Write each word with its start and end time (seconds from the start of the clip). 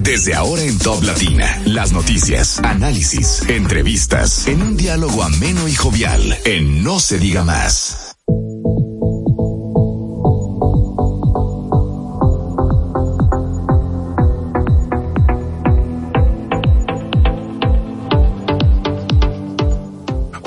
Desde 0.00 0.34
ahora 0.34 0.62
en 0.62 0.78
Top 0.78 1.02
Latina, 1.02 1.60
las 1.66 1.92
noticias, 1.92 2.60
análisis, 2.60 3.42
entrevistas, 3.48 4.46
en 4.46 4.62
un 4.62 4.78
diálogo 4.78 5.22
ameno 5.22 5.68
y 5.68 5.74
jovial, 5.74 6.38
en 6.46 6.82
No 6.82 6.98
se 6.98 7.18
diga 7.18 7.44
más. 7.44 8.05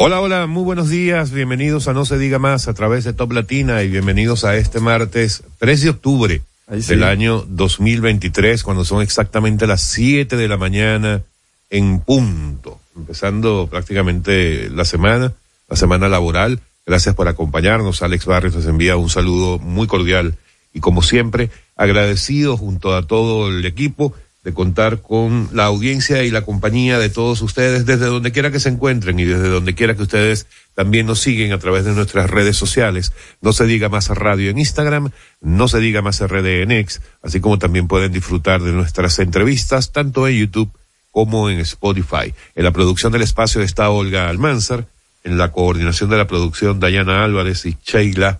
Hola, 0.09 0.21
hola, 0.21 0.47
muy 0.47 0.63
buenos 0.63 0.89
días, 0.89 1.29
bienvenidos 1.29 1.87
a 1.87 1.93
No 1.93 2.03
se 2.03 2.17
diga 2.17 2.39
más 2.39 2.67
a 2.67 2.73
través 2.73 3.03
de 3.03 3.13
Top 3.13 3.31
Latina 3.31 3.83
y 3.83 3.89
bienvenidos 3.89 4.43
a 4.43 4.57
este 4.57 4.79
martes 4.79 5.43
3 5.59 5.81
de 5.83 5.89
octubre 5.91 6.41
sí. 6.67 6.87
del 6.87 7.03
año 7.03 7.45
2023, 7.47 8.63
cuando 8.63 8.83
son 8.83 9.03
exactamente 9.03 9.67
las 9.67 9.81
7 9.81 10.35
de 10.35 10.47
la 10.47 10.57
mañana 10.57 11.21
en 11.69 11.99
punto, 11.99 12.79
empezando 12.95 13.67
prácticamente 13.69 14.71
la 14.71 14.83
semana, 14.83 15.31
la 15.69 15.75
semana 15.75 16.09
laboral. 16.09 16.59
Gracias 16.87 17.13
por 17.13 17.27
acompañarnos. 17.27 18.01
Alex 18.01 18.25
Barrios 18.25 18.55
les 18.55 18.65
envía 18.65 18.97
un 18.97 19.11
saludo 19.11 19.59
muy 19.59 19.85
cordial 19.85 20.33
y 20.73 20.79
como 20.79 21.03
siempre, 21.03 21.51
agradecido 21.75 22.57
junto 22.57 22.95
a 22.95 23.05
todo 23.05 23.49
el 23.49 23.63
equipo 23.63 24.15
de 24.43 24.53
contar 24.53 25.01
con 25.01 25.49
la 25.51 25.65
audiencia 25.65 26.23
y 26.23 26.31
la 26.31 26.43
compañía 26.43 26.97
de 26.97 27.09
todos 27.09 27.41
ustedes 27.41 27.85
desde 27.85 28.05
donde 28.05 28.31
quiera 28.31 28.51
que 28.51 28.61
se 28.61 28.69
encuentren 28.69 29.19
y 29.19 29.25
desde 29.25 29.49
donde 29.49 29.75
quiera 29.75 29.95
que 29.95 30.03
ustedes 30.03 30.47
también 30.75 31.07
nos 31.07 31.19
siguen 31.19 31.51
a 31.51 31.59
través 31.59 31.83
de 31.83 31.91
nuestras 31.91 32.29
redes 32.29 32.55
sociales. 32.55 33.11
No 33.41 33.51
se 33.51 33.65
diga 33.65 33.89
más 33.89 34.07
radio 34.07 34.49
en 34.49 34.57
Instagram, 34.57 35.11
no 35.41 35.67
se 35.67 35.79
diga 35.79 36.01
más 36.01 36.25
RD 36.25 36.61
en 36.61 36.71
X, 36.71 37.01
así 37.21 37.41
como 37.41 37.59
también 37.59 37.87
pueden 37.87 38.13
disfrutar 38.13 38.61
de 38.61 38.71
nuestras 38.71 39.19
entrevistas 39.19 39.91
tanto 39.91 40.27
en 40.27 40.37
YouTube 40.37 40.71
como 41.11 41.49
en 41.49 41.59
Spotify. 41.59 42.33
En 42.55 42.63
la 42.63 42.71
producción 42.71 43.11
del 43.11 43.23
espacio 43.23 43.61
está 43.61 43.89
Olga 43.89 44.29
Almanzar, 44.29 44.85
en 45.25 45.37
la 45.37 45.51
coordinación 45.51 46.09
de 46.09 46.17
la 46.17 46.27
producción 46.27 46.79
Dayana 46.79 47.25
Álvarez 47.25 47.65
y 47.65 47.75
Sheila, 47.85 48.39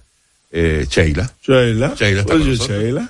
eh, 0.52 0.88
Sheila. 0.90 1.32
Sheila. 1.46 1.94
Sheila 1.96 2.24
Oye. 2.34 2.56
Sheila. 2.56 3.10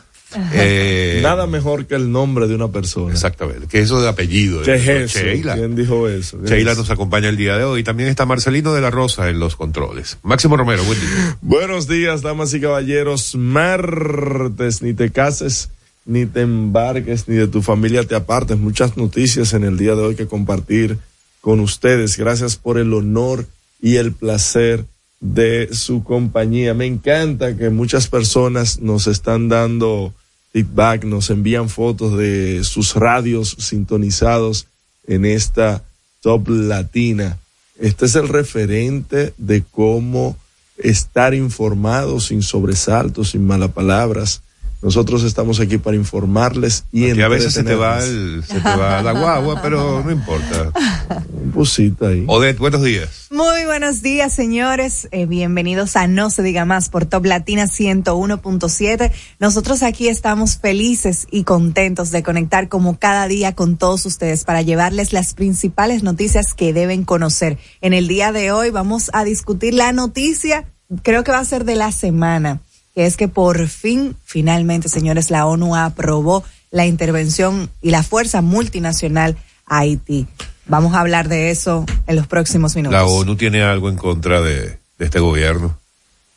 Eh, 0.53 1.19
Nada 1.23 1.47
mejor 1.47 1.87
que 1.87 1.95
el 1.95 2.11
nombre 2.11 2.47
de 2.47 2.55
una 2.55 2.67
persona. 2.67 3.11
Exactamente, 3.11 3.67
que 3.67 3.79
eso 3.79 4.01
de 4.01 4.09
apellido. 4.09 4.61
¿Qué 4.61 4.75
es 4.75 4.87
eso? 4.87 5.19
Sheila. 5.19 5.55
¿Quién 5.55 5.75
dijo 5.75 6.07
eso? 6.07 6.39
¿Qué 6.41 6.49
Sheila 6.49 6.73
es? 6.73 6.77
nos 6.77 6.91
acompaña 6.91 7.29
el 7.29 7.37
día 7.37 7.57
de 7.57 7.63
hoy. 7.63 7.83
También 7.83 8.09
está 8.09 8.25
Marcelino 8.25 8.73
de 8.73 8.81
la 8.81 8.91
Rosa 8.91 9.29
en 9.29 9.39
los 9.39 9.55
controles. 9.55 10.17
Máximo 10.21 10.55
Romero, 10.55 10.83
buen 10.83 10.99
día. 10.99 11.37
Buenos 11.41 11.87
días, 11.87 12.21
damas 12.21 12.53
y 12.53 12.61
caballeros. 12.61 13.35
Martes, 13.35 14.81
ni 14.81 14.93
te 14.93 15.11
cases, 15.11 15.69
ni 16.05 16.25
te 16.25 16.41
embarques, 16.41 17.27
ni 17.27 17.35
de 17.35 17.47
tu 17.47 17.61
familia 17.61 18.03
te 18.03 18.15
apartes. 18.15 18.57
Muchas 18.57 18.97
noticias 18.97 19.53
en 19.53 19.63
el 19.63 19.77
día 19.77 19.95
de 19.95 20.01
hoy 20.01 20.15
que 20.15 20.27
compartir 20.27 20.97
con 21.41 21.59
ustedes. 21.59 22.17
Gracias 22.17 22.55
por 22.55 22.77
el 22.77 22.93
honor 22.93 23.45
y 23.81 23.95
el 23.95 24.11
placer 24.11 24.85
de 25.19 25.69
su 25.73 26.03
compañía. 26.03 26.73
Me 26.73 26.85
encanta 26.85 27.55
que 27.55 27.69
muchas 27.69 28.07
personas 28.07 28.79
nos 28.79 29.07
están 29.07 29.49
dando 29.49 30.13
feedback, 30.51 31.03
nos 31.03 31.29
envían 31.29 31.69
fotos 31.69 32.17
de 32.17 32.63
sus 32.63 32.95
radios 32.95 33.55
sintonizados 33.59 34.67
en 35.07 35.25
esta 35.25 35.83
top 36.21 36.49
latina. 36.49 37.37
Este 37.79 38.05
es 38.05 38.15
el 38.15 38.27
referente 38.27 39.33
de 39.37 39.63
cómo 39.71 40.37
estar 40.77 41.33
informado 41.33 42.19
sin 42.19 42.41
sobresaltos, 42.41 43.31
sin 43.31 43.45
malas 43.45 43.71
palabras. 43.71 44.41
Nosotros 44.81 45.23
estamos 45.23 45.59
aquí 45.59 45.77
para 45.77 45.97
informarles 45.97 46.85
y 46.91 47.09
a 47.19 47.27
veces 47.27 47.53
se 47.53 47.63
te 47.63 47.75
va 47.75 48.03
el, 48.03 48.43
se 48.47 48.61
te 48.61 48.69
va 48.69 49.01
la 49.01 49.11
guagua, 49.11 49.61
pero 49.61 50.01
no 50.03 50.11
importa. 50.11 50.71
Un 51.09 51.51
pusita 51.51 52.07
ahí. 52.07 52.23
Odette, 52.27 52.59
buenos 52.59 52.83
días. 52.83 53.27
Muy 53.31 53.65
buenos 53.65 54.01
días, 54.01 54.33
señores. 54.33 55.07
Eh, 55.11 55.25
bienvenidos 55.25 55.95
a 55.95 56.07
No 56.07 56.29
se 56.29 56.43
diga 56.43 56.65
más 56.65 56.89
por 56.89 57.05
Top 57.05 57.25
Latina 57.25 57.65
101.7. 57.65 59.11
Nosotros 59.39 59.83
aquí 59.83 60.07
estamos 60.07 60.57
felices 60.57 61.27
y 61.31 61.43
contentos 61.43 62.11
de 62.11 62.23
conectar 62.23 62.69
como 62.69 62.99
cada 62.99 63.27
día 63.27 63.55
con 63.55 63.77
todos 63.77 64.05
ustedes 64.05 64.43
para 64.43 64.61
llevarles 64.61 65.13
las 65.13 65.33
principales 65.33 66.03
noticias 66.03 66.53
que 66.53 66.73
deben 66.73 67.05
conocer. 67.05 67.57
En 67.81 67.93
el 67.93 68.07
día 68.07 68.31
de 68.31 68.51
hoy 68.51 68.69
vamos 68.69 69.09
a 69.13 69.23
discutir 69.23 69.73
la 69.73 69.91
noticia, 69.91 70.65
creo 71.03 71.23
que 71.23 71.31
va 71.31 71.39
a 71.39 71.45
ser 71.45 71.65
de 71.65 71.75
la 71.75 71.91
semana, 71.91 72.61
que 72.93 73.05
es 73.05 73.17
que 73.17 73.27
por 73.27 73.67
fin, 73.67 74.15
finalmente, 74.23 74.89
señores, 74.89 75.31
la 75.31 75.45
ONU 75.45 75.75
aprobó 75.75 76.43
la 76.71 76.85
intervención 76.85 77.69
y 77.81 77.89
la 77.89 78.03
fuerza 78.03 78.41
multinacional 78.41 79.37
a 79.65 79.79
Haití. 79.79 80.27
Vamos 80.69 80.93
a 80.93 80.99
hablar 80.99 81.27
de 81.29 81.49
eso 81.49 81.83
en 82.05 82.15
los 82.15 82.27
próximos 82.27 82.75
minutos. 82.75 82.93
La 82.93 83.05
ONU 83.05 83.35
tiene 83.35 83.63
algo 83.63 83.89
en 83.89 83.97
contra 83.97 84.39
de, 84.39 84.77
de 84.99 85.05
este 85.05 85.19
gobierno. 85.19 85.75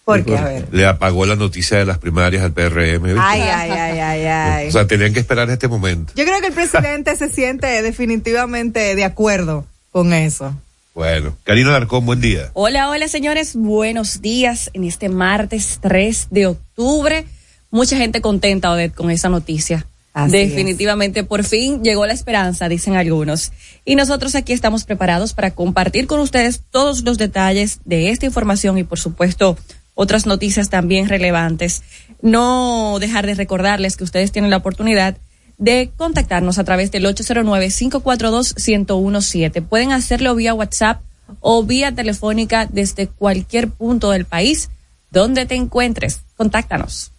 ¿Por 0.07 0.25
qué? 0.25 0.37
A 0.37 0.45
ver. 0.45 0.69
Le 0.73 0.87
apagó 0.87 1.27
la 1.27 1.37
noticia 1.37 1.77
de 1.77 1.85
las 1.85 1.99
primarias 1.99 2.43
al 2.43 2.53
PRM. 2.53 3.03
¿viste? 3.03 3.21
Ay, 3.21 3.43
ay, 3.43 3.71
ay, 3.71 3.99
ay, 3.99 4.25
ay. 4.25 4.69
O 4.69 4.73
sea, 4.73 4.87
tenían 4.87 5.13
que 5.13 5.21
esperar 5.21 5.51
este 5.51 5.69
momento. 5.69 6.15
Yo 6.17 6.25
creo 6.25 6.41
que 6.41 6.47
el 6.49 6.55
presidente 6.55 7.15
se 7.15 7.29
siente 7.29 7.83
definitivamente 7.83 8.95
de 8.97 9.05
acuerdo 9.05 9.67
con 9.91 10.15
eso. 10.15 10.55
Bueno, 10.95 11.37
Karina 11.45 11.69
Alarcón, 11.69 12.07
buen 12.07 12.21
día. 12.21 12.51
Hola, 12.55 12.89
hola 12.89 13.09
señores, 13.09 13.55
buenos 13.55 14.23
días 14.23 14.71
en 14.73 14.85
este 14.85 15.09
martes 15.11 15.79
3 15.83 16.29
de 16.31 16.47
octubre. 16.47 17.27
Mucha 17.71 17.97
gente 17.97 18.21
contenta, 18.21 18.71
Odette, 18.71 18.95
con 18.95 19.11
esa 19.11 19.29
noticia. 19.29 19.87
Así 20.15 20.37
Definitivamente, 20.37 21.25
por 21.25 21.43
fin 21.43 21.83
llegó 21.83 22.05
la 22.07 22.13
esperanza, 22.13 22.69
dicen 22.69 22.97
algunos. 22.97 23.51
Y 23.85 23.95
nosotros 23.95 24.35
aquí 24.35 24.53
estamos 24.53 24.85
preparados 24.85 25.33
para 25.33 25.53
compartir 25.53 26.07
con 26.07 26.21
ustedes 26.21 26.61
todos 26.71 27.03
los 27.03 27.17
detalles 27.17 27.81
de 27.85 28.11
esta 28.11 28.27
información 28.27 28.77
y, 28.77 28.85
por 28.85 28.99
supuesto, 28.99 29.57
otras 29.95 30.27
noticias 30.27 30.69
también 30.69 31.09
relevantes. 31.09 31.83
No 32.21 32.99
dejar 33.01 33.25
de 33.27 33.35
recordarles 33.35 33.97
que 33.97 34.05
ustedes 34.05 34.33
tienen 34.33 34.51
la 34.51 34.59
oportunidad 34.59 35.17
de 35.57 35.91
contactarnos 35.97 36.59
a 36.59 36.65
través 36.65 36.91
del 36.91 37.07
809-542-1017. 37.07 39.67
Pueden 39.67 39.93
hacerlo 39.93 40.35
vía 40.35 40.53
WhatsApp 40.55 41.01
o 41.41 41.63
vía 41.63 41.93
telefónica 41.93 42.67
desde 42.67 43.07
cualquier 43.07 43.69
punto 43.69 44.11
del 44.11 44.27
país 44.27 44.69
donde 45.11 45.47
te 45.47 45.55
encuentres. 45.55 46.21
Contáctanos. 46.37 47.13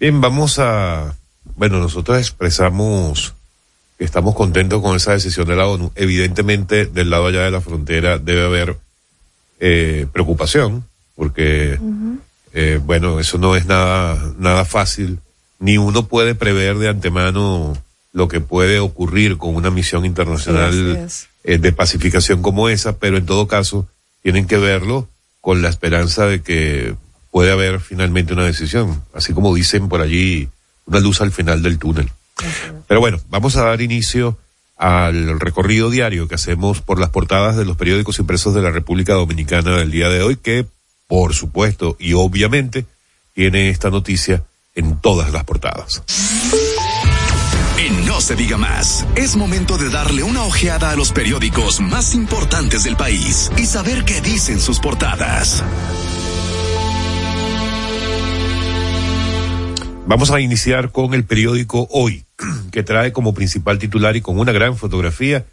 Bien, 0.00 0.20
vamos 0.20 0.58
a, 0.58 1.14
bueno, 1.56 1.78
nosotros 1.78 2.18
expresamos 2.18 3.34
que 3.98 4.04
estamos 4.04 4.34
contentos 4.34 4.82
con 4.82 4.96
esa 4.96 5.12
decisión 5.12 5.46
de 5.46 5.56
la 5.56 5.66
ONU. 5.66 5.92
Evidentemente, 5.94 6.86
del 6.86 7.10
lado 7.10 7.26
allá 7.26 7.42
de 7.42 7.50
la 7.50 7.60
frontera 7.60 8.18
debe 8.18 8.44
haber 8.44 8.76
eh, 9.60 10.06
preocupación, 10.12 10.84
porque, 11.14 11.78
eh, 12.52 12.80
bueno, 12.82 13.20
eso 13.20 13.38
no 13.38 13.56
es 13.56 13.66
nada, 13.66 14.32
nada 14.38 14.64
fácil, 14.64 15.20
ni 15.60 15.78
uno 15.78 16.06
puede 16.06 16.34
prever 16.34 16.76
de 16.78 16.88
antemano 16.88 17.76
lo 18.12 18.28
que 18.28 18.40
puede 18.40 18.78
ocurrir 18.78 19.38
con 19.38 19.54
una 19.56 19.70
misión 19.70 20.04
internacional 20.04 21.08
Sí, 21.08 21.26
eh, 21.44 21.58
de 21.58 21.72
pacificación 21.72 22.42
como 22.42 22.68
esa, 22.68 22.96
pero 22.96 23.16
en 23.18 23.26
todo 23.26 23.46
caso 23.46 23.86
tienen 24.22 24.46
que 24.46 24.56
verlo 24.56 25.08
con 25.40 25.62
la 25.62 25.68
esperanza 25.68 26.26
de 26.26 26.40
que 26.40 26.94
puede 27.30 27.52
haber 27.52 27.80
finalmente 27.80 28.32
una 28.32 28.44
decisión, 28.44 29.02
así 29.12 29.34
como 29.34 29.54
dicen 29.54 29.88
por 29.88 30.00
allí, 30.00 30.48
una 30.86 31.00
luz 31.00 31.20
al 31.20 31.32
final 31.32 31.62
del 31.62 31.78
túnel. 31.78 32.10
Pero 32.86 33.00
bueno, 33.00 33.20
vamos 33.28 33.56
a 33.56 33.64
dar 33.64 33.80
inicio 33.80 34.38
al 34.76 35.38
recorrido 35.38 35.90
diario 35.90 36.26
que 36.26 36.34
hacemos 36.34 36.80
por 36.80 36.98
las 36.98 37.10
portadas 37.10 37.56
de 37.56 37.64
los 37.64 37.76
periódicos 37.76 38.18
impresos 38.18 38.54
de 38.54 38.62
la 38.62 38.70
República 38.70 39.14
Dominicana 39.14 39.76
del 39.76 39.90
día 39.90 40.08
de 40.08 40.22
hoy, 40.22 40.36
que 40.36 40.66
por 41.06 41.34
supuesto 41.34 41.96
y 41.98 42.14
obviamente 42.14 42.86
tiene 43.34 43.68
esta 43.68 43.90
noticia 43.90 44.42
en 44.74 45.00
todas 45.00 45.32
las 45.32 45.44
portadas. 45.44 46.02
En 47.78 48.06
No 48.06 48.20
se 48.20 48.34
diga 48.34 48.56
más, 48.56 49.04
es 49.14 49.36
momento 49.36 49.76
de 49.76 49.90
darle 49.90 50.22
una 50.22 50.42
ojeada 50.42 50.90
a 50.90 50.96
los 50.96 51.12
periódicos 51.12 51.80
más 51.80 52.14
importantes 52.14 52.84
del 52.84 52.96
país 52.96 53.50
y 53.56 53.66
saber 53.66 54.04
qué 54.04 54.20
dicen 54.20 54.60
sus 54.60 54.80
portadas. 54.80 55.62
Vamos 60.06 60.30
a 60.30 60.40
iniciar 60.40 60.92
con 60.92 61.14
el 61.14 61.24
periódico 61.24 61.88
Hoy, 61.90 62.24
que 62.72 62.82
trae 62.82 63.12
como 63.12 63.32
principal 63.32 63.78
titular 63.78 64.16
y 64.16 64.20
con 64.20 64.38
una 64.38 64.52
gran 64.52 64.76
fotografía, 64.76 65.46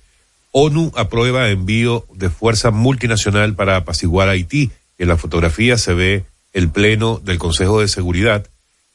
ONU 0.51 0.92
aprueba 0.98 1.50
envío 1.50 2.06
de 2.13 2.30
fuerza 2.30 2.69
multinacional 2.69 3.56
para 3.56 3.77
apaciguar 3.77 4.27
Haití. 4.27 4.69
En 4.98 5.07
la 5.07 5.15
fotografía 5.15 5.77
se 5.77 5.94
ve 5.94 6.25
el 6.51 6.69
pleno 6.69 7.21
del 7.24 7.38
Consejo 7.38 7.80
de 7.80 7.88
Seguridad 7.88 8.45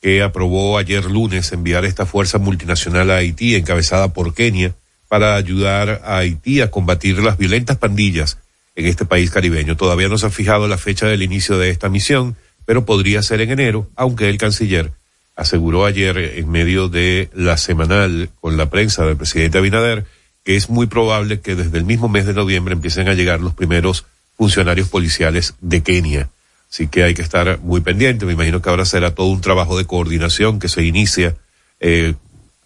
que 0.02 0.22
aprobó 0.22 0.76
ayer 0.76 1.06
lunes 1.06 1.50
enviar 1.52 1.86
esta 1.86 2.04
fuerza 2.04 2.36
multinacional 2.36 3.10
a 3.10 3.16
Haití, 3.16 3.54
encabezada 3.54 4.12
por 4.12 4.34
Kenia, 4.34 4.74
para 5.08 5.36
ayudar 5.36 6.02
a 6.04 6.18
Haití 6.18 6.60
a 6.60 6.70
combatir 6.70 7.18
las 7.20 7.38
violentas 7.38 7.78
pandillas 7.78 8.36
en 8.74 8.84
este 8.84 9.06
país 9.06 9.30
caribeño. 9.30 9.74
Todavía 9.78 10.08
no 10.08 10.18
se 10.18 10.26
ha 10.26 10.30
fijado 10.30 10.68
la 10.68 10.76
fecha 10.76 11.06
del 11.06 11.22
inicio 11.22 11.56
de 11.56 11.70
esta 11.70 11.88
misión, 11.88 12.36
pero 12.66 12.84
podría 12.84 13.22
ser 13.22 13.40
en 13.40 13.52
enero, 13.52 13.88
aunque 13.96 14.28
el 14.28 14.36
canciller 14.36 14.92
aseguró 15.36 15.84
ayer 15.84 16.16
en 16.16 16.50
medio 16.50 16.88
de 16.88 17.30
la 17.34 17.56
semanal 17.56 18.30
con 18.40 18.56
la 18.56 18.70
prensa 18.70 19.04
del 19.04 19.16
presidente 19.16 19.58
Abinader 19.58 20.06
que 20.46 20.54
es 20.54 20.70
muy 20.70 20.86
probable 20.86 21.40
que 21.40 21.56
desde 21.56 21.76
el 21.76 21.84
mismo 21.84 22.08
mes 22.08 22.24
de 22.24 22.32
noviembre 22.32 22.72
empiecen 22.72 23.08
a 23.08 23.14
llegar 23.14 23.40
los 23.40 23.52
primeros 23.52 24.06
funcionarios 24.36 24.88
policiales 24.88 25.54
de 25.60 25.82
Kenia. 25.82 26.30
Así 26.70 26.86
que 26.86 27.02
hay 27.02 27.14
que 27.14 27.22
estar 27.22 27.58
muy 27.58 27.80
pendiente. 27.80 28.26
Me 28.26 28.34
imagino 28.34 28.62
que 28.62 28.70
ahora 28.70 28.84
será 28.84 29.12
todo 29.12 29.26
un 29.26 29.40
trabajo 29.40 29.76
de 29.76 29.86
coordinación 29.86 30.60
que 30.60 30.68
se 30.68 30.84
inicia 30.84 31.34
eh, 31.80 32.14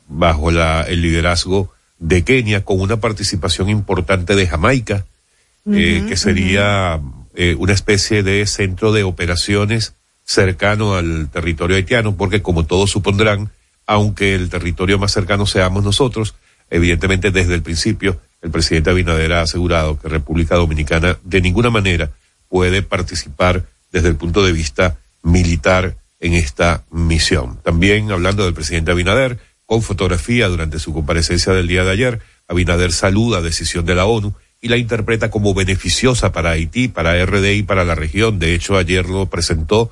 bajo 0.08 0.50
la, 0.50 0.82
el 0.82 1.00
liderazgo 1.00 1.73
de 1.99 2.23
Kenia 2.23 2.64
con 2.66 2.81
una 2.81 2.99
participación 2.99 3.70
importante 3.70 4.37
de 4.37 4.46
Jamaica, 4.46 5.06
eh, 5.73 6.05
que 6.06 6.16
sería 6.19 7.00
eh, 7.34 7.55
una 7.58 7.73
especie 7.73 8.23
de 8.23 8.44
centro 8.44 8.93
de 8.93 9.05
operaciones 9.05 9.94
cercano 10.30 10.94
al 10.94 11.28
territorio 11.28 11.76
haitiano, 11.76 12.16
porque 12.16 12.40
como 12.40 12.64
todos 12.64 12.90
supondrán, 12.90 13.50
aunque 13.84 14.36
el 14.36 14.48
territorio 14.48 14.96
más 14.96 15.10
cercano 15.10 15.44
seamos 15.44 15.82
nosotros, 15.82 16.36
evidentemente 16.70 17.32
desde 17.32 17.54
el 17.54 17.62
principio 17.62 18.20
el 18.40 18.52
presidente 18.52 18.90
Abinader 18.90 19.32
ha 19.32 19.42
asegurado 19.42 19.98
que 19.98 20.08
República 20.08 20.54
Dominicana 20.54 21.18
de 21.24 21.40
ninguna 21.40 21.70
manera 21.70 22.10
puede 22.48 22.82
participar 22.82 23.64
desde 23.90 24.06
el 24.06 24.14
punto 24.14 24.44
de 24.44 24.52
vista 24.52 24.98
militar 25.24 25.96
en 26.20 26.34
esta 26.34 26.84
misión. 26.92 27.58
También 27.64 28.12
hablando 28.12 28.44
del 28.44 28.54
presidente 28.54 28.92
Abinader, 28.92 29.38
con 29.66 29.82
fotografía 29.82 30.46
durante 30.46 30.78
su 30.78 30.92
comparecencia 30.92 31.52
del 31.52 31.66
día 31.66 31.82
de 31.82 31.90
ayer, 31.90 32.20
Abinader 32.46 32.92
saluda 32.92 33.40
decisión 33.40 33.84
de 33.84 33.96
la 33.96 34.06
ONU 34.06 34.32
y 34.60 34.68
la 34.68 34.76
interpreta 34.76 35.28
como 35.28 35.54
beneficiosa 35.54 36.30
para 36.30 36.50
Haití, 36.50 36.86
para 36.86 37.24
RD 37.26 37.54
y 37.54 37.62
para 37.64 37.84
la 37.84 37.96
región. 37.96 38.38
De 38.38 38.54
hecho, 38.54 38.76
ayer 38.76 39.06
lo 39.06 39.26
presentó 39.26 39.90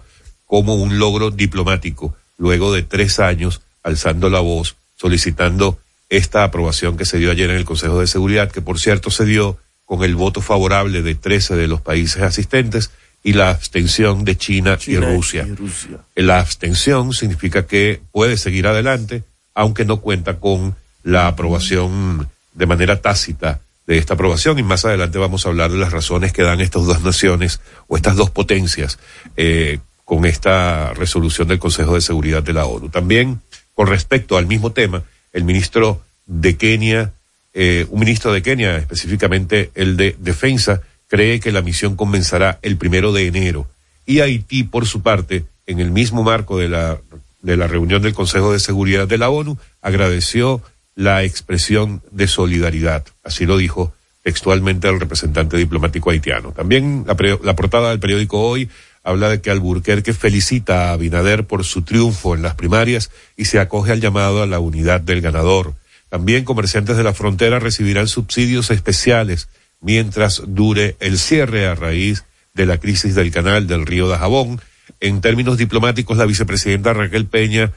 como 0.49 0.75
un 0.75 0.99
logro 0.99 1.31
diplomático, 1.31 2.17
luego 2.39 2.73
de 2.73 2.83
tres 2.83 3.21
años 3.21 3.61
alzando 3.85 4.29
la 4.31 4.41
voz, 4.41 4.75
solicitando 4.97 5.79
esta 6.09 6.43
aprobación 6.43 6.97
que 6.97 7.05
se 7.05 7.19
dio 7.19 7.31
ayer 7.31 7.51
en 7.51 7.57
el 7.57 7.65
Consejo 7.65 8.01
de 8.01 8.09
Seguridad, 8.09 8.51
que 8.51 8.63
por 8.63 8.81
cierto 8.81 9.11
se 9.11 9.27
dio 9.27 9.59
con 9.85 10.03
el 10.03 10.17
voto 10.17 10.41
favorable 10.41 11.03
de 11.03 11.15
13 11.15 11.55
de 11.55 11.69
los 11.69 11.81
países 11.83 12.23
asistentes 12.23 12.91
y 13.23 13.35
la 13.35 13.51
abstención 13.51 14.25
de 14.25 14.37
China, 14.37 14.79
y, 14.87 14.97
Rusia. 14.97 15.47
y, 15.47 15.55
Rusia. 15.55 15.99
La 16.17 16.41
abstención 16.41 17.13
significa 17.13 17.67
que 17.67 18.01
puede 18.11 18.37
seguir 18.39 18.67
adelante, 18.67 19.25
aunque 19.55 19.85
no 19.85 20.01
cuenta 20.01 20.39
con 20.41 20.77
la 21.03 21.27
aprobación 21.27 22.29
de 22.55 22.67
manera 22.67 23.01
tácita 23.03 23.61
de 23.87 23.99
esta 23.99 24.15
aprobación 24.15 24.59
y 24.59 24.63
más 24.63 24.85
adelante 24.85 25.19
vamos 25.19 25.45
a 25.45 25.49
hablar 25.51 25.71
de 25.71 25.79
las 25.79 25.93
razones 25.93 26.33
que 26.33 26.43
dan 26.43 26.61
estas 26.61 26.87
dos 26.87 27.03
naciones 27.03 27.61
o 27.87 27.97
estas 27.97 28.17
dos 28.17 28.31
potencias 28.31 28.99
eh, 29.37 29.79
con 30.09 30.25
esta 30.25 30.95
resolución 30.95 31.49
del 31.49 31.59
Consejo 31.59 31.95
de 31.95 32.01
Seguridad 32.01 32.43
de 32.43 32.55
la 32.55 32.65
ONU. 32.65 32.89
También 32.89 33.43
con 33.75 33.89
respecto 33.89 34.39
al 34.39 34.47
mismo 34.47 34.73
tema, 34.73 35.03
el 35.35 35.45
ministro 35.45 36.01
de 36.25 36.57
Kenia, 36.57 37.13
eh, 37.53 37.85
un 37.91 38.01
ministro 38.01 38.33
de 38.33 38.41
Kenia, 38.41 38.79
específicamente 38.79 39.71
el 39.75 39.99
de 39.99 40.17
Defensa, 40.19 40.81
cree 41.09 41.41
que 41.41 41.53
la 41.53 41.61
misión 41.61 41.95
comenzará 41.95 42.59
el 42.63 42.79
primero 42.79 43.13
de 43.13 43.27
enero. 43.27 43.69
Y 44.07 44.21
Haití, 44.21 44.63
por 44.63 44.87
su 44.87 45.03
parte, 45.03 45.45
en 45.67 45.79
el 45.79 45.91
mismo 45.91 46.23
marco 46.23 46.57
de 46.57 46.71
la, 46.71 46.97
de 47.43 47.59
la 47.59 47.67
reunión 47.67 48.01
del 48.01 48.15
Consejo 48.15 48.51
de 48.51 48.61
Seguridad 48.61 49.07
de 49.07 49.19
la 49.19 49.29
ONU, 49.29 49.59
agradeció 49.83 50.63
la 50.95 51.23
expresión 51.23 52.01
de 52.13 52.29
solidaridad. 52.29 53.05
Así 53.25 53.45
lo 53.45 53.59
dijo 53.59 53.93
textualmente 54.23 54.89
el 54.89 55.01
representante 55.01 55.59
diplomático 55.59 56.09
haitiano. 56.09 56.53
También 56.53 57.05
la, 57.07 57.15
la 57.43 57.55
portada 57.55 57.91
del 57.91 58.01
periódico 58.01 58.41
Hoy 58.41 58.71
habla 59.03 59.29
de 59.29 59.41
que 59.41 59.51
Alburquerque 59.51 60.13
felicita 60.13 60.89
a 60.89 60.93
Abinader 60.93 61.45
por 61.45 61.65
su 61.65 61.83
triunfo 61.83 62.35
en 62.35 62.43
las 62.43 62.55
primarias 62.55 63.11
y 63.37 63.47
se 63.47 63.59
acoge 63.59 63.93
al 63.93 64.01
llamado 64.01 64.43
a 64.43 64.47
la 64.47 64.59
unidad 64.59 65.01
del 65.01 65.21
ganador. 65.21 65.75
También 66.09 66.45
comerciantes 66.45 66.97
de 66.97 67.05
la 67.05 67.15
frontera 67.15 67.59
recibirán 67.59 68.09
subsidios 68.09 68.71
especiales 68.71 69.49
mientras 69.81 70.43
dure 70.47 70.97
el 71.01 71.19
cierre 71.19 71.67
a 71.67 71.75
raíz 71.75 72.25
de 72.55 72.67
la 72.67 72.79
crisis 72.79 73.15
del 73.15 73.31
canal 73.31 73.67
del 73.67 73.87
río 73.87 74.09
de 74.09 74.17
Jabón. 74.17 74.61
En 75.01 75.21
términos 75.21 75.59
diplomáticos, 75.59 76.17
la 76.17 76.27
vicepresidenta 76.27 76.93
Raquel 76.93 77.27
Peña 77.27 77.73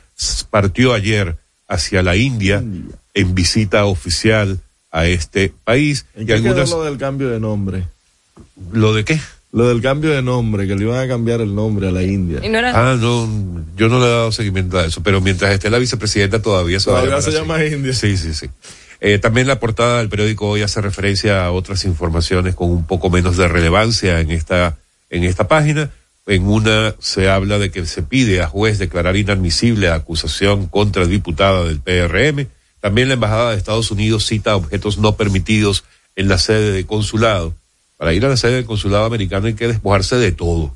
partió 0.49 0.93
ayer 0.93 1.37
hacia 1.67 2.01
la 2.01 2.15
India 2.15 2.63
en 3.13 3.35
visita 3.35 3.85
oficial 3.85 4.59
a 4.91 5.05
este 5.07 5.53
país. 5.63 6.05
¿En 6.15 6.25
qué 6.25 6.33
algunas... 6.33 6.69
lo 6.69 6.83
del 6.83 6.97
cambio 6.97 7.29
de 7.29 7.39
nombre? 7.39 7.85
¿Lo 8.71 8.93
de 8.93 9.05
qué? 9.05 9.19
Lo 9.53 9.67
del 9.67 9.81
cambio 9.81 10.11
de 10.11 10.21
nombre, 10.21 10.65
que 10.65 10.75
le 10.75 10.83
iban 10.83 10.99
a 10.99 11.07
cambiar 11.09 11.41
el 11.41 11.53
nombre 11.53 11.89
a 11.89 11.91
la 11.91 12.03
India. 12.03 12.39
Ah, 12.73 12.95
no, 12.97 13.29
yo 13.75 13.89
no 13.89 13.99
le 13.99 14.05
he 14.05 14.09
dado 14.09 14.31
seguimiento 14.31 14.79
a 14.79 14.85
eso, 14.85 15.03
pero 15.03 15.19
mientras 15.19 15.51
esté 15.53 15.69
la 15.69 15.77
vicepresidenta 15.77 16.41
todavía 16.41 16.79
se, 16.79 16.85
todavía 16.85 17.21
se 17.21 17.31
llama 17.31 17.63
India. 17.65 17.93
Sí, 17.93 18.15
sí, 18.15 18.33
sí. 18.33 18.49
Eh, 19.01 19.17
también 19.19 19.47
la 19.47 19.59
portada 19.59 19.97
del 19.97 20.07
periódico 20.07 20.47
hoy 20.47 20.61
hace 20.61 20.79
referencia 20.79 21.43
a 21.43 21.51
otras 21.51 21.83
informaciones 21.83 22.55
con 22.55 22.69
un 22.69 22.85
poco 22.85 23.09
menos 23.09 23.35
de 23.35 23.49
relevancia 23.49 24.21
en 24.21 24.31
esta, 24.31 24.77
en 25.09 25.25
esta 25.25 25.49
página. 25.49 25.89
En 26.27 26.47
una 26.47 26.95
se 26.99 27.29
habla 27.29 27.57
de 27.57 27.71
que 27.71 27.85
se 27.85 28.03
pide 28.03 28.41
a 28.41 28.47
juez 28.47 28.79
declarar 28.79 29.17
inadmisible 29.17 29.87
la 29.87 29.95
acusación 29.95 30.67
contra 30.67 31.07
diputada 31.07 31.65
del 31.65 31.81
PRM. 31.81 32.47
También 32.79 33.09
la 33.09 33.15
Embajada 33.15 33.51
de 33.51 33.57
Estados 33.57 33.91
Unidos 33.91 34.27
cita 34.27 34.55
objetos 34.55 34.97
no 34.97 35.17
permitidos 35.17 35.83
en 36.15 36.29
la 36.29 36.37
sede 36.37 36.71
de 36.71 36.85
consulado 36.85 37.55
para 38.01 38.13
ir 38.13 38.25
a 38.25 38.29
la 38.29 38.35
sede 38.35 38.53
del 38.53 38.65
consulado 38.65 39.05
americano 39.05 39.45
hay 39.45 39.53
que 39.53 39.67
despojarse 39.67 40.15
de 40.15 40.31
todo. 40.31 40.75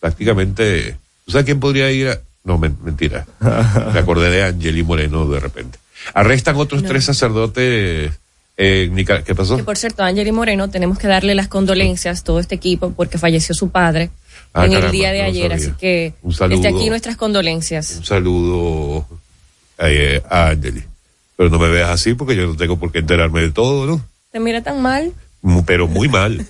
Prácticamente, 0.00 0.96
¿tú 1.24 1.30
sabes 1.30 1.44
quién 1.44 1.60
podría 1.60 1.88
ir 1.92 2.08
a... 2.08 2.18
No, 2.42 2.58
mentira. 2.58 3.24
Me 3.94 4.00
acordé 4.00 4.28
de 4.28 4.42
Angeli 4.42 4.82
Moreno 4.82 5.24
de 5.28 5.38
repente. 5.38 5.78
Arrestan 6.14 6.56
otros 6.56 6.82
tres 6.82 7.04
sacerdotes 7.04 8.10
eh, 8.56 9.04
¿Qué 9.24 9.34
pasó? 9.36 9.56
Que 9.56 9.62
por 9.62 9.76
cierto, 9.76 10.02
Angeli 10.02 10.32
Moreno, 10.32 10.68
tenemos 10.68 10.98
que 10.98 11.06
darle 11.06 11.36
las 11.36 11.46
condolencias, 11.46 12.24
todo 12.24 12.40
este 12.40 12.56
equipo, 12.56 12.90
porque 12.90 13.18
falleció 13.18 13.54
su 13.54 13.70
padre 13.70 14.10
ah, 14.52 14.66
en 14.66 14.72
el 14.72 14.90
día 14.90 15.12
de 15.12 15.22
ayer. 15.22 15.52
Así 15.52 15.70
que 15.78 16.14
desde 16.24 16.66
aquí 16.66 16.90
nuestras 16.90 17.16
condolencias. 17.16 17.98
Un 17.98 18.04
saludo 18.04 19.06
eh, 19.78 20.20
a 20.28 20.48
Angeli. 20.48 20.82
Pero 21.36 21.50
no 21.50 21.60
me 21.60 21.68
veas 21.68 21.90
así 21.90 22.14
porque 22.14 22.34
yo 22.34 22.48
no 22.48 22.56
tengo 22.56 22.76
por 22.80 22.90
qué 22.90 22.98
enterarme 22.98 23.42
de 23.42 23.52
todo, 23.52 23.86
¿no? 23.86 24.04
¿Te 24.32 24.40
mira 24.40 24.60
tan 24.60 24.82
mal? 24.82 25.12
Pero 25.66 25.88
muy 25.88 26.08
mal. 26.08 26.46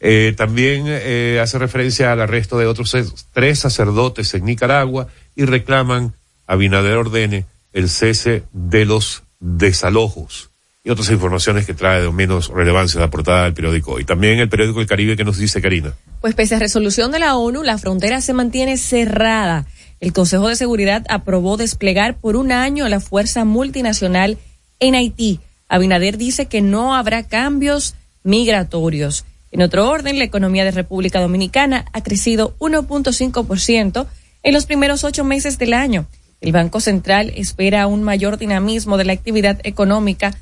Eh, 0.00 0.32
también 0.36 0.84
eh, 0.86 1.40
hace 1.42 1.58
referencia 1.58 2.12
al 2.12 2.20
arresto 2.20 2.56
de 2.56 2.66
otros 2.66 2.96
tres 3.32 3.58
sacerdotes 3.58 4.32
en 4.34 4.44
Nicaragua 4.44 5.08
y 5.34 5.44
reclaman 5.44 6.14
a 6.46 6.54
Binader 6.54 6.98
ordene 6.98 7.46
el 7.72 7.88
cese 7.88 8.44
de 8.52 8.84
los 8.84 9.24
desalojos 9.40 10.50
y 10.84 10.90
otras 10.90 11.10
informaciones 11.10 11.66
que 11.66 11.74
trae 11.74 12.00
de 12.00 12.10
menos 12.10 12.48
relevancia 12.48 13.00
la 13.00 13.10
portada 13.10 13.44
del 13.44 13.54
periódico 13.54 14.00
y 14.00 14.04
También 14.04 14.38
el 14.38 14.48
periódico 14.48 14.80
El 14.80 14.86
Caribe 14.86 15.16
que 15.16 15.24
nos 15.24 15.36
dice 15.36 15.60
Karina. 15.60 15.92
Pues 16.20 16.34
pese 16.34 16.54
a 16.54 16.58
resolución 16.58 17.10
de 17.10 17.18
la 17.18 17.36
ONU, 17.36 17.62
la 17.62 17.76
frontera 17.76 18.20
se 18.20 18.32
mantiene 18.32 18.78
cerrada. 18.78 19.66
El 20.00 20.12
Consejo 20.12 20.48
de 20.48 20.56
Seguridad 20.56 21.04
aprobó 21.08 21.56
desplegar 21.56 22.16
por 22.16 22.36
un 22.36 22.52
año 22.52 22.88
la 22.88 23.00
fuerza 23.00 23.44
multinacional 23.44 24.38
en 24.80 24.94
Haití. 24.94 25.40
Abinader 25.68 26.16
dice 26.16 26.46
que 26.46 26.62
no 26.62 26.94
habrá 26.94 27.24
cambios 27.24 27.94
migratorios. 28.22 29.24
En 29.50 29.62
otro 29.62 29.88
orden, 29.88 30.18
la 30.18 30.24
economía 30.24 30.64
de 30.64 30.70
República 30.70 31.20
Dominicana 31.20 31.86
ha 31.92 32.02
crecido 32.02 32.54
1.5% 32.58 34.06
en 34.42 34.54
los 34.54 34.66
primeros 34.66 35.04
ocho 35.04 35.24
meses 35.24 35.58
del 35.58 35.72
año. 35.72 36.06
El 36.40 36.52
Banco 36.52 36.80
Central 36.80 37.32
espera 37.34 37.86
un 37.86 38.02
mayor 38.02 38.38
dinamismo 38.38 38.96
de 38.96 39.04
la 39.04 39.12
actividad 39.12 39.58
económica 39.64 40.34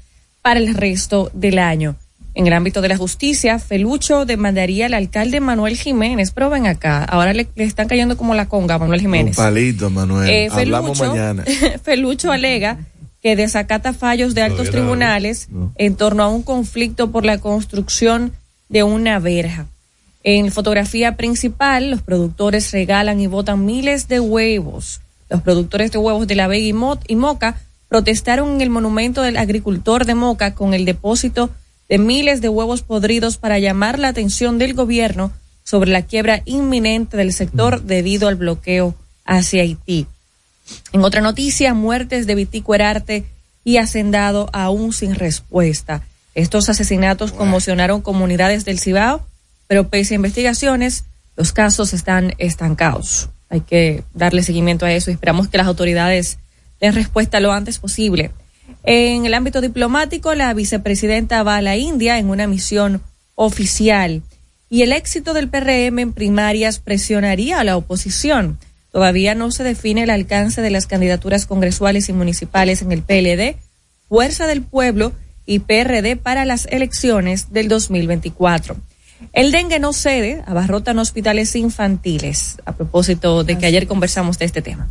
para 0.42 0.60
el 0.60 0.74
resto 0.74 1.30
del 1.32 1.58
año. 1.58 1.96
En 2.34 2.46
el 2.46 2.52
ámbito 2.52 2.82
de 2.82 2.88
la 2.88 2.98
justicia, 2.98 3.58
Felucho 3.58 4.26
demandaría 4.26 4.86
al 4.86 4.94
alcalde 4.94 5.40
Manuel 5.40 5.74
Jiménez, 5.74 6.32
pero 6.32 6.50
ven 6.50 6.66
acá, 6.66 7.02
ahora 7.02 7.32
le, 7.32 7.48
están 7.56 7.88
cayendo 7.88 8.18
como 8.18 8.34
la 8.34 8.46
conga 8.46 8.74
a 8.74 8.78
Manuel 8.78 9.00
Jiménez. 9.00 9.38
Un 9.38 9.44
palito, 9.44 9.88
Manuel. 9.88 10.28
Eh, 10.28 10.48
Hablamos 10.52 11.00
mañana. 11.00 11.44
Felucho 11.82 12.30
alega 12.30 12.78
que 13.22 13.36
desacata 13.36 13.92
fallos 13.92 14.34
de 14.34 14.42
altos 14.42 14.70
tribunales 14.70 15.48
en 15.76 15.96
torno 15.96 16.22
a 16.22 16.28
un 16.28 16.42
conflicto 16.42 17.10
por 17.10 17.24
la 17.24 17.38
construcción 17.38 18.32
de 18.68 18.82
una 18.82 19.18
verja. 19.18 19.66
En 20.22 20.50
fotografía 20.50 21.16
principal, 21.16 21.90
los 21.90 22.02
productores 22.02 22.72
regalan 22.72 23.20
y 23.20 23.28
votan 23.28 23.64
miles 23.64 24.08
de 24.08 24.18
huevos. 24.18 25.00
Los 25.28 25.40
productores 25.42 25.92
de 25.92 25.98
huevos 25.98 26.26
de 26.26 26.34
la 26.34 26.48
Vega 26.48 26.66
y, 27.06 27.16
Moca 27.16 27.60
protestaron 27.88 28.56
en 28.56 28.60
el 28.60 28.70
monumento 28.70 29.22
del 29.22 29.36
agricultor 29.36 30.04
de 30.04 30.14
Moca 30.14 30.54
con 30.54 30.74
el 30.74 30.84
depósito 30.84 31.50
de 31.88 31.98
miles 31.98 32.40
de 32.40 32.48
huevos 32.48 32.82
podridos 32.82 33.36
para 33.36 33.58
llamar 33.58 33.98
la 33.98 34.08
atención 34.08 34.58
del 34.58 34.74
gobierno 34.74 35.30
sobre 35.62 35.90
la 35.90 36.02
quiebra 36.02 36.42
inminente 36.44 37.16
del 37.16 37.32
sector 37.32 37.82
debido 37.82 38.28
al 38.28 38.34
bloqueo 38.34 38.94
hacia 39.24 39.62
Haití. 39.62 40.06
En 40.92 41.04
otra 41.04 41.20
noticia, 41.20 41.74
muertes 41.74 42.26
de 42.26 42.34
Vitico 42.34 42.74
Herarte 42.74 43.24
y 43.64 43.78
Hacendado 43.78 44.48
aún 44.52 44.92
sin 44.92 45.14
respuesta. 45.14 46.02
Estos 46.34 46.68
asesinatos 46.68 47.32
conmocionaron 47.32 48.02
comunidades 48.02 48.64
del 48.64 48.78
Cibao, 48.78 49.26
pero 49.66 49.88
pese 49.88 50.14
a 50.14 50.16
investigaciones, 50.16 51.04
los 51.36 51.52
casos 51.52 51.92
están 51.92 52.34
estancados. 52.38 53.28
Hay 53.48 53.60
que 53.60 54.04
darle 54.14 54.42
seguimiento 54.42 54.86
a 54.86 54.92
eso 54.92 55.10
y 55.10 55.14
esperamos 55.14 55.48
que 55.48 55.58
las 55.58 55.66
autoridades 55.66 56.38
den 56.80 56.94
respuesta 56.94 57.40
lo 57.40 57.52
antes 57.52 57.78
posible. 57.78 58.30
En 58.82 59.26
el 59.26 59.34
ámbito 59.34 59.60
diplomático, 59.60 60.34
la 60.34 60.52
vicepresidenta 60.54 61.42
va 61.42 61.56
a 61.56 61.62
la 61.62 61.76
India 61.76 62.18
en 62.18 62.28
una 62.30 62.46
misión 62.46 63.02
oficial 63.34 64.22
y 64.68 64.82
el 64.82 64.92
éxito 64.92 65.32
del 65.32 65.48
PRM 65.48 65.98
en 65.98 66.12
primarias 66.12 66.78
presionaría 66.78 67.60
a 67.60 67.64
la 67.64 67.76
oposición. 67.76 68.58
Todavía 68.96 69.34
no 69.34 69.50
se 69.50 69.62
define 69.62 70.04
el 70.04 70.08
alcance 70.08 70.62
de 70.62 70.70
las 70.70 70.86
candidaturas 70.86 71.44
congresuales 71.44 72.08
y 72.08 72.14
municipales 72.14 72.80
en 72.80 72.92
el 72.92 73.02
PLD, 73.02 73.58
Fuerza 74.08 74.46
del 74.46 74.62
Pueblo 74.62 75.12
y 75.44 75.58
PRD 75.58 76.16
para 76.16 76.46
las 76.46 76.64
elecciones 76.70 77.52
del 77.52 77.68
2024. 77.68 78.74
El 79.34 79.52
dengue 79.52 79.80
no 79.80 79.92
cede, 79.92 80.42
abarrotan 80.46 80.98
hospitales 80.98 81.54
infantiles, 81.56 82.56
a 82.64 82.72
propósito 82.72 83.44
de 83.44 83.58
que 83.58 83.66
ayer 83.66 83.86
conversamos 83.86 84.38
de 84.38 84.46
este 84.46 84.62
tema. 84.62 84.88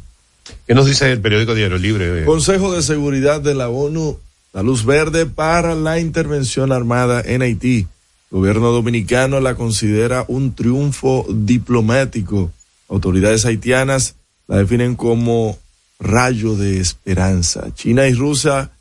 ¿Qué 0.68 0.76
nos 0.76 0.86
dice 0.86 1.12
el 1.12 1.20
periódico 1.20 1.56
Diario 1.56 1.80
Libre? 1.80 2.26
Consejo 2.26 2.76
de 2.76 2.84
Seguridad 2.84 3.42
de 3.42 3.56
la 3.56 3.70
ONU, 3.70 4.20
la 4.54 4.62
luz 4.62 4.86
verde 4.86 5.26
para 5.26 5.74
la 5.74 6.00
intervención 6.00 6.72
armada 6.72 7.24
en 7.26 7.42
Haití. 7.42 7.88
El 8.30 8.38
gobierno 8.38 8.70
dominicano 8.70 9.40
la 9.40 9.56
considera 9.56 10.26
un 10.28 10.54
triunfo 10.54 11.26
diplomático. 11.28 12.52
Autoridades 12.88 13.46
haitianas 13.46 14.15
la 14.48 14.58
definen 14.58 14.96
como 14.96 15.58
rayo 16.00 16.56
de 16.56 16.80
esperanza. 16.80 17.74
China 17.74 18.08
y 18.08 18.13
Rusia 18.13 18.72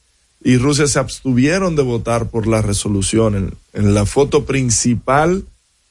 y 0.43 0.59
Rusia 0.59 0.87
se 0.87 0.99
abstuvieron 0.99 1.75
de 1.75 1.83
votar 1.83 2.29
por 2.29 2.47
la 2.47 2.61
resolución. 2.61 3.57
En, 3.73 3.95
la 3.95 4.05
foto 4.05 4.45
principal 4.45 5.45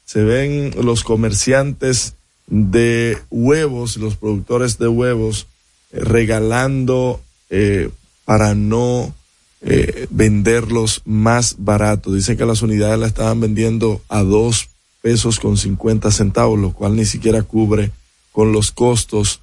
se 0.06 0.24
ven 0.24 0.72
los 0.80 1.04
comerciantes 1.04 2.14
de 2.46 3.18
huevos, 3.32 3.98
los 3.98 4.16
productores 4.16 4.78
de 4.78 4.88
huevos, 4.88 5.48
eh, 5.92 6.02
regalando 6.02 7.20
eh, 7.50 7.90
para 8.26 8.54
no 8.54 9.14
eh, 9.62 10.08
venderlos 10.12 11.02
más 11.04 11.56
barato. 11.58 12.14
Dicen 12.14 12.38
que 12.38 12.46
las 12.46 12.62
unidades 12.62 13.00
la 13.00 13.08
estaban 13.08 13.40
vendiendo 13.40 14.02
a 14.08 14.22
dos 14.22 14.70
pesos 15.02 15.40
con 15.40 15.58
cincuenta 15.58 16.12
centavos, 16.12 16.60
lo 16.60 16.74
cual 16.74 16.96
ni 16.96 17.06
siquiera 17.06 17.42
cubre 17.42 17.92
con 18.34 18.52
los 18.52 18.74
costos 18.74 19.40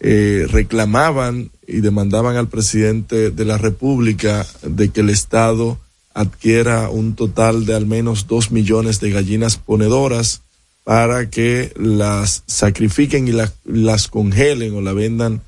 eh, 0.00 0.46
reclamaban 0.50 1.50
y 1.66 1.80
demandaban 1.80 2.36
al 2.36 2.48
presidente 2.48 3.30
de 3.30 3.44
la 3.44 3.58
República 3.58 4.46
de 4.62 4.90
que 4.90 5.00
el 5.00 5.10
Estado 5.10 5.78
adquiera 6.14 6.90
un 6.90 7.14
total 7.14 7.64
de 7.64 7.74
al 7.74 7.86
menos 7.86 8.26
dos 8.26 8.50
millones 8.50 9.00
de 9.00 9.10
gallinas 9.10 9.56
ponedoras 9.56 10.42
para 10.84 11.30
que 11.30 11.72
las 11.76 12.42
sacrifiquen 12.46 13.28
y 13.28 13.32
las 13.64 14.08
congelen 14.08 14.74
o 14.74 14.80
la 14.80 14.92
vendan 14.92 15.42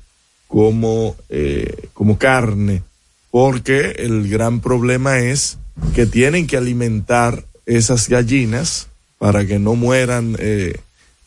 como, 0.47 1.15
eh, 1.29 1.89
como 1.93 2.17
carne, 2.17 2.83
porque 3.31 3.95
el 3.99 4.29
gran 4.29 4.59
problema 4.59 5.19
es 5.19 5.57
que 5.95 6.05
tienen 6.05 6.45
que 6.45 6.57
alimentar 6.57 7.45
esas 7.65 8.09
gallinas 8.09 8.87
para 9.17 9.45
que 9.45 9.59
no 9.59 9.75
mueran 9.75 10.35
eh, 10.39 10.77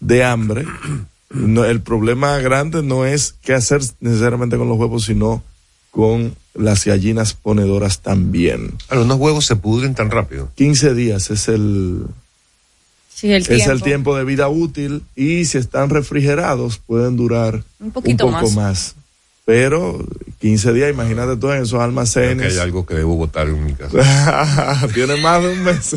de 0.01 0.25
hambre 0.25 0.67
no, 1.35 1.65
el 1.65 1.81
problema 1.81 2.39
grande 2.39 2.83
no 2.83 3.05
es 3.05 3.35
qué 3.43 3.55
hacer 3.55 3.83
necesariamente 4.01 4.57
con 4.57 4.69
los 4.69 4.79
huevos, 4.79 5.05
sino 5.05 5.43
con 5.91 6.35
las 6.55 6.85
gallinas 6.85 7.35
ponedoras 7.35 8.01
también. 8.01 8.73
¿Los 8.91 9.19
huevos 9.19 9.45
se 9.45 9.57
pudren 9.57 9.95
tan 9.95 10.11
rápido? 10.11 10.51
15 10.55 10.95
días 10.95 11.31
es 11.31 11.49
el, 11.49 12.07
es 13.23 13.67
el 13.67 13.83
tiempo 13.83 14.17
de 14.17 14.25
vida 14.25 14.49
útil 14.49 15.03
y 15.17 15.45
si 15.45 15.59
están 15.59 15.91
refrigerados 15.91 16.79
pueden 16.79 17.17
durar 17.17 17.65
un, 17.81 17.91
poco 17.91 18.51
más. 18.51 18.95
Pero 19.45 20.07
15 20.41 20.73
días, 20.73 20.91
imagínate 20.91 21.37
tú 21.37 21.51
en 21.51 21.63
esos 21.63 21.81
almacenes. 21.81 22.55
hay 22.55 22.59
algo 22.61 22.87
que 22.87 22.95
debo 22.95 23.17
botar 23.17 23.49
en 23.49 23.65
mi 23.65 23.75
casa. 23.75 24.89
Tiene 24.95 25.17
más 25.17 25.43
de 25.43 25.53
un 25.53 25.65
mes. 25.65 25.97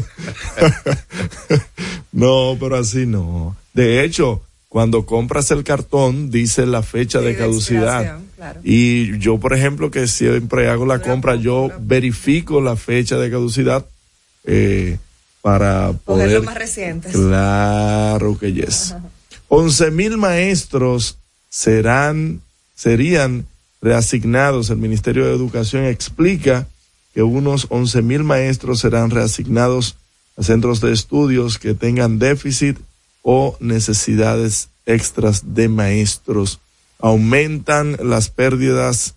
no, 2.12 2.58
pero 2.60 2.75
así 2.75 3.06
no. 3.06 3.56
De 3.74 4.03
hecho, 4.03 4.41
cuando 4.69 5.05
compras 5.05 5.50
el 5.51 5.63
cartón 5.63 6.29
dice 6.29 6.65
la 6.65 6.83
fecha 6.83 7.19
de 7.19 7.36
caducidad. 7.36 8.19
Y 8.63 9.17
yo, 9.19 9.39
por 9.39 9.53
ejemplo, 9.53 9.89
que 9.91 10.07
siempre 10.07 10.69
hago 10.69 10.86
la 10.86 11.01
compra, 11.01 11.36
yo 11.36 11.69
verifico 11.79 12.62
la 12.62 12.75
fecha 12.75 13.17
de 13.17 13.31
caducidad 13.31 13.86
eh, 14.43 14.97
para 15.41 15.93
poder... 15.93 16.43
más 16.43 16.55
recientes. 16.55 17.13
Claro 17.13 18.38
que 18.38 18.53
yes. 18.53 18.95
Once 19.47 19.89
mil 19.91 20.17
maestros 20.17 21.17
serán, 21.50 22.41
serían 22.75 23.45
reasignados. 23.81 24.69
El 24.69 24.77
Ministerio 24.77 25.25
de 25.25 25.33
Educación 25.33 25.86
explica 25.86 26.67
que 27.13 27.24
unos 27.24 27.67
once 27.69 28.01
mil 28.01 28.24
maestros 28.24 28.81
serán 28.81 29.09
reasignados 29.09 29.95
a 30.36 30.43
centros 30.43 30.81
de 30.81 30.91
estudios 30.91 31.57
que 31.57 31.74
tengan 31.74 32.19
déficit 32.19 32.77
o 33.29 33.57
necesidades 33.60 34.69
extras 34.86 35.53
de 35.53 35.67
maestros. 35.67 36.62
Aumentan 36.98 37.98
las 38.01 38.29
pérdidas 38.29 39.15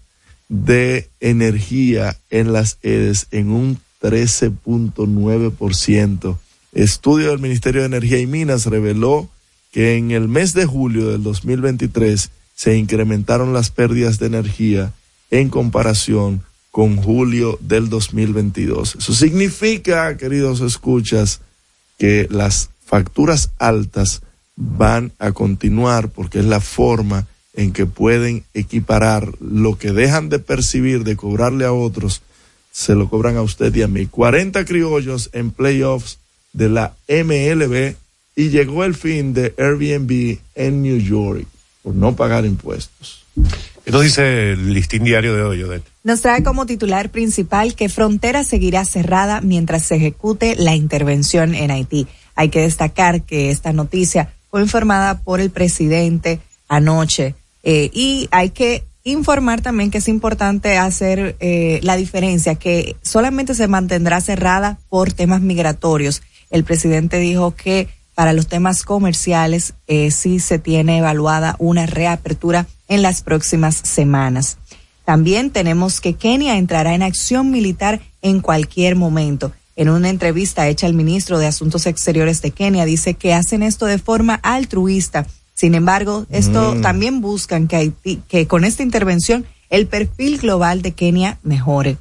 de 0.49 1.09
energía 1.21 2.19
en 2.29 2.52
las 2.52 2.79
EDES 2.83 3.29
en 3.31 3.52
un 3.52 3.79
13.9%. 4.02 6.38
Estudio 6.73 7.31
del 7.31 7.38
Ministerio 7.38 7.83
de 7.83 7.87
Energía 7.87 8.19
y 8.19 8.26
Minas 8.26 8.67
reveló 8.67 9.31
que 9.71 9.95
en 9.95 10.11
el 10.11 10.26
mes 10.26 10.55
de 10.55 10.67
julio 10.67 11.11
del 11.11 11.23
2023 11.23 12.31
se 12.57 12.76
incrementaron 12.76 13.52
las 13.52 13.71
pérdidas 13.71 14.19
de 14.19 14.26
energía 14.26 14.93
en 15.31 15.50
comparación 15.50 16.43
con 16.73 16.97
julio 16.97 17.61
del 17.61 17.88
2022. 17.88 18.97
Eso 18.97 19.14
significa, 19.14 20.17
queridos 20.17 20.62
escuchas, 20.62 21.43
que 21.97 22.26
las 22.29 22.71
facturas 22.91 23.53
altas 23.61 24.21
van 24.57 25.13
a 25.21 25.31
continuar 25.31 26.09
porque 26.09 26.41
es 26.41 26.45
la 26.45 26.61
forma 26.61 27.29
en 27.55 27.73
que 27.73 27.87
pueden 27.87 28.43
equiparar 28.53 29.31
lo 29.39 29.79
que 29.79 29.93
dejan 29.93 30.29
de 30.29 30.41
percibir, 30.41 31.05
de 31.05 31.15
cobrarle 31.15 31.67
a 31.67 31.73
otros, 31.73 32.21
se 32.73 32.97
lo 32.97 33.09
cobran 33.09 33.37
a 33.37 33.43
usted 33.43 33.73
y 33.77 33.83
a 33.83 33.89
mí. 33.89 34.07
40 34.07 34.65
criollos 34.65 35.31
en 35.33 35.53
playoffs 35.53 36.19
de 36.53 36.69
la 36.69 36.95
MLB 37.09 37.95
y 38.35 38.49
llegó 38.49 38.83
el 38.83 38.97
fin 38.97 39.35
de 39.35 39.55
Airbnb 39.57 40.39
en 40.57 40.83
New 40.83 40.99
York 40.99 41.47
por 41.85 41.95
no 41.95 42.17
pagar 42.17 42.45
impuestos. 42.45 43.25
Esto 43.85 44.01
dice 44.01 44.53
el 44.53 44.75
listín 44.75 45.05
diario 45.05 45.35
de 45.37 45.43
hoy, 45.43 45.63
Odette. 45.63 45.87
Nos 46.03 46.23
trae 46.23 46.43
como 46.43 46.67
titular 46.67 47.11
principal 47.11 47.75
que 47.77 47.89
frontera 47.89 48.43
seguirá 48.43 48.85
cerrada 48.85 49.41
mientras 49.43 49.85
se 49.85 49.97
ejecute 49.97 50.57
la 50.57 50.75
intervención 50.75 51.55
en 51.55 51.71
Haití. 51.71 52.09
Hay 52.35 52.49
que 52.49 52.61
destacar 52.61 53.23
que 53.23 53.51
esta 53.51 53.73
noticia 53.73 54.33
fue 54.51 54.63
informada 54.63 55.21
por 55.21 55.41
el 55.41 55.51
presidente 55.51 56.41
anoche 56.69 57.35
eh, 57.63 57.91
y 57.93 58.29
hay 58.31 58.51
que 58.51 58.85
informar 59.05 59.61
también 59.61 59.91
que 59.91 59.99
es 59.99 60.09
importante 60.09 60.77
hacer 60.77 61.37
eh, 61.41 61.81
la 61.83 61.97
diferencia, 61.97 62.55
que 62.55 62.97
solamente 63.03 63.55
se 63.55 63.69
mantendrá 63.69 64.21
cerrada 64.21 64.79
por 64.89 65.13
temas 65.13 65.41
migratorios. 65.41 66.23
El 66.51 66.65
presidente 66.65 67.19
dijo 67.19 67.55
que 67.55 67.89
para 68.15 68.33
los 68.33 68.49
temas 68.49 68.83
comerciales 68.83 69.75
eh, 69.87 70.11
sí 70.11 70.41
se 70.41 70.59
tiene 70.59 70.99
evaluada 70.99 71.57
una 71.59 71.87
reapertura 71.87 72.67
en 72.89 73.03
las 73.03 73.23
próximas 73.23 73.77
semanas. 73.77 74.59
También 75.05 75.51
tenemos 75.51 76.01
que 76.01 76.15
Kenia 76.15 76.57
entrará 76.57 76.95
en 76.95 77.03
acción 77.03 77.51
militar 77.51 78.01
en 78.23 78.41
cualquier 78.41 78.97
momento. 78.97 79.53
En 79.81 79.89
una 79.89 80.11
entrevista 80.11 80.69
hecha 80.69 80.87
al 80.87 80.93
ministro 80.93 81.39
de 81.39 81.47
Asuntos 81.47 81.87
Exteriores 81.87 82.43
de 82.43 82.51
Kenia, 82.51 82.85
dice 82.85 83.15
que 83.15 83.33
hacen 83.33 83.63
esto 83.63 83.87
de 83.87 83.97
forma 83.97 84.35
altruista. 84.35 85.27
Sin 85.55 85.75
embargo, 85.75 86.27
esto 86.29 86.75
mm. 86.75 86.83
también 86.83 87.23
buscan 87.23 87.67
que, 87.67 87.91
que 88.29 88.47
con 88.47 88.65
esta 88.65 88.83
intervención 88.83 89.47
el 89.71 89.87
perfil 89.87 90.37
global 90.37 90.83
de 90.83 90.93
Kenia 90.93 91.39
mejore. 91.43 91.97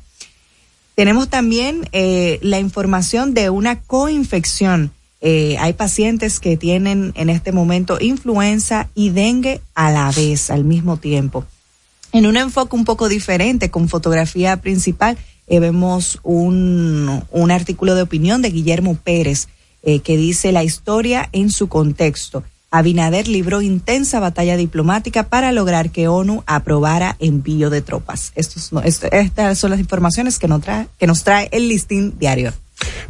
Tenemos 0.95 1.29
también 1.29 1.87
eh, 1.93 2.39
la 2.41 2.59
información 2.59 3.33
de 3.33 3.49
una 3.49 3.79
coinfección. 3.79 4.91
Eh, 5.21 5.55
hay 5.57 5.71
pacientes 5.71 6.41
que 6.41 6.57
tienen 6.57 7.13
en 7.15 7.29
este 7.29 7.53
momento 7.53 7.97
influenza 8.01 8.89
y 8.93 9.11
dengue 9.11 9.61
a 9.73 9.89
la 9.89 10.11
vez, 10.11 10.51
al 10.51 10.65
mismo 10.65 10.97
tiempo. 10.97 11.45
En 12.11 12.25
un 12.25 12.35
enfoque 12.35 12.75
un 12.75 12.83
poco 12.83 13.07
diferente, 13.07 13.69
con 13.69 13.87
fotografía 13.87 14.57
principal, 14.57 15.17
eh, 15.49 15.59
vemos 15.59 16.19
un, 16.23 17.23
artículo 17.51 17.95
de 17.95 18.03
opinión 18.03 18.41
de 18.41 18.51
Guillermo 18.51 18.95
Pérez 18.95 19.47
eh, 19.81 19.99
que 19.99 20.15
dice 20.15 20.51
la 20.51 20.63
historia 20.63 21.29
en 21.31 21.49
su 21.49 21.67
contexto. 21.67 22.43
Abinader 22.71 23.27
libró 23.27 23.63
intensa 23.63 24.19
batalla 24.19 24.55
diplomática 24.55 25.23
para 25.23 25.51
lograr 25.51 25.89
que 25.89 26.07
ONU 26.07 26.43
aprobara 26.45 27.15
envío 27.19 27.71
de 27.71 27.81
tropas. 27.81 28.31
Estos 28.35 28.71
no, 28.71 28.81
estas 28.81 29.57
son 29.57 29.71
las 29.71 29.79
informaciones 29.79 30.37
que 30.37 30.47
nos 30.47 30.61
trae, 30.61 30.87
que 30.99 31.07
nos 31.07 31.23
trae 31.23 31.49
el 31.51 31.67
listín 31.67 32.19
diario. 32.19 32.53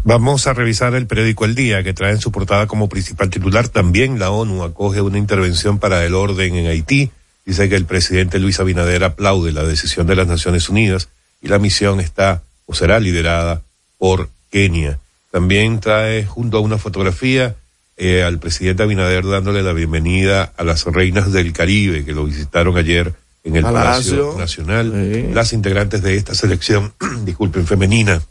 Vamos 0.06 0.48
a 0.48 0.54
revisar 0.54 0.96
el 0.96 1.08
periódico 1.08 1.44
El 1.44 1.56
Día, 1.56 1.84
que 1.84 1.94
trae 1.94 2.14
en 2.14 2.22
su 2.22 2.32
portada 2.32 2.68
como 2.68 2.88
principal 2.88 3.30
titular 3.30 3.68
también 3.68 4.18
la 4.18 4.32
ONU 4.32 4.64
acoge 4.64 5.02
una 5.02 5.18
intervención 5.18 5.78
para 5.78 6.06
el 6.06 6.16
orden 6.16 6.56
en 6.56 6.68
Haití. 6.68 7.12
Dice 7.46 7.68
que 7.68 7.76
el 7.76 7.86
presidente 7.86 8.40
Luis 8.40 8.62
Abinader 8.62 9.04
aplaude 9.04 9.52
la 9.52 9.64
decisión 9.64 10.08
de 10.08 10.16
las 10.16 10.28
Naciones 10.28 10.70
Unidas 10.70 11.10
y 11.42 11.48
la 11.48 11.60
misión 11.60 12.00
está 12.00 12.44
o 12.66 12.74
será 12.74 13.00
liderada 13.00 13.62
por 13.98 14.30
Kenia. 14.52 15.00
También 15.32 15.80
trae 15.80 16.26
junto 16.26 16.58
a 16.58 16.62
una 16.62 16.78
fotografía 16.78 17.56
eh, 17.98 18.24
al 18.24 18.40
presidente 18.40 18.84
Abinader 18.84 19.26
dándole 19.26 19.62
la 19.62 19.74
bienvenida 19.74 20.54
a 20.58 20.64
las 20.64 20.86
reinas 20.86 21.32
del 21.32 21.54
Caribe 21.54 22.06
que 22.06 22.14
lo 22.14 22.26
visitaron 22.26 22.78
ayer 22.78 23.14
en 23.44 23.56
el 23.56 23.64
Palacio, 23.64 24.36
Nacional. 24.38 25.12
Sí. 25.14 25.34
Las 25.34 25.54
integrantes 25.54 26.02
de 26.02 26.16
esta 26.16 26.34
selección, 26.34 26.94
disculpen, 27.26 27.68
femenina 27.68 28.22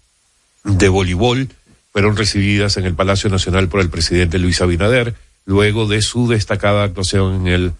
de 0.64 0.88
voleibol 0.88 1.48
fueron 1.92 2.16
recibidas 2.16 2.76
en 2.76 2.84
el 2.84 2.94
Palacio 2.94 3.30
Nacional 3.30 3.68
por 3.68 3.80
el 3.80 3.90
presidente 3.90 4.38
Luis 4.38 4.60
Abinader 4.60 5.14
luego 5.44 5.86
de 5.86 6.02
su 6.02 6.28
destacada 6.28 6.84
actuación 6.84 7.46
en 7.46 7.46
el 7.46 7.72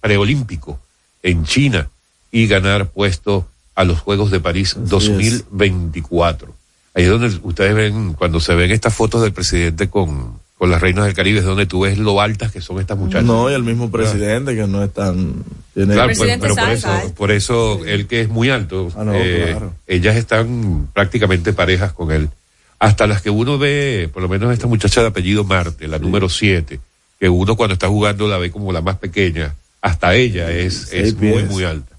preolímpico 0.00 0.80
en 1.22 1.44
China 1.44 1.88
y 2.30 2.46
ganar 2.46 2.88
puesto 2.88 3.48
a 3.76 3.84
los 3.84 4.00
Juegos 4.00 4.32
de 4.32 4.40
París 4.40 4.72
Así 4.72 4.88
2024. 4.88 6.48
Es. 6.48 6.54
Ahí 6.94 7.04
es 7.04 7.10
donde 7.10 7.38
ustedes 7.42 7.74
ven, 7.74 8.14
cuando 8.14 8.40
se 8.40 8.54
ven 8.54 8.70
estas 8.72 8.94
fotos 8.94 9.22
del 9.22 9.32
presidente 9.32 9.88
con, 9.88 10.40
con 10.56 10.70
las 10.70 10.80
reinas 10.80 11.04
del 11.04 11.14
Caribe, 11.14 11.40
es 11.40 11.44
donde 11.44 11.66
tú 11.66 11.80
ves 11.80 11.98
lo 11.98 12.22
altas 12.22 12.50
que 12.50 12.62
son 12.62 12.80
estas 12.80 12.96
muchachas. 12.96 13.24
No, 13.24 13.50
y 13.50 13.54
el 13.54 13.62
mismo 13.62 13.90
presidente 13.90 14.54
claro. 14.54 14.66
que 14.66 14.72
no 14.72 14.82
es 14.82 14.92
tan... 14.92 15.44
Tiene 15.74 15.92
claro, 15.92 16.12
pues, 16.16 16.38
pero 16.40 16.54
por 16.54 16.70
eso, 16.70 17.14
por 17.14 17.30
eso 17.30 17.80
sí. 17.84 17.90
él 17.90 18.06
que 18.06 18.22
es 18.22 18.30
muy 18.30 18.48
alto, 18.48 18.88
ah, 18.96 19.04
no, 19.04 19.14
eh, 19.14 19.48
claro. 19.50 19.74
ellas 19.86 20.16
están 20.16 20.88
prácticamente 20.94 21.52
parejas 21.52 21.92
con 21.92 22.10
él. 22.10 22.30
Hasta 22.78 23.06
las 23.06 23.20
que 23.20 23.28
uno 23.28 23.58
ve, 23.58 24.08
por 24.10 24.22
lo 24.22 24.28
menos 24.30 24.50
esta 24.54 24.66
muchacha 24.66 25.02
de 25.02 25.08
apellido 25.08 25.44
Marte, 25.44 25.88
la 25.88 25.98
sí. 25.98 26.02
número 26.02 26.30
7, 26.30 26.80
que 27.20 27.28
uno 27.28 27.56
cuando 27.56 27.74
está 27.74 27.88
jugando 27.88 28.26
la 28.26 28.38
ve 28.38 28.50
como 28.50 28.72
la 28.72 28.80
más 28.80 28.96
pequeña, 28.96 29.54
hasta 29.82 30.14
ella 30.14 30.50
es, 30.50 30.90
es 30.94 31.14
muy, 31.14 31.44
muy 31.44 31.64
alta. 31.64 31.95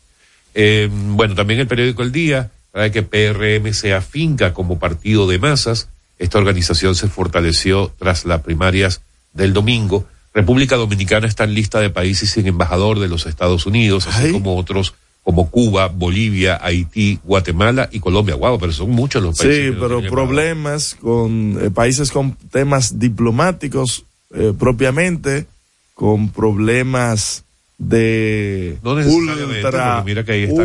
Eh, 0.59 0.89
bueno, 0.91 1.35
también 1.35 1.59
el 1.59 1.67
periódico 1.67 2.01
El 2.01 2.11
Día 2.11 2.49
trae 2.71 2.91
que 2.91 3.03
PRM 3.03 3.71
se 3.73 3.93
afinca 3.93 4.55
como 4.55 4.79
partido 4.79 5.27
de 5.27 5.37
masas. 5.37 5.87
Esta 6.17 6.39
organización 6.39 6.95
se 6.95 7.07
fortaleció 7.09 7.93
tras 7.99 8.25
las 8.25 8.41
primarias 8.41 9.01
del 9.33 9.53
domingo. 9.53 10.07
República 10.33 10.75
Dominicana 10.75 11.27
está 11.27 11.43
en 11.43 11.53
lista 11.53 11.79
de 11.79 11.91
países 11.91 12.31
sin 12.31 12.47
embajador 12.47 12.97
de 12.97 13.07
los 13.07 13.27
Estados 13.27 13.67
Unidos, 13.67 14.07
así 14.07 14.25
Ay. 14.25 14.31
como 14.31 14.57
otros 14.57 14.95
como 15.21 15.51
Cuba, 15.51 15.89
Bolivia, 15.89 16.57
Haití, 16.59 17.19
Guatemala 17.23 17.89
y 17.91 17.99
Colombia. 17.99 18.33
Wow, 18.33 18.57
pero 18.57 18.71
son 18.71 18.89
muchos 18.89 19.21
los 19.21 19.37
países. 19.37 19.65
Sí, 19.65 19.71
no 19.75 19.81
pero 19.81 20.01
problemas 20.09 20.95
con 20.95 21.59
eh, 21.61 21.69
países 21.69 22.09
con 22.09 22.31
temas 22.31 22.97
diplomáticos 22.97 24.05
eh, 24.33 24.53
propiamente, 24.57 25.45
con 25.93 26.29
problemas 26.29 27.43
de 27.77 28.79
No 28.81 28.95
necesariamente, 28.95 29.65
ultra, 29.65 30.03
mira 30.03 30.23
que 30.23 30.31
ahí 30.31 30.43
está, 30.43 30.63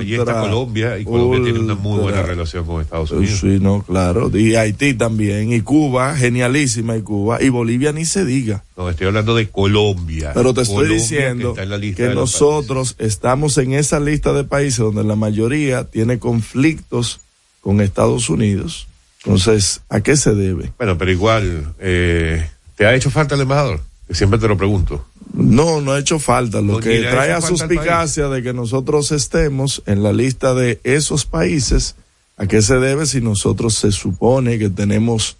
allí 0.00 0.14
está 0.16 0.40
Colombia 0.40 0.98
y 0.98 1.04
Colombia 1.04 1.40
tiene 1.42 1.60
una 1.60 1.76
muy 1.76 2.00
buena 2.00 2.22
relación 2.22 2.66
con 2.66 2.82
Estados 2.82 3.12
Unidos. 3.12 3.38
Sí, 3.40 3.58
no, 3.60 3.82
claro. 3.82 4.30
Y 4.36 4.56
Haití 4.56 4.94
también. 4.94 5.52
Y 5.52 5.60
Cuba, 5.60 6.16
genialísima 6.16 6.96
y 6.96 7.02
Cuba. 7.02 7.40
Y 7.40 7.48
Bolivia 7.48 7.92
ni 7.92 8.04
se 8.04 8.24
diga. 8.24 8.64
No, 8.76 8.90
estoy 8.90 9.06
hablando 9.06 9.36
de 9.36 9.48
Colombia. 9.48 10.32
Pero 10.34 10.52
te 10.52 10.62
estoy 10.62 10.76
Colombia, 10.76 10.98
diciendo 10.98 11.54
la 11.64 11.78
lista 11.78 12.08
que 12.08 12.14
nosotros 12.14 12.96
estamos 12.98 13.56
en 13.58 13.74
esa 13.74 14.00
lista 14.00 14.32
de 14.32 14.42
países 14.42 14.78
donde 14.78 15.04
la 15.04 15.16
mayoría 15.16 15.84
tiene 15.84 16.18
conflictos 16.18 17.20
con 17.60 17.80
Estados 17.80 18.28
Unidos. 18.28 18.88
Entonces, 19.24 19.80
¿a 19.88 20.00
qué 20.00 20.16
se 20.16 20.34
debe? 20.34 20.72
Bueno, 20.78 20.98
pero 20.98 21.10
igual, 21.10 21.74
eh, 21.80 22.48
¿te 22.76 22.86
ha 22.86 22.94
hecho 22.94 23.10
falta 23.10 23.34
el 23.34 23.40
embajador? 23.40 23.80
Siempre 24.10 24.38
te 24.38 24.46
lo 24.46 24.56
pregunto. 24.56 25.04
No, 25.32 25.80
no 25.80 25.92
ha 25.92 25.98
hecho 25.98 26.18
falta. 26.18 26.60
Lo 26.60 26.74
No, 26.74 26.80
que 26.80 27.00
trae 27.00 27.32
a 27.32 27.40
suspicacia 27.40 28.28
de 28.28 28.42
que 28.42 28.52
nosotros 28.52 29.12
estemos 29.12 29.82
en 29.86 30.02
la 30.02 30.12
lista 30.12 30.54
de 30.54 30.80
esos 30.84 31.26
países, 31.26 31.96
¿a 32.36 32.46
qué 32.46 32.62
se 32.62 32.76
debe 32.76 33.06
si 33.06 33.20
nosotros 33.20 33.74
se 33.74 33.92
supone 33.92 34.58
que 34.58 34.70
tenemos 34.70 35.36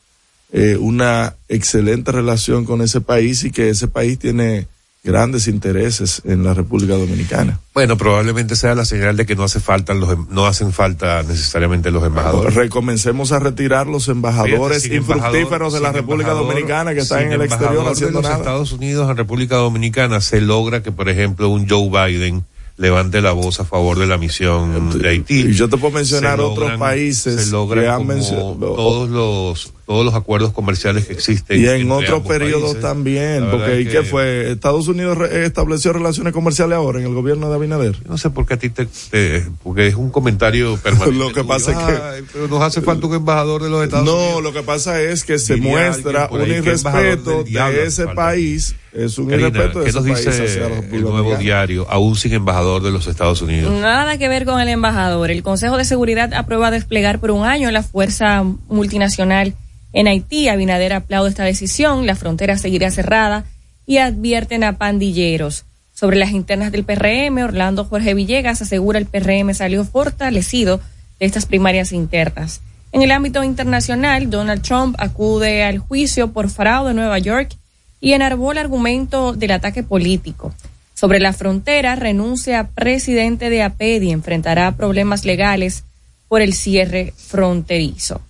eh, 0.53 0.77
una 0.79 1.35
excelente 1.49 2.13
relación 2.13 2.65
con 2.65 2.81
ese 2.83 3.01
país 3.01 3.45
y 3.45 3.51
que 3.51 3.71
ese 3.71 3.89
país 3.89 4.19
tiene 4.19 4.69
grandes 5.07 5.47
intereses 5.49 6.21
en 6.25 6.45
la 6.45 6.53
República 6.53 6.95
Dominicana? 6.95 7.61
Bueno, 7.73 7.97
probablemente 7.97 8.57
sea 8.57 8.75
la 8.75 8.85
señal 8.85 9.17
de 9.17 9.25
que 9.25 9.37
no 9.37 9.45
hace 9.45 9.61
falta 9.61 9.95
los, 9.95 10.11
em- 10.13 10.27
no 10.31 10.47
hacen 10.47 10.73
falta 10.73 11.23
necesariamente 11.23 11.91
los 11.91 12.05
embajadores. 12.05 12.55
Recomencemos 12.55 13.33
a 13.33 13.39
retirar 13.39 13.87
los 13.87 14.09
embajadores 14.09 14.83
Fíjate, 14.83 14.97
infructíferos 14.97 15.73
de 15.73 15.81
la 15.81 15.93
República 15.93 16.33
Dominicana 16.33 16.93
que 16.93 17.01
están 17.01 17.23
en 17.23 17.33
el 17.33 17.43
exterior 17.43 17.87
haciendo 17.89 18.19
de 18.19 18.23
los 18.23 18.31
nada. 18.31 18.37
Estados 18.39 18.73
Unidos 18.73 19.09
en 19.09 19.17
República 19.17 19.57
Dominicana 19.57 20.21
se 20.21 20.41
logra 20.41 20.83
que, 20.83 20.93
por 20.93 21.09
ejemplo, 21.09 21.49
un 21.49 21.69
Joe 21.69 21.89
Biden 21.89 22.45
levante 22.77 23.23
la 23.23 23.33
voz 23.33 23.61
a 23.61 23.65
favor 23.65 23.99
de 23.99 24.07
la 24.07 24.19
misión 24.19 24.99
de 24.99 25.09
Haití. 25.09 25.41
Y 25.49 25.53
yo 25.55 25.69
te 25.69 25.79
puedo 25.79 25.95
mencionar 25.95 26.41
otros 26.41 26.73
países 26.79 27.45
se 27.47 27.51
logran 27.51 27.85
que 27.85 27.91
han 27.91 28.07
mencionado. 28.07 28.55
todos 28.55 29.09
los 29.09 29.73
todos 29.87 30.05
los 30.05 30.15
acuerdos 30.15 30.53
comerciales 30.53 31.07
que 31.07 31.13
existen 31.13 31.61
Y 31.63 31.67
en 31.69 31.89
otros 31.93 32.27
periodos 32.27 32.63
países. 32.73 32.83
también, 32.83 33.49
porque 33.51 33.81
¿y 33.83 33.87
qué 33.87 34.03
fue? 34.03 34.51
Estados 34.51 34.89
Unidos 34.89 35.17
re- 35.17 35.47
estableció 35.47 35.93
relaciones 35.93 36.33
comerciales 36.33 36.77
ahora 36.77 36.99
en 36.99 37.07
el 37.07 37.15
gobierno 37.15 37.49
de 37.49 37.55
Abinader. 37.55 37.97
No 38.09 38.19
sé 38.19 38.31
por 38.31 38.47
qué 38.47 38.55
a 38.55 38.57
ti 38.59 38.69
te, 38.71 38.87
te- 39.11 39.47
porque 39.63 39.87
es 39.87 39.95
un 39.95 40.11
comentario 40.11 40.77
permanente. 40.83 41.17
Lo 41.19 41.29
que 41.29 41.35
tuyo. 41.35 41.47
pasa 41.47 41.71
es 41.71 41.79
que- 41.79 42.03
Ay, 42.03 42.23
pero 42.33 42.49
nos 42.49 42.63
hace 42.63 42.83
falta 42.83 43.07
un 43.07 43.15
embajador 43.15 43.63
de 43.63 43.71
los 43.71 43.85
Estados 43.85 44.05
No, 44.07 44.17
Unidos. 44.17 44.43
lo 44.43 44.53
que 44.53 44.63
pasa 44.63 45.01
es 45.01 45.23
que 45.25 45.39
se 45.39 45.55
muestra 45.57 46.29
un 46.33 46.41
irrespeto 46.51 47.45
de 47.45 47.85
ese 47.87 48.07
falta. 48.07 48.15
país, 48.15 48.75
es 48.93 49.19
un 49.19 49.29
Karina, 49.29 49.49
irrespeto 49.49 49.79
de 49.79 49.85
¿qué 49.85 49.91
ese 49.91 49.99
nos 50.01 50.09
país 50.11 50.27
hacia 50.27 50.43
dice 50.43 50.61
la 50.61 50.79
el 50.97 51.03
nuevo 51.03 51.37
diario, 51.37 51.87
aún 51.89 52.17
sin 52.17 52.33
embajador 52.33 52.83
de 52.83 52.91
los 52.91 53.07
Estados 53.07 53.41
Unidos? 53.41 53.73
Nada 53.73 54.19
que 54.19 54.29
ver 54.29 54.45
con 54.47 54.61
el 54.61 54.69
embajador. 54.69 55.31
El 55.31 55.45
Consejo 55.45 55.77
de 55.77 55.85
Seguridad 55.85 56.35
aprueba 56.35 56.73
desplegar 56.73 57.21
por 57.21 57.31
un 57.31 57.45
año 57.45 57.71
la 57.71 57.85
fuerza 57.85 58.43
multinacional 58.69 59.55
en 59.97 60.07
Haití. 60.07 60.49
Abinader 60.49 60.93
aplaude 60.93 61.31
esta 61.31 61.45
decisión. 61.45 62.07
La 62.07 62.15
frontera 62.15 62.59
seguirá 62.59 62.91
cerrada 62.91 63.45
y 63.87 63.99
advierten 63.99 64.63
a 64.63 64.79
pandilleros. 64.79 65.65
Sobre 65.95 66.19
las 66.19 66.31
internas 66.33 66.71
del 66.71 66.85
PRM, 66.85 67.43
Orlando 67.43 67.87
Jorge 67.87 68.13
Villegas 68.13 68.61
asegura 68.61 68.99
el 68.99 69.07
PRM 69.07 69.55
salió 69.55 69.85
fortalecido 69.85 70.81
de 71.19 71.27
estas 71.27 71.47
primarias 71.47 71.93
internas. 71.93 72.61
En 72.93 73.03
el 73.03 73.11
ámbito 73.11 73.43
internacional, 73.43 74.29
Donald 74.29 74.63
Trump 74.63 74.95
acude 74.99 75.65
al 75.65 75.79
juicio 75.79 76.33
por 76.33 76.51
fraude 76.51 76.91
en 76.91 76.97
Nueva 76.97 77.19
York 77.19 77.57
y 77.99 78.13
enarbó 78.13 78.53
el 78.53 78.59
argumento 78.59 79.33
del 79.33 79.53
ataque 79.53 79.83
político. 79.83 80.55
Sobre 80.93 81.21
la 81.21 81.33
frontera, 81.33 81.97
renuncia 81.97 82.69
presidente 82.75 83.49
de 83.49 83.63
APEDI, 83.63 84.13
enfrentará 84.13 84.77
problemas 84.77 85.25
legales 85.25 85.85
por 86.29 86.43
el 86.43 86.53
cierre 86.53 87.15
fronterizo. 87.17 88.21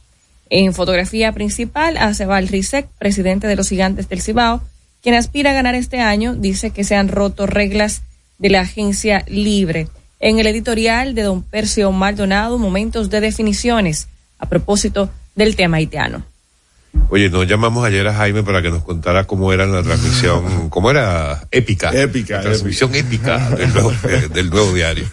En 0.49 0.73
fotografía 0.75 1.33
principal, 1.33 1.97
Acebal 1.97 2.49
Rizek, 2.49 2.89
presidente 2.99 3.47
de 3.47 3.57
los 3.57 3.69
Gigantes 3.69 4.09
del 4.09 4.23
Cibao, 4.23 4.63
quien 5.03 5.15
aspira 5.15 5.51
a 5.51 5.55
ganar 5.55 5.75
este 5.75 6.01
año, 6.01 6.35
dice 6.35 6.71
que 6.71 6.85
se 6.85 6.95
han 6.95 7.09
roto 7.09 7.47
reglas 7.47 8.03
de 8.39 8.51
la 8.51 8.61
agencia 8.61 9.25
libre. 9.29 9.89
En 10.21 10.39
el 10.39 10.47
editorial 10.47 11.15
de 11.15 11.23
don 11.23 11.43
Percio 11.43 11.91
Maldonado, 11.93 12.59
momentos 12.59 13.11
de 13.11 13.21
definiciones 13.21 14.09
a 14.39 14.49
propósito 14.49 15.11
del 15.35 15.57
tema 15.57 15.79
haitiano. 15.79 16.25
Oye, 17.11 17.29
nos 17.29 17.47
llamamos 17.47 17.85
ayer 17.85 18.07
a 18.09 18.15
Jaime 18.15 18.43
para 18.43 18.63
que 18.63 18.71
nos 18.71 18.83
contara 18.83 19.25
cómo 19.25 19.53
era 19.53 19.67
la 19.67 19.83
transmisión, 19.83 20.69
cómo 20.71 20.91
era 20.91 21.47
épica. 21.51 21.91
Épica, 21.93 22.37
La 22.37 22.43
transmisión 22.43 22.95
épica, 22.95 23.51
del, 23.51 23.73
nuevo, 23.73 23.93
del 24.33 24.51
nuevo 24.51 24.73
diario. 24.73 25.05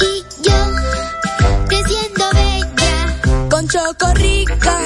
Y 0.00 0.24
yo 0.42 0.58
creciendo 1.68 2.24
bella. 2.34 3.48
Con 3.50 3.66
Chocorrica. 3.66 4.78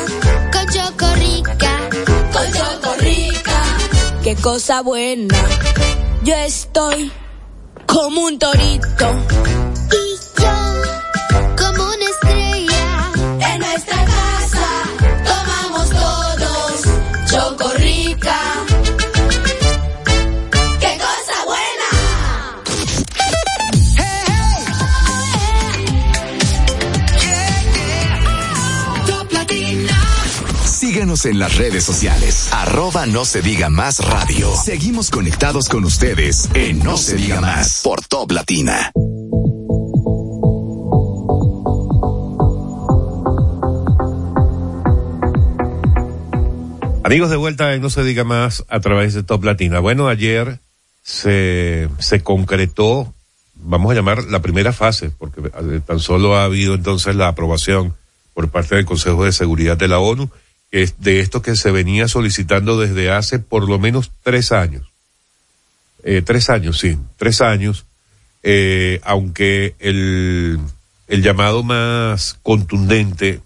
Con 0.52 0.66
Chocorrica. 0.68 1.78
Con 2.32 2.52
Chocorrica. 2.52 3.62
Qué 4.22 4.36
cosa 4.36 4.82
buena. 4.82 5.34
Yo 6.22 6.34
estoy 6.34 7.10
como 7.86 8.20
un 8.20 8.38
torito. 8.38 9.06
Y 9.90 10.40
yo 10.40 10.54
como 11.56 11.84
una 11.84 12.04
estrella. 12.04 12.51
En 31.12 31.38
las 31.38 31.58
redes 31.58 31.84
sociales. 31.84 32.48
Arroba 32.52 33.04
no 33.04 33.26
se 33.26 33.42
diga 33.42 33.68
más 33.68 33.98
radio. 33.98 34.50
Seguimos 34.56 35.10
conectados 35.10 35.68
con 35.68 35.84
ustedes 35.84 36.48
en 36.54 36.78
No 36.78 36.96
se 36.96 37.16
diga 37.16 37.38
más 37.38 37.82
por 37.84 38.02
Top 38.06 38.32
Latina. 38.32 38.90
Amigos 47.04 47.28
de 47.28 47.36
vuelta 47.36 47.74
en 47.74 47.82
No 47.82 47.90
se 47.90 48.04
diga 48.04 48.24
más 48.24 48.64
a 48.70 48.80
través 48.80 49.12
de 49.12 49.22
Top 49.22 49.44
Latina. 49.44 49.80
Bueno, 49.80 50.08
ayer 50.08 50.60
se, 51.02 51.90
se 51.98 52.22
concretó, 52.22 53.12
vamos 53.54 53.92
a 53.92 53.94
llamar 53.94 54.24
la 54.24 54.40
primera 54.40 54.72
fase, 54.72 55.10
porque 55.10 55.42
eh, 55.42 55.80
tan 55.86 56.00
solo 56.00 56.38
ha 56.38 56.44
habido 56.44 56.72
entonces 56.74 57.14
la 57.16 57.28
aprobación 57.28 57.94
por 58.32 58.48
parte 58.48 58.76
del 58.76 58.86
Consejo 58.86 59.26
de 59.26 59.32
Seguridad 59.32 59.76
de 59.76 59.88
la 59.88 59.98
ONU, 59.98 60.30
de 60.72 61.20
esto 61.20 61.42
que 61.42 61.54
se 61.54 61.70
venía 61.70 62.08
solicitando 62.08 62.80
desde 62.80 63.10
hace 63.10 63.38
por 63.38 63.68
lo 63.68 63.78
menos 63.78 64.10
tres 64.22 64.52
años. 64.52 64.90
Eh, 66.02 66.22
tres 66.24 66.48
años, 66.48 66.78
sí, 66.78 66.96
tres 67.16 67.42
años, 67.42 67.84
eh, 68.42 68.98
aunque 69.04 69.74
el, 69.78 70.58
el 71.06 71.22
llamado 71.22 71.62
más 71.62 72.38
contundente 72.42 73.40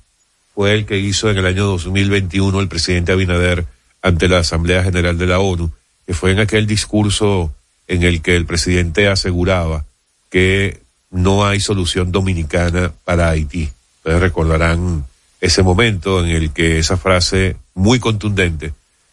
fue 0.55 0.73
el 0.73 0.87
que 0.87 0.99
hizo 0.99 1.29
en 1.29 1.37
el 1.37 1.47
año 1.47 1.67
2021 1.67 2.61
el 2.61 2.69
presidente 2.69 3.13
Abinader 3.13 3.67
ante 4.01 4.29
la 4.29 4.39
Asamblea 4.39 4.85
General 4.85 5.19
de 5.19 5.27
la 5.27 5.41
ONU, 5.41 5.73
que 6.07 6.15
fue 6.15 6.31
en 6.31 6.39
aquel 6.39 6.67
discurso 6.67 7.53
en 7.89 8.05
el 8.05 8.23
que 8.23 8.37
el 8.37 8.47
presidente 8.47 9.09
aseguraba 9.09 9.85
que 10.31 10.81
no 11.11 11.45
hay 11.45 11.61
solución 11.61 12.13
dominicana 12.13 12.93
para 13.05 13.31
Haití. 13.31 13.71
Ustedes 13.99 14.21
recordarán 14.21 15.05
ese 15.47 15.63
momento 15.63 16.25
en 16.25 16.31
el 16.31 16.53
que 16.53 16.79
esa 16.79 16.97
frase 16.97 17.57
muy 17.75 17.99
contundente 17.99 18.73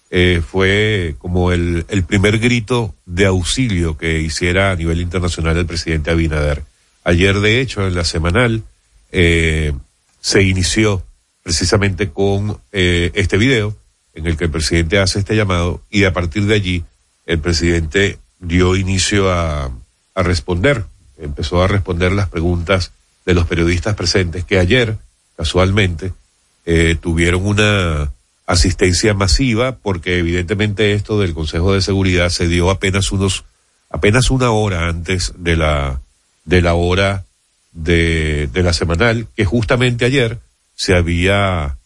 eh, 0.10 0.41
fue 0.46 1.15
como 1.17 1.52
el, 1.52 1.86
primer 2.08 2.38
grito 2.38 2.93
de 3.06 3.26
auxilio 3.26 3.98
que 3.98 4.19
hiciera 4.19 4.72
a 4.72 4.76
nivel 4.76 5.02
internacional 5.02 5.58
el 5.58 5.65
presidente 5.65 6.12
Abinader. 6.12 6.63
Ayer, 7.04 7.39
de 7.39 7.62
hecho, 7.62 7.88
en 7.88 7.96
la 7.96 8.04
semanal, 8.04 8.63
eh, 9.12 9.74
se 10.22 10.43
inició 10.43 11.04
precisamente 11.41 12.12
con 12.12 12.60
eh, 12.72 13.12
este 13.15 13.38
video 13.38 13.76
en 14.13 14.28
el 14.28 14.38
que 14.38 14.46
el 14.46 14.52
presidente 14.52 15.00
hace 15.00 15.19
este 15.19 15.36
llamado 15.36 15.82
y 15.89 16.04
a 16.04 16.13
partir 16.13 16.46
de 16.46 16.56
allí 16.56 16.84
el 17.26 17.39
presidente 17.39 18.19
dio 18.39 18.76
inicio 18.76 19.32
a 19.32 19.72
responder, 20.15 20.86
empezó 21.17 21.63
a 21.63 21.67
responder 21.67 22.12
las 22.12 22.30
preguntas 22.30 22.91
de 23.26 23.34
los 23.34 23.48
periodistas 23.48 23.96
presentes 23.96 24.43
que 24.46 24.60
ayer, 24.60 24.98
casualmente, 25.36 26.13
eh, 26.65 26.95
tuvieron 26.99 27.45
una 27.45 28.12
asistencia 28.45 29.13
masiva 29.13 29.78
porque 29.78 30.19
evidentemente 30.19 30.93
esto 30.93 31.19
del 31.19 31.34
Consejo 31.34 31.73
de 31.73 31.82
Seguridad 31.82 32.30
se 32.30 32.47
dio 32.47 32.69
apenas 32.69 33.12
unos, 33.12 33.45
apenas 33.89 34.32
una 34.32 34.52
hora 34.52 34.88
antes 34.88 35.34
de 35.38 35.56
la, 35.56 36.02
de 36.45 36.62
la 36.62 36.73
hora 36.73 37.26
de, 37.71 38.47
de 38.52 38.63
la 38.63 38.73
semanal, 38.73 39.28
que 39.36 39.45
justamente 39.45 40.06
ayer 40.06 40.39
se 40.76 40.95
había 40.95 41.78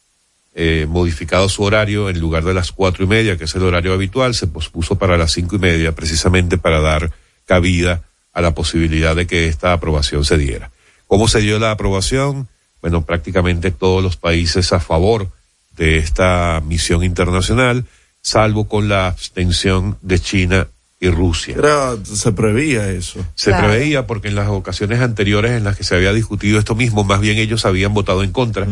eh, 0.59 0.87
modificado 0.89 1.49
su 1.49 1.61
horario 1.61 2.09
en 2.09 2.19
lugar 2.19 2.43
de 2.43 2.53
las 2.53 2.71
cuatro 2.71 3.03
y 3.03 3.07
media, 3.07 3.37
que 3.37 3.43
es 3.43 3.53
el 3.55 3.61
horario 3.61 3.93
habitual, 3.93 4.33
se 4.33 4.47
pospuso 4.47 4.95
para 4.95 5.15
las 5.15 5.31
cinco 5.31 5.55
y 5.57 5.59
media, 5.59 5.93
precisamente 5.93 6.57
para 6.57 6.81
dar 6.81 7.11
cabida 7.45 8.01
a 8.33 8.41
la 8.41 8.55
posibilidad 8.55 9.15
de 9.15 9.27
que 9.27 9.47
esta 9.47 9.71
aprobación 9.71 10.25
se 10.25 10.37
diera. 10.37 10.71
¿Cómo 11.05 11.27
se 11.27 11.41
dio 11.41 11.59
la 11.59 11.69
aprobación? 11.69 12.47
Bueno, 12.87 13.01
prácticamente 13.05 13.71
todos 13.71 14.01
los 14.01 14.15
países 14.15 14.71
a 14.71 14.79
favor 14.79 15.27
de 15.75 15.97
esta 15.97 16.63
misión 16.65 17.03
internacional, 17.03 17.83
salvo 18.21 18.69
con 18.69 18.87
la 18.87 19.07
abstención 19.07 19.97
de 20.01 20.19
China 20.19 20.67
y 21.01 21.09
Rusia. 21.09 21.55
Era, 21.57 21.97
se 22.05 22.31
prevía 22.31 22.89
eso. 22.89 23.19
Se 23.35 23.51
Claro. 23.51 23.67
preveía 23.67 24.07
porque 24.07 24.29
en 24.29 24.35
las 24.35 24.47
ocasiones 24.47 25.01
anteriores 25.01 25.51
en 25.51 25.65
las 25.65 25.75
que 25.75 25.83
se 25.83 25.95
había 25.97 26.13
discutido 26.13 26.59
esto 26.59 26.75
mismo, 26.75 27.03
más 27.03 27.19
bien 27.19 27.37
ellos 27.39 27.65
habían 27.65 27.93
votado 27.93 28.23
en 28.23 28.31
contra, 28.31 28.65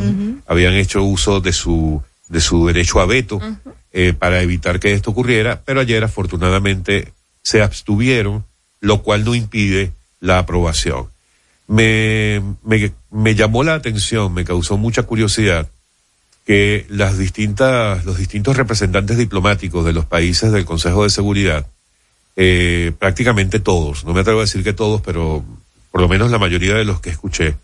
habían 0.48 0.76
hecho 0.76 1.04
uso 1.04 1.42
de 1.42 1.52
su 1.52 2.02
de 2.30 2.40
su 2.40 2.66
derecho 2.68 3.02
a 3.02 3.06
veto 3.06 3.42
eh, 3.92 4.14
para 4.18 4.42
evitar 4.42 4.80
que 4.80 4.94
esto 4.94 5.12
ocurriera, 5.12 5.62
pero 5.66 5.82
ayer 5.82 6.02
afortunadamente 6.06 7.12
se 7.44 7.62
abstuvieron, 7.62 8.46
lo 8.80 9.04
cual 9.04 9.26
no 9.26 9.36
impide 9.36 9.92
la 10.22 10.40
aprobación. 10.40 11.08
Me, 11.68 12.42
me, 12.64 12.92
me 13.12 13.34
llamó 13.36 13.64
la 13.64 13.74
atención, 13.74 14.34
me 14.34 14.46
causó 14.46 14.78
mucha 14.78 15.04
curiosidad 15.04 15.68
que 16.46 16.86
las 16.90 17.18
distintas, 17.18 18.06
los 18.06 18.18
distintos 18.18 18.56
representantes 18.56 19.18
diplomáticos 19.18 19.84
de 19.84 19.94
los 19.94 20.06
países 20.06 20.52
del 20.52 20.66
Consejo 20.66 21.04
de 21.04 21.10
Seguridad 21.10 21.66
eh, 22.36 22.92
prácticamente 23.00 23.60
todos, 23.60 24.04
no 24.06 24.14
me 24.14 24.20
atrevo 24.22 24.40
a 24.40 24.44
decir 24.44 24.64
que 24.64 24.74
todos, 24.74 25.02
pero 25.02 25.44
por 25.92 26.02
lo 26.02 26.08
menos 26.10 26.30
la 26.30 26.38
mayoría 26.38 26.76
de 26.76 26.84
los 26.86 27.00
que 27.02 27.10
escuché, 27.10 27.56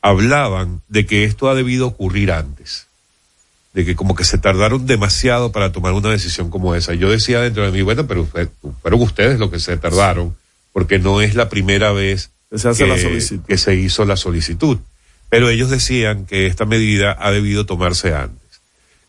hablaban 0.00 0.80
de 0.88 1.04
que 1.06 1.24
esto 1.24 1.50
ha 1.50 1.54
debido 1.54 1.88
ocurrir 1.88 2.30
antes, 2.32 2.86
de 3.74 3.84
que 3.84 3.96
como 3.96 4.14
que 4.14 4.24
se 4.24 4.38
tardaron 4.38 4.86
demasiado 4.86 5.50
para 5.52 5.72
tomar 5.72 5.92
una 5.92 6.10
decisión 6.10 6.50
como 6.50 6.74
esa. 6.74 6.94
Yo 6.94 7.10
decía 7.10 7.40
dentro 7.40 7.64
de 7.64 7.72
mí, 7.72 7.82
bueno, 7.82 8.06
pero 8.06 8.24
fue- 8.24 8.48
fueron 8.80 9.02
ustedes 9.02 9.38
los 9.38 9.50
que 9.50 9.58
se 9.58 9.76
tardaron, 9.76 10.36
porque 10.72 10.98
no 10.98 11.20
es 11.20 11.34
la 11.34 11.48
primera 11.48 11.90
vez 11.92 12.30
Que 12.52 12.58
se 12.58 12.68
hace 12.68 12.86
la 12.86 12.98
solicitud. 12.98 13.44
que 13.46 13.56
se 13.56 13.74
hizo 13.74 14.04
la 14.04 14.16
solicitud. 14.16 14.78
Pero 15.30 15.48
ellos 15.48 15.70
decían 15.70 16.26
que 16.26 16.46
esta 16.46 16.66
medida 16.66 17.16
ha 17.18 17.30
debido 17.30 17.64
tomarse 17.64 18.14
antes. 18.14 18.60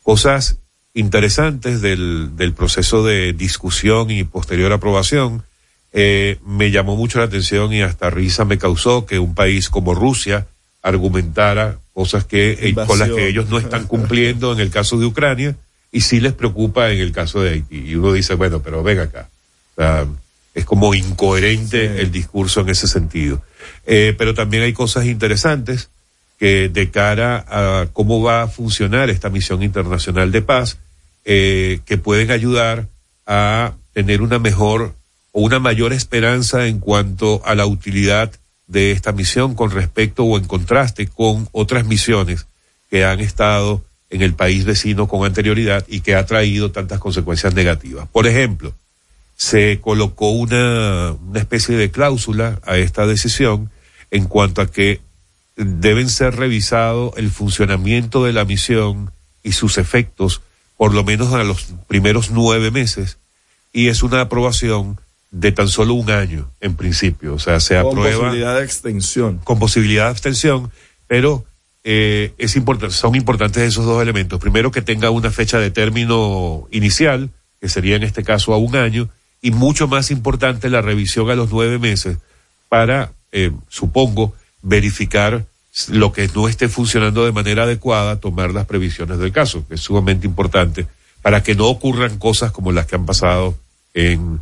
Cosas 0.02 0.56
interesantes 0.94 1.82
del, 1.82 2.38
del 2.38 2.54
proceso 2.54 3.04
de 3.04 3.34
discusión 3.34 4.10
y 4.12 4.24
posterior 4.24 4.72
aprobación. 4.72 5.44
Eh, 5.92 6.38
me 6.46 6.72
llamó 6.72 6.96
mucho 6.96 7.20
la 7.20 7.26
atención 7.26 7.74
y 7.74 7.82
hasta 7.82 8.10
risa 8.10 8.46
me 8.46 8.58
causó 8.58 9.06
que 9.06 9.20
un 9.20 9.36
país 9.36 9.70
como 9.70 9.94
Rusia 9.94 10.48
argumentara 10.82 11.78
cosas 11.94 12.24
que 12.24 12.58
eh, 12.62 12.74
con 12.74 12.98
las 12.98 13.10
que 13.10 13.28
ellos 13.28 13.50
no 13.50 13.60
están 13.60 13.88
cumpliendo 13.88 14.54
en 14.54 14.62
el 14.62 14.70
caso 14.70 14.98
de 14.98 15.06
Ucrania 15.06 15.56
y 15.92 16.02
sí 16.02 16.22
les 16.22 16.32
preocupa 16.32 16.90
en 16.92 17.00
el 17.00 17.12
caso 17.12 17.42
de 17.42 17.52
Haití. 17.52 17.90
Y 17.90 17.96
uno 17.96 18.14
dice, 18.14 18.36
bueno, 18.36 18.62
pero 18.62 18.82
ven 18.82 19.00
acá. 19.00 19.30
O 19.76 19.82
sea, 19.82 20.08
es 20.54 20.66
como 20.66 20.94
incoherente 20.94 22.02
el 22.02 22.12
discurso 22.12 22.62
en 22.62 22.70
ese 22.70 22.88
sentido. 22.88 23.42
Eh, 23.86 24.16
pero 24.18 24.34
también 24.34 24.64
hay 24.64 24.74
cosas 24.74 25.06
interesantes 25.06 25.90
que 26.40 26.70
de 26.70 26.92
cara 26.92 27.46
a 27.48 27.88
cómo 27.94 28.22
va 28.22 28.44
a 28.44 28.48
funcionar 28.48 29.10
esta 29.10 29.30
misión 29.30 29.64
internacional 29.64 30.32
de 30.32 30.42
paz, 30.42 30.78
eh, 31.26 31.80
que 31.86 31.98
pueden 31.98 32.32
ayudar 32.32 32.88
a 33.26 33.74
tener 33.94 34.22
una 34.22 34.40
mejor 34.40 34.94
o 35.32 35.42
una 35.42 35.60
mayor 35.60 35.94
esperanza 35.94 36.68
en 36.68 36.80
cuanto 36.80 37.42
a 37.46 37.56
la 37.56 37.66
utilidad 37.66 38.32
de 38.68 38.92
esta 38.92 39.12
misión 39.12 39.56
con 39.56 39.72
respecto 39.72 40.24
o 40.24 40.38
en 40.38 40.46
contraste 40.46 41.08
con 41.08 41.48
otras 41.52 41.86
misiones 41.86 42.46
que 42.90 43.06
han 43.06 43.20
estado 43.20 43.84
en 44.10 44.22
el 44.22 44.34
país 44.34 44.66
vecino 44.66 45.08
con 45.08 45.26
anterioridad 45.26 45.86
y 45.88 46.02
que 46.02 46.16
ha 46.16 46.26
traído 46.26 46.72
tantas 46.72 47.00
consecuencias 47.00 47.54
negativas. 47.56 48.08
Por 48.12 48.28
ejemplo, 48.28 48.74
se 49.36 49.80
colocó 49.82 50.32
una, 50.32 51.16
una 51.28 51.40
especie 51.40 51.76
de 51.76 51.92
cláusula 51.92 52.60
a 52.64 52.78
esta 52.78 53.06
decisión 53.06 53.72
en 54.12 54.26
cuanto 54.26 54.62
a 54.62 54.68
que 54.68 55.02
deben 55.56 56.10
ser 56.10 56.36
revisado 56.36 57.14
el 57.18 57.30
funcionamiento 57.30 58.24
de 58.24 58.34
la 58.34 58.46
misión 58.46 59.12
y 59.44 59.52
sus 59.52 59.78
efectos 59.78 60.42
por 60.78 60.94
lo 60.94 61.04
menos 61.04 61.34
a 61.34 61.44
los 61.44 61.74
primeros 61.88 62.32
nueve 62.32 62.72
meses 62.72 63.18
y 63.72 63.88
es 63.88 64.04
una 64.04 64.22
aprobación 64.22 65.00
de 65.32 65.52
tan 65.52 65.68
solo 65.68 65.96
un 65.96 66.12
año 66.12 66.52
en 66.62 66.76
principio, 66.76 67.34
o 67.34 67.40
sea, 67.40 67.60
se 67.60 67.76
Con 67.82 67.92
aprueba 67.92 68.20
posibilidad 68.20 68.58
de 68.58 68.64
extensión. 68.64 69.40
con 69.44 69.60
posibilidad 69.60 70.06
de 70.06 70.12
abstención, 70.12 70.72
pero 71.08 71.44
eh, 71.84 72.34
es 72.38 72.56
importante, 72.56 72.96
son 72.96 73.16
importantes 73.16 73.64
esos 73.64 73.86
dos 73.86 74.02
elementos. 74.02 74.40
Primero 74.40 74.72
que 74.72 74.82
tenga 74.82 75.10
una 75.10 75.32
fecha 75.32 75.60
de 75.60 75.72
término 75.72 76.68
inicial, 76.72 77.32
que 77.60 77.68
sería 77.68 77.96
en 77.96 78.04
este 78.04 78.24
caso 78.24 78.54
a 78.54 78.58
un 78.58 78.76
año, 78.76 79.10
y 79.44 79.52
mucho 79.52 79.88
más 79.88 80.10
importante 80.10 80.70
la 80.72 80.82
revisión 80.82 81.30
a 81.30 81.36
los 81.36 81.52
nueve 81.52 81.78
meses 81.78 82.18
para, 82.70 83.12
eh, 83.32 83.52
supongo, 83.70 84.34
verificar 84.64 85.46
lo 85.90 86.12
que 86.14 86.28
no 86.34 86.48
esté 86.48 86.70
funcionando 86.70 87.26
de 87.26 87.32
manera 87.32 87.64
adecuada, 87.64 88.20
tomar 88.20 88.52
las 88.52 88.66
previsiones 88.66 89.20
del 89.20 89.32
caso, 89.32 89.64
que 89.68 89.76
es 89.76 89.82
sumamente 89.82 90.26
importante 90.26 90.88
para 91.22 91.44
que 91.44 91.54
no 91.56 91.68
ocurran 91.68 92.18
cosas 92.18 92.52
como 92.52 92.72
las 92.72 92.86
que 92.88 92.96
han 92.96 93.06
pasado 93.06 93.56
en, 93.94 94.40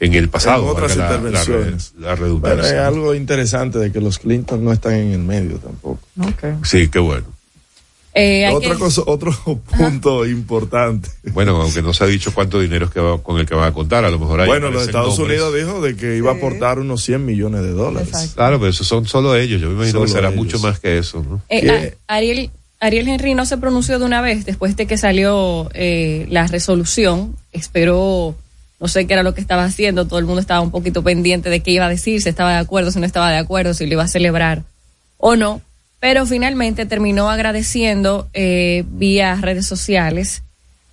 en 0.00 0.14
el 0.14 0.28
pasado. 0.28 0.64
En 0.64 0.70
otras 0.70 0.96
la- 0.96 1.04
intervenciones. 1.06 1.92
la 1.98 2.08
Bueno, 2.10 2.22
redundancia. 2.24 2.72
es 2.72 2.86
algo 2.86 3.14
interesante 3.14 3.78
de 3.78 3.90
que 3.92 4.00
los 4.00 4.18
Clinton 4.18 4.64
no 4.64 4.72
están 4.72 4.94
en 4.94 5.12
el 5.12 5.18
medio 5.20 5.58
tampoco. 5.58 6.00
Sí, 6.64 6.88
qué 6.88 6.98
bueno. 6.98 7.26
Eh, 8.14 8.44
hay 8.44 8.54
Otra 8.54 8.72
que- 8.72 8.78
cosa, 8.78 9.02
otro 9.06 9.32
punto 9.76 10.26
importante. 10.26 11.08
Bueno, 11.32 11.56
aunque 11.62 11.80
no 11.80 11.94
se 11.94 12.04
ha 12.04 12.06
dicho 12.06 12.32
cuánto 12.34 12.60
dinero 12.60 12.84
es 12.86 12.90
que 12.92 13.00
va, 13.00 13.22
con 13.22 13.38
el 13.40 13.46
que 13.46 13.54
va 13.54 13.66
a 13.66 13.72
contar, 13.72 14.04
a 14.04 14.10
lo 14.10 14.18
mejor 14.18 14.40
hay 14.42 14.46
Bueno, 14.48 14.70
los 14.70 14.82
Estados 14.86 15.18
nombres. 15.18 15.40
Unidos 15.40 15.54
dijo 15.66 15.80
de 15.80 15.96
que 15.96 16.16
iba 16.18 16.30
a 16.32 16.34
aportar 16.34 16.78
unos 16.78 17.02
100 17.02 17.24
millones 17.24 17.62
de 17.62 17.70
dólares. 17.70 18.32
Claro, 18.34 18.58
pero 18.58 18.70
esos 18.70 18.86
son 18.86 19.06
solo 19.06 19.34
ellos. 19.34 19.60
Yo 19.62 19.68
me 19.68 19.74
imagino 19.74 19.92
Solo 20.00 20.04
que 20.06 20.12
será 20.12 20.28
ellos. 20.28 20.36
mucho 20.44 20.58
más 20.58 20.78
que 20.78 20.98
eso, 20.98 21.24
¿no? 21.26 21.40
Eh, 21.48 21.96
Ariel, 22.06 22.50
Ariel 22.80 23.08
Henry 23.08 23.34
no 23.34 23.46
se 23.46 23.56
pronunció 23.56 23.98
de 23.98 24.04
una 24.04 24.20
vez 24.20 24.44
después 24.44 24.76
de 24.76 24.86
que 24.86 24.98
salió 24.98 25.70
eh, 25.72 26.26
la 26.28 26.46
resolución. 26.48 27.34
Esperó, 27.52 28.34
no 28.78 28.88
sé 28.88 29.06
qué 29.06 29.14
era 29.14 29.22
lo 29.22 29.32
que 29.34 29.40
estaba 29.40 29.64
haciendo. 29.64 30.06
Todo 30.06 30.18
el 30.18 30.26
mundo 30.26 30.40
estaba 30.42 30.60
un 30.60 30.70
poquito 30.70 31.02
pendiente 31.02 31.48
de 31.48 31.60
qué 31.60 31.70
iba 31.70 31.86
a 31.86 31.88
decir, 31.88 32.20
si 32.20 32.28
estaba 32.28 32.52
de 32.52 32.58
acuerdo, 32.58 32.90
si 32.90 32.98
no 33.00 33.06
estaba 33.06 33.30
de 33.30 33.38
acuerdo, 33.38 33.72
si 33.72 33.86
lo 33.86 33.92
iba 33.94 34.02
a 34.02 34.08
celebrar 34.08 34.64
o 35.16 35.34
no. 35.36 35.62
Pero 36.02 36.26
finalmente 36.26 36.84
terminó 36.84 37.30
agradeciendo 37.30 38.28
eh, 38.34 38.82
vía 38.88 39.38
redes 39.40 39.66
sociales 39.66 40.42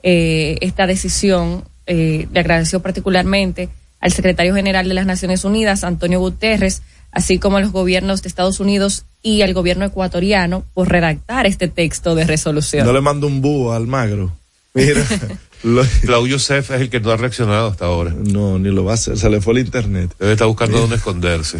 eh, 0.03 0.59
esta 0.61 0.85
decisión. 0.85 1.63
eh, 1.87 2.27
le 2.31 2.39
agradeció 2.39 2.83
particularmente 2.83 3.69
al 4.01 4.11
secretario 4.11 4.53
general 4.53 4.87
de 4.87 4.93
las 4.93 5.07
Naciones 5.07 5.43
Unidas, 5.45 5.83
Antonio 5.83 6.19
Guterres, 6.19 6.83
así 7.11 7.39
como 7.39 7.57
a 7.57 7.61
los 7.61 7.71
gobiernos 7.71 8.21
de 8.21 8.29
Estados 8.29 8.59
Unidos 8.59 9.05
y 9.23 9.41
al 9.41 9.55
gobierno 9.55 9.83
ecuatoriano 9.83 10.63
por 10.75 10.89
redactar 10.89 11.47
este 11.47 11.67
texto 11.67 12.13
de 12.13 12.25
resolución. 12.25 12.85
No 12.85 12.93
le 12.93 13.01
mando 13.01 13.25
un 13.25 13.41
búho 13.41 13.73
al 13.73 13.87
magro. 13.87 14.31
Mira, 14.75 15.03
lo- 15.63 15.83
Claudio 16.01 16.37
Yosef 16.37 16.71
es 16.71 16.81
el 16.81 16.89
que 16.89 16.99
no 16.99 17.11
ha 17.11 17.17
reaccionado 17.17 17.67
hasta 17.67 17.85
ahora. 17.85 18.13
no, 18.17 18.59
ni 18.59 18.69
lo 18.69 18.83
va 18.85 18.91
a 18.91 18.95
hacer. 18.95 19.17
Se 19.17 19.29
le 19.29 19.41
fue 19.41 19.53
el 19.53 19.59
internet. 19.59 20.13
Debe 20.19 20.33
estar 20.33 20.47
buscando 20.47 20.79
dónde 20.79 20.95
esconderse. 20.97 21.57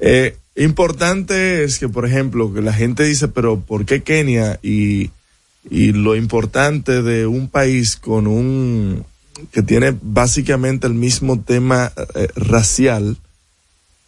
Eh, 0.00 0.36
importante 0.56 1.64
es 1.64 1.78
que, 1.78 1.88
por 1.88 2.06
ejemplo, 2.06 2.52
que 2.52 2.60
la 2.62 2.72
gente 2.72 3.04
dice, 3.04 3.28
pero 3.28 3.60
¿por 3.60 3.84
qué 3.84 4.02
Kenia? 4.02 4.58
Y, 4.62 5.10
y 5.70 5.92
lo 5.92 6.16
importante 6.16 7.02
de 7.02 7.26
un 7.26 7.48
país 7.48 7.96
con 7.96 8.26
un 8.26 9.04
que 9.52 9.62
tiene 9.62 9.94
básicamente 10.02 10.86
el 10.88 10.94
mismo 10.94 11.40
tema 11.40 11.92
eh, 12.16 12.26
racial, 12.34 13.16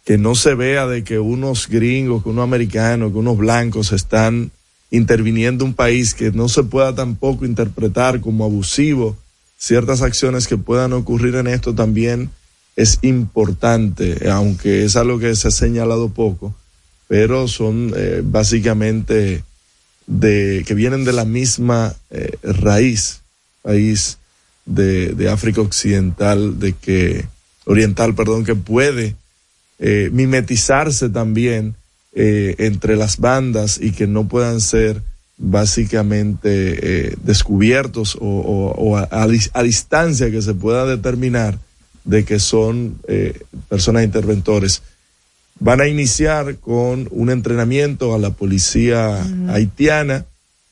que 0.05 0.17
no 0.17 0.35
se 0.35 0.55
vea 0.55 0.87
de 0.87 1.03
que 1.05 1.19
unos 1.19 1.69
gringos, 1.69 2.23
que 2.23 2.29
unos 2.29 2.43
americanos, 2.43 3.11
que 3.13 3.17
unos 3.17 3.37
blancos 3.37 3.93
están 3.93 4.51
interviniendo 4.89 5.63
un 5.63 5.73
país 5.73 6.13
que 6.13 6.31
no 6.31 6.49
se 6.49 6.63
pueda 6.63 6.93
tampoco 6.93 7.45
interpretar 7.45 8.19
como 8.19 8.43
abusivo 8.43 9.15
ciertas 9.61 10.01
acciones 10.01 10.47
que 10.47 10.57
puedan 10.57 10.91
ocurrir 10.93 11.35
en 11.35 11.45
esto 11.45 11.75
también 11.75 12.31
es 12.75 12.97
importante, 13.03 14.27
aunque 14.29 14.85
es 14.85 14.95
algo 14.95 15.19
que 15.19 15.35
se 15.35 15.49
ha 15.49 15.51
señalado 15.51 16.09
poco, 16.09 16.55
pero 17.07 17.47
son 17.47 17.93
eh, 17.95 18.21
básicamente 18.23 19.43
de 20.07 20.63
que 20.65 20.73
vienen 20.73 21.05
de 21.05 21.13
la 21.13 21.25
misma 21.25 21.93
eh, 22.09 22.37
raíz, 22.41 23.21
país 23.61 24.17
de, 24.65 25.09
de 25.09 25.29
África 25.29 25.61
Occidental, 25.61 26.59
de 26.59 26.73
que 26.73 27.25
oriental, 27.65 28.15
perdón, 28.15 28.43
que 28.43 28.55
puede 28.55 29.15
eh, 29.77 30.09
mimetizarse 30.11 31.09
también 31.09 31.75
eh, 32.13 32.55
entre 32.57 32.95
las 32.95 33.17
bandas 33.17 33.79
y 33.79 33.91
que 33.91 34.07
no 34.07 34.27
puedan 34.27 34.59
ser 34.59 35.01
básicamente 35.43 36.49
eh, 37.09 37.15
descubiertos 37.23 38.15
o, 38.15 38.19
o- 38.27 38.71
o 38.77 38.97
a, 38.97 39.07
a 39.11 39.27
dis- 39.27 39.49
a 39.53 39.63
distancia 39.63 40.29
que 40.31 40.41
se 40.41 40.53
pueda 40.53 40.85
determinar 40.85 41.57
de 42.03 42.23
que 42.25 42.39
son 42.39 42.97
eh, 43.07 43.39
personas 43.67 44.03
interventores. 44.03 44.81
Van 45.59 45.81
a 45.81 45.87
iniciar 45.87 46.55
con 46.57 47.07
un 47.11 47.29
entrenamiento 47.29 48.13
a 48.15 48.19
la 48.19 48.29
policía 48.31 49.23
haitiana 49.49 50.25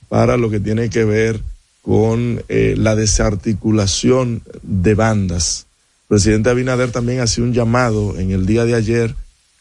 para 0.08 0.38
lo 0.38 0.50
que 0.50 0.60
tiene 0.60 0.90
que 0.90 1.04
ver 1.04 1.42
con 1.82 2.44
eh, 2.50 2.76
la 2.78 2.96
desarticulación 2.96 4.42
de 4.64 4.94
bandas. 4.96 5.66
El 6.04 6.08
presidente 6.16 6.50
Abinader 6.50 6.92
también 6.92 7.20
hacía 7.22 7.44
un 7.44 7.54
llamado 7.54 8.18
en 8.20 8.32
el 8.32 8.46
día 8.46 8.66
de 8.66 8.76
ayer 8.76 9.16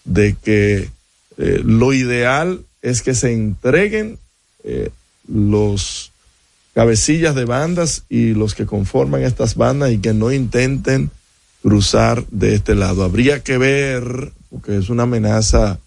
de 0.04 0.34
que 0.42 0.88
lo 1.36 1.92
ideal 1.92 2.62
es 2.82 3.00
que 3.02 3.14
se 3.14 3.32
entreguen 3.32 4.18
eh, 4.64 4.90
los 5.28 6.12
cabecillas 6.74 7.34
de 7.34 7.44
bandas 7.44 8.04
y 8.08 8.34
los 8.34 8.54
que 8.54 8.66
conforman 8.66 9.22
estas 9.22 9.54
bandas 9.54 9.92
y 9.92 9.98
que 9.98 10.14
no 10.14 10.32
intenten 10.32 11.10
cruzar 11.62 12.24
de 12.28 12.54
este 12.54 12.74
lado. 12.74 13.04
Habría 13.04 13.42
que 13.42 13.58
ver, 13.58 14.32
porque 14.50 14.76
es 14.76 14.88
una 14.88 15.04
amenaza 15.04 15.78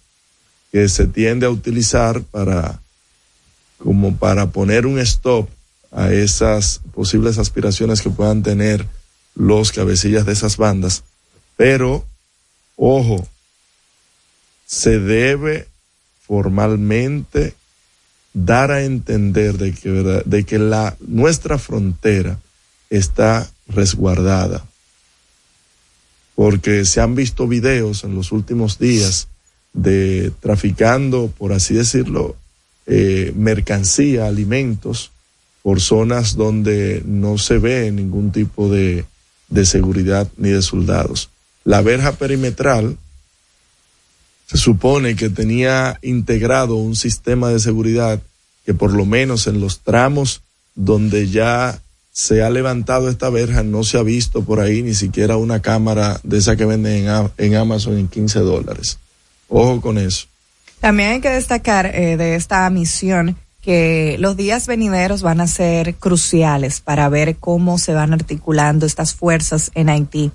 que 0.70 0.88
se 0.88 1.06
tiende 1.06 1.46
a 1.46 1.50
utilizar 1.50 2.22
para 2.22 2.80
como 3.78 4.16
para 4.16 4.50
poner 4.50 4.86
un 4.86 4.98
stop 5.00 5.48
a 5.90 6.12
esas 6.12 6.80
posibles 6.94 7.38
aspiraciones 7.38 8.00
que 8.00 8.10
puedan 8.10 8.42
tener 8.42 8.86
los 9.34 9.72
cabecillas 9.72 10.24
de 10.24 10.32
esas 10.32 10.56
bandas. 10.56 11.02
Pero, 11.56 12.04
ojo, 12.76 13.26
se 14.66 14.98
debe 15.00 15.68
formalmente 16.26 17.54
dar 18.34 18.70
a 18.70 18.84
entender 18.84 19.58
de 19.58 19.72
que, 19.72 19.90
verdad- 19.90 20.24
de 20.24 20.44
que 20.44 20.58
la, 20.58 20.96
nuestra 21.00 21.58
frontera 21.58 22.38
está 22.90 23.50
resguardada. 23.68 24.64
Porque 26.34 26.84
se 26.84 27.00
han 27.00 27.14
visto 27.14 27.46
videos 27.46 28.04
en 28.04 28.14
los 28.14 28.32
últimos 28.32 28.78
días 28.78 29.28
de 29.74 30.32
traficando, 30.40 31.32
por 31.36 31.52
así 31.52 31.74
decirlo, 31.74 32.36
eh, 32.86 33.32
mercancía, 33.36 34.26
alimentos, 34.26 35.10
por 35.62 35.80
zonas 35.80 36.34
donde 36.36 37.02
no 37.06 37.38
se 37.38 37.58
ve 37.58 37.90
ningún 37.92 38.32
tipo 38.32 38.68
de, 38.68 39.04
de 39.48 39.64
seguridad 39.66 40.26
ni 40.36 40.48
de 40.48 40.62
soldados. 40.62 41.30
La 41.64 41.80
verja 41.82 42.12
perimetral 42.12 42.96
se 44.52 44.58
supone 44.58 45.16
que 45.16 45.30
tenía 45.30 45.98
integrado 46.02 46.76
un 46.76 46.94
sistema 46.94 47.48
de 47.48 47.58
seguridad 47.58 48.20
que 48.66 48.74
por 48.74 48.92
lo 48.92 49.06
menos 49.06 49.46
en 49.46 49.60
los 49.60 49.80
tramos 49.80 50.42
donde 50.74 51.30
ya 51.30 51.80
se 52.12 52.42
ha 52.42 52.50
levantado 52.50 53.08
esta 53.08 53.30
verja 53.30 53.62
no 53.62 53.82
se 53.82 53.96
ha 53.96 54.02
visto 54.02 54.44
por 54.44 54.60
ahí 54.60 54.82
ni 54.82 54.92
siquiera 54.92 55.38
una 55.38 55.62
cámara 55.62 56.20
de 56.22 56.36
esa 56.36 56.54
que 56.56 56.66
venden 56.66 57.06
en, 57.06 57.30
en 57.38 57.54
Amazon 57.54 57.96
en 57.96 58.08
15 58.08 58.40
dólares. 58.40 58.98
Ojo 59.48 59.80
con 59.80 59.96
eso. 59.96 60.26
También 60.80 61.12
hay 61.12 61.20
que 61.22 61.30
destacar 61.30 61.86
eh, 61.86 62.18
de 62.18 62.34
esta 62.34 62.68
misión 62.68 63.38
que 63.62 64.16
los 64.18 64.36
días 64.36 64.66
venideros 64.66 65.22
van 65.22 65.40
a 65.40 65.46
ser 65.46 65.94
cruciales 65.94 66.82
para 66.82 67.08
ver 67.08 67.36
cómo 67.36 67.78
se 67.78 67.94
van 67.94 68.12
articulando 68.12 68.84
estas 68.84 69.14
fuerzas 69.14 69.70
en 69.74 69.88
Haití. 69.88 70.30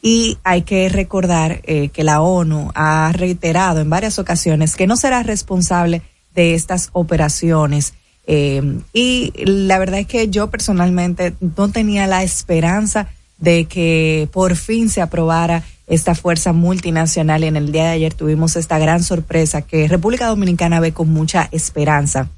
Y 0.00 0.38
hay 0.44 0.62
que 0.62 0.88
recordar 0.88 1.60
eh, 1.64 1.88
que 1.88 2.04
la 2.04 2.20
ONU 2.20 2.70
ha 2.74 3.10
reiterado 3.12 3.80
en 3.80 3.90
varias 3.90 4.18
ocasiones 4.18 4.76
que 4.76 4.86
no 4.86 4.96
será 4.96 5.22
responsable 5.22 6.02
de 6.34 6.54
estas 6.54 6.90
operaciones. 6.92 7.94
Eh, 8.26 8.80
y 8.92 9.32
la 9.36 9.78
verdad 9.78 10.00
es 10.00 10.06
que 10.06 10.28
yo 10.28 10.50
personalmente 10.50 11.34
no 11.56 11.70
tenía 11.70 12.06
la 12.06 12.22
esperanza 12.22 13.08
de 13.38 13.64
que 13.64 14.28
por 14.32 14.56
fin 14.56 14.90
se 14.90 15.00
aprobara 15.00 15.64
esta 15.86 16.14
fuerza 16.14 16.52
multinacional 16.52 17.42
y 17.42 17.46
en 17.46 17.56
el 17.56 17.72
día 17.72 17.84
de 17.84 17.90
ayer 17.90 18.14
tuvimos 18.14 18.56
esta 18.56 18.78
gran 18.78 19.02
sorpresa 19.02 19.62
que 19.62 19.88
República 19.88 20.26
Dominicana 20.26 20.80
ve 20.80 20.92
con 20.92 21.10
mucha 21.10 21.48
esperanza. 21.50 22.28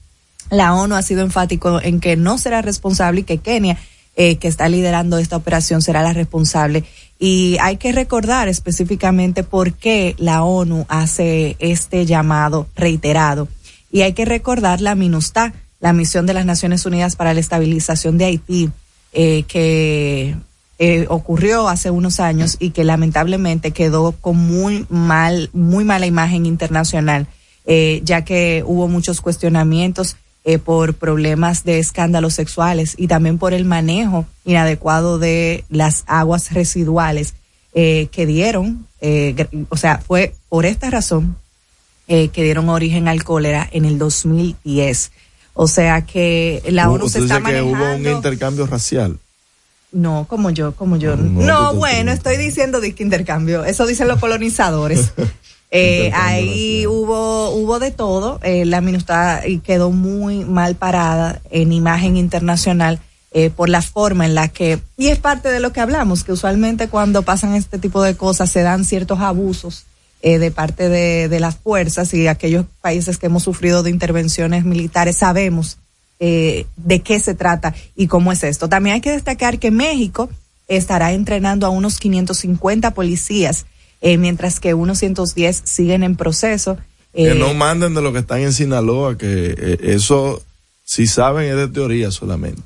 La 0.51 0.75
ONU 0.75 0.95
ha 0.95 1.03
sido 1.03 1.23
enfático 1.23 1.81
en 1.81 2.01
que 2.01 2.17
no 2.17 2.39
será 2.39 2.63
responsable 2.63 3.21
y 3.21 3.25
que 3.25 3.39
Kenia, 3.39 3.77
eh, 4.23 4.37
que 4.37 4.49
está 4.49 4.69
liderando 4.69 5.17
esta 5.17 5.39
operación, 5.39 5.81
será 5.81 6.03
la 6.03 6.13
responsable. 6.13 6.85
Y 7.19 7.57
hay 7.63 7.79
que 7.79 7.91
recordar 7.91 8.49
específicamente 8.49 9.45
por 9.45 9.73
qué 9.73 10.15
la 10.19 10.43
ONU 10.43 10.85
hace 10.91 11.57
este 11.59 12.05
llamado 12.05 12.67
reiterado. 12.77 13.49
Y 13.91 14.03
hay 14.03 14.13
que 14.13 14.27
recordar 14.27 14.83
la 14.83 14.95
MINUSTA, 14.95 15.55
la 15.81 15.95
misión 15.95 16.27
de 16.27 16.35
las 16.35 16.45
Naciones 16.45 16.85
Unidas 16.85 17.17
para 17.17 17.33
la 17.33 17.41
Estabilización 17.41 18.19
de 18.19 18.27
Haití, 18.27 18.71
eh, 19.15 19.45
que 19.45 20.37
eh, 20.79 21.07
ocurrió 21.09 21.71
hace 21.71 21.91
unos 21.91 22.21
años 22.21 22.59
y 22.61 22.73
que 22.73 22.85
lamentablemente 22.85 23.71
quedó 23.71 24.13
con 24.13 24.37
muy 24.37 24.85
mal, 24.91 25.49
muy 25.55 25.85
mala 25.85 26.05
imagen 26.05 26.45
internacional, 26.45 27.27
eh, 27.65 28.03
ya 28.05 28.23
que 28.27 28.65
hubo 28.67 28.87
muchos 28.87 29.23
cuestionamientos 29.23 30.17
eh, 30.45 30.59
por 30.59 30.95
problemas 30.95 31.65
de 31.65 31.79
escándalos 31.79 32.35
sexuales 32.35 32.95
y 32.97 33.09
también 33.09 33.39
por 33.39 33.53
el 33.53 33.65
manejo 33.65 34.27
inadecuado 34.45 35.19
de 35.19 35.65
las 35.69 36.05
aguas 36.07 36.53
residuales 36.53 37.35
eh, 37.75 38.09
que 38.11 38.25
dieron, 38.25 38.87
eh, 39.01 39.47
o 39.69 39.77
sea, 39.77 39.99
fue 39.99 40.35
por 40.49 40.65
esta 40.65 40.91
razón 40.91 41.37
que 42.09 42.43
dieron 42.43 42.69
origen 42.69 43.07
al 43.07 43.23
cólera 43.23 43.69
en 43.71 43.85
el 43.85 43.97
2010. 43.97 45.13
O 45.55 45.69
sea 45.69 46.03
que 46.05 46.61
la 46.69 46.91
ONU 46.91 47.09
se 47.09 47.21
está 47.21 47.39
dices 47.39 47.53
que 47.53 47.63
hubo 47.63 47.71
un 47.71 47.79
manejando. 47.79 48.11
intercambio 48.11 48.67
racial. 48.67 49.17
No, 49.93 50.27
como 50.29 50.51
yo, 50.51 50.75
como 50.75 50.97
yo. 50.97 51.17
No, 51.17 51.75
bueno, 51.75 52.11
estoy 52.11 52.37
diciendo 52.37 52.81
de 52.81 52.95
que 52.95 53.03
intercambio. 53.05 53.65
Eso 53.65 53.87
dicen 53.87 54.09
los 54.09 54.19
colonizadores. 54.19 55.13
Eh, 55.71 56.11
ahí 56.15 56.87
hubo 56.87 57.51
hubo 57.51 57.79
de 57.79 57.91
todo. 57.91 58.41
Eh, 58.43 58.65
la 58.65 58.81
MINUSTA 58.81 59.47
y 59.47 59.59
quedó 59.59 59.91
muy 59.91 60.45
mal 60.45 60.75
parada 60.75 61.41
en 61.51 61.73
imagen 61.73 62.17
internacional 62.17 63.01
eh, 63.33 63.51
por 63.51 63.69
la 63.69 63.81
forma 63.81 64.27
en 64.27 64.35
la 64.35 64.49
que 64.49 64.81
y 64.97 65.09
es 65.09 65.19
parte 65.19 65.49
de 65.49 65.61
lo 65.61 65.73
que 65.73 65.81
hablamos 65.81 66.25
que 66.25 66.33
usualmente 66.33 66.89
cuando 66.89 67.23
pasan 67.23 67.55
este 67.55 67.79
tipo 67.79 68.03
de 68.03 68.17
cosas 68.17 68.51
se 68.51 68.63
dan 68.63 68.85
ciertos 68.85 69.21
abusos 69.21 69.85
eh, 70.23 70.41
de 70.41 70.51
parte 70.51 70.89
de, 70.89 71.29
de 71.29 71.39
las 71.39 71.55
fuerzas 71.55 72.13
y 72.13 72.27
aquellos 72.27 72.67
países 72.81 73.19
que 73.19 73.27
hemos 73.27 73.45
sufrido 73.45 73.85
de 73.85 73.91
intervenciones 73.91 74.65
militares 74.65 75.19
sabemos 75.19 75.79
eh, 76.23 76.67
de 76.77 77.01
qué 77.01 77.19
se 77.19 77.35
trata 77.35 77.75
y 77.97 78.07
cómo 78.07 78.31
es 78.31 78.45
esto. 78.45 78.69
También 78.69 78.93
hay 78.93 79.01
que 79.01 79.11
destacar 79.11 79.59
que 79.59 79.71
México 79.71 80.29
estará 80.69 81.13
entrenando 81.13 81.67
a 81.67 81.71
unos 81.71 81.99
550 81.99 82.91
policías, 82.91 83.65
eh, 84.01 84.19
mientras 84.19 84.61
que 84.61 84.75
unos 84.75 84.99
110 84.99 85.63
siguen 85.65 86.03
en 86.03 86.17
proceso. 86.17 86.79
que 87.15 87.31
Eh, 87.31 87.35
no 87.35 87.55
manden 87.55 87.95
de 87.95 88.03
lo 88.03 88.13
que 88.13 88.21
están 88.21 88.41
en 88.41 88.53
Sinaloa, 88.53 89.19
que 89.19 89.55
eh, 89.57 89.79
eso, 89.83 90.43
si 90.85 91.07
saben, 91.07 91.51
es 91.51 91.57
de 91.57 91.69
teoría 91.69 92.11
solamente. 92.11 92.63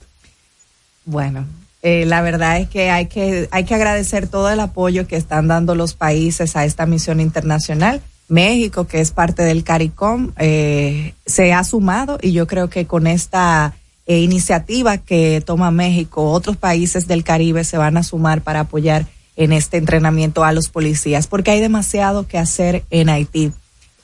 Bueno, 1.04 1.46
eh, 1.82 2.06
la 2.06 2.22
verdad 2.22 2.58
es 2.58 2.68
que 2.70 2.90
hay 2.90 3.06
que 3.06 3.46
hay 3.50 3.64
que 3.64 3.74
agradecer 3.74 4.26
todo 4.26 4.48
el 4.48 4.58
apoyo 4.58 5.06
que 5.06 5.16
están 5.16 5.48
dando 5.48 5.74
los 5.74 5.92
países 5.92 6.56
a 6.56 6.64
esta 6.64 6.86
misión 6.86 7.20
internacional. 7.20 8.00
México, 8.26 8.86
que 8.86 9.02
es 9.02 9.10
parte 9.10 9.42
del 9.42 9.64
CARICOM, 9.64 10.32
eh, 10.38 11.12
se 11.26 11.52
ha 11.52 11.62
sumado 11.62 12.18
y 12.22 12.32
yo 12.32 12.46
creo 12.46 12.70
que 12.70 12.86
con 12.86 13.06
esta 13.06 13.74
eh, 14.06 14.20
iniciativa 14.20 14.96
que 14.96 15.42
toma 15.44 15.70
México, 15.70 16.30
otros 16.30 16.56
países 16.56 17.06
del 17.06 17.22
Caribe 17.22 17.64
se 17.64 17.76
van 17.76 17.98
a 17.98 18.02
sumar 18.02 18.40
para 18.40 18.60
apoyar 18.60 19.06
en 19.36 19.52
este 19.52 19.76
entrenamiento 19.76 20.44
a 20.44 20.52
los 20.52 20.68
policías, 20.68 21.26
porque 21.26 21.50
hay 21.50 21.60
demasiado 21.60 22.26
que 22.26 22.38
hacer 22.38 22.84
en 22.90 23.08
Haití. 23.08 23.52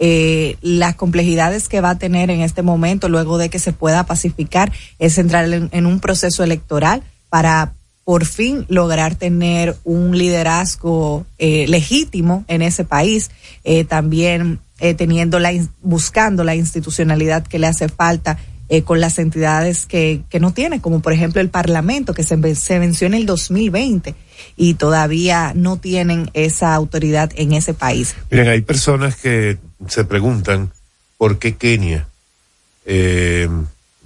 Eh, 0.03 0.57
las 0.62 0.95
complejidades 0.95 1.69
que 1.69 1.83
va 1.83 1.90
a 1.90 1.99
tener 1.99 2.31
en 2.31 2.40
este 2.40 2.62
momento, 2.62 3.09
luego 3.09 3.37
de 3.37 3.51
que 3.51 3.59
se 3.59 3.73
pueda 3.73 4.07
pacificar, 4.07 4.73
es 4.99 5.19
entrar 5.19 5.47
en, 5.53 5.87
un 5.87 6.01
proceso 6.01 6.43
electoral 6.43 7.03
para 7.29 7.75
por 8.05 8.25
fin 8.25 8.64
lograr 8.69 9.14
tener 9.14 9.77
un 9.85 10.16
liderazgo 10.16 11.27
eh, 11.38 11.66
legítimo 11.69 12.45
en 12.49 12.62
ese 12.62 12.85
país, 12.85 13.31
eh, 13.62 13.85
también 13.85 14.59
eh, 14.81 14.95
teniendo 14.95 15.38
la, 15.38 15.53
buscando 15.83 16.43
la 16.43 16.55
institucionalidad 16.55 17.47
que 17.47 17.59
le 17.59 17.66
hace 17.66 17.90
falta 17.90 18.38
eh, 18.70 18.83
con 18.83 19.00
las 19.00 19.18
entidades 19.18 19.85
que, 19.85 20.22
que 20.30 20.38
no 20.38 20.52
tiene, 20.54 20.80
como 20.80 21.00
por 21.00 21.12
ejemplo 21.12 21.40
el 21.40 21.50
Parlamento, 21.50 22.14
que 22.14 22.22
se, 22.22 22.54
se 22.54 22.78
venció 22.78 23.09
en 23.09 23.14
el 23.14 23.26
2020 23.26 24.14
y 24.56 24.74
todavía 24.74 25.52
no 25.56 25.76
tienen 25.76 26.30
esa 26.35 26.72
autoridad 26.74 27.33
en 27.35 27.52
ese 27.52 27.74
país. 27.74 28.14
Miren, 28.30 28.48
hay 28.48 28.61
personas 28.61 29.16
que 29.16 29.59
se 29.88 30.04
preguntan 30.04 30.70
por 31.18 31.40
qué 31.40 31.56
Kenia 31.56 32.06
eh, 32.87 33.48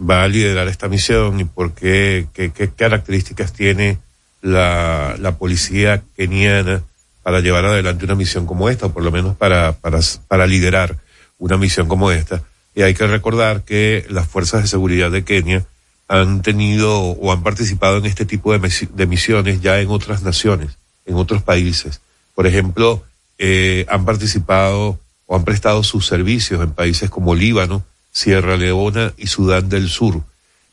va 0.01 0.25
a 0.25 0.29
liderar 0.29 0.67
esta 0.69 0.89
misión 0.89 1.39
y 1.41 1.45
por 1.45 1.75
qué, 1.75 2.27
qué, 2.33 2.51
qué 2.51 2.71
características 2.71 3.53
tiene 3.53 3.99
la, 4.41 5.17
la 5.19 5.37
policía 5.37 6.03
keniana 6.17 6.83
para 7.23 7.41
llevar 7.41 7.67
adelante 7.67 8.07
una 8.07 8.15
misión 8.15 8.47
como 8.47 8.71
esta, 8.71 8.87
o 8.87 8.93
por 8.93 9.03
lo 9.03 9.11
menos 9.11 9.37
para, 9.37 9.73
para, 9.73 10.01
para 10.27 10.47
liderar 10.47 10.97
una 11.39 11.59
misión 11.59 11.87
como 11.87 12.11
esta. 12.11 12.43
Y 12.75 12.83
hay 12.83 12.95
que 12.95 13.07
recordar 13.07 13.63
que 13.63 14.05
las 14.11 14.27
fuerzas 14.29 14.63
de 14.63 14.69
seguridad 14.69 15.11
de 15.11 15.25
Kenia 15.25 15.65
han 16.09 16.43
tenido 16.43 16.99
o 17.01 17.33
han 17.33 17.43
participado 17.43 17.99
en 17.99 18.07
este 18.07 18.25
tipo 18.27 18.53
de, 18.53 18.61
misi- 18.61 18.89
de 18.91 19.07
misiones 19.07 19.61
ya 19.63 19.81
en 19.81 19.89
otras 19.91 20.23
naciones, 20.23 20.77
en 21.07 21.15
otros 21.15 21.43
países. 21.43 22.01
Por 22.35 22.47
ejemplo, 22.47 23.05
eh, 23.39 23.87
han 23.89 24.05
participado 24.05 24.99
o 25.27 25.37
han 25.37 25.45
prestado 25.45 25.83
sus 25.83 26.07
servicios 26.07 26.63
en 26.63 26.73
países 26.73 27.09
como 27.11 27.35
Líbano, 27.35 27.85
Sierra 28.13 28.57
Leona 28.57 29.13
y 29.17 29.29
Sudán 29.29 29.69
del 29.69 29.89
Sur. 29.89 30.23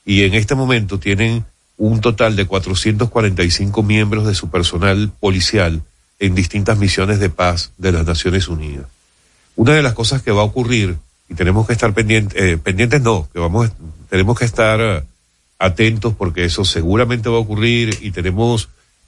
Y 0.05 0.23
en 0.23 0.33
este 0.33 0.55
momento 0.55 0.99
tienen 0.99 1.45
un 1.77 2.01
total 2.01 2.35
de 2.35 2.45
445 2.45 3.83
miembros 3.83 4.25
de 4.27 4.35
su 4.35 4.49
personal 4.49 5.11
policial 5.19 5.81
en 6.19 6.35
distintas 6.35 6.77
misiones 6.77 7.19
de 7.19 7.29
paz 7.29 7.71
de 7.77 7.91
las 7.91 8.05
Naciones 8.05 8.47
Unidas. 8.47 8.85
Una 9.55 9.73
de 9.73 9.81
las 9.81 9.93
cosas 9.93 10.21
que 10.21 10.31
va 10.31 10.41
a 10.41 10.45
ocurrir, 10.45 10.97
y 11.31 11.33
tenemos 11.33 11.65
que 11.65 11.71
estar 11.71 11.93
pendientes, 11.93 12.37
eh, 12.37 12.57
pendientes 12.57 13.01
no, 13.01 13.29
que 13.31 13.39
vamos, 13.39 13.71
tenemos 14.09 14.37
que 14.37 14.43
estar 14.43 14.81
eh, 14.81 15.01
atentos 15.59 16.13
porque 16.13 16.43
eso 16.43 16.65
seguramente 16.65 17.29
va 17.29 17.37
a 17.37 17.39
ocurrir 17.39 17.97
y 18.01 18.11
tenemos 18.11 18.67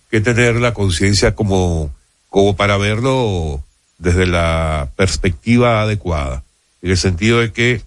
que 0.09 0.21
tener 0.21 0.55
la 0.55 0.73
conciencia 0.73 1.35
como, 1.35 1.91
como 2.29 2.55
para 2.55 2.77
verlo 2.77 3.61
desde 3.97 4.25
la 4.25 4.87
perspectiva 4.95 5.81
adecuada, 5.81 6.43
en 6.81 6.91
el 6.91 6.97
sentido 6.97 7.39
de 7.41 7.51
que 7.51 7.81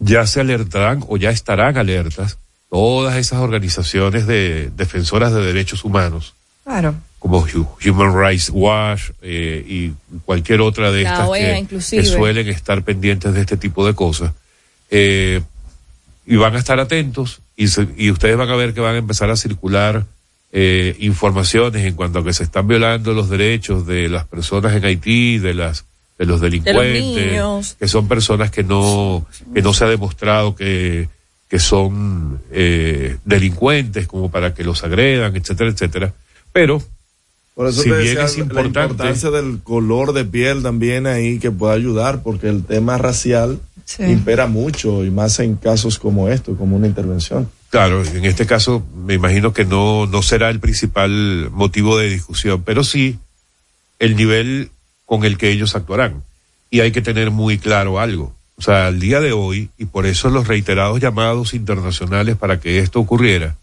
ya 0.00 0.26
se 0.26 0.40
alertarán 0.40 1.02
o 1.08 1.16
ya 1.16 1.30
estarán 1.30 1.78
alertas 1.78 2.36
todas 2.68 3.16
esas 3.16 3.38
organizaciones 3.38 4.26
de 4.26 4.70
defensoras 4.76 5.32
de 5.32 5.40
derechos 5.40 5.82
humanos, 5.84 6.34
Claro. 6.64 6.94
Como 7.24 7.40
Hu- 7.46 7.66
Human 7.90 8.14
Rights 8.14 8.50
Watch 8.52 9.04
eh, 9.22 9.64
y 9.66 9.92
cualquier 10.26 10.60
otra 10.60 10.92
de 10.92 11.04
estas 11.04 11.20
OEA 11.26 11.56
que, 11.66 11.80
suelen 12.18 12.48
estar 12.48 12.82
pendientes 12.82 13.32
de 13.32 13.40
este 13.40 13.56
tipo 13.56 13.86
de 13.86 13.94
cosas. 13.94 14.32
Eh, 14.90 15.40
y 16.26 16.36
van 16.36 16.54
a 16.54 16.58
estar 16.58 16.78
atentos 16.80 17.40
y, 17.56 17.68
se- 17.68 17.88
y 17.96 18.10
ustedes 18.10 18.36
van 18.36 18.50
a 18.50 18.56
ver 18.56 18.74
que 18.74 18.80
van 18.82 18.94
a 18.96 18.98
empezar 18.98 19.30
a 19.30 19.36
circular 19.36 20.04
eh, 20.52 20.96
informaciones 21.00 21.86
en 21.86 21.94
cuanto 21.94 22.18
a 22.18 22.24
que 22.24 22.34
se 22.34 22.42
están 22.44 22.68
violando 22.68 23.14
los 23.14 23.30
derechos 23.30 23.86
de 23.86 24.10
las 24.10 24.26
personas 24.26 24.74
en 24.74 24.84
Haití, 24.84 25.38
de 25.38 25.54
las 25.54 25.86
de 26.18 26.26
los 26.26 26.42
delincuentes, 26.42 27.32
que 27.78 27.88
son 27.88 28.06
personas 28.06 28.50
que 28.50 28.62
no 28.64 29.26
que 29.54 29.62
no 29.62 29.72
se 29.72 29.84
ha 29.84 29.88
demostrado 29.88 30.54
que 30.54 31.08
que 31.48 31.58
son 31.58 32.38
eh, 32.52 33.16
delincuentes 33.24 34.06
como 34.06 34.30
para 34.30 34.52
que 34.52 34.62
los 34.62 34.84
agredan, 34.84 35.34
etcétera, 35.34 35.70
etcétera. 35.70 36.12
Pero 36.52 36.82
Por 37.54 37.68
eso 37.68 37.82
Si 37.82 37.88
te 37.90 37.96
bien 37.96 38.14
decía 38.16 38.24
es 38.24 38.36
la 38.36 38.42
importante- 38.42 38.80
importancia 38.82 39.30
del 39.30 39.60
color 39.62 40.12
de 40.12 40.24
piel 40.24 40.62
también 40.62 41.06
ahí 41.06 41.38
que 41.38 41.50
puede 41.52 41.74
ayudar, 41.74 42.22
porque 42.22 42.48
el 42.48 42.64
tema 42.64 42.98
racial 42.98 43.60
Sí. 43.84 44.02
impera 44.04 44.46
mucho 44.46 45.04
y 45.04 45.10
más 45.10 45.38
en 45.40 45.56
casos 45.56 45.98
como 45.98 46.28
esto, 46.28 46.56
como 46.56 46.74
una 46.76 46.86
intervención. 46.86 47.48
Claro, 47.70 48.02
en 48.04 48.24
este 48.24 48.46
caso 48.46 48.82
me 49.06 49.14
imagino 49.14 49.52
que 49.52 49.64
no, 49.64 50.06
no 50.06 50.22
será 50.22 50.48
el 50.50 50.58
principal 50.58 51.48
motivo 51.52 51.98
de 51.98 52.08
discusión, 52.08 52.62
pero 52.64 52.82
sí 52.82 53.18
el 53.98 54.16
nivel 54.16 54.70
con 55.06 55.24
el 55.24 55.36
que 55.38 55.50
ellos 55.50 55.74
actuarán. 55.76 56.22
Y 56.70 56.80
hay 56.80 56.92
que 56.92 57.02
tener 57.02 57.30
muy 57.30 57.58
claro 57.58 58.00
algo. 58.00 58.34
O 58.56 58.62
sea, 58.62 58.86
al 58.86 58.98
día 59.00 59.20
de 59.20 59.32
hoy, 59.32 59.68
y 59.78 59.84
por 59.84 60.06
eso 60.06 60.30
los 60.30 60.48
reiterados 60.48 61.00
llamados 61.00 61.52
internacionales 61.54 62.36
para 62.36 62.58
que 62.60 62.78
esto 62.78 63.00
ocurriera, 63.00 63.56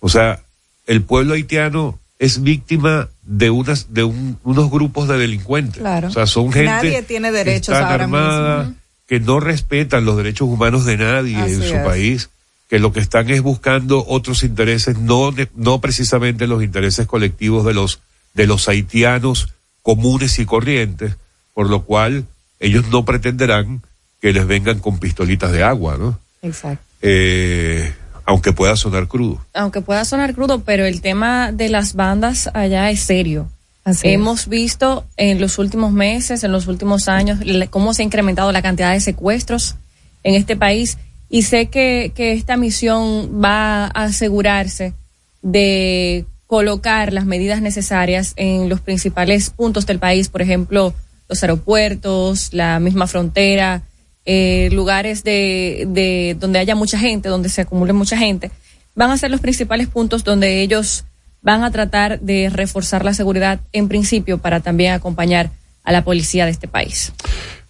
o 0.00 0.08
sea, 0.08 0.40
el 0.86 1.02
pueblo 1.02 1.34
haitiano 1.34 1.98
es 2.18 2.42
víctima 2.42 3.08
de 3.22 3.50
unas 3.50 3.92
de 3.92 4.04
un- 4.04 4.38
unos 4.44 4.70
grupos 4.70 5.08
de 5.08 5.18
delincuentes. 5.18 5.80
Claro. 5.80 6.08
O 6.08 6.10
sea, 6.10 6.26
son 6.26 6.52
gente 6.52 6.70
Nadie 6.70 7.02
tiene 7.02 7.28
que 7.30 7.38
derechos 7.38 7.74
están 7.74 7.90
ahora 7.90 8.04
armada, 8.04 8.58
mismo. 8.64 8.74
que 9.08 9.20
no 9.20 9.40
respetan 9.40 10.04
los 10.04 10.16
derechos 10.16 10.48
humanos 10.48 10.84
de 10.84 10.96
nadie 10.96 11.36
en 11.38 11.62
su 11.62 11.74
es. 11.74 11.84
país, 11.84 12.30
que 12.70 12.78
lo 12.78 12.92
que 12.92 13.00
están 13.00 13.28
es 13.30 13.42
buscando 13.42 14.04
otros 14.06 14.42
intereses, 14.44 14.98
no 14.98 15.32
de- 15.32 15.48
no 15.54 15.80
precisamente 15.80 16.46
los 16.46 16.62
intereses 16.62 17.06
colectivos 17.06 17.64
de 17.66 17.74
los 17.74 18.00
de 18.34 18.46
los 18.46 18.68
haitianos 18.68 19.48
comunes 19.82 20.38
y 20.38 20.44
corrientes, 20.46 21.16
por 21.52 21.68
lo 21.70 21.82
cual 21.82 22.24
ellos 22.58 22.86
no 22.88 23.04
pretenderán 23.04 23.82
que 24.20 24.32
les 24.32 24.46
vengan 24.46 24.78
con 24.80 24.98
pistolitas 24.98 25.52
de 25.52 25.62
agua, 25.62 25.96
¿no? 25.98 26.18
Exacto. 26.42 26.82
Eh, 27.02 27.92
aunque 28.24 28.52
pueda 28.52 28.76
sonar 28.76 29.08
crudo. 29.08 29.44
aunque 29.52 29.80
pueda 29.80 30.04
sonar 30.04 30.34
crudo, 30.34 30.60
pero 30.60 30.84
el 30.84 31.00
tema 31.00 31.52
de 31.52 31.68
las 31.68 31.94
bandas 31.94 32.50
allá 32.54 32.90
es 32.90 33.00
serio. 33.00 33.48
Así 33.84 34.08
es. 34.08 34.14
Hemos 34.14 34.48
visto 34.48 35.04
en 35.16 35.40
los 35.40 35.58
últimos 35.58 35.92
meses, 35.92 36.42
en 36.42 36.52
los 36.52 36.66
últimos 36.66 37.08
años, 37.08 37.40
cómo 37.70 37.92
se 37.92 38.02
ha 38.02 38.04
incrementado 38.04 38.50
la 38.50 38.62
cantidad 38.62 38.92
de 38.92 39.00
secuestros 39.00 39.76
en 40.22 40.34
este 40.34 40.56
país 40.56 40.96
y 41.28 41.42
sé 41.42 41.66
que, 41.66 42.12
que 42.14 42.32
esta 42.32 42.56
misión 42.56 43.42
va 43.42 43.86
a 43.86 44.04
asegurarse 44.04 44.94
de 45.42 46.24
colocar 46.46 47.12
las 47.12 47.26
medidas 47.26 47.60
necesarias 47.60 48.32
en 48.36 48.68
los 48.68 48.80
principales 48.80 49.50
puntos 49.50 49.86
del 49.86 49.98
país, 49.98 50.28
por 50.28 50.42
ejemplo, 50.42 50.94
los 51.28 51.42
aeropuertos, 51.42 52.52
la 52.52 52.78
misma 52.80 53.06
frontera, 53.06 53.82
eh, 54.26 54.68
lugares 54.72 55.24
de, 55.24 55.84
de 55.88 56.36
donde 56.38 56.58
haya 56.58 56.74
mucha 56.74 56.98
gente, 56.98 57.28
donde 57.28 57.48
se 57.48 57.62
acumule 57.62 57.92
mucha 57.92 58.16
gente, 58.16 58.50
van 58.94 59.10
a 59.10 59.18
ser 59.18 59.30
los 59.30 59.40
principales 59.40 59.88
puntos 59.88 60.24
donde 60.24 60.62
ellos 60.62 61.04
van 61.42 61.62
a 61.62 61.70
tratar 61.70 62.20
de 62.20 62.50
reforzar 62.50 63.04
la 63.04 63.12
seguridad 63.12 63.60
en 63.72 63.88
principio 63.88 64.38
para 64.38 64.60
también 64.60 64.92
acompañar 64.92 65.50
a 65.84 65.92
la 65.92 66.02
policía 66.02 66.46
de 66.46 66.50
este 66.50 66.68
país. 66.68 67.12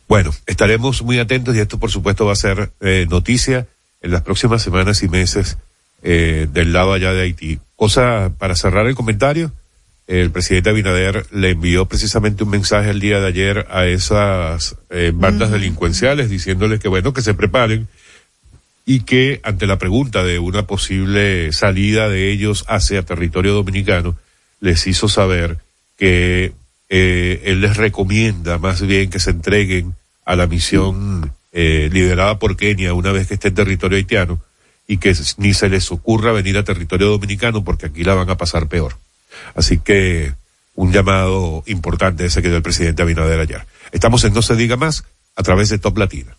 Bueno, 0.08 0.32
estaremos 0.46 1.02
muy 1.02 1.18
atentos 1.18 1.56
y 1.56 1.60
esto 1.60 1.78
por 1.78 1.90
supuesto 1.90 2.26
va 2.26 2.32
a 2.32 2.36
ser 2.36 2.70
eh, 2.80 3.06
noticia 3.10 3.66
en 4.00 4.12
las 4.12 4.22
próximas 4.22 4.62
semanas 4.62 5.02
y 5.02 5.08
meses 5.08 5.58
eh, 6.02 6.46
del 6.52 6.72
lado 6.72 6.92
allá 6.92 7.12
de 7.12 7.22
Haití. 7.22 7.58
Cosa 7.74 8.30
para 8.38 8.54
cerrar 8.54 8.86
el 8.86 8.94
comentario, 8.94 9.50
el 10.06 10.30
presidente 10.30 10.70
Abinader 10.70 11.26
le 11.32 11.50
envió 11.50 11.86
precisamente 11.86 12.44
un 12.44 12.50
mensaje 12.50 12.90
el 12.90 13.00
día 13.00 13.20
de 13.20 13.28
ayer 13.28 13.66
a 13.70 13.86
esas 13.86 14.76
eh, 14.90 15.12
bandas 15.14 15.50
delincuenciales 15.50 16.28
diciéndoles 16.28 16.80
que 16.80 16.88
bueno, 16.88 17.14
que 17.14 17.22
se 17.22 17.34
preparen 17.34 17.88
y 18.84 19.00
que 19.00 19.40
ante 19.44 19.66
la 19.66 19.78
pregunta 19.78 20.22
de 20.22 20.38
una 20.38 20.66
posible 20.66 21.52
salida 21.52 22.08
de 22.08 22.30
ellos 22.30 22.64
hacia 22.68 23.02
territorio 23.02 23.54
dominicano, 23.54 24.16
les 24.60 24.86
hizo 24.86 25.08
saber 25.08 25.58
que 25.96 26.52
eh, 26.90 27.42
él 27.44 27.62
les 27.62 27.76
recomienda 27.78 28.58
más 28.58 28.82
bien 28.86 29.08
que 29.08 29.20
se 29.20 29.30
entreguen 29.30 29.94
a 30.26 30.36
la 30.36 30.46
misión 30.46 31.32
eh, 31.52 31.88
liderada 31.90 32.38
por 32.38 32.56
Kenia 32.56 32.92
una 32.92 33.12
vez 33.12 33.26
que 33.26 33.34
esté 33.34 33.48
en 33.48 33.54
territorio 33.54 33.96
haitiano 33.96 34.42
y 34.86 34.98
que 34.98 35.14
ni 35.38 35.54
se 35.54 35.70
les 35.70 35.90
ocurra 35.90 36.32
venir 36.32 36.58
a 36.58 36.64
territorio 36.64 37.08
dominicano 37.08 37.64
porque 37.64 37.86
aquí 37.86 38.04
la 38.04 38.14
van 38.14 38.28
a 38.28 38.36
pasar 38.36 38.68
peor. 38.68 38.96
Así 39.54 39.78
que 39.78 40.32
un 40.74 40.92
llamado 40.92 41.62
importante 41.66 42.26
ese 42.26 42.42
que 42.42 42.48
dio 42.48 42.56
el 42.56 42.62
presidente 42.62 43.02
Abinader 43.02 43.40
ayer. 43.40 43.66
Estamos 43.92 44.24
en 44.24 44.34
No 44.34 44.42
se 44.42 44.56
diga 44.56 44.76
más 44.76 45.04
a 45.36 45.42
través 45.42 45.68
de 45.68 45.78
Top 45.78 45.96
Latina. 45.98 46.36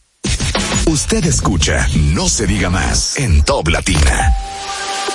Usted 0.88 1.26
escucha 1.26 1.88
No 2.14 2.30
se 2.30 2.46
diga 2.48 2.70
más 2.70 3.18
en 3.18 3.44
Top 3.44 3.68
Latina. 3.70 4.36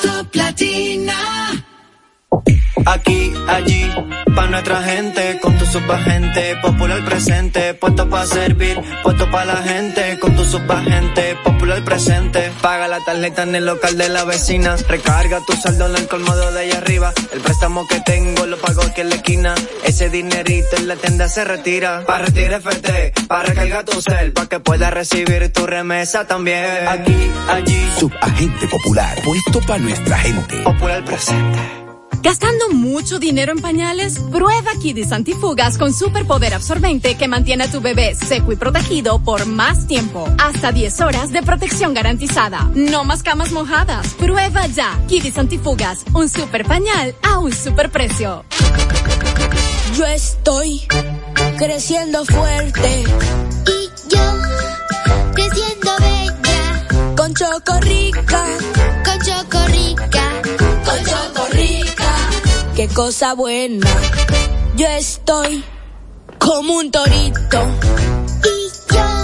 Top 0.02 0.34
Latina. 0.34 1.69
Aquí, 2.86 3.32
allí, 3.48 3.90
pa' 4.34 4.46
nuestra 4.46 4.82
gente, 4.82 5.38
con 5.42 5.58
tu 5.58 5.66
subagente, 5.66 6.56
popular 6.62 7.04
presente, 7.04 7.74
puesto 7.74 8.08
pa' 8.08 8.24
servir, 8.24 8.80
puesto 9.02 9.30
pa' 9.30 9.44
la 9.44 9.56
gente, 9.56 10.18
con 10.18 10.34
tu 10.36 10.44
subagente, 10.44 11.36
popular 11.44 11.84
presente, 11.84 12.50
paga 12.62 12.88
la 12.88 13.00
tarjeta 13.00 13.42
en 13.42 13.54
el 13.56 13.66
local 13.66 13.98
de 13.98 14.08
la 14.08 14.24
vecina, 14.24 14.76
recarga 14.88 15.40
tu 15.46 15.52
saldo 15.54 15.86
en 15.88 15.96
el 15.96 16.08
colmado 16.08 16.52
de 16.52 16.60
allá 16.60 16.78
arriba, 16.78 17.12
el 17.32 17.40
préstamo 17.40 17.86
que 17.86 18.00
tengo 18.00 18.46
lo 18.46 18.56
pago 18.58 18.82
aquí 18.82 19.02
en 19.02 19.10
la 19.10 19.16
esquina, 19.16 19.54
ese 19.84 20.08
dinerito 20.08 20.76
en 20.76 20.88
la 20.88 20.96
tienda 20.96 21.28
se 21.28 21.44
retira, 21.44 22.04
pa' 22.06 22.18
retirar 22.18 22.62
FT, 22.62 23.12
pa' 23.28 23.42
recargar 23.42 23.84
tu 23.84 24.00
cel, 24.00 24.32
pa' 24.32 24.46
que 24.46 24.60
puedas 24.60 24.92
recibir 24.92 25.52
tu 25.52 25.66
remesa 25.66 26.26
también, 26.26 26.88
aquí, 26.88 27.30
allí, 27.48 27.90
Subagente 27.98 28.66
popular, 28.68 29.20
puesto 29.22 29.60
para 29.66 29.78
nuestra 29.80 30.16
gente. 30.18 30.56
popular 30.62 31.04
presente. 31.04 31.79
¿Gastando 32.22 32.68
mucho 32.70 33.18
dinero 33.18 33.52
en 33.52 33.62
pañales? 33.62 34.18
Prueba 34.18 34.72
Kidis 34.80 35.10
Antifugas 35.10 35.78
con 35.78 35.94
superpoder 35.94 36.52
absorbente 36.52 37.14
que 37.16 37.28
mantiene 37.28 37.64
a 37.64 37.70
tu 37.70 37.80
bebé 37.80 38.14
seco 38.14 38.52
y 38.52 38.56
protegido 38.56 39.18
por 39.20 39.46
más 39.46 39.86
tiempo. 39.86 40.28
Hasta 40.38 40.70
10 40.70 41.00
horas 41.00 41.32
de 41.32 41.42
protección 41.42 41.94
garantizada. 41.94 42.70
No 42.74 43.04
más 43.04 43.22
camas 43.22 43.52
mojadas. 43.52 44.14
Prueba 44.14 44.66
ya 44.66 44.98
Kidis 45.08 45.38
Antifugas, 45.38 46.04
un 46.12 46.28
super 46.28 46.66
pañal 46.66 47.14
a 47.22 47.38
un 47.38 47.52
super 47.52 47.90
precio. 47.90 48.44
Yo 49.96 50.06
estoy 50.06 50.82
creciendo 51.58 52.24
fuerte 52.24 53.04
Y 53.66 54.08
yo, 54.08 54.20
creciendo 55.34 55.90
bella, 55.98 57.16
con 57.16 57.34
Chocorrica. 57.34 58.44
Qué 62.80 62.88
cosa 62.88 63.34
buena. 63.34 63.86
Yo 64.74 64.86
estoy 64.86 65.62
como 66.38 66.78
un 66.78 66.90
torito 66.90 67.58
Y 68.42 68.94
yo, 68.94 69.19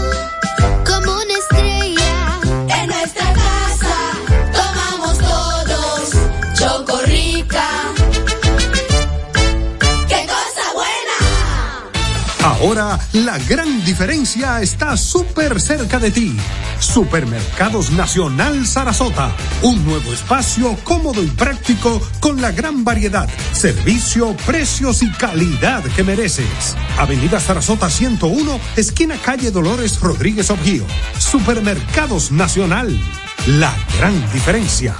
Ahora 12.66 12.98
la 13.12 13.38
gran 13.38 13.84
diferencia 13.84 14.60
está 14.60 14.96
súper 14.96 15.60
cerca 15.60 16.00
de 16.00 16.10
ti. 16.10 16.36
Supermercados 16.80 17.92
Nacional 17.92 18.66
Sarasota. 18.66 19.30
Un 19.62 19.86
nuevo 19.86 20.12
espacio 20.12 20.76
cómodo 20.82 21.22
y 21.22 21.28
práctico 21.28 22.02
con 22.18 22.42
la 22.42 22.50
gran 22.50 22.82
variedad, 22.82 23.28
servicio, 23.52 24.36
precios 24.44 25.04
y 25.04 25.12
calidad 25.12 25.84
que 25.94 26.02
mereces. 26.02 26.74
Avenida 26.98 27.38
Sarasota 27.38 27.88
101, 27.88 28.58
esquina 28.74 29.16
calle 29.24 29.52
Dolores 29.52 30.00
Rodríguez 30.00 30.50
Objío. 30.50 30.86
Supermercados 31.20 32.32
Nacional. 32.32 33.00
La 33.46 33.72
gran 33.96 34.12
diferencia. 34.32 34.96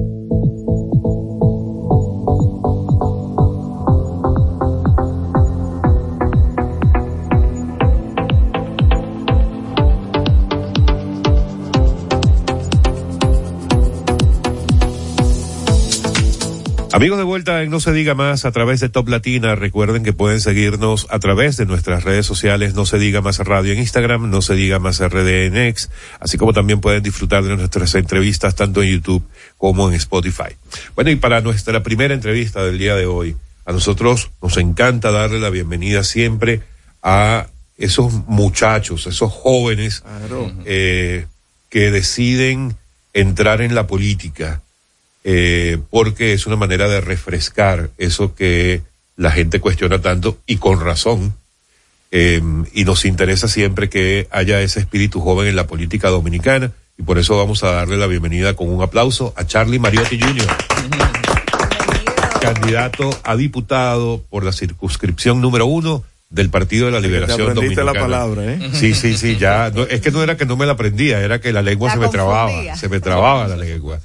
Amigos 16.93 17.17
de 17.17 17.23
vuelta 17.23 17.63
en 17.63 17.69
No 17.69 17.79
se 17.79 17.93
diga 17.93 18.15
más 18.15 18.43
a 18.43 18.51
través 18.51 18.81
de 18.81 18.89
Top 18.89 19.07
Latina, 19.07 19.55
recuerden 19.55 20.03
que 20.03 20.11
pueden 20.11 20.41
seguirnos 20.41 21.07
a 21.09 21.19
través 21.19 21.55
de 21.55 21.65
nuestras 21.65 22.03
redes 22.03 22.25
sociales 22.25 22.73
No 22.73 22.85
se 22.85 22.99
diga 22.99 23.21
más 23.21 23.39
radio 23.39 23.71
en 23.71 23.79
Instagram, 23.79 24.29
No 24.29 24.41
se 24.41 24.55
diga 24.55 24.77
más 24.79 24.99
RD 24.99 25.45
en 25.45 25.57
X, 25.57 25.89
así 26.19 26.37
como 26.37 26.51
también 26.51 26.81
pueden 26.81 27.01
disfrutar 27.01 27.43
de 27.43 27.55
nuestras 27.55 27.95
entrevistas 27.95 28.55
tanto 28.55 28.83
en 28.83 28.89
YouTube 28.89 29.23
como 29.57 29.87
en 29.87 29.95
Spotify. 29.95 30.55
Bueno, 30.95 31.11
y 31.11 31.15
para 31.15 31.39
nuestra 31.39 31.81
primera 31.81 32.13
entrevista 32.13 32.61
del 32.63 32.77
día 32.77 32.95
de 32.95 33.05
hoy, 33.05 33.37
a 33.65 33.71
nosotros 33.71 34.31
nos 34.41 34.57
encanta 34.57 35.11
darle 35.11 35.39
la 35.39 35.49
bienvenida 35.49 36.03
siempre 36.03 36.61
a 37.01 37.47
esos 37.77 38.11
muchachos, 38.27 39.07
esos 39.07 39.31
jóvenes 39.31 40.03
eh, 40.65 41.25
que 41.69 41.89
deciden 41.89 42.75
entrar 43.13 43.61
en 43.61 43.75
la 43.75 43.87
política 43.87 44.61
eh, 45.23 45.77
porque 45.89 46.33
es 46.33 46.47
una 46.47 46.55
manera 46.55 46.87
de 46.87 47.01
refrescar 47.01 47.89
eso 47.97 48.33
que 48.35 48.81
la 49.17 49.31
gente 49.31 49.59
cuestiona 49.59 50.01
tanto 50.01 50.37
y 50.45 50.57
con 50.57 50.79
razón. 50.81 51.33
Eh, 52.13 52.41
y 52.73 52.83
nos 52.83 53.05
interesa 53.05 53.47
siempre 53.47 53.89
que 53.89 54.27
haya 54.31 54.59
ese 54.61 54.81
espíritu 54.81 55.21
joven 55.21 55.47
en 55.47 55.55
la 55.55 55.67
política 55.67 56.09
dominicana. 56.09 56.71
y 56.97 57.03
por 57.03 57.17
eso 57.17 57.37
vamos 57.37 57.63
a 57.63 57.71
darle 57.71 57.97
la 57.97 58.07
bienvenida 58.07 58.53
con 58.53 58.69
un 58.69 58.81
aplauso 58.83 59.33
a 59.37 59.45
Charlie 59.45 59.79
Mariotti 59.79 60.19
Jr. 60.19 60.45
Candidato 62.41 63.09
a 63.23 63.35
diputado 63.35 64.23
por 64.29 64.43
la 64.43 64.51
circunscripción 64.51 65.41
número 65.41 65.65
uno 65.67 66.03
del 66.29 66.49
Partido 66.49 66.87
de 66.87 66.91
la 66.91 66.99
Liberación 66.99 67.51
aprendiste 67.51 67.83
la 67.83 67.93
Dominicana. 67.93 68.07
palabra, 68.25 68.53
¿eh? 68.53 68.69
Sí, 68.73 68.93
sí, 68.93 69.15
sí, 69.17 69.37
ya. 69.37 69.71
no, 69.73 69.83
es 69.83 70.01
que 70.01 70.11
no 70.11 70.23
era 70.23 70.37
que 70.37 70.45
no 70.45 70.57
me 70.57 70.65
la 70.65 70.73
aprendía, 70.73 71.19
era 71.21 71.39
que 71.39 71.51
la 71.53 71.61
lengua 71.61 71.89
La 71.89 71.93
se 71.95 71.99
me 71.99 72.07
trababa, 72.09 72.75
se 72.75 72.89
me 72.89 72.99
trababa 72.99 73.47
la 73.47 73.57
lengua. 73.57 73.99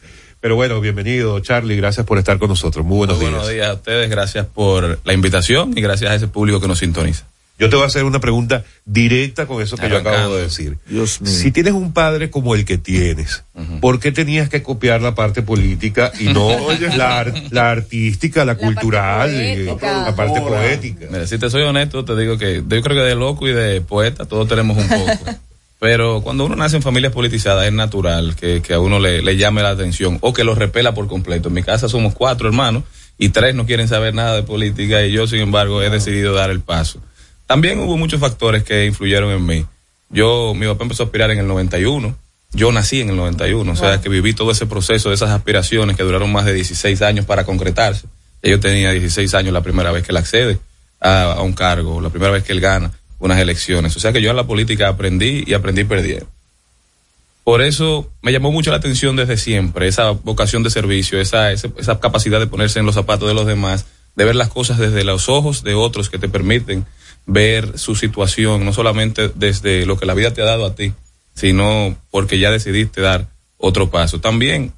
Pero 0.47 0.55
bueno, 0.55 0.80
bienvenido, 0.80 1.40
Charlie, 1.40 1.74
gracias 1.74 2.07
por 2.07 2.18
estar 2.18 2.38
con 2.38 2.49
nosotros. 2.49 2.86
Muy 2.86 2.99
buenos 2.99 3.16
Muy 3.16 3.24
días. 3.26 3.32
buenos 3.32 3.53
días 3.53 3.68
a 3.68 3.74
ustedes, 3.74 4.09
gracias 4.09 4.47
por 4.47 5.01
la 5.03 5.12
invitación 5.12 5.76
y 5.76 5.80
gracias 5.80 6.09
a 6.09 6.14
ese 6.14 6.28
público 6.28 6.61
que 6.61 6.68
nos 6.68 6.78
sintoniza. 6.78 7.24
Yo 7.59 7.68
te 7.68 7.74
voy 7.74 7.82
a 7.82 7.88
hacer 7.88 8.05
una 8.05 8.20
pregunta 8.20 8.62
directa 8.84 9.47
con 9.47 9.61
eso 9.61 9.76
que 9.76 9.88
yo 9.88 9.97
acabo 9.97 10.36
de 10.36 10.42
decir. 10.42 10.78
Dios 10.88 11.20
mío. 11.20 11.32
Si 11.32 11.51
tienes 11.51 11.72
un 11.72 11.92
padre 11.92 12.30
como 12.30 12.55
el 12.55 12.64
que 12.64 12.78
tienes, 12.78 13.42
¿por 13.80 13.99
qué 13.99 14.12
tenías 14.12 14.49
que 14.49 14.62
copiar 14.62 15.03
la 15.03 15.16
parte 15.16 15.42
política 15.42 16.12
y 16.20 16.26
no 16.26 16.49
la, 16.97 17.18
ar- 17.18 17.34
la 17.51 17.72
artística, 17.72 18.44
la, 18.44 18.55
cultural, 18.55 19.30
eh, 19.34 19.64
poética. 19.66 20.03
la 20.05 20.14
parte 20.14 20.40
poética? 20.42 21.07
Mira, 21.11 21.26
si 21.26 21.38
te 21.38 21.51
soy 21.51 21.62
honesto, 21.62 22.05
te 22.05 22.14
digo 22.14 22.38
que 22.38 22.57
yo 22.68 22.82
creo 22.82 22.82
que 22.84 23.03
de 23.03 23.16
loco 23.16 23.49
y 23.49 23.53
de 23.53 23.80
poeta 23.80 24.26
todos 24.26 24.47
tenemos 24.47 24.76
un 24.76 24.86
poco. 24.88 25.24
Pero 25.79 26.22
cuando 26.22 26.47
uno 26.47 26.57
nace 26.57 26.77
en 26.77 26.83
familias 26.83 27.12
politizadas 27.12 27.66
es 27.66 27.72
natural 27.72 28.35
que, 28.35 28.62
que 28.62 28.74
a 28.74 28.81
uno 28.81 28.99
le, 28.99 29.22
le 29.22 29.37
llame 29.37 29.62
la 29.62 29.70
atención 29.70 30.18
o 30.22 30.33
que 30.33 30.45
lo 30.45 30.55
repela 30.55 30.95
por 30.95 31.07
completo. 31.07 31.49
En 31.49 31.55
mi 31.55 31.62
casa 31.62 31.89
somos 31.89 32.14
cuatro 32.14 32.49
hermanos 32.49 32.85
y 33.18 33.29
tres 33.29 33.55
no 33.55 33.66
quieren 33.66 33.89
saber 33.89 34.14
nada 34.14 34.35
de 34.35 34.43
política 34.43 35.05
y 35.05 35.12
yo, 35.12 35.27
sin 35.27 35.41
embargo, 35.41 35.83
he 35.83 35.91
decidido 35.91 36.35
dar 36.35 36.51
el 36.51 36.61
paso. 36.61 37.01
También 37.47 37.79
hubo 37.81 37.97
muchos 37.97 38.20
factores 38.20 38.64
que 38.64 38.87
influyeron 38.87 39.31
en 39.31 39.45
mí. 39.45 39.66
Yo, 40.09 40.55
mi 40.55 40.66
papá 40.66 40.85
empezó 40.85 41.03
a 41.03 41.07
aspirar 41.07 41.31
en 41.31 41.39
el 41.39 41.47
91. 41.47 42.16
Yo 42.53 42.72
nací 42.72 43.01
en 43.01 43.11
el 43.11 43.16
91, 43.16 43.70
o 43.70 43.77
sea 43.77 44.01
que 44.01 44.09
viví 44.09 44.33
todo 44.33 44.51
ese 44.53 44.66
proceso 44.66 45.11
de 45.11 45.16
esas 45.16 45.31
aspiraciones 45.31 45.97
que 45.97 46.05
duraron 46.05 46.33
más 46.33 46.47
de 46.47 46.55
16 46.55 47.03
años 47.03 47.27
para 47.27 47.45
concretarse. 47.45 48.07
Yo 48.43 48.61
tenía 48.61 48.93
16 48.93 49.35
años 49.35 49.53
la 49.53 49.62
primera 49.62 49.91
vez 49.91 50.05
que 50.05 50.12
él 50.12 50.16
accede 50.16 50.59
a, 51.01 51.33
a 51.33 51.43
un 51.43 51.53
cargo, 51.53 52.01
la 52.01 52.09
primera 52.09 52.33
vez 52.33 52.45
que 52.45 52.53
él 52.53 52.61
gana 52.61 52.93
unas 53.19 53.39
elecciones. 53.39 53.97
O 53.97 54.01
sea 54.01 54.12
que 54.12 54.23
yo 54.23 54.31
en 54.31 54.37
la 54.37 54.47
política 54.47 54.89
aprendí 54.89 55.45
y 55.47 55.55
aprendí 55.55 55.85
perdiendo. 55.85 56.27
Por 57.45 57.62
eso 57.62 58.11
me 58.23 58.33
llamó 58.33 58.51
mucho 58.51 58.71
la 58.71 58.79
atención 58.79 59.14
desde 59.14 59.37
siempre 59.37 59.87
esa 59.87 60.11
vocación 60.11 60.62
de 60.62 60.71
servicio, 60.71 61.21
esa, 61.21 61.53
esa, 61.53 61.69
esa 61.79 62.01
capacidad 62.01 62.41
de 62.41 62.49
ponerse 62.49 62.81
en 62.81 62.87
los 62.87 62.97
zapatos 62.97 63.29
de 63.29 63.35
los 63.35 63.47
demás, 63.47 63.87
de 64.17 64.25
ver 64.25 64.35
las 64.35 64.49
cosas 64.49 64.79
desde 64.79 65.05
los 65.05 65.29
ojos 65.29 65.62
de 65.62 65.75
otros 65.75 66.11
que 66.11 66.19
te 66.19 66.29
permiten 66.29 66.85
ver 67.25 67.79
su 67.79 67.95
situación, 67.95 68.64
no 68.64 68.73
solamente 68.73 69.31
desde 69.35 69.87
lo 69.87 69.97
que 69.97 70.07
la 70.07 70.14
vida 70.14 70.33
te 70.33 70.43
ha 70.43 70.47
dado 70.47 70.67
a 70.67 70.75
ti, 70.75 70.93
sino 71.35 71.97
porque 72.11 72.39
ya 72.39 72.51
decidiste 72.51 73.01
dar 73.01 73.29
otro 73.59 73.91
paso. 73.91 74.21
También 74.21 74.73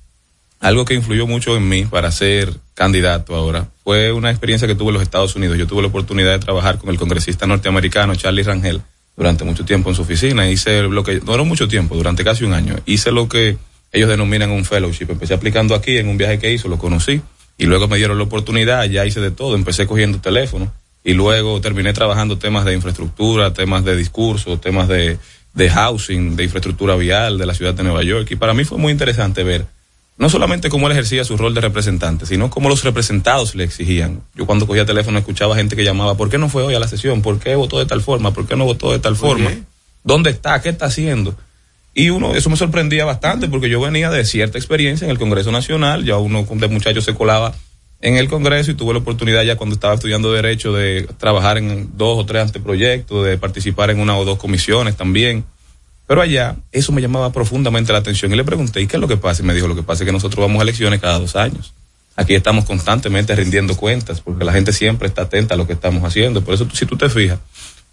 algo 0.61 0.85
que 0.85 0.95
influyó 0.95 1.27
mucho 1.27 1.57
en 1.57 1.69
mí 1.69 1.85
para 1.85 2.11
ser 2.11 2.53
candidato 2.75 3.35
ahora 3.35 3.69
fue 3.85 4.13
una 4.13 4.31
experiencia 4.31 4.67
que 4.69 4.75
tuve 4.75 4.89
en 4.89 4.95
los 4.95 5.03
Estados 5.03 5.35
Unidos. 5.37 5.57
Yo 5.57 5.67
tuve 5.67 5.83
la 5.83 5.89
oportunidad 5.89 6.33
de 6.33 6.39
trabajar 6.39 6.79
con 6.79 6.91
el 6.91 6.99
congresista 6.99 7.47
norteamericano 7.47 8.15
Charlie 8.17 8.43
Rangel 8.43 8.83
durante 9.17 9.45
mucho 9.45 9.65
tiempo 9.65 9.89
en 9.89 9.97
su 9.97 10.03
oficina. 10.03 10.49
Hice 10.51 10.83
lo 10.83 11.03
que, 11.03 11.21
no 11.21 11.45
mucho 11.45 11.69
tiempo, 11.69 11.97
durante 11.97 12.25
casi 12.25 12.45
un 12.45 12.53
año. 12.53 12.77
Hice 12.87 13.13
lo 13.13 13.29
que 13.29 13.57
ellos 13.93 14.09
denominan 14.09 14.51
un 14.51 14.65
fellowship. 14.65 15.07
Empecé 15.11 15.35
aplicando 15.35 15.75
aquí 15.75 15.97
en 15.97 16.09
un 16.09 16.17
viaje 16.17 16.39
que 16.39 16.53
hizo, 16.53 16.69
lo 16.69 16.79
conocí 16.79 17.21
y 17.57 17.67
luego 17.67 17.89
me 17.89 17.97
dieron 17.97 18.19
la 18.19 18.25
oportunidad, 18.25 18.85
ya 18.85 19.07
hice 19.07 19.21
de 19.21 19.31
todo. 19.31 19.55
Empecé 19.55 19.87
cogiendo 19.87 20.21
teléfono 20.21 20.73
y 21.03 21.15
luego 21.15 21.61
terminé 21.61 21.93
trabajando 21.93 22.39
temas 22.39 22.65
de 22.65 22.75
infraestructura, 22.75 23.53
temas 23.53 23.85
de 23.85 23.97
discurso, 23.97 24.59
temas 24.59 24.89
de, 24.89 25.19
de 25.55 25.71
housing, 25.71 26.37
de 26.37 26.45
infraestructura 26.45 26.95
vial 26.97 27.39
de 27.39 27.47
la 27.47 27.55
ciudad 27.55 27.75
de 27.75 27.83
Nueva 27.85 28.03
York. 28.03 28.29
Y 28.31 28.37
para 28.37 28.55
mí 28.55 28.65
fue 28.65 28.79
muy 28.79 28.93
interesante 28.93 29.43
ver 29.45 29.67
no 30.19 30.29
solamente 30.29 30.69
cómo 30.69 30.87
él 30.89 30.93
ejercía 30.93 31.25
su 31.25 31.37
rol 31.37 31.55
de 31.55 31.61
representante, 31.61 32.27
sino 32.27 32.51
cómo 32.51 32.69
los 32.69 32.83
representados 32.83 33.55
le 33.55 33.65
exigían. 33.65 34.21
Yo 34.35 34.47
cuando 34.47 34.67
cogía 34.67 34.85
teléfono 34.85 35.19
escuchaba 35.19 35.55
gente 35.55 35.77
que 35.77 35.85
llamaba, 35.85 36.17
¿por 36.17 36.29
qué 36.29 36.39
no 36.39 36.49
fue 36.49 36.65
hoy 36.65 36.75
a 36.75 36.81
la 36.81 36.89
sesión? 36.89 37.23
¿Por 37.23 37.39
qué 37.39 37.55
votó 37.55 37.79
de 37.79 37.87
tal 37.87 38.03
forma? 38.03 38.33
¿Por 38.33 38.47
qué 38.47 38.57
no 38.57 38.65
votó 38.65 38.91
de 38.91 38.99
tal 38.99 39.15
forma? 39.15 39.51
¿Dónde 40.03 40.31
está? 40.31 40.61
¿Qué 40.61 40.71
está 40.71 40.87
haciendo? 40.87 41.37
Y 41.95 42.11
uno, 42.11 42.35
eso 42.35 42.51
me 42.51 42.57
sorprendía 42.57 43.05
bastante 43.05 43.49
porque 43.49 43.69
yo 43.69 43.81
venía 43.81 44.11
de 44.11 44.25
cierta 44.25 44.59
experiencia 44.59 45.05
en 45.05 45.13
el 45.13 45.19
Congreso 45.19 45.53
Nacional, 45.53 46.05
ya 46.05 46.17
uno 46.17 46.47
de 46.49 46.69
muchacho 46.69 47.01
se 47.01 47.15
colaba 47.15 47.55
en 48.01 48.17
el 48.17 48.29
Congreso 48.29 48.71
y 48.71 48.75
tuve 48.75 48.93
la 48.93 49.01
oportunidad 49.01 49.43
ya 49.43 49.57
cuando 49.57 49.75
estaba 49.75 49.95
estudiando 49.95 50.33
Derecho 50.33 50.73
de 50.73 51.09
trabajar 51.19 51.59
en 51.59 51.97
dos 51.97 52.19
o 52.19 52.27
tres 52.27 52.43
anteproyectos, 52.43 53.25
de 53.25 53.39
participar 53.39 53.91
en 53.91 54.01
una 54.01 54.17
o 54.17 54.25
dos 54.25 54.39
comisiones 54.39 54.97
también. 54.97 55.45
Pero 56.09 56.23
allá 56.23 56.57
eso 56.73 56.91
me 56.91 57.03
llamaba 57.03 57.31
profundamente 57.31 57.93
la 57.93 57.99
atención 57.99 58.33
y 58.33 58.37
le 58.37 58.43
pregunté, 58.43 58.81
¿y 58.81 58.87
qué 58.87 58.97
es 58.97 59.01
lo 59.01 59.07
que 59.07 59.19
pasa? 59.19 59.43
Y 59.43 59.47
me 59.47 59.53
dijo, 59.55 59.69
lo 59.69 59.77
que 59.77 59.83
pasa 59.83 60.03
es 60.03 60.07
que 60.07 60.13
nosotros 60.13 60.45
vamos 60.45 60.59
a 60.59 60.63
elecciones 60.63 61.01
cada 61.01 61.19
dos 61.19 61.37
años. 61.37 61.75
Aquí 62.17 62.35
estamos 62.35 62.65
constantemente 62.65 63.37
rindiendo 63.37 63.77
cuentas 63.77 64.23
porque 64.23 64.45
la 64.45 64.53
gente 64.53 64.73
siempre 64.73 65.07
está 65.07 65.23
atenta 65.23 65.55
a 65.55 65.57
lo 65.59 65.67
que 65.67 65.75
estamos 65.75 66.03
haciendo. 66.03 66.43
Por 66.43 66.55
eso, 66.55 66.67
si 66.73 66.87
tú 66.87 66.97
te 66.97 67.11
fijas, 67.11 67.39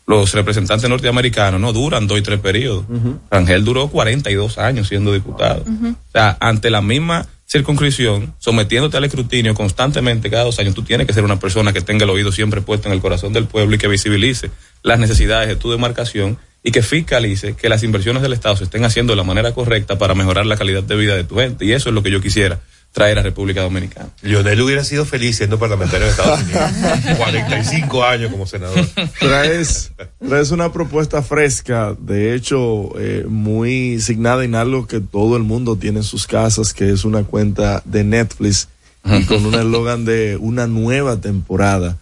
los 0.08 0.34
representantes 0.34 0.90
norteamericanos 0.90 1.60
no 1.60 1.74
duran 1.74 2.08
dos 2.08 2.18
y 2.18 2.22
tres 2.22 2.40
periodos. 2.40 2.86
Rangel 3.30 3.66
duró 3.66 3.90
42 3.90 4.60
años 4.60 4.88
siendo 4.88 5.12
diputado. 5.12 5.64
O 5.64 6.12
sea, 6.12 6.38
ante 6.40 6.70
la 6.70 6.82
misma 6.82 7.28
circunscripción, 7.48 8.34
sometiéndote 8.40 8.96
al 8.96 9.04
escrutinio 9.04 9.54
constantemente 9.54 10.30
cada 10.30 10.46
dos 10.46 10.58
años, 10.60 10.74
tú 10.74 10.84
tienes 10.84 11.06
que 11.06 11.14
ser 11.14 11.26
una 11.26 11.38
persona 11.38 11.74
que 11.74 11.82
tenga 11.82 12.06
el 12.06 12.10
oído 12.10 12.32
siempre 12.32 12.62
puesto 12.62 12.88
en 12.88 12.94
el 12.94 13.02
corazón 13.02 13.34
del 13.34 13.46
pueblo 13.46 13.76
y 13.76 13.78
que 13.78 13.90
visibilice 13.90 14.52
las 14.84 15.00
necesidades 15.00 15.50
de 15.50 15.56
tu 15.58 15.70
demarcación 15.70 16.38
y 16.66 16.72
que 16.72 16.82
fiscalice 16.82 17.54
que 17.54 17.70
las 17.70 17.84
inversiones 17.84 18.24
del 18.24 18.34
Estado 18.34 18.58
se 18.58 18.64
estén 18.64 18.84
haciendo 18.86 19.14
de 19.14 19.18
la 19.18 19.24
manera 19.24 19.54
correcta 19.54 20.00
para 20.00 20.16
mejorar 20.16 20.48
la 20.48 20.58
calidad 20.58 20.82
de 20.82 20.96
vida 20.96 21.16
de 21.16 21.24
tu 21.24 21.36
gente. 21.36 21.64
Y 21.64 21.74
eso 21.74 21.90
es 21.90 21.96
lo 21.96 22.02
que 22.02 22.10
yo 22.10 22.20
quisiera 22.22 22.60
traer 22.92 23.20
a 23.20 23.22
República 23.22 23.62
Dominicana. 23.62 24.10
Lionel 24.24 24.62
hubiera 24.62 24.84
sido 24.84 25.06
feliz 25.06 25.38
siendo 25.38 25.60
parlamentario 25.60 26.08
de 26.08 26.12
Estados 26.12 26.42
Unidos. 26.42 26.72
45 27.18 28.04
años 28.04 28.32
como 28.32 28.48
senador. 28.48 28.84
Traes, 29.20 29.92
traes 30.28 30.50
una 30.50 30.74
propuesta 30.74 31.22
fresca, 31.22 31.96
de 32.00 32.34
hecho, 32.34 33.00
eh, 33.00 33.26
muy 33.28 34.02
signada 34.02 34.44
en 34.44 34.56
algo 34.56 34.88
que 34.88 35.02
todo 35.02 35.38
el 35.38 35.44
mundo 35.44 35.76
tiene 35.76 36.00
en 36.00 36.04
sus 36.04 36.26
casas, 36.26 36.74
que 36.74 36.90
es 36.90 37.06
una 37.06 37.24
cuenta 37.26 37.84
de 37.86 38.04
Netflix 38.04 38.70
y 39.04 39.24
con 39.26 39.46
un 39.46 39.54
eslogan 39.54 40.04
de 40.04 40.38
una 40.42 40.66
nueva 40.66 41.18
temporada. 41.22 42.00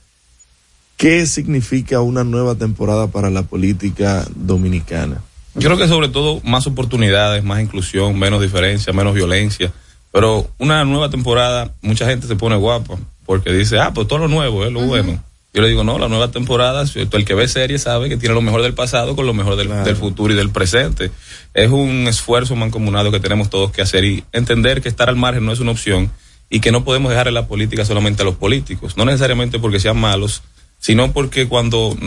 ¿Qué 0.98 1.26
significa 1.26 2.02
una 2.02 2.24
nueva 2.24 2.56
temporada 2.56 3.08
para 3.08 3.30
la 3.30 3.44
política 3.44 4.26
dominicana? 4.36 5.22
Yo 5.56 5.70
creo 5.70 5.78
que 5.78 5.88
sobre 5.88 6.10
todo 6.10 6.42
más 6.44 6.66
oportunidades, 6.66 7.44
más 7.44 7.62
inclusión, 7.62 8.18
menos 8.18 8.42
diferencia, 8.42 8.94
menos 8.94 9.14
violencia. 9.14 9.72
Pero 10.12 10.48
una 10.58 10.86
nueva 10.86 11.10
temporada, 11.10 11.74
mucha 11.82 12.06
gente 12.06 12.28
se 12.28 12.36
pone 12.36 12.56
guapa 12.56 12.98
porque 13.26 13.52
dice, 13.52 13.80
ah, 13.80 13.92
pues 13.94 14.08
todo 14.08 14.20
lo 14.20 14.28
nuevo 14.28 14.66
es 14.66 14.72
lo 14.72 14.82
bueno. 14.82 15.24
Yo 15.54 15.62
le 15.62 15.68
digo, 15.68 15.84
no, 15.84 16.00
la 16.00 16.08
nueva 16.08 16.32
temporada, 16.32 16.84
el 16.96 17.26
que 17.26 17.34
ve 17.36 17.48
serie 17.48 17.78
sabe 17.78 18.10
que 18.10 18.18
tiene 18.18 18.34
lo 18.34 18.42
mejor 18.42 18.64
del 18.64 18.74
pasado 18.74 19.16
con 19.16 19.28
lo 19.28 19.36
mejor 19.36 19.56
del, 19.56 19.70
del 19.84 19.96
futuro 19.96 20.34
y 20.34 20.36
del 20.36 20.50
presente. 20.50 21.12
Es 21.54 21.70
un 21.70 22.08
esfuerzo 22.08 22.56
mancomunado 22.56 23.12
que 23.12 23.20
tenemos 23.20 23.52
todos 23.52 23.72
que 23.72 23.84
hacer 23.84 24.04
y 24.04 24.24
entender 24.32 24.82
que 24.82 24.90
estar 24.90 25.10
al 25.10 25.16
margen 25.16 25.46
no 25.46 25.52
es 25.52 25.60
una 25.60 25.72
opción 25.72 26.12
y 26.50 26.60
que 26.60 26.72
no 26.72 26.84
podemos 26.84 27.12
dejar 27.12 27.28
en 27.28 27.36
la 27.36 27.48
política 27.48 27.86
solamente 27.86 28.24
a 28.24 28.26
los 28.26 28.36
políticos. 28.36 28.98
No 28.98 29.06
necesariamente 29.06 29.60
porque 29.60 29.80
sean 29.80 30.00
malos, 30.00 30.42
sino 30.84 31.14
porque 31.14 31.48
cuando 31.48 31.98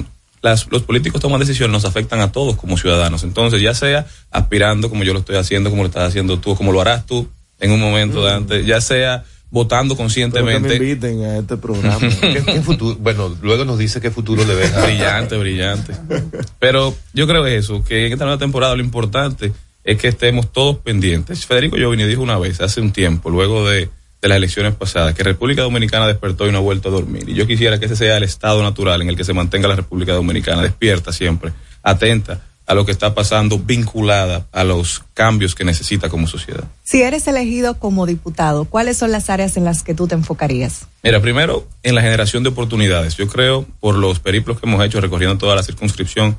las, 0.42 0.70
los 0.70 0.82
políticos 0.82 1.22
toman 1.22 1.40
decisiones 1.40 1.72
nos 1.72 1.86
afectan 1.86 2.20
a 2.20 2.30
todos 2.30 2.56
como 2.56 2.76
ciudadanos. 2.76 3.22
Entonces, 3.22 3.62
ya 3.62 3.72
sea 3.72 4.06
aspirando 4.30 4.90
como 4.90 5.02
yo 5.02 5.14
lo 5.14 5.20
estoy 5.20 5.36
haciendo, 5.36 5.70
como 5.70 5.82
lo 5.82 5.88
estás 5.88 6.06
haciendo 6.06 6.38
tú, 6.38 6.54
como 6.56 6.72
lo 6.72 6.82
harás 6.82 7.06
tú 7.06 7.26
en 7.58 7.70
un 7.72 7.80
momento 7.80 8.22
de 8.22 8.32
antes, 8.32 8.66
ya 8.66 8.82
sea 8.82 9.24
votando 9.48 9.94
Espero 9.94 9.96
que 9.96 10.02
me 10.02 10.04
conscientemente. 10.04 10.76
inviten 10.76 11.24
a 11.24 11.38
este 11.38 11.56
programa. 11.56 12.00
¿Qué, 12.20 12.42
qué 12.44 12.60
futuro? 12.60 12.98
Bueno, 13.00 13.34
luego 13.40 13.64
nos 13.64 13.78
dice 13.78 13.98
qué 14.02 14.10
futuro 14.10 14.44
le 14.44 14.54
ves. 14.54 14.70
brillante, 14.84 15.38
brillante. 15.38 15.94
Pero 16.58 16.94
yo 17.14 17.26
creo 17.26 17.46
eso, 17.46 17.82
que 17.82 18.08
en 18.08 18.12
esta 18.12 18.26
nueva 18.26 18.38
temporada 18.38 18.76
lo 18.76 18.82
importante 18.82 19.52
es 19.84 19.96
que 19.96 20.08
estemos 20.08 20.52
todos 20.52 20.76
pendientes. 20.76 21.46
Federico 21.46 21.78
Jovini 21.80 22.04
dijo 22.04 22.20
una 22.20 22.38
vez, 22.38 22.60
hace 22.60 22.82
un 22.82 22.92
tiempo, 22.92 23.30
luego 23.30 23.66
de, 23.66 23.88
de 24.20 24.28
las 24.28 24.36
elecciones 24.36 24.74
pasadas, 24.74 25.14
que 25.14 25.22
República 25.22 25.62
Dominicana 25.62 26.06
despertó 26.06 26.48
y 26.48 26.52
no 26.52 26.58
ha 26.58 26.62
vuelto 26.62 26.88
a 26.88 26.92
dormir. 26.92 27.28
Y 27.28 27.34
yo 27.34 27.46
quisiera 27.46 27.78
que 27.78 27.86
ese 27.86 27.96
sea 27.96 28.16
el 28.16 28.22
estado 28.22 28.62
natural 28.62 29.02
en 29.02 29.08
el 29.08 29.16
que 29.16 29.24
se 29.24 29.32
mantenga 29.32 29.68
la 29.68 29.76
República 29.76 30.12
Dominicana, 30.12 30.62
despierta 30.62 31.12
siempre, 31.12 31.52
atenta 31.82 32.40
a 32.66 32.74
lo 32.74 32.84
que 32.84 32.90
está 32.90 33.14
pasando, 33.14 33.58
vinculada 33.58 34.46
a 34.50 34.64
los 34.64 35.04
cambios 35.14 35.54
que 35.54 35.64
necesita 35.64 36.08
como 36.08 36.26
sociedad. 36.26 36.64
Si 36.82 37.02
eres 37.02 37.28
elegido 37.28 37.78
como 37.78 38.06
diputado, 38.06 38.64
¿cuáles 38.64 38.96
son 38.96 39.12
las 39.12 39.30
áreas 39.30 39.56
en 39.56 39.64
las 39.64 39.84
que 39.84 39.94
tú 39.94 40.08
te 40.08 40.16
enfocarías? 40.16 40.88
Mira, 41.04 41.20
primero, 41.20 41.68
en 41.84 41.94
la 41.94 42.02
generación 42.02 42.42
de 42.42 42.48
oportunidades. 42.48 43.16
Yo 43.16 43.28
creo, 43.28 43.64
por 43.78 43.94
los 43.94 44.18
periplos 44.18 44.58
que 44.58 44.66
hemos 44.66 44.84
hecho 44.84 45.00
recorriendo 45.00 45.38
toda 45.38 45.54
la 45.54 45.62
circunscripción, 45.62 46.36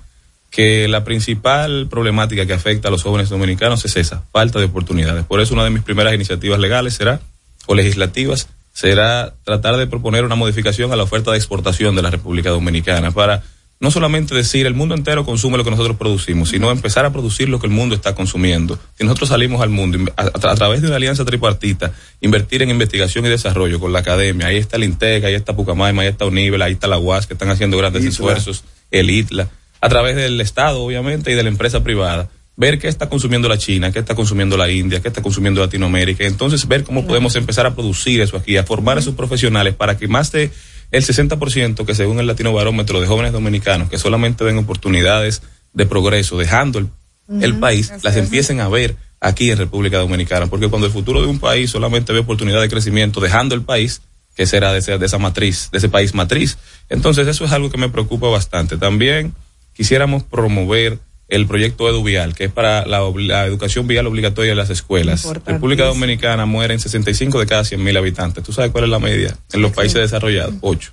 que 0.49 0.87
la 0.87 1.03
principal 1.03 1.87
problemática 1.89 2.45
que 2.45 2.53
afecta 2.53 2.89
a 2.89 2.91
los 2.91 3.03
jóvenes 3.03 3.29
dominicanos 3.29 3.83
es 3.85 3.95
esa, 3.95 4.23
falta 4.31 4.59
de 4.59 4.65
oportunidades. 4.65 5.25
Por 5.25 5.39
eso 5.39 5.53
una 5.53 5.63
de 5.63 5.69
mis 5.69 5.83
primeras 5.83 6.13
iniciativas 6.13 6.59
legales 6.59 6.93
será, 6.93 7.21
o 7.67 7.75
legislativas, 7.75 8.47
será 8.73 9.33
tratar 9.43 9.77
de 9.77 9.87
proponer 9.87 10.23
una 10.25 10.35
modificación 10.35 10.91
a 10.91 10.95
la 10.95 11.03
oferta 11.03 11.31
de 11.31 11.37
exportación 11.37 11.95
de 11.95 12.01
la 12.01 12.09
República 12.09 12.49
Dominicana 12.49 13.11
para 13.11 13.43
no 13.79 13.91
solamente 13.91 14.33
decir 14.33 14.65
el 14.65 14.73
mundo 14.73 14.95
entero 14.95 15.23
consume 15.23 15.55
lo 15.57 15.63
que 15.63 15.69
nosotros 15.69 15.97
producimos, 15.97 16.49
sino 16.49 16.71
empezar 16.71 17.05
a 17.05 17.11
producir 17.11 17.47
lo 17.47 17.59
que 17.59 17.67
el 17.67 17.73
mundo 17.73 17.93
está 17.93 18.15
consumiendo. 18.15 18.79
Si 18.97 19.03
nosotros 19.03 19.29
salimos 19.29 19.61
al 19.61 19.69
mundo 19.69 19.99
a, 20.17 20.23
a- 20.23 20.25
a 20.51 20.55
través 20.55 20.81
de 20.81 20.87
una 20.87 20.95
alianza 20.95 21.25
tripartita, 21.25 21.91
invertir 22.21 22.63
en 22.63 22.71
investigación 22.71 23.25
y 23.25 23.29
desarrollo 23.29 23.79
con 23.79 23.93
la 23.93 23.99
academia, 23.99 24.47
ahí 24.47 24.57
está 24.57 24.77
el 24.77 24.83
INTEC, 24.83 25.25
ahí 25.25 25.35
está 25.35 25.55
Pucamaima, 25.55 26.01
ahí 26.01 26.07
está 26.07 26.25
Univel, 26.25 26.61
ahí 26.63 26.73
está 26.73 26.87
la 26.87 26.97
UAS, 26.97 27.27
que 27.27 27.33
están 27.33 27.49
haciendo 27.51 27.77
grandes 27.77 28.01
esfuerzos, 28.09 28.63
el 28.89 29.11
ITLA, 29.11 29.47
a 29.79 29.89
través 29.89 30.15
del 30.15 30.41
Estado, 30.41 30.81
obviamente, 30.81 31.31
y 31.31 31.35
de 31.35 31.43
la 31.43 31.49
empresa 31.49 31.83
privada. 31.83 32.29
Ver 32.57 32.79
qué 32.79 32.87
está 32.87 33.07
consumiendo 33.07 33.47
la 33.47 33.57
China, 33.57 33.91
qué 33.91 33.99
está 33.99 34.15
consumiendo 34.15 34.57
la 34.57 34.69
India, 34.69 34.99
qué 34.99 35.07
está 35.07 35.21
consumiendo 35.21 35.61
Latinoamérica. 35.61 36.25
Entonces, 36.25 36.67
ver 36.67 36.83
cómo 36.83 37.05
podemos 37.05 37.35
empezar 37.35 37.65
a 37.65 37.75
producir 37.75 38.19
eso 38.19 38.35
aquí, 38.35 38.57
a 38.57 38.63
formar 38.63 38.97
a 38.97 38.99
esos 38.99 39.15
profesionales 39.15 39.75
para 39.75 39.95
que 39.95 40.07
más 40.07 40.31
de 40.31 40.51
el 40.91 41.05
60% 41.05 41.85
que 41.85 41.95
según 41.95 42.19
el 42.19 42.27
Latino 42.27 42.51
Barómetro 42.53 42.99
de 42.99 43.07
jóvenes 43.07 43.31
dominicanos 43.31 43.89
que 43.89 43.97
solamente 43.97 44.43
ven 44.43 44.57
oportunidades 44.57 45.43
de 45.73 45.85
progreso, 45.85 46.37
dejando 46.37 46.79
el, 46.79 47.59
país, 47.59 47.91
las 48.03 48.15
es. 48.15 48.23
empiecen 48.23 48.59
a 48.61 48.69
ver 48.69 48.95
aquí 49.19 49.51
en 49.51 49.57
República 49.57 49.99
Dominicana. 49.99 50.47
Porque 50.47 50.67
cuando 50.69 50.87
el 50.87 50.93
futuro 50.93 51.21
de 51.21 51.27
un 51.27 51.39
país 51.39 51.69
solamente 51.69 52.13
ve 52.13 52.19
oportunidad 52.19 52.61
de 52.61 52.69
crecimiento, 52.69 53.19
dejando 53.19 53.53
el 53.55 53.61
país, 53.61 54.01
que 54.35 54.45
será 54.45 54.71
de, 54.71 54.97
de 54.97 55.05
esa 55.05 55.17
matriz, 55.17 55.69
de 55.71 55.79
ese 55.79 55.89
país 55.89 56.13
matriz. 56.13 56.57
Entonces, 56.89 57.27
eso 57.27 57.45
es 57.45 57.51
algo 57.51 57.69
que 57.69 57.77
me 57.77 57.89
preocupa 57.89 58.27
bastante. 58.27 58.77
También 58.77 59.33
quisiéramos 59.73 60.23
promover 60.23 60.99
el 61.29 61.45
proyecto 61.45 61.89
EduVial, 61.89 62.33
que 62.35 62.45
es 62.45 62.51
para 62.51 62.85
la, 62.85 62.99
educación 63.45 63.87
vial 63.87 64.07
obligatoria 64.07 64.51
de 64.51 64.55
las 64.55 64.69
escuelas. 64.69 65.27
República 65.45 65.85
Dominicana 65.85 66.45
mueren 66.45 66.79
65 66.79 67.39
de 67.39 67.45
cada 67.45 67.63
100 67.63 67.83
mil 67.83 67.97
habitantes. 67.97 68.43
¿Tú 68.43 68.53
sabes 68.53 68.71
cuál 68.71 68.85
es 68.85 68.89
la 68.89 68.99
media? 68.99 69.37
En 69.51 69.61
los 69.61 69.71
países 69.71 70.01
desarrollados, 70.01 70.55
8. 70.61 70.91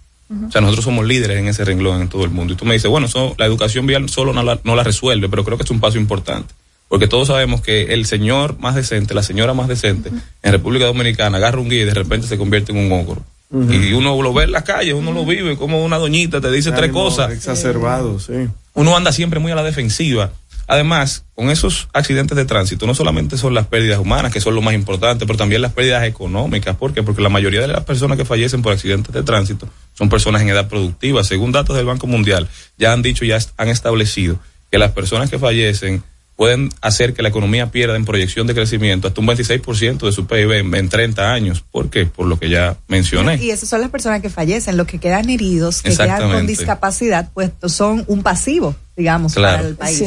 O 0.48 0.50
sea, 0.50 0.60
nosotros 0.60 0.84
somos 0.84 1.06
líderes 1.06 1.38
en 1.38 1.48
ese 1.48 1.64
renglón 1.64 2.00
en 2.00 2.08
todo 2.08 2.24
el 2.24 2.30
mundo. 2.30 2.54
Y 2.54 2.56
tú 2.56 2.64
me 2.64 2.74
dices, 2.74 2.90
bueno, 2.90 3.06
la 3.38 3.46
educación 3.46 3.86
vial 3.86 4.08
solo 4.08 4.32
no 4.32 4.42
la, 4.42 4.58
no 4.64 4.74
la 4.74 4.82
resuelve, 4.82 5.28
pero 5.28 5.44
creo 5.44 5.56
que 5.56 5.64
es 5.64 5.70
un 5.70 5.80
paso 5.80 5.98
importante. 5.98 6.52
Porque 6.88 7.06
todos 7.06 7.28
sabemos 7.28 7.60
que 7.60 7.94
el 7.94 8.06
señor 8.06 8.58
más 8.58 8.74
decente, 8.74 9.14
la 9.14 9.22
señora 9.22 9.54
más 9.54 9.68
decente, 9.68 10.10
en 10.42 10.52
República 10.52 10.86
Dominicana 10.86 11.38
agarra 11.38 11.60
un 11.60 11.68
guía 11.68 11.82
y 11.82 11.86
de 11.86 11.94
repente 11.94 12.26
se 12.26 12.38
convierte 12.38 12.72
en 12.72 12.78
un 12.78 12.92
ogro. 12.92 13.22
Y 13.52 13.92
uno 13.92 14.20
lo 14.20 14.32
ve 14.32 14.44
en 14.44 14.52
la 14.52 14.64
calle, 14.64 14.94
uno 14.94 15.12
lo 15.12 15.24
vive, 15.24 15.56
como 15.56 15.84
una 15.84 15.98
doñita 15.98 16.40
te 16.40 16.50
dice 16.50 16.72
tres 16.72 16.90
cosas. 16.90 17.30
Exacerbado, 17.30 18.18
sí. 18.18 18.48
Uno 18.74 18.96
anda 18.96 19.12
siempre 19.12 19.40
muy 19.40 19.52
a 19.52 19.54
la 19.54 19.62
defensiva. 19.62 20.32
Además, 20.66 21.24
con 21.34 21.50
esos 21.50 21.88
accidentes 21.92 22.36
de 22.36 22.44
tránsito, 22.44 22.86
no 22.86 22.94
solamente 22.94 23.36
son 23.36 23.54
las 23.54 23.66
pérdidas 23.66 23.98
humanas, 23.98 24.32
que 24.32 24.40
son 24.40 24.54
lo 24.54 24.62
más 24.62 24.74
importante, 24.74 25.26
pero 25.26 25.36
también 25.36 25.62
las 25.62 25.72
pérdidas 25.72 26.04
económicas. 26.04 26.74
¿Por 26.76 26.92
qué? 26.94 27.02
Porque 27.02 27.22
la 27.22 27.28
mayoría 27.28 27.60
de 27.60 27.68
las 27.68 27.84
personas 27.84 28.16
que 28.16 28.24
fallecen 28.24 28.62
por 28.62 28.72
accidentes 28.72 29.12
de 29.12 29.22
tránsito 29.22 29.68
son 29.92 30.08
personas 30.08 30.42
en 30.42 30.48
edad 30.48 30.68
productiva. 30.68 31.22
Según 31.22 31.52
datos 31.52 31.76
del 31.76 31.86
Banco 31.86 32.06
Mundial, 32.06 32.48
ya 32.78 32.92
han 32.92 33.02
dicho, 33.02 33.24
ya 33.24 33.38
han 33.56 33.68
establecido 33.68 34.38
que 34.70 34.78
las 34.78 34.92
personas 34.92 35.30
que 35.30 35.38
fallecen 35.38 36.02
pueden 36.36 36.70
hacer 36.80 37.14
que 37.14 37.22
la 37.22 37.28
economía 37.28 37.70
pierda 37.70 37.96
en 37.96 38.04
proyección 38.04 38.46
de 38.46 38.54
crecimiento 38.54 39.06
hasta 39.08 39.20
un 39.20 39.26
26% 39.28 39.98
de 40.06 40.12
su 40.12 40.26
PIB 40.26 40.52
en, 40.52 40.74
en 40.74 40.88
30 40.88 41.32
años. 41.32 41.64
¿Por 41.70 41.90
qué? 41.90 42.06
Por 42.06 42.26
lo 42.26 42.38
que 42.38 42.48
ya 42.50 42.76
mencioné. 42.88 43.36
Y 43.36 43.50
esas 43.50 43.68
son 43.68 43.80
las 43.80 43.90
personas 43.90 44.20
que 44.20 44.30
fallecen, 44.30 44.76
los 44.76 44.86
que 44.86 44.98
quedan 44.98 45.30
heridos, 45.30 45.82
que 45.82 45.90
quedan 45.96 46.30
con 46.32 46.46
discapacidad, 46.46 47.30
pues 47.32 47.52
son 47.68 48.04
un 48.08 48.22
pasivo, 48.22 48.74
digamos, 48.96 49.34
Claro. 49.34 49.56
para 49.58 49.68
el 49.68 49.76
país. 49.76 50.02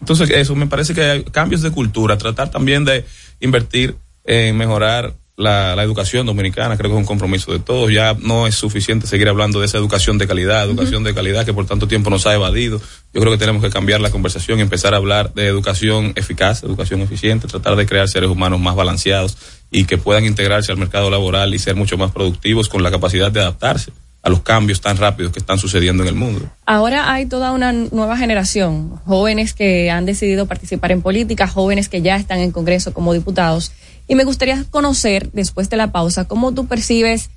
Entonces, 0.00 0.30
eso 0.30 0.54
me 0.54 0.66
parece 0.66 0.94
que 0.94 1.02
hay 1.02 1.24
cambios 1.24 1.62
de 1.62 1.70
cultura, 1.70 2.16
tratar 2.18 2.50
también 2.50 2.84
de 2.84 3.04
invertir 3.40 3.96
en 4.24 4.56
mejorar 4.56 5.14
la, 5.36 5.76
la 5.76 5.82
educación 5.82 6.26
dominicana, 6.26 6.76
creo 6.76 6.90
que 6.90 6.96
es 6.96 7.00
un 7.00 7.06
compromiso 7.06 7.52
de 7.52 7.58
todos. 7.58 7.92
Ya 7.92 8.16
no 8.18 8.46
es 8.46 8.54
suficiente 8.54 9.06
seguir 9.06 9.28
hablando 9.28 9.60
de 9.60 9.66
esa 9.66 9.78
educación 9.78 10.18
de 10.18 10.26
calidad, 10.26 10.64
educación 10.64 11.04
de 11.04 11.14
calidad 11.14 11.44
que 11.44 11.52
por 11.52 11.66
tanto 11.66 11.86
tiempo 11.86 12.10
nos 12.10 12.26
ha 12.26 12.34
evadido. 12.34 12.80
Yo 13.12 13.20
creo 13.20 13.32
que 13.32 13.38
tenemos 13.38 13.62
que 13.62 13.70
cambiar 13.70 14.00
la 14.00 14.10
conversación 14.10 14.58
y 14.58 14.62
empezar 14.62 14.94
a 14.94 14.96
hablar 14.96 15.34
de 15.34 15.46
educación 15.46 16.12
eficaz, 16.16 16.62
educación 16.62 17.02
eficiente, 17.02 17.48
tratar 17.48 17.76
de 17.76 17.86
crear 17.86 18.08
seres 18.08 18.30
humanos 18.30 18.60
más 18.60 18.74
balanceados 18.74 19.36
y 19.70 19.84
que 19.84 19.98
puedan 19.98 20.24
integrarse 20.24 20.72
al 20.72 20.78
mercado 20.78 21.10
laboral 21.10 21.54
y 21.54 21.58
ser 21.58 21.76
mucho 21.76 21.98
más 21.98 22.12
productivos 22.12 22.68
con 22.68 22.82
la 22.82 22.90
capacidad 22.90 23.30
de 23.30 23.40
adaptarse 23.40 23.92
a 24.26 24.28
los 24.28 24.40
cambios 24.40 24.80
tan 24.80 24.96
rápidos 24.96 25.32
que 25.32 25.38
están 25.38 25.56
sucediendo 25.56 26.02
en 26.02 26.08
el 26.08 26.16
mundo. 26.16 26.50
Ahora 26.64 27.12
hay 27.12 27.26
toda 27.26 27.52
una 27.52 27.72
nueva 27.72 28.16
generación, 28.16 28.96
jóvenes 29.04 29.54
que 29.54 29.88
han 29.88 30.04
decidido 30.04 30.46
participar 30.46 30.90
en 30.90 31.00
política, 31.00 31.46
jóvenes 31.46 31.88
que 31.88 32.02
ya 32.02 32.16
están 32.16 32.40
en 32.40 32.50
Congreso 32.50 32.92
como 32.92 33.12
diputados. 33.12 33.70
Y 34.08 34.14
me 34.14 34.24
gustaría 34.24 34.64
conocer, 34.70 35.30
después 35.32 35.68
de 35.70 35.76
la 35.76 35.92
pausa, 35.92 36.26
cómo 36.26 36.52
tú 36.52 36.66
percibes 36.66 37.30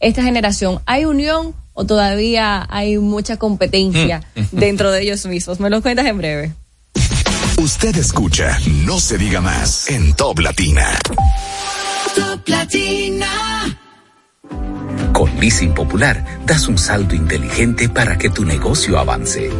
esta 0.00 0.22
generación. 0.22 0.80
¿Hay 0.86 1.04
unión 1.04 1.54
o 1.72 1.84
todavía 1.84 2.66
hay 2.70 2.98
mucha 2.98 3.36
competencia 3.36 4.22
dentro 4.52 4.90
de 4.90 5.02
ellos 5.02 5.26
mismos? 5.26 5.60
Me 5.60 5.70
lo 5.70 5.82
cuentas 5.82 6.06
en 6.06 6.18
breve. 6.18 6.52
Usted 7.56 7.96
escucha 7.96 8.58
No 8.84 8.98
se 8.98 9.16
diga 9.16 9.40
más 9.40 9.88
en 9.88 10.14
Top 10.14 10.38
Latina. 10.40 10.98
Top 12.14 12.48
Latina. 12.48 13.78
Con 15.12 15.38
Leasing 15.38 15.72
Popular 15.72 16.40
das 16.44 16.66
un 16.66 16.76
salto 16.76 17.14
inteligente 17.14 17.88
para 17.88 18.18
que 18.18 18.30
tu 18.30 18.44
negocio 18.44 18.98
avance. 18.98 19.50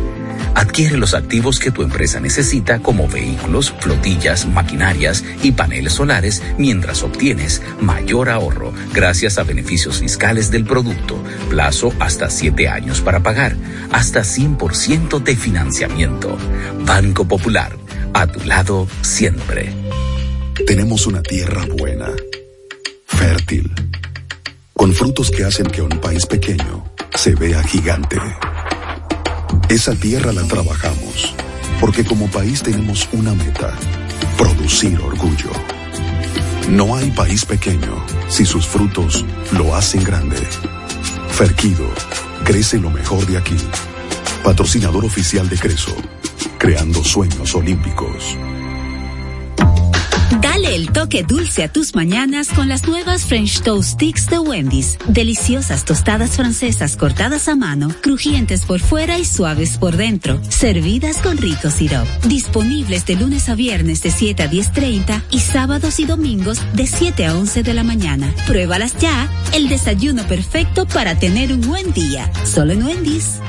Adquiere 0.54 0.96
los 0.96 1.14
activos 1.14 1.58
que 1.58 1.72
tu 1.72 1.82
empresa 1.82 2.20
necesita 2.20 2.78
como 2.78 3.08
vehículos, 3.08 3.74
flotillas, 3.80 4.46
maquinarias 4.46 5.24
y 5.42 5.52
paneles 5.52 5.94
solares 5.94 6.42
mientras 6.58 7.02
obtienes 7.02 7.60
mayor 7.80 8.30
ahorro 8.30 8.72
gracias 8.92 9.38
a 9.38 9.42
beneficios 9.42 9.98
fiscales 9.98 10.50
del 10.50 10.64
producto, 10.64 11.22
plazo 11.50 11.92
hasta 11.98 12.30
7 12.30 12.68
años 12.68 13.00
para 13.00 13.20
pagar, 13.20 13.56
hasta 13.90 14.20
100% 14.20 15.22
de 15.22 15.36
financiamiento. 15.36 16.36
Banco 16.86 17.26
Popular, 17.26 17.76
a 18.12 18.26
tu 18.26 18.44
lado 18.44 18.86
siempre. 19.02 19.72
Tenemos 20.66 21.06
una 21.06 21.22
tierra 21.22 21.64
buena, 21.76 22.06
fértil, 23.06 23.72
con 24.72 24.92
frutos 24.92 25.30
que 25.30 25.44
hacen 25.44 25.66
que 25.66 25.82
un 25.82 26.00
país 26.00 26.26
pequeño 26.26 26.84
se 27.14 27.34
vea 27.34 27.62
gigante. 27.64 28.18
Esa 29.68 29.94
tierra 29.94 30.32
la 30.32 30.42
trabajamos, 30.44 31.34
porque 31.80 32.04
como 32.04 32.30
país 32.30 32.62
tenemos 32.62 33.08
una 33.12 33.34
meta, 33.34 33.72
producir 34.36 35.00
orgullo. 35.00 35.50
No 36.68 36.96
hay 36.96 37.10
país 37.10 37.44
pequeño 37.44 38.04
si 38.28 38.44
sus 38.44 38.66
frutos 38.66 39.24
lo 39.52 39.74
hacen 39.74 40.04
grande. 40.04 40.36
Ferquido, 41.30 41.88
crece 42.44 42.78
lo 42.78 42.90
mejor 42.90 43.26
de 43.26 43.38
aquí. 43.38 43.56
Patrocinador 44.44 45.04
oficial 45.04 45.48
de 45.48 45.56
Creso, 45.56 45.96
creando 46.58 47.02
sueños 47.02 47.54
olímpicos. 47.54 48.36
Dale 50.40 50.74
el 50.74 50.90
toque 50.90 51.22
dulce 51.22 51.64
a 51.64 51.72
tus 51.72 51.94
mañanas 51.94 52.48
con 52.48 52.68
las 52.68 52.86
nuevas 52.88 53.24
French 53.26 53.60
Toast 53.62 53.92
Sticks 53.92 54.26
de 54.28 54.38
Wendy's. 54.38 54.98
Deliciosas 55.06 55.84
tostadas 55.84 56.36
francesas 56.36 56.96
cortadas 56.96 57.48
a 57.48 57.56
mano, 57.56 57.88
crujientes 58.00 58.64
por 58.64 58.80
fuera 58.80 59.18
y 59.18 59.24
suaves 59.24 59.76
por 59.78 59.96
dentro, 59.96 60.40
servidas 60.48 61.18
con 61.18 61.36
rico 61.36 61.70
sirop. 61.70 62.06
Disponibles 62.24 63.06
de 63.06 63.16
lunes 63.16 63.48
a 63.48 63.54
viernes 63.54 64.02
de 64.02 64.10
7 64.10 64.42
a 64.42 64.50
10.30 64.50 65.22
y 65.30 65.40
sábados 65.40 66.00
y 66.00 66.04
domingos 66.04 66.60
de 66.72 66.86
7 66.86 67.26
a 67.26 67.36
11 67.36 67.62
de 67.62 67.74
la 67.74 67.84
mañana. 67.84 68.34
Pruébalas 68.46 68.96
ya, 68.98 69.28
el 69.52 69.68
desayuno 69.68 70.24
perfecto 70.26 70.86
para 70.86 71.18
tener 71.18 71.52
un 71.52 71.60
buen 71.60 71.92
día. 71.92 72.30
Solo 72.44 72.72
en 72.72 72.82
Wendy's. 72.82 73.40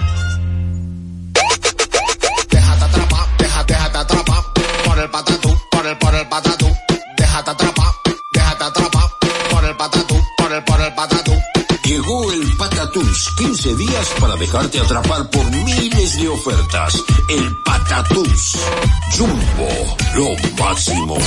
Patatús, 12.96 13.30
15 13.36 13.76
días 13.76 14.14
para 14.22 14.38
dejarte 14.38 14.80
atrapar 14.80 15.30
por 15.30 15.52
miles 15.52 16.18
de 16.18 16.30
ofertas. 16.30 17.04
El 17.28 17.58
Patatús. 17.66 18.58
Jumbo, 19.18 19.98
lo 20.16 20.64
máximo. 20.64 21.18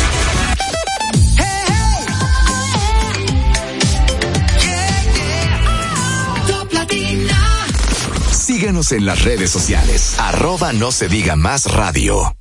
Síguenos 8.31 8.93
en 8.93 9.05
las 9.05 9.23
redes 9.25 9.51
sociales. 9.51 10.15
Arroba 10.19 10.73
no 10.73 10.91
se 10.91 11.09
diga 11.09 11.37
más 11.37 11.71
radio. 11.71 12.38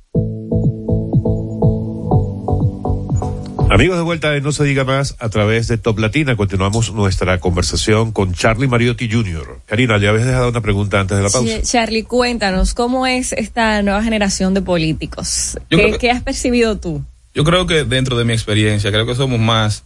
Amigos 3.70 3.98
de 3.98 4.02
vuelta 4.02 4.30
de 4.30 4.40
No 4.40 4.50
se 4.50 4.64
diga 4.64 4.84
más 4.84 5.14
a 5.18 5.28
través 5.28 5.68
de 5.68 5.76
Top 5.76 5.98
Latina. 5.98 6.36
Continuamos 6.36 6.92
nuestra 6.94 7.38
conversación 7.38 8.12
con 8.12 8.32
Charlie 8.32 8.66
Mariotti 8.66 9.10
Jr. 9.10 9.60
Karina, 9.66 9.98
ya 9.98 10.08
habías 10.10 10.26
dejado 10.26 10.48
una 10.48 10.62
pregunta 10.62 11.00
antes 11.00 11.16
de 11.18 11.22
la 11.22 11.28
pausa. 11.30 11.56
Sí, 11.56 11.62
Charlie, 11.64 12.02
cuéntanos, 12.02 12.72
¿cómo 12.72 13.06
es 13.06 13.32
esta 13.32 13.82
nueva 13.82 14.02
generación 14.02 14.54
de 14.54 14.62
políticos? 14.62 15.58
Yo 15.70 15.76
¿Qué, 15.76 15.76
creo 15.84 15.92
que- 15.92 15.98
qué 15.98 16.10
has 16.10 16.22
percibido 16.22 16.78
tú? 16.78 17.04
Yo 17.34 17.44
creo 17.44 17.66
que 17.66 17.84
dentro 17.84 18.16
de 18.16 18.24
mi 18.24 18.32
experiencia, 18.32 18.90
creo 18.90 19.06
que 19.06 19.14
somos 19.14 19.38
más 19.38 19.84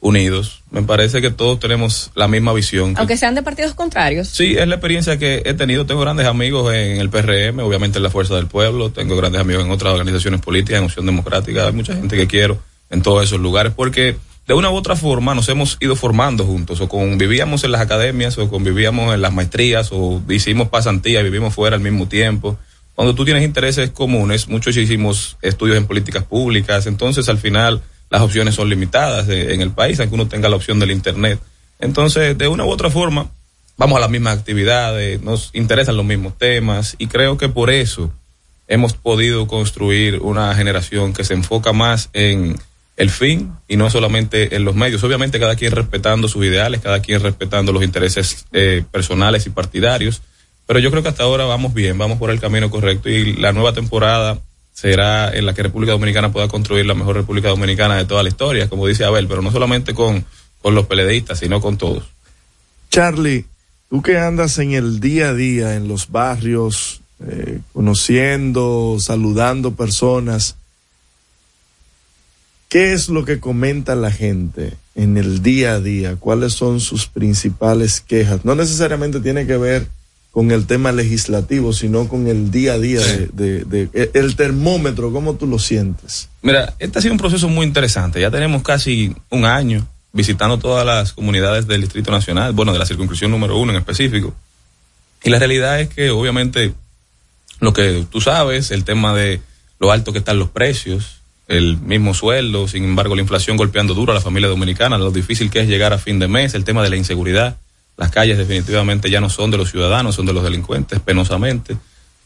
unidos. 0.00 0.62
Me 0.70 0.82
parece 0.82 1.22
que 1.22 1.30
todos 1.30 1.58
tenemos 1.58 2.10
la 2.14 2.28
misma 2.28 2.52
visión. 2.52 2.94
que- 2.94 3.00
Aunque 3.00 3.16
sean 3.16 3.34
de 3.34 3.42
partidos 3.42 3.72
contrarios. 3.74 4.28
Sí, 4.28 4.56
es 4.58 4.68
la 4.68 4.74
experiencia 4.74 5.18
que 5.18 5.42
he 5.46 5.54
tenido. 5.54 5.86
Tengo 5.86 6.02
grandes 6.02 6.26
amigos 6.26 6.72
en 6.74 6.98
el 7.00 7.08
PRM, 7.08 7.60
obviamente 7.62 7.98
en 7.98 8.02
la 8.02 8.10
Fuerza 8.10 8.34
del 8.34 8.46
Pueblo. 8.46 8.90
Tengo 8.90 9.16
grandes 9.16 9.40
amigos 9.40 9.64
en 9.64 9.70
otras 9.70 9.94
organizaciones 9.94 10.40
políticas, 10.42 10.80
en 10.80 10.84
Opción 10.84 11.06
Democrática. 11.06 11.66
Hay 11.66 11.72
mucha 11.72 11.94
gente 11.94 12.14
que 12.16 12.26
quiero 12.26 12.58
en 12.92 13.02
todos 13.02 13.24
esos 13.24 13.40
lugares 13.40 13.72
porque 13.74 14.16
de 14.46 14.54
una 14.54 14.70
u 14.70 14.74
otra 14.74 14.96
forma 14.96 15.34
nos 15.34 15.48
hemos 15.48 15.78
ido 15.80 15.96
formando 15.96 16.44
juntos. 16.44 16.80
O 16.80 16.88
convivíamos 16.88 17.64
en 17.64 17.72
las 17.72 17.80
academias, 17.80 18.38
o 18.38 18.48
convivíamos 18.48 19.14
en 19.14 19.22
las 19.22 19.32
maestrías, 19.32 19.90
o 19.92 20.20
hicimos 20.28 20.68
pasantía 20.68 21.20
y 21.20 21.24
vivimos 21.24 21.54
fuera 21.54 21.76
al 21.76 21.82
mismo 21.82 22.08
tiempo. 22.08 22.58
Cuando 22.94 23.14
tú 23.14 23.24
tienes 23.24 23.44
intereses 23.44 23.90
comunes, 23.90 24.48
muchos 24.48 24.76
hicimos 24.76 25.36
estudios 25.42 25.76
en 25.76 25.86
políticas 25.86 26.24
públicas. 26.24 26.86
Entonces, 26.86 27.28
al 27.28 27.38
final, 27.38 27.82
las 28.10 28.20
opciones 28.20 28.54
son 28.54 28.68
limitadas 28.68 29.28
en 29.28 29.62
el 29.62 29.70
país, 29.70 30.00
aunque 30.00 30.14
uno 30.14 30.28
tenga 30.28 30.48
la 30.48 30.56
opción 30.56 30.78
del 30.78 30.90
Internet. 30.90 31.40
Entonces, 31.78 32.36
de 32.36 32.48
una 32.48 32.64
u 32.64 32.70
otra 32.70 32.90
forma, 32.90 33.30
vamos 33.76 33.96
a 33.96 34.00
las 34.00 34.10
mismas 34.10 34.38
actividades, 34.38 35.22
nos 35.22 35.50
interesan 35.54 35.96
los 35.96 36.04
mismos 36.04 36.36
temas 36.36 36.94
y 36.98 37.06
creo 37.06 37.38
que 37.38 37.48
por 37.48 37.70
eso 37.70 38.12
hemos 38.68 38.92
podido 38.92 39.46
construir 39.46 40.20
una 40.20 40.54
generación 40.54 41.12
que 41.12 41.24
se 41.24 41.34
enfoca 41.34 41.72
más 41.72 42.10
en 42.12 42.56
el 42.96 43.10
fin 43.10 43.52
y 43.68 43.76
no 43.76 43.90
solamente 43.90 44.54
en 44.54 44.64
los 44.64 44.74
medios. 44.74 45.02
Obviamente 45.04 45.40
cada 45.40 45.56
quien 45.56 45.72
respetando 45.72 46.28
sus 46.28 46.44
ideales, 46.44 46.80
cada 46.80 47.00
quien 47.00 47.20
respetando 47.20 47.72
los 47.72 47.82
intereses 47.82 48.46
eh, 48.52 48.84
personales 48.90 49.46
y 49.46 49.50
partidarios, 49.50 50.22
pero 50.66 50.78
yo 50.78 50.90
creo 50.90 51.02
que 51.02 51.08
hasta 51.08 51.24
ahora 51.24 51.44
vamos 51.44 51.74
bien, 51.74 51.98
vamos 51.98 52.18
por 52.18 52.30
el 52.30 52.40
camino 52.40 52.70
correcto 52.70 53.08
y 53.08 53.34
la 53.34 53.52
nueva 53.52 53.72
temporada 53.72 54.38
será 54.72 55.34
en 55.34 55.46
la 55.46 55.54
que 55.54 55.62
República 55.62 55.92
Dominicana 55.92 56.32
pueda 56.32 56.48
construir 56.48 56.86
la 56.86 56.94
mejor 56.94 57.16
República 57.16 57.48
Dominicana 57.48 57.96
de 57.96 58.04
toda 58.04 58.22
la 58.22 58.28
historia, 58.28 58.68
como 58.68 58.86
dice 58.86 59.04
Abel, 59.04 59.28
pero 59.28 59.42
no 59.42 59.50
solamente 59.52 59.94
con, 59.94 60.24
con 60.60 60.74
los 60.74 60.86
peledeístas, 60.86 61.40
sino 61.40 61.60
con 61.60 61.76
todos. 61.76 62.04
Charlie, 62.90 63.44
tú 63.90 64.02
que 64.02 64.18
andas 64.18 64.58
en 64.58 64.72
el 64.72 65.00
día 65.00 65.30
a 65.30 65.34
día, 65.34 65.74
en 65.76 65.88
los 65.88 66.10
barrios, 66.10 67.02
eh, 67.26 67.60
conociendo, 67.72 68.96
saludando 68.98 69.74
personas, 69.74 70.56
¿qué 72.72 72.94
es 72.94 73.10
lo 73.10 73.26
que 73.26 73.38
comenta 73.38 73.94
la 73.94 74.10
gente 74.10 74.72
en 74.94 75.18
el 75.18 75.42
día 75.42 75.74
a 75.74 75.80
día? 75.80 76.16
¿Cuáles 76.16 76.54
son 76.54 76.80
sus 76.80 77.06
principales 77.06 78.00
quejas? 78.00 78.46
No 78.46 78.54
necesariamente 78.54 79.20
tiene 79.20 79.46
que 79.46 79.58
ver 79.58 79.86
con 80.30 80.50
el 80.50 80.64
tema 80.64 80.90
legislativo, 80.92 81.74
sino 81.74 82.08
con 82.08 82.26
el 82.28 82.50
día 82.50 82.72
a 82.72 82.78
día 82.78 83.00
de, 83.00 83.28
de- 83.34 83.64
de- 83.66 83.88
e- 83.92 84.10
el 84.14 84.34
termómetro, 84.36 85.12
¿cómo 85.12 85.34
tú 85.34 85.46
lo 85.46 85.58
sientes? 85.58 86.30
Mira, 86.40 86.72
este 86.78 86.98
ha 86.98 87.02
sido 87.02 87.12
un 87.12 87.18
proceso 87.18 87.46
muy 87.50 87.66
interesante. 87.66 88.18
Ya 88.18 88.30
tenemos 88.30 88.62
casi 88.62 89.14
un 89.28 89.44
año 89.44 89.86
visitando 90.14 90.58
todas 90.58 90.86
las 90.86 91.12
comunidades 91.12 91.66
del 91.66 91.82
Distrito 91.82 92.10
Nacional, 92.10 92.54
bueno, 92.54 92.72
de 92.72 92.78
la 92.78 92.86
circunscripción 92.86 93.30
número 93.30 93.58
uno 93.58 93.72
en 93.72 93.78
específico. 93.78 94.34
Y 95.22 95.28
la 95.28 95.38
realidad 95.38 95.78
es 95.80 95.90
que 95.90 96.08
obviamente 96.08 96.72
lo 97.60 97.74
que 97.74 98.06
tú 98.10 98.22
sabes, 98.22 98.70
el 98.70 98.84
tema 98.84 99.14
de 99.14 99.42
lo 99.78 99.92
alto 99.92 100.12
que 100.14 100.18
están 100.20 100.38
los 100.38 100.48
precios, 100.48 101.20
el 101.48 101.78
mismo 101.78 102.14
sueldo, 102.14 102.68
sin 102.68 102.84
embargo 102.84 103.14
la 103.14 103.22
inflación 103.22 103.56
golpeando 103.56 103.94
duro 103.94 104.12
a 104.12 104.14
la 104.14 104.20
familia 104.20 104.48
dominicana, 104.48 104.98
lo 104.98 105.10
difícil 105.10 105.50
que 105.50 105.60
es 105.60 105.68
llegar 105.68 105.92
a 105.92 105.98
fin 105.98 106.18
de 106.18 106.28
mes, 106.28 106.54
el 106.54 106.64
tema 106.64 106.82
de 106.82 106.90
la 106.90 106.96
inseguridad, 106.96 107.56
las 107.96 108.10
calles 108.10 108.38
definitivamente 108.38 109.10
ya 109.10 109.20
no 109.20 109.28
son 109.28 109.50
de 109.50 109.58
los 109.58 109.70
ciudadanos, 109.70 110.14
son 110.14 110.26
de 110.26 110.32
los 110.32 110.42
delincuentes, 110.42 111.00
penosamente. 111.00 111.76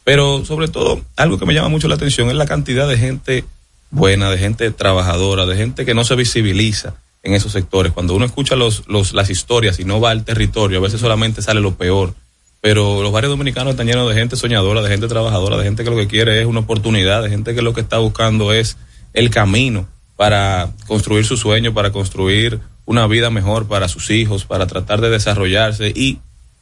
Pero 0.05 0.45
sobre 0.45 0.69
todo, 0.69 1.01
algo 1.17 1.39
que 1.39 1.47
me 1.47 1.55
llama 1.55 1.69
mucho 1.69 1.89
la 1.89 1.97
atención 1.97 2.29
es 2.29 2.37
la 2.37 2.47
cantidad 2.47 2.89
de 2.89 2.97
gente 2.97 3.45
buena, 3.91 4.31
de 4.31 4.39
gente 4.39 4.71
trabajadora, 4.71 5.47
de 5.47 5.57
gente 5.57 5.85
que 5.85 5.95
no 5.95 6.05
se 6.05 6.15
visibiliza 6.15 6.95
en 7.25 7.35
esos 7.35 7.53
sectores. 7.53 7.93
Cuando 7.93 8.15
uno 8.15 8.25
escucha 8.25 8.55
los, 8.55 8.85
los, 8.87 9.13
las 9.13 9.31
historias 9.31 9.81
y 9.81 9.85
no 9.85 10.01
va 10.01 10.11
al 10.11 10.25
territorio, 10.25 10.79
a 10.79 10.83
veces 10.83 11.01
solamente 11.01 11.43
sale 11.43 11.61
lo 11.61 11.75
peor. 11.75 12.15
Pero 12.61 13.03
los 13.03 13.13
barrios 13.13 13.31
dominicanos 13.31 13.73
están 13.73 13.87
llenos 13.87 14.09
de 14.09 14.15
gente 14.15 14.37
soñadora, 14.37 14.81
de 14.81 14.89
gente 14.89 15.09
trabajadora, 15.09 15.57
de 15.57 15.65
gente 15.65 15.85
que 15.85 15.91
lo 15.91 15.97
que 15.97 16.07
quiere 16.07 16.41
es 16.41 16.47
una 16.47 16.61
oportunidad, 16.61 17.23
de 17.23 17.29
gente 17.29 17.55
que 17.55 17.63
lo 17.63 17.75
que 17.75 17.81
está 17.81 17.99
buscando 17.99 18.53
es 18.53 18.77
el 19.17 19.31
camino 19.31 19.89
para 20.15 20.71
construir 20.87 21.25
su 21.25 21.37
sueño, 21.37 21.75
para 21.75 21.91
construir 21.91 22.61
una 22.85 23.07
vida 23.09 23.31
mejor 23.31 23.67
para 23.67 23.89
sus 23.89 24.11
hijos, 24.11 24.45
para 24.45 24.67
tratar 24.67 25.01
de 25.01 25.11
desarrollarse. 25.11 25.93
Y 25.95 26.21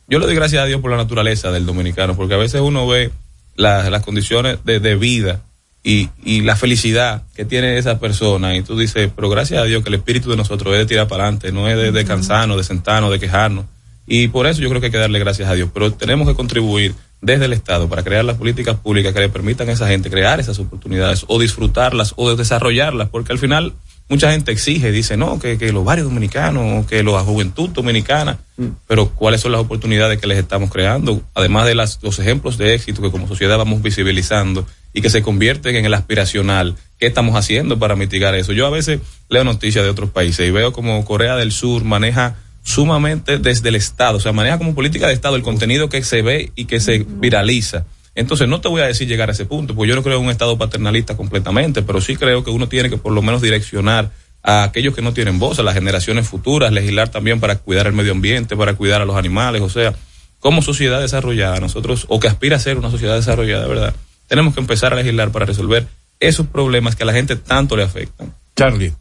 yo 0.08 0.18
le 0.18 0.26
doy 0.26 0.34
gracias 0.34 0.62
a 0.62 0.66
Dios 0.66 0.80
por 0.80 0.90
la 0.90 0.96
naturaleza 0.96 1.52
del 1.52 1.66
dominicano, 1.66 2.16
porque 2.16 2.34
a 2.34 2.38
veces 2.38 2.62
uno 2.62 2.86
ve 2.86 3.10
las, 3.56 3.90
las 3.90 4.02
condiciones 4.02 4.64
de, 4.64 4.80
de 4.80 4.96
vida 4.96 5.42
y, 5.82 6.08
y 6.24 6.40
la 6.40 6.56
felicidad 6.56 7.24
que 7.34 7.44
tiene 7.44 7.76
esa 7.76 7.98
persona 7.98 8.56
y 8.56 8.62
tú 8.62 8.78
dices, 8.78 9.10
pero 9.14 9.28
gracias 9.28 9.60
a 9.60 9.64
Dios 9.64 9.82
que 9.82 9.90
el 9.90 9.96
espíritu 9.96 10.30
de 10.30 10.36
nosotros 10.36 10.72
es 10.74 10.80
de 10.80 10.86
tirar 10.86 11.08
para 11.08 11.24
adelante, 11.24 11.52
no 11.52 11.68
es 11.68 11.76
de, 11.76 11.92
de 11.92 12.04
cansarnos, 12.04 12.56
de 12.56 12.64
sentarnos, 12.64 13.10
de 13.10 13.20
quejarnos. 13.20 13.66
Y 14.06 14.28
por 14.28 14.46
eso 14.46 14.60
yo 14.60 14.68
creo 14.68 14.80
que 14.80 14.86
hay 14.86 14.92
que 14.92 14.98
darle 14.98 15.18
gracias 15.18 15.48
a 15.48 15.54
Dios, 15.54 15.70
pero 15.74 15.92
tenemos 15.92 16.26
que 16.26 16.34
contribuir 16.34 16.94
desde 17.24 17.46
el 17.46 17.54
Estado 17.54 17.88
para 17.88 18.02
crear 18.02 18.24
las 18.24 18.36
políticas 18.36 18.76
públicas 18.76 19.14
que 19.14 19.20
le 19.20 19.28
permitan 19.30 19.68
a 19.68 19.72
esa 19.72 19.88
gente 19.88 20.10
crear 20.10 20.40
esas 20.40 20.58
oportunidades 20.58 21.24
o 21.26 21.40
disfrutarlas 21.40 22.12
o 22.16 22.34
desarrollarlas, 22.36 23.08
porque 23.08 23.32
al 23.32 23.38
final 23.38 23.72
mucha 24.10 24.30
gente 24.30 24.52
exige, 24.52 24.92
dice, 24.92 25.16
no, 25.16 25.38
que, 25.38 25.56
que 25.56 25.72
los 25.72 25.84
barrios 25.84 26.06
dominicanos, 26.06 26.86
que 26.86 27.02
la 27.02 27.20
juventud 27.20 27.70
dominicana, 27.70 28.38
pero 28.86 29.08
cuáles 29.08 29.40
son 29.40 29.52
las 29.52 29.62
oportunidades 29.62 30.20
que 30.20 30.26
les 30.26 30.38
estamos 30.38 30.70
creando, 30.70 31.22
además 31.34 31.66
de 31.66 31.74
las, 31.74 31.98
los 32.02 32.18
ejemplos 32.18 32.58
de 32.58 32.74
éxito 32.74 33.00
que 33.00 33.10
como 33.10 33.26
sociedad 33.26 33.56
vamos 33.56 33.82
visibilizando 33.82 34.66
y 34.92 35.00
que 35.00 35.08
se 35.08 35.22
convierten 35.22 35.76
en 35.76 35.86
el 35.86 35.94
aspiracional. 35.94 36.76
¿Qué 36.98 37.06
estamos 37.06 37.36
haciendo 37.36 37.78
para 37.78 37.96
mitigar 37.96 38.34
eso? 38.34 38.52
Yo 38.52 38.66
a 38.66 38.70
veces 38.70 39.00
leo 39.30 39.44
noticias 39.44 39.82
de 39.82 39.90
otros 39.90 40.10
países 40.10 40.46
y 40.46 40.50
veo 40.50 40.72
como 40.72 41.02
Corea 41.06 41.36
del 41.36 41.52
Sur 41.52 41.84
maneja 41.84 42.36
sumamente 42.64 43.38
desde 43.38 43.68
el 43.68 43.76
Estado, 43.76 44.16
o 44.16 44.20
sea, 44.20 44.32
maneja 44.32 44.58
como 44.58 44.74
política 44.74 45.06
de 45.06 45.12
Estado 45.12 45.36
el 45.36 45.42
contenido 45.42 45.88
que 45.88 46.02
se 46.02 46.22
ve 46.22 46.50
y 46.56 46.64
que 46.64 46.80
se 46.80 47.06
viraliza. 47.06 47.84
Entonces, 48.16 48.48
no 48.48 48.60
te 48.60 48.68
voy 48.68 48.80
a 48.80 48.86
decir 48.86 49.06
llegar 49.06 49.28
a 49.28 49.32
ese 49.32 49.44
punto, 49.44 49.74
porque 49.74 49.90
yo 49.90 49.96
no 49.96 50.02
creo 50.02 50.18
en 50.18 50.24
un 50.24 50.30
Estado 50.30 50.56
paternalista 50.56 51.16
completamente, 51.16 51.82
pero 51.82 52.00
sí 52.00 52.16
creo 52.16 52.42
que 52.42 52.50
uno 52.50 52.68
tiene 52.68 52.88
que 52.88 52.96
por 52.96 53.12
lo 53.12 53.22
menos 53.22 53.42
direccionar 53.42 54.10
a 54.42 54.62
aquellos 54.62 54.94
que 54.94 55.02
no 55.02 55.12
tienen 55.12 55.38
voz, 55.38 55.58
a 55.58 55.62
las 55.62 55.74
generaciones 55.74 56.26
futuras, 56.26 56.72
legislar 56.72 57.08
también 57.08 57.40
para 57.40 57.56
cuidar 57.56 57.86
el 57.86 57.92
medio 57.92 58.12
ambiente, 58.12 58.56
para 58.56 58.74
cuidar 58.74 59.02
a 59.02 59.04
los 59.04 59.16
animales, 59.16 59.62
o 59.62 59.68
sea, 59.68 59.94
como 60.38 60.62
sociedad 60.62 61.00
desarrollada, 61.00 61.58
nosotros, 61.60 62.06
o 62.08 62.20
que 62.20 62.28
aspira 62.28 62.56
a 62.56 62.60
ser 62.60 62.78
una 62.78 62.90
sociedad 62.90 63.16
desarrollada, 63.16 63.66
¿verdad? 63.66 63.94
Tenemos 64.26 64.54
que 64.54 64.60
empezar 64.60 64.92
a 64.92 64.96
legislar 64.96 65.32
para 65.32 65.46
resolver 65.46 65.86
esos 66.20 66.46
problemas 66.46 66.96
que 66.96 67.02
a 67.02 67.06
la 67.06 67.12
gente 67.12 67.36
tanto 67.36 67.76
le 67.76 67.82
afectan. 67.82 68.34
Charlie, 68.54 68.92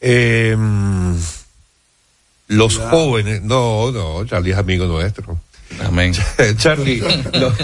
eh, 0.00 0.56
los 2.50 2.78
jóvenes, 2.78 3.42
no, 3.42 3.92
no, 3.92 4.24
Charlie 4.26 4.50
es 4.50 4.58
amigo 4.58 4.84
nuestro. 4.86 5.38
Amén. 5.84 6.12
Charlie, 6.56 7.00
los, 7.32 7.54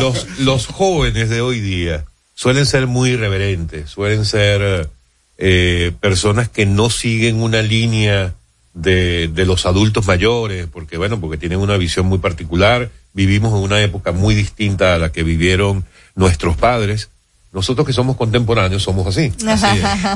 los, 0.00 0.38
los 0.40 0.66
jóvenes 0.66 1.30
de 1.30 1.40
hoy 1.40 1.60
día 1.60 2.04
suelen 2.34 2.66
ser 2.66 2.88
muy 2.88 3.10
irreverentes, 3.10 3.88
suelen 3.88 4.24
ser 4.24 4.90
eh, 5.38 5.92
personas 6.00 6.48
que 6.48 6.66
no 6.66 6.90
siguen 6.90 7.40
una 7.40 7.62
línea 7.62 8.34
de, 8.74 9.28
de 9.28 9.46
los 9.46 9.64
adultos 9.64 10.06
mayores, 10.06 10.66
porque 10.72 10.98
bueno, 10.98 11.20
porque 11.20 11.38
tienen 11.38 11.60
una 11.60 11.76
visión 11.76 12.06
muy 12.06 12.18
particular, 12.18 12.90
vivimos 13.12 13.52
en 13.52 13.60
una 13.60 13.80
época 13.80 14.10
muy 14.10 14.34
distinta 14.34 14.96
a 14.96 14.98
la 14.98 15.12
que 15.12 15.22
vivieron 15.22 15.84
nuestros 16.16 16.56
padres. 16.56 17.10
Nosotros 17.52 17.86
que 17.86 17.92
somos 17.92 18.16
contemporáneos 18.16 18.82
somos 18.82 19.06
así. 19.06 19.32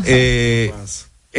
Eh, 0.05 0.73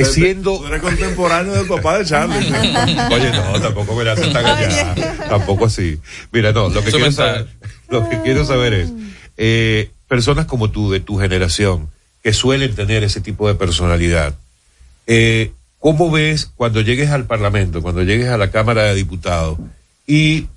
siendo... 0.05 0.57
Tú 0.59 0.67
eres 0.67 0.81
contemporáneo 0.81 1.53
del 1.53 1.67
papá 1.67 1.99
de 1.99 2.05
Charlie. 2.05 2.35
Oye, 3.11 3.31
no, 3.31 3.59
tampoco 3.61 3.95
me 3.95 4.03
la 4.03 4.13
hacen 4.13 4.31
tan 4.33 4.45
allá. 4.45 4.95
Tampoco 5.29 5.65
así. 5.65 5.99
Mira, 6.31 6.51
no, 6.51 6.69
lo 6.69 6.81
que, 6.81 6.89
Eso 6.89 6.97
quiero 6.97 7.11
saber, 7.11 7.47
lo 7.89 8.09
que 8.09 8.21
quiero 8.21 8.45
saber 8.45 8.73
es, 8.73 8.89
eh, 9.37 9.91
personas 10.07 10.45
como 10.45 10.71
tú, 10.71 10.91
de 10.91 10.99
tu 10.99 11.17
generación, 11.17 11.89
que 12.23 12.33
suelen 12.33 12.75
tener 12.75 13.03
ese 13.03 13.21
tipo 13.21 13.47
de 13.47 13.55
personalidad, 13.55 14.35
eh, 15.05 15.51
¿cómo 15.79 16.11
ves 16.11 16.51
cuando 16.55 16.81
llegues 16.81 17.11
al 17.11 17.25
Parlamento, 17.25 17.81
cuando 17.81 18.03
llegues 18.03 18.29
a 18.29 18.37
la 18.37 18.51
Cámara 18.51 18.83
de 18.83 18.95
Diputados 18.95 19.57
y 20.05 20.47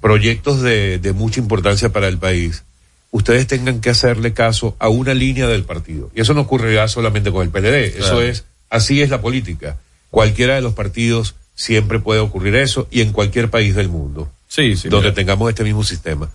proyectos 0.00 0.60
de, 0.62 0.98
de 0.98 1.12
mucha 1.12 1.40
importancia 1.40 1.90
para 1.90 2.08
el 2.08 2.18
país, 2.18 2.64
ustedes 3.10 3.46
tengan 3.46 3.80
que 3.80 3.90
hacerle 3.90 4.32
caso 4.32 4.76
a 4.78 4.88
una 4.88 5.14
línea 5.14 5.46
del 5.46 5.64
partido? 5.64 6.10
Y 6.14 6.20
eso 6.20 6.34
no 6.34 6.42
ocurre 6.42 6.74
ya 6.74 6.88
solamente 6.88 7.30
con 7.30 7.42
el 7.42 7.50
PLD, 7.50 7.98
eso 7.98 8.20
es, 8.20 8.44
así 8.74 9.00
es 9.02 9.10
la 9.10 9.20
política. 9.20 9.76
Cualquiera 10.10 10.54
de 10.54 10.60
los 10.60 10.74
partidos 10.74 11.34
siempre 11.54 11.98
puede 12.00 12.20
ocurrir 12.20 12.54
eso 12.56 12.86
y 12.90 13.00
en 13.00 13.12
cualquier 13.12 13.48
país 13.50 13.74
del 13.74 13.88
mundo 13.88 14.30
Sí, 14.48 14.76
sí. 14.76 14.88
donde 14.88 15.08
mira. 15.08 15.14
tengamos 15.14 15.48
este 15.48 15.64
mismo 15.64 15.82
sistema. 15.84 16.30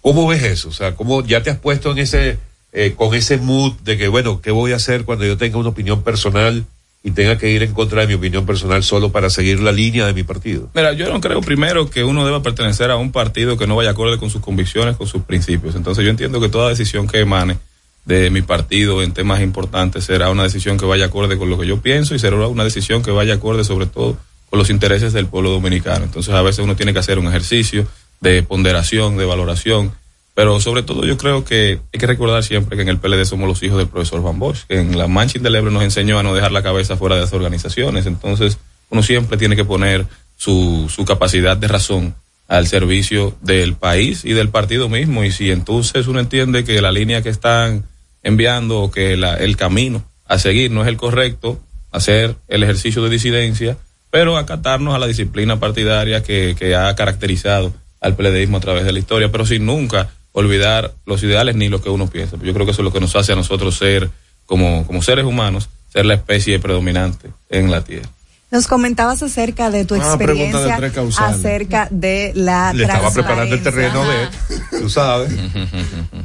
¿Cómo 0.00 0.26
ves 0.26 0.42
eso? 0.42 0.68
O 0.68 0.72
sea, 0.72 0.94
¿cómo 0.96 1.24
ya 1.24 1.42
te 1.42 1.50
has 1.50 1.58
puesto 1.58 1.90
en 1.92 1.98
ese, 1.98 2.38
eh, 2.72 2.94
con 2.96 3.14
ese 3.14 3.36
mood 3.36 3.74
de 3.84 3.98
que, 3.98 4.08
bueno, 4.08 4.40
¿qué 4.40 4.50
voy 4.50 4.72
a 4.72 4.76
hacer 4.76 5.04
cuando 5.04 5.24
yo 5.26 5.36
tenga 5.36 5.58
una 5.58 5.68
opinión 5.68 6.02
personal 6.02 6.64
y 7.02 7.10
tenga 7.12 7.38
que 7.38 7.50
ir 7.50 7.62
en 7.62 7.72
contra 7.72 8.00
de 8.02 8.06
mi 8.06 8.14
opinión 8.14 8.44
personal 8.46 8.82
solo 8.82 9.10
para 9.12 9.28
seguir 9.30 9.60
la 9.60 9.72
línea 9.72 10.06
de 10.06 10.12
mi 10.14 10.22
partido? 10.22 10.68
Mira, 10.74 10.92
yo 10.94 11.12
no 11.12 11.20
creo 11.20 11.40
primero 11.42 11.90
que 11.90 12.04
uno 12.04 12.24
deba 12.24 12.42
pertenecer 12.42 12.90
a 12.90 12.96
un 12.96 13.12
partido 13.12 13.56
que 13.58 13.66
no 13.66 13.76
vaya 13.76 13.90
acorde 13.90 14.18
con 14.18 14.30
sus 14.30 14.40
convicciones, 14.40 14.96
con 14.96 15.06
sus 15.06 15.22
principios. 15.22 15.74
Entonces 15.74 16.04
yo 16.04 16.10
entiendo 16.10 16.40
que 16.40 16.48
toda 16.48 16.68
decisión 16.70 17.06
que 17.06 17.20
emane 17.20 17.58
de 18.04 18.30
mi 18.30 18.42
partido 18.42 19.02
en 19.02 19.12
temas 19.12 19.40
importantes 19.40 20.04
será 20.04 20.30
una 20.30 20.44
decisión 20.44 20.78
que 20.78 20.86
vaya 20.86 21.06
acorde 21.06 21.36
con 21.36 21.50
lo 21.50 21.58
que 21.58 21.66
yo 21.66 21.80
pienso 21.80 22.14
y 22.14 22.18
será 22.18 22.36
una 22.46 22.64
decisión 22.64 23.02
que 23.02 23.10
vaya 23.10 23.34
acorde 23.34 23.64
sobre 23.64 23.86
todo 23.86 24.16
con 24.48 24.58
los 24.58 24.70
intereses 24.70 25.12
del 25.12 25.26
pueblo 25.26 25.50
dominicano. 25.50 26.04
Entonces 26.04 26.34
a 26.34 26.42
veces 26.42 26.64
uno 26.64 26.76
tiene 26.76 26.92
que 26.92 26.98
hacer 26.98 27.18
un 27.18 27.26
ejercicio 27.26 27.86
de 28.20 28.42
ponderación, 28.42 29.16
de 29.16 29.24
valoración, 29.24 29.92
pero 30.34 30.60
sobre 30.60 30.82
todo 30.82 31.04
yo 31.04 31.16
creo 31.16 31.44
que 31.44 31.80
hay 31.92 32.00
que 32.00 32.06
recordar 32.06 32.42
siempre 32.42 32.76
que 32.76 32.82
en 32.82 32.88
el 32.88 32.98
PLD 32.98 33.24
somos 33.24 33.48
los 33.48 33.62
hijos 33.62 33.78
del 33.78 33.88
profesor 33.88 34.22
Van 34.22 34.38
Bosch, 34.38 34.64
que 34.68 34.78
en 34.78 34.98
la 34.98 35.06
mancha 35.06 35.38
indeleble 35.38 35.70
nos 35.70 35.82
enseñó 35.82 36.18
a 36.18 36.22
no 36.22 36.34
dejar 36.34 36.52
la 36.52 36.62
cabeza 36.62 36.96
fuera 36.96 37.16
de 37.16 37.22
las 37.22 37.32
organizaciones. 37.32 38.06
Entonces 38.06 38.58
uno 38.90 39.02
siempre 39.02 39.38
tiene 39.38 39.56
que 39.56 39.64
poner 39.64 40.06
su, 40.36 40.90
su 40.94 41.04
capacidad 41.04 41.56
de 41.56 41.68
razón 41.68 42.14
al 42.50 42.66
servicio 42.66 43.36
del 43.42 43.76
país 43.76 44.24
y 44.24 44.32
del 44.32 44.48
partido 44.48 44.88
mismo. 44.88 45.22
Y 45.22 45.30
si 45.30 45.52
entonces 45.52 46.08
uno 46.08 46.18
entiende 46.18 46.64
que 46.64 46.82
la 46.82 46.90
línea 46.90 47.22
que 47.22 47.28
están 47.28 47.84
enviando 48.24 48.80
o 48.80 48.90
que 48.90 49.16
la, 49.16 49.34
el 49.36 49.56
camino 49.56 50.04
a 50.26 50.36
seguir 50.40 50.72
no 50.72 50.82
es 50.82 50.88
el 50.88 50.96
correcto, 50.96 51.60
hacer 51.92 52.34
el 52.48 52.64
ejercicio 52.64 53.04
de 53.04 53.10
disidencia, 53.10 53.76
pero 54.10 54.36
acatarnos 54.36 54.96
a 54.96 54.98
la 54.98 55.06
disciplina 55.06 55.60
partidaria 55.60 56.24
que, 56.24 56.56
que 56.58 56.74
ha 56.74 56.92
caracterizado 56.96 57.72
al 58.00 58.16
peledeísmo 58.16 58.56
a 58.56 58.60
través 58.60 58.84
de 58.84 58.92
la 58.92 58.98
historia, 58.98 59.30
pero 59.30 59.46
sin 59.46 59.64
nunca 59.64 60.10
olvidar 60.32 60.92
los 61.06 61.22
ideales 61.22 61.54
ni 61.54 61.68
lo 61.68 61.80
que 61.80 61.88
uno 61.88 62.08
piensa. 62.10 62.36
Yo 62.42 62.52
creo 62.52 62.66
que 62.66 62.72
eso 62.72 62.82
es 62.82 62.84
lo 62.84 62.92
que 62.92 63.00
nos 63.00 63.14
hace 63.14 63.32
a 63.32 63.36
nosotros 63.36 63.76
ser, 63.76 64.10
como, 64.44 64.84
como 64.88 65.02
seres 65.02 65.24
humanos, 65.24 65.68
ser 65.92 66.04
la 66.04 66.14
especie 66.14 66.58
predominante 66.58 67.30
en 67.48 67.70
la 67.70 67.84
Tierra. 67.84 68.10
Nos 68.50 68.66
comentabas 68.66 69.22
acerca 69.22 69.70
de 69.70 69.84
tu 69.84 69.94
Una 69.94 70.04
de 70.06 70.10
experiencia 70.14 70.78
acerca 71.18 71.86
de 71.90 72.32
la 72.34 72.72
Le 72.72 72.82
estaba 72.82 73.12
preparando 73.12 73.54
el 73.54 73.62
terreno 73.62 74.04
de, 74.04 74.78
tú 74.80 74.88
sabes. 74.90 75.32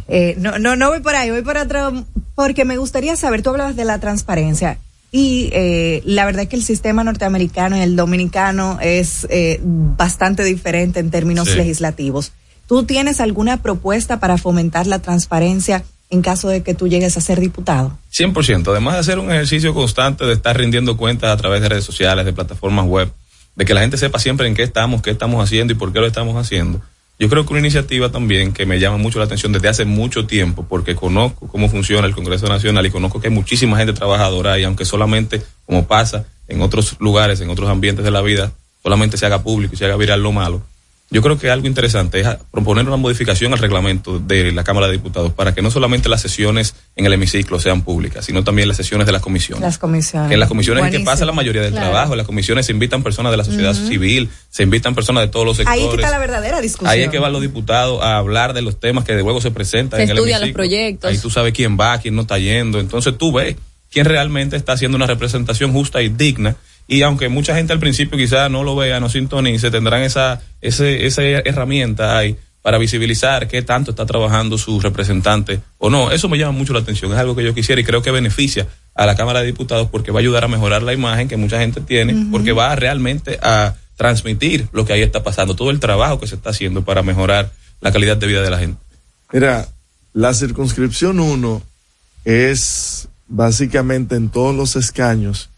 Eh, 0.08 0.36
no, 0.38 0.60
no, 0.60 0.76
no 0.76 0.90
voy 0.90 1.00
por 1.00 1.16
ahí, 1.16 1.32
voy 1.32 1.42
por 1.42 1.58
otro, 1.58 2.06
porque 2.36 2.64
me 2.64 2.78
gustaría 2.78 3.16
saber, 3.16 3.42
tú 3.42 3.50
hablabas 3.50 3.76
de 3.76 3.86
la 3.86 3.98
transparencia 3.98 4.78
y 5.12 5.50
eh, 5.52 6.04
la 6.06 6.26
verdad 6.26 6.48
que 6.48 6.56
el 6.56 6.64
sistema 6.64 7.04
norteamericano 7.04 7.76
y 7.76 7.80
el 7.82 7.96
dominicano 7.96 8.78
es 8.82 9.26
eh, 9.32 9.60
bastante 9.64 10.44
diferente 10.44 11.00
en 11.00 11.10
términos 11.10 11.50
Sí. 11.50 11.56
legislativos. 11.56 12.34
¿Tú 12.68 12.84
tienes 12.84 13.20
alguna 13.20 13.62
propuesta 13.64 14.20
para 14.20 14.38
fomentar 14.38 14.86
la 14.88 15.00
transparencia 15.00 15.84
en 16.10 16.22
caso 16.22 16.50
de 16.50 16.64
que 16.64 16.74
tú 16.74 16.88
llegues 16.88 17.18
a 17.18 17.22
ser 17.22 17.40
diputado? 17.40 17.98
100%. 18.12 18.68
Además 18.70 18.94
de 18.96 19.00
hacer 19.00 19.20
un 19.20 19.32
ejercicio 19.32 19.74
constante 19.74 20.26
de 20.26 20.34
estar 20.34 20.58
rindiendo 20.58 20.98
cuentas 20.98 21.32
a 21.32 21.38
través 21.38 21.62
de 21.62 21.70
redes 21.70 21.84
sociales, 21.84 22.26
de 22.26 22.34
plataformas 22.34 22.86
web, 22.86 23.12
de 23.56 23.66
que 23.66 23.74
la 23.74 23.82
gente 23.82 23.98
sepa 23.98 24.20
siempre 24.20 24.48
en 24.48 24.56
qué 24.56 24.64
estamos, 24.64 25.02
qué 25.02 25.12
estamos 25.12 25.44
haciendo 25.44 25.74
y 25.74 25.76
por 25.76 25.92
qué 25.94 26.00
lo 26.00 26.08
estamos 26.08 26.36
haciendo. 26.36 26.82
Yo 27.18 27.30
creo 27.30 27.46
que 27.46 27.54
una 27.54 27.62
iniciativa 27.62 28.12
también 28.12 28.52
que 28.52 28.66
me 28.66 28.78
llama 28.78 28.98
mucho 28.98 29.20
la 29.20 29.26
atención 29.26 29.54
desde 29.54 29.70
hace 29.70 29.86
mucho 29.86 30.26
tiempo, 30.28 30.66
porque 30.68 30.96
conozco 30.96 31.48
cómo 31.48 31.70
funciona 31.70 32.06
el 32.06 32.14
Congreso 32.14 32.48
Nacional 32.48 32.86
y 32.86 32.92
conozco 32.92 33.22
que 33.22 33.30
hay 33.30 33.34
muchísima 33.34 33.78
gente 33.78 33.94
trabajadora 33.94 34.54
ahí, 34.54 34.66
aunque 34.66 34.84
solamente, 34.84 35.42
como 35.66 35.88
pasa 35.88 36.26
en 36.50 36.62
otros 36.62 36.98
lugares, 37.00 37.40
en 37.40 37.50
otros 37.50 37.70
ambientes 37.70 38.04
de 38.04 38.12
la 38.12 38.22
vida, 38.22 38.52
solamente 38.84 39.18
se 39.18 39.26
haga 39.26 39.42
público 39.44 39.76
y 39.76 39.78
se 39.78 39.86
haga 39.86 39.96
viral 39.96 40.22
lo 40.22 40.34
malo. 40.34 40.62
Yo 41.12 41.22
creo 41.22 41.38
que 41.38 41.52
algo 41.52 41.68
interesante 41.68 42.20
es 42.20 42.26
a- 42.26 42.40
proponer 42.52 42.88
una 42.88 42.98
modificación 42.98 43.54
al 43.54 43.60
reglamento 43.60 44.18
de 44.18 44.52
la 44.52 44.64
Cámara 44.64 44.88
de 44.88 44.94
Diputados 44.94 45.32
para 45.34 45.54
que 45.54 45.62
no 45.62 45.70
solamente 45.70 46.10
las 46.10 46.20
sesiones 46.22 46.74
en 46.96 47.06
el 47.06 47.14
hemiciclo 47.14 47.60
sean 47.60 47.84
públicas, 47.84 48.26
sino 48.26 48.44
también 48.44 48.68
las 48.68 48.78
sesiones 48.78 49.06
de 49.06 49.12
las 49.14 49.22
comisiones. 49.22 49.62
Las 49.62 49.78
comisiones. 49.78 50.30
Que 50.30 50.34
en 50.34 50.40
las 50.40 50.50
comisiones 50.50 50.84
es 50.86 50.92
que 50.92 51.00
pasa 51.02 51.24
la 51.24 51.32
mayoría 51.32 51.62
del 51.62 51.72
Claro. 51.74 51.90
trabajo. 51.92 52.14
En 52.14 52.18
las 52.18 52.26
comisiones 52.26 52.66
se 52.66 52.72
invitan 52.72 53.04
personas 53.04 53.32
de 53.32 53.38
la 53.38 53.44
sociedad 53.44 53.76
civil, 53.76 54.30
se 54.50 54.64
invitan 54.64 54.96
personas 54.96 55.24
de 55.24 55.28
todos 55.28 55.46
los 55.46 55.58
sectores. 55.58 55.80
Ahí 55.80 55.86
es 55.86 55.90
que 55.92 55.96
está 56.02 56.10
la 56.12 56.18
verdadera 56.18 56.60
discusión. 56.60 56.90
Ahí 56.90 57.04
es 57.04 57.10
que 57.10 57.20
van 57.20 57.32
los 57.32 57.42
diputados 57.42 58.02
a 58.02 58.18
hablar 58.18 58.54
de 58.54 58.64
los 58.64 58.80
temas 58.80 59.06
que 59.06 59.14
de 59.14 59.22
luego 59.22 59.40
se 59.42 59.52
presentan 59.52 60.00
Se 60.00 60.04
en 60.06 60.10
el 60.10 60.18
estudian 60.18 60.42
los 60.42 60.50
proyectos. 60.52 61.12
Ahí 61.12 61.20
tú 61.20 61.30
sabes 61.30 61.54
quién 61.54 61.78
va, 61.80 62.00
quién 62.00 62.16
no 62.16 62.24
está 62.24 62.40
yendo. 62.40 62.80
Entonces 62.80 63.16
tú 63.16 63.32
ves 63.32 63.56
quién 63.92 64.06
realmente 64.06 64.58
está 64.58 64.74
haciendo 64.74 64.96
una 64.98 65.06
representación 65.06 65.72
justa 65.72 66.02
y 66.02 66.10
digna. 66.10 66.56
Y 66.88 67.02
aunque 67.02 67.30
mucha 67.30 67.56
gente 67.56 67.74
al 67.74 67.80
principio 67.80 68.18
quizás 68.18 68.50
no 68.50 68.64
lo 68.64 68.76
vea, 68.76 69.00
no 69.00 69.10
sintonice, 69.10 69.72
tendrán 69.72 70.04
esa, 70.04 70.42
ese, 70.62 71.06
esa 71.06 71.24
herramienta 71.24 72.18
ahí 72.18 72.38
para 72.62 72.78
visibilizar 72.80 73.48
qué 73.48 73.62
tanto 73.62 73.92
está 73.92 74.06
trabajando 74.06 74.58
su 74.58 74.80
representante 74.80 75.60
o 75.78 75.90
no. 75.90 76.12
Eso 76.12 76.30
me 76.30 76.38
llama 76.38 76.52
mucho 76.52 76.74
la 76.74 76.80
atención. 76.80 77.12
Es 77.12 77.18
algo 77.20 77.36
que 77.36 77.44
yo 77.44 77.54
quisiera 77.54 77.80
y 77.80 77.84
creo 77.84 78.02
que 78.02 78.10
beneficia 78.10 78.68
a 78.96 79.06
la 79.06 79.16
Cámara 79.16 79.42
de 79.42 79.46
Diputados 79.46 79.90
porque 79.92 80.12
va 80.12 80.20
a 80.20 80.22
ayudar 80.22 80.44
a 80.44 80.48
mejorar 80.48 80.82
la 80.82 80.94
imagen 80.94 81.28
que 81.28 81.38
mucha 81.38 81.60
gente 81.60 81.82
tiene, 81.82 82.28
porque 82.32 82.54
va 82.54 82.76
realmente 82.76 83.38
a 83.42 83.76
transmitir 83.98 84.68
lo 84.72 84.86
que 84.86 84.94
ahí 84.94 85.02
está 85.02 85.22
pasando, 85.24 85.56
todo 85.56 85.70
el 85.70 85.80
trabajo 85.80 86.20
que 86.20 86.28
se 86.28 86.36
está 86.36 86.50
haciendo 86.50 86.84
para 86.84 87.04
mejorar 87.04 87.52
la 87.82 87.92
calidad 87.92 88.18
de 88.18 88.28
vida 88.28 88.42
de 88.42 88.50
la 88.50 88.58
gente. 88.58 88.82
Mira, 89.32 89.68
la 90.14 90.34
circunscripción 90.34 91.20
1 91.20 91.62
es 92.26 93.08
básicamente 93.28 94.16
en 94.16 94.30
todos 94.30 94.56
los 94.56 94.76
escaños 94.76 95.50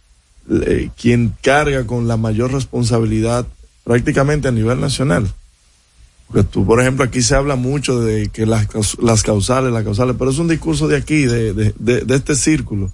eh, 0.49 0.89
quien 0.99 1.33
carga 1.41 1.85
con 1.85 2.07
la 2.07 2.17
mayor 2.17 2.51
responsabilidad 2.53 3.45
prácticamente 3.83 4.47
a 4.47 4.51
nivel 4.51 4.79
nacional. 4.79 5.31
Porque 6.27 6.43
tú, 6.43 6.65
por 6.65 6.81
ejemplo, 6.81 7.05
aquí 7.05 7.21
se 7.21 7.35
habla 7.35 7.55
mucho 7.55 8.01
de 8.01 8.27
que 8.29 8.45
las, 8.45 8.67
caus- 8.67 8.97
las 9.01 9.23
causales, 9.23 9.71
las 9.71 9.83
causales, 9.83 10.15
pero 10.19 10.31
es 10.31 10.37
un 10.39 10.49
discurso 10.49 10.87
de 10.87 10.97
aquí, 10.97 11.25
de, 11.25 11.53
de, 11.53 11.73
de, 11.79 12.01
de 12.01 12.15
este 12.15 12.35
círculo. 12.35 12.91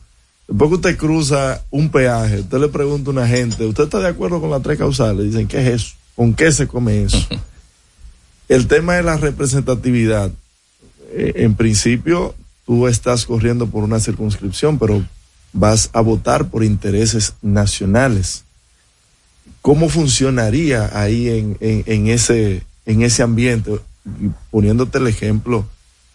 Después 0.48 0.70
que 0.70 0.76
usted 0.76 0.98
cruza 0.98 1.64
un 1.72 1.90
peaje, 1.90 2.42
usted 2.42 2.60
le 2.60 2.68
pregunta 2.68 3.10
a 3.10 3.14
una 3.14 3.28
gente, 3.28 3.66
¿usted 3.66 3.86
está 3.86 4.00
de 4.00 4.10
acuerdo 4.10 4.40
con 4.40 4.52
las 4.52 4.62
tres 4.62 4.78
causales? 4.78 5.26
Dicen, 5.26 5.48
¿qué 5.48 5.62
es 5.62 5.74
eso? 5.82 5.96
¿Con 6.16 6.34
qué 6.36 6.52
se 6.52 6.68
come 6.68 7.04
eso? 7.04 7.18
El 8.50 8.68
tema 8.68 8.96
de 8.96 9.04
la 9.04 9.18
representatividad, 9.18 10.32
eh, 11.14 11.32
en 11.38 11.56
principio 11.56 12.36
tú 12.66 12.88
estás 12.88 13.26
corriendo 13.26 13.68
por 13.68 13.84
una 13.84 14.00
circunscripción, 14.00 14.78
pero 14.78 15.04
vas 15.54 15.92
a 15.94 16.02
votar 16.02 16.50
por 16.50 16.64
intereses 16.64 17.36
nacionales. 17.42 18.44
¿Cómo 19.62 19.88
funcionaría 19.88 20.90
ahí 21.00 21.30
en, 21.30 21.58
en, 21.62 22.08
ese, 22.08 22.64
en 22.86 23.04
ese 23.04 23.24
ambiente? 23.24 23.80
Poniéndote 24.52 24.98
el 24.98 25.08
ejemplo 25.08 25.66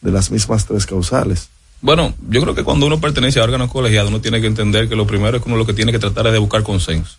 de 0.02 0.12
las 0.12 0.30
mismas 0.30 0.66
tres 0.66 0.84
causales. 0.84 1.48
Bueno, 1.80 2.12
yo 2.28 2.42
creo 2.42 2.54
que 2.54 2.64
cuando 2.64 2.86
uno 2.86 3.00
pertenece 3.00 3.40
a 3.40 3.44
órganos 3.44 3.70
colegiados, 3.70 4.10
uno 4.10 4.20
tiene 4.20 4.40
que 4.40 4.48
entender 4.48 4.88
que 4.88 4.96
lo 4.96 5.06
primero 5.06 5.36
es 5.36 5.42
que 5.42 5.48
uno 5.48 5.56
lo 5.56 5.66
que 5.66 5.72
tiene 5.72 5.92
que 5.92 5.98
tratar 5.98 6.26
es 6.26 6.32
de 6.32 6.38
buscar 6.38 6.64
consenso. 6.64 7.16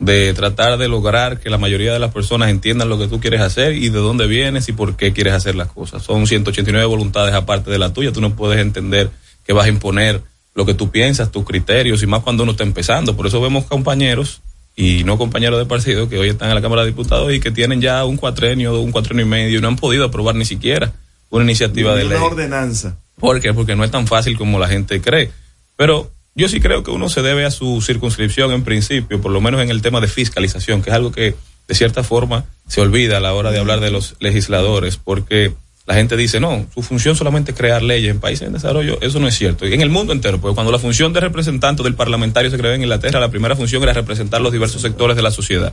De 0.00 0.34
tratar 0.34 0.76
de 0.76 0.88
lograr 0.88 1.38
que 1.38 1.48
la 1.48 1.58
mayoría 1.58 1.92
de 1.92 2.00
las 2.00 2.12
personas 2.12 2.50
entiendan 2.50 2.88
lo 2.88 2.98
que 2.98 3.06
tú 3.06 3.20
quieres 3.20 3.40
hacer 3.40 3.74
y 3.74 3.88
de 3.88 3.98
dónde 4.00 4.26
vienes 4.26 4.68
y 4.68 4.72
por 4.72 4.96
qué 4.96 5.12
quieres 5.12 5.32
hacer 5.32 5.54
las 5.54 5.68
cosas. 5.68 6.02
Son 6.02 6.26
189 6.26 6.84
voluntades 6.86 7.32
aparte 7.34 7.70
de 7.70 7.78
la 7.78 7.92
tuya. 7.92 8.12
Tú 8.12 8.20
no 8.20 8.34
puedes 8.34 8.58
entender 8.58 9.10
que 9.46 9.52
vas 9.52 9.66
a 9.66 9.68
imponer 9.68 10.22
lo 10.54 10.66
que 10.66 10.74
tú 10.74 10.90
piensas, 10.90 11.30
tus 11.32 11.44
criterios 11.44 12.02
y 12.02 12.06
más 12.06 12.22
cuando 12.22 12.42
uno 12.42 12.52
está 12.52 12.64
empezando. 12.64 13.16
Por 13.16 13.26
eso 13.26 13.40
vemos 13.40 13.64
compañeros 13.64 14.42
y 14.76 15.04
no 15.04 15.18
compañeros 15.18 15.58
de 15.58 15.66
partido 15.66 16.08
que 16.08 16.18
hoy 16.18 16.28
están 16.28 16.48
en 16.48 16.54
la 16.54 16.62
Cámara 16.62 16.82
de 16.82 16.88
Diputados 16.88 17.32
y 17.32 17.40
que 17.40 17.50
tienen 17.50 17.80
ya 17.80 18.04
un 18.04 18.16
cuatrenio, 18.16 18.80
un 18.80 18.92
cuatrenio 18.92 19.24
y 19.24 19.28
medio 19.28 19.58
y 19.58 19.62
no 19.62 19.68
han 19.68 19.76
podido 19.76 20.04
aprobar 20.04 20.34
ni 20.34 20.44
siquiera 20.44 20.92
una 21.30 21.44
iniciativa 21.44 21.94
de 21.94 22.04
Una 22.04 22.14
ley. 22.16 22.22
ordenanza. 22.22 22.96
¿Por 23.18 23.40
qué? 23.40 23.54
Porque 23.54 23.76
no 23.76 23.84
es 23.84 23.90
tan 23.90 24.06
fácil 24.06 24.36
como 24.36 24.58
la 24.58 24.68
gente 24.68 25.00
cree. 25.00 25.30
Pero 25.76 26.10
yo 26.34 26.48
sí 26.48 26.60
creo 26.60 26.82
que 26.82 26.90
uno 26.90 27.08
se 27.08 27.22
debe 27.22 27.44
a 27.44 27.50
su 27.50 27.80
circunscripción 27.82 28.52
en 28.52 28.64
principio, 28.64 29.20
por 29.20 29.30
lo 29.30 29.40
menos 29.40 29.60
en 29.62 29.70
el 29.70 29.80
tema 29.82 30.00
de 30.00 30.08
fiscalización, 30.08 30.82
que 30.82 30.90
es 30.90 30.96
algo 30.96 31.12
que 31.12 31.34
de 31.68 31.74
cierta 31.74 32.02
forma 32.02 32.44
se 32.66 32.80
olvida 32.80 33.18
a 33.18 33.20
la 33.20 33.32
hora 33.34 33.50
de 33.50 33.58
hablar 33.58 33.80
de 33.80 33.90
los 33.90 34.16
legisladores, 34.20 34.96
porque 34.96 35.52
la 35.86 35.94
gente 35.94 36.16
dice, 36.16 36.38
no, 36.38 36.66
su 36.72 36.82
función 36.82 37.16
solamente 37.16 37.50
es 37.50 37.58
crear 37.58 37.82
leyes 37.82 38.10
en 38.10 38.20
países 38.20 38.46
en 38.46 38.52
desarrollo. 38.52 38.98
Eso 39.00 39.18
no 39.18 39.26
es 39.26 39.34
cierto. 39.34 39.66
Y 39.66 39.74
en 39.74 39.80
el 39.80 39.90
mundo 39.90 40.12
entero, 40.12 40.40
porque 40.40 40.54
cuando 40.54 40.70
la 40.70 40.78
función 40.78 41.12
de 41.12 41.20
representante 41.20 41.82
del 41.82 41.94
parlamentario 41.94 42.50
se 42.50 42.58
creó 42.58 42.72
en 42.72 42.82
Inglaterra, 42.82 43.18
la 43.18 43.30
primera 43.30 43.56
función 43.56 43.82
era 43.82 43.92
representar 43.92 44.40
los 44.40 44.52
diversos 44.52 44.80
sectores 44.80 45.16
de 45.16 45.22
la 45.22 45.32
sociedad. 45.32 45.72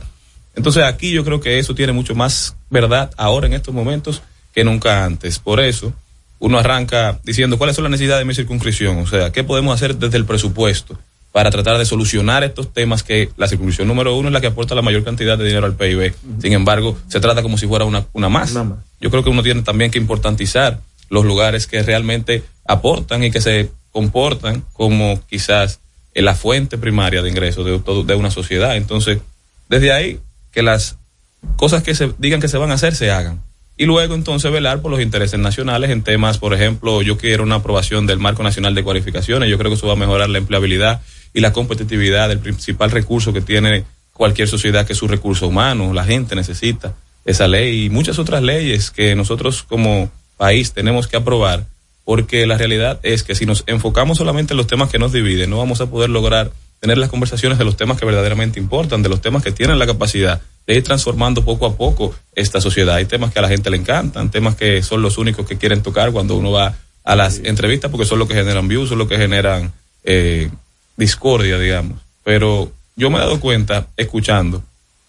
Entonces 0.56 0.82
aquí 0.82 1.12
yo 1.12 1.24
creo 1.24 1.40
que 1.40 1.58
eso 1.58 1.74
tiene 1.74 1.92
mucho 1.92 2.14
más 2.14 2.56
verdad 2.70 3.10
ahora 3.16 3.46
en 3.46 3.52
estos 3.52 3.72
momentos 3.72 4.22
que 4.52 4.64
nunca 4.64 5.04
antes. 5.04 5.38
Por 5.38 5.60
eso 5.60 5.92
uno 6.40 6.58
arranca 6.58 7.20
diciendo 7.22 7.56
cuáles 7.56 7.76
son 7.76 7.84
las 7.84 7.92
necesidades 7.92 8.22
de 8.22 8.24
mi 8.24 8.34
circunscripción, 8.34 8.98
o 8.98 9.06
sea, 9.06 9.30
qué 9.30 9.44
podemos 9.44 9.74
hacer 9.74 9.96
desde 9.96 10.16
el 10.16 10.24
presupuesto 10.24 10.98
para 11.32 11.50
tratar 11.50 11.78
de 11.78 11.84
solucionar 11.84 12.42
estos 12.44 12.72
temas 12.72 13.02
que 13.02 13.30
la 13.36 13.46
circunscripción 13.46 13.88
número 13.88 14.16
uno 14.16 14.28
es 14.28 14.32
la 14.32 14.40
que 14.40 14.48
aporta 14.48 14.74
la 14.74 14.82
mayor 14.82 15.04
cantidad 15.04 15.38
de 15.38 15.44
dinero 15.44 15.66
al 15.66 15.74
PIB. 15.74 16.14
Sin 16.40 16.52
embargo, 16.52 16.98
se 17.08 17.20
trata 17.20 17.42
como 17.42 17.56
si 17.56 17.66
fuera 17.66 17.84
una, 17.84 18.06
una 18.12 18.28
más. 18.28 18.52
Una 18.52 18.64
más. 18.64 18.78
Yo 19.00 19.10
creo 19.10 19.22
que 19.22 19.30
uno 19.30 19.42
tiene 19.42 19.62
también 19.62 19.90
que 19.90 19.98
importantizar 19.98 20.80
los 21.08 21.24
lugares 21.24 21.66
que 21.66 21.82
realmente 21.82 22.42
aportan 22.66 23.22
y 23.24 23.30
que 23.30 23.40
se 23.40 23.70
comportan 23.92 24.64
como 24.72 25.20
quizás 25.28 25.80
la 26.14 26.34
fuente 26.34 26.78
primaria 26.78 27.22
de 27.22 27.30
ingresos 27.30 27.64
de 27.64 28.14
una 28.14 28.30
sociedad. 28.30 28.76
Entonces, 28.76 29.20
desde 29.68 29.92
ahí, 29.92 30.18
que 30.52 30.62
las 30.62 30.96
cosas 31.56 31.82
que 31.82 31.94
se 31.94 32.12
digan 32.18 32.40
que 32.40 32.48
se 32.48 32.58
van 32.58 32.70
a 32.70 32.74
hacer 32.74 32.94
se 32.94 33.10
hagan. 33.10 33.42
Y 33.76 33.86
luego 33.86 34.14
entonces 34.14 34.52
velar 34.52 34.82
por 34.82 34.90
los 34.90 35.00
intereses 35.00 35.40
nacionales 35.40 35.88
en 35.90 36.02
temas, 36.02 36.36
por 36.36 36.52
ejemplo, 36.52 37.00
yo 37.00 37.16
quiero 37.16 37.44
una 37.44 37.56
aprobación 37.56 38.06
del 38.06 38.18
Marco 38.18 38.42
Nacional 38.42 38.74
de 38.74 38.84
Cualificaciones, 38.84 39.48
yo 39.48 39.56
creo 39.56 39.70
que 39.70 39.76
eso 39.76 39.86
va 39.86 39.94
a 39.94 39.96
mejorar 39.96 40.28
la 40.28 40.36
empleabilidad 40.36 41.00
y 41.32 41.40
la 41.40 41.52
competitividad 41.52 42.28
del 42.28 42.38
principal 42.38 42.90
recurso 42.90 43.32
que 43.32 43.40
tiene 43.40 43.84
cualquier 44.12 44.48
sociedad, 44.48 44.86
que 44.86 44.92
es 44.92 44.98
su 44.98 45.08
recurso 45.08 45.48
humano, 45.48 45.92
la 45.94 46.04
gente 46.04 46.34
necesita 46.34 46.94
esa 47.24 47.48
ley 47.48 47.84
y 47.84 47.90
muchas 47.90 48.18
otras 48.18 48.42
leyes 48.42 48.90
que 48.90 49.14
nosotros 49.14 49.62
como 49.62 50.10
país 50.36 50.72
tenemos 50.72 51.06
que 51.06 51.16
aprobar 51.16 51.66
porque 52.04 52.46
la 52.46 52.58
realidad 52.58 52.98
es 53.02 53.22
que 53.22 53.34
si 53.34 53.46
nos 53.46 53.62
enfocamos 53.66 54.18
solamente 54.18 54.52
en 54.52 54.56
los 54.56 54.66
temas 54.66 54.90
que 54.90 54.98
nos 54.98 55.12
dividen, 55.12 55.50
no 55.50 55.58
vamos 55.58 55.80
a 55.80 55.86
poder 55.86 56.10
lograr 56.10 56.50
tener 56.80 56.98
las 56.98 57.10
conversaciones 57.10 57.58
de 57.58 57.64
los 57.64 57.76
temas 57.76 57.98
que 57.98 58.06
verdaderamente 58.06 58.58
importan, 58.58 59.02
de 59.02 59.08
los 59.10 59.20
temas 59.20 59.42
que 59.42 59.52
tienen 59.52 59.78
la 59.78 59.86
capacidad 59.86 60.40
de 60.66 60.74
ir 60.74 60.82
transformando 60.82 61.44
poco 61.44 61.66
a 61.66 61.76
poco 61.76 62.14
esta 62.34 62.60
sociedad. 62.60 62.96
Hay 62.96 63.04
temas 63.04 63.32
que 63.32 63.38
a 63.38 63.42
la 63.42 63.48
gente 63.48 63.70
le 63.70 63.76
encantan, 63.76 64.30
temas 64.30 64.56
que 64.56 64.82
son 64.82 65.02
los 65.02 65.18
únicos 65.18 65.46
que 65.46 65.58
quieren 65.58 65.82
tocar 65.82 66.10
cuando 66.10 66.36
uno 66.36 66.50
va 66.52 66.74
a 67.04 67.16
las 67.16 67.38
entrevistas 67.44 67.90
porque 67.90 68.06
son 68.06 68.18
los 68.18 68.28
que 68.28 68.34
generan 68.34 68.66
views, 68.66 68.88
son 68.88 68.98
los 68.98 69.08
que 69.08 69.16
generan 69.16 69.72
eh, 70.04 70.50
discordia, 71.00 71.58
digamos. 71.58 71.98
Pero 72.22 72.70
yo 72.94 73.10
me 73.10 73.16
he 73.16 73.20
dado 73.20 73.40
cuenta, 73.40 73.88
escuchando, 73.96 74.62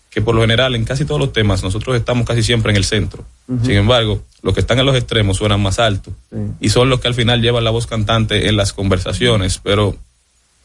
que 0.10 0.22
por 0.22 0.34
lo 0.36 0.42
general 0.42 0.76
en 0.76 0.84
casi 0.86 1.06
todos 1.06 1.20
los 1.22 1.32
temas 1.34 1.64
nosotros 1.64 1.96
estamos 1.96 2.26
casi 2.26 2.42
siempre 2.44 2.72
en 2.72 2.78
el 2.78 2.84
centro. 2.84 3.24
Sin 3.64 3.72
embargo, 3.76 4.24
los 4.42 4.54
que 4.54 4.62
están 4.62 4.80
en 4.80 4.86
los 4.86 4.96
extremos 4.96 5.38
suenan 5.38 5.62
más 5.62 5.78
alto 5.80 6.12
y 6.60 6.70
son 6.70 6.90
los 6.90 7.00
que 7.02 7.08
al 7.10 7.14
final 7.14 7.42
llevan 7.42 7.64
la 7.64 7.70
voz 7.70 7.86
cantante 7.86 8.48
en 8.48 8.56
las 8.58 8.74
conversaciones. 8.74 9.60
Pero 9.64 9.96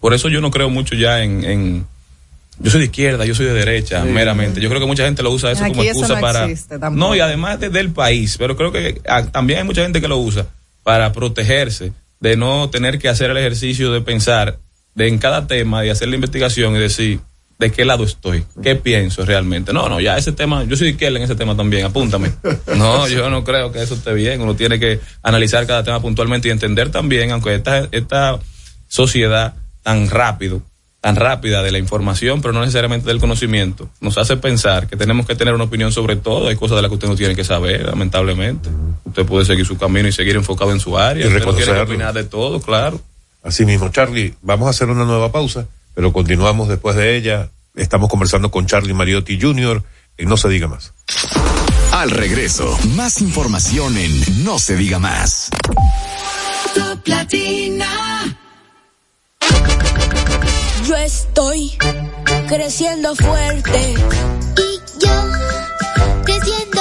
por 0.01 0.15
eso 0.15 0.29
yo 0.29 0.41
no 0.41 0.51
creo 0.51 0.71
mucho 0.71 0.95
ya 0.95 1.23
en, 1.23 1.45
en- 1.45 1.87
yo 2.59 2.71
soy 2.71 2.81
de 2.81 2.87
izquierda, 2.87 3.25
yo 3.27 3.35
soy 3.35 3.47
de 3.47 3.53
derecha, 3.53 4.03
Sí. 4.03 4.09
meramente. 4.09 4.61
Yo 4.61 4.69
creo 4.69 4.81
que 4.81 4.87
mucha 4.87 5.05
gente 5.05 5.23
lo 5.23 5.31
usa 5.31 5.51
eso 5.53 5.63
como 5.67 5.83
eso 5.83 5.91
excusa 5.91 6.15
no 6.15 6.21
para 6.21 6.45
existe 6.47 6.79
no 6.93 7.15
y 7.15 7.21
además 7.21 7.61
de- 7.61 7.69
del 7.71 7.91
país, 7.91 8.37
pero 8.39 8.57
creo 8.57 8.73
que 8.73 9.01
ah, 9.09 9.25
también 9.27 9.59
hay 9.61 9.65
mucha 9.65 9.83
gente 9.83 10.01
que 10.01 10.09
lo 10.09 10.17
usa 10.19 10.47
para 10.83 11.13
protegerse 11.13 11.93
de 12.21 12.37
no 12.37 12.71
tener 12.71 12.99
que 12.99 13.09
hacer 13.09 13.31
el 13.31 13.37
ejercicio 13.37 13.93
de 13.93 14.01
pensar 14.01 14.59
de 14.97 15.07
en 15.07 15.19
cada 15.19 15.47
tema 15.47 15.87
y 15.87 15.91
hacer 15.91 16.09
la 16.09 16.17
investigación 16.17 16.75
y 16.75 16.81
decir 16.81 17.21
de 17.59 17.71
qué 17.71 17.85
lado 17.85 18.05
estoy, 18.05 18.45
qué 18.63 18.77
pienso 18.77 19.25
realmente. 19.25 19.73
No, 19.73 19.89
no, 19.89 20.01
ya 20.01 20.19
ese 20.19 20.33
tema, 20.33 20.65
yo 20.65 20.77
soy 20.77 20.89
izquierda 20.89 21.19
en 21.19 21.25
ese 21.25 21.37
tema 21.37 21.57
también, 21.57 21.87
apúntame. 21.87 22.33
No, 22.77 23.09
yo 23.09 23.31
no 23.31 23.45
creo 23.45 23.73
que 23.73 23.83
eso 23.83 23.95
esté 23.95 24.13
bien. 24.13 24.41
Uno 24.41 24.55
tiene 24.55 24.79
que 24.79 25.01
analizar 25.23 25.67
cada 25.67 25.83
tema 25.83 26.01
puntualmente 26.01 26.49
y 26.49 26.51
entender 26.51 26.91
también, 26.91 27.31
aunque 27.31 27.55
esta, 27.55 27.89
esta 27.91 28.39
sociedad 28.89 29.55
tan 29.83 30.11
rápido, 30.11 30.61
tan 31.01 31.17
rápida 31.17 31.63
de 31.63 31.71
la 31.71 31.79
información, 31.79 32.43
pero 32.43 32.53
no 32.53 32.61
necesariamente 32.61 33.07
del 33.09 33.19
conocimiento, 33.19 33.89
nos 34.01 34.19
hace 34.19 34.37
pensar 34.37 34.89
que 34.89 34.97
tenemos 34.97 35.27
que 35.27 35.35
tener 35.35 35.55
una 35.55 35.65
opinión 35.65 35.93
sobre 35.93 36.17
todo. 36.17 36.49
Hay 36.49 36.57
cosas 36.57 36.77
de 36.77 36.83
las 36.83 36.91
que 36.91 36.95
usted 36.95 37.09
no 37.09 37.17
tiene 37.17 37.35
que 37.35 37.45
saber, 37.45 37.87
lamentablemente. 37.87 38.69
Usted 39.05 39.25
puede 39.25 39.47
seguir 39.47 39.65
su 39.65 39.79
camino 39.79 40.09
y 40.09 40.13
seguir 40.13 40.37
enfocado 40.37 40.73
en 40.73 40.81
su 40.81 40.99
área. 40.99 41.27
Y 41.27 41.31
no 41.31 41.55
tiene 41.55 41.73
que 41.73 41.81
opinar 41.81 42.13
de 42.13 42.25
todo, 42.25 42.61
claro. 42.61 43.01
Así 43.47 43.65
mismo, 43.65 43.91
Charlie, 43.91 44.35
vamos 44.43 44.67
a 44.67 44.71
hacer 44.71 44.91
una 44.91 45.05
nueva 45.05 45.31
pausa, 45.31 45.67
pero 45.95 46.13
continuamos 46.13 46.69
después 46.69 46.97
de 46.97 47.17
ella. 47.17 47.49
Estamos 47.77 48.11
conversando 48.11 48.51
con 48.51 48.67
Charlie 48.67 48.93
Mariotti 48.93 49.41
Jr. 49.41 49.85
y 50.19 50.27
no 50.27 50.37
se 50.37 50.49
diga 50.49 50.67
más. 50.67 50.93
Al 51.93 52.11
regreso, 52.11 52.77
más 52.97 53.21
información 53.21 53.97
en 53.99 54.45
No 54.45 54.59
se 54.59 54.77
diga 54.77 54.99
más. 54.99 55.49
Top 56.75 57.07
Latina. 57.07 58.37
Yo 60.89 60.97
estoy 60.97 61.79
creciendo 62.49 63.15
fuerte. 63.15 63.95
Y 64.57 65.05
yo, 65.05 65.23
creciendo 66.25 66.76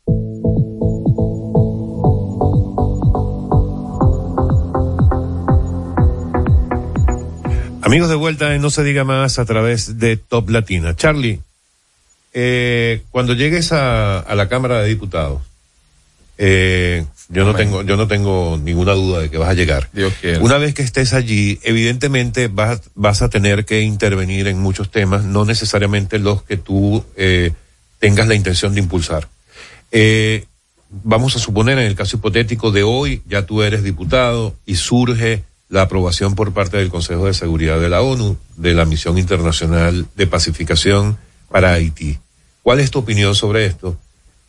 Amigos 7.81 8.07
de 8.07 8.15
vuelta 8.15 8.55
en 8.55 8.61
No 8.61 8.69
se 8.69 8.85
diga 8.85 9.03
más 9.03 9.39
a 9.39 9.45
través 9.45 9.99
de 9.99 10.15
Top 10.15 10.49
Latina. 10.49 10.95
Charlie, 10.95 11.41
eh, 12.33 13.03
cuando 13.11 13.33
llegues 13.33 13.73
a, 13.73 14.19
a 14.19 14.35
la 14.35 14.47
Cámara 14.47 14.79
de 14.79 14.87
Diputados, 14.87 15.41
eh, 16.37 17.05
yo 17.29 17.45
no 17.45 17.55
tengo, 17.55 17.81
yo 17.83 17.95
no 17.95 18.07
tengo 18.07 18.59
ninguna 18.61 18.93
duda 18.93 19.21
de 19.21 19.29
que 19.29 19.37
vas 19.37 19.49
a 19.49 19.53
llegar. 19.53 19.89
Dios. 19.93 20.13
Una 20.41 20.57
vez 20.57 20.73
que 20.73 20.81
estés 20.81 21.13
allí, 21.13 21.59
evidentemente 21.63 22.47
vas, 22.47 22.81
vas 22.95 23.21
a 23.21 23.29
tener 23.29 23.63
que 23.63 23.81
intervenir 23.81 24.47
en 24.47 24.59
muchos 24.59 24.91
temas, 24.91 25.23
no 25.23 25.45
necesariamente 25.45 26.19
los 26.19 26.43
que 26.43 26.57
tú 26.57 27.05
eh, 27.15 27.51
tengas 27.99 28.27
la 28.27 28.35
intención 28.35 28.73
de 28.73 28.81
impulsar. 28.81 29.29
Eh, 29.91 30.45
vamos 30.89 31.35
a 31.35 31.39
suponer 31.39 31.77
en 31.77 31.85
el 31.85 31.95
caso 31.95 32.17
hipotético 32.17 32.71
de 32.71 32.83
hoy, 32.83 33.21
ya 33.27 33.45
tú 33.45 33.61
eres 33.61 33.83
diputado 33.83 34.55
y 34.65 34.75
surge 34.75 35.43
la 35.69 35.83
aprobación 35.83 36.35
por 36.35 36.53
parte 36.53 36.77
del 36.77 36.89
Consejo 36.89 37.27
de 37.27 37.33
Seguridad 37.33 37.79
de 37.79 37.87
la 37.87 38.01
ONU 38.01 38.37
de 38.57 38.73
la 38.73 38.83
misión 38.83 39.17
internacional 39.17 40.05
de 40.15 40.27
pacificación 40.27 41.17
para 41.49 41.73
Haití. 41.73 42.19
¿Cuál 42.61 42.81
es 42.81 42.91
tu 42.91 42.99
opinión 42.99 43.35
sobre 43.35 43.65
esto? 43.65 43.97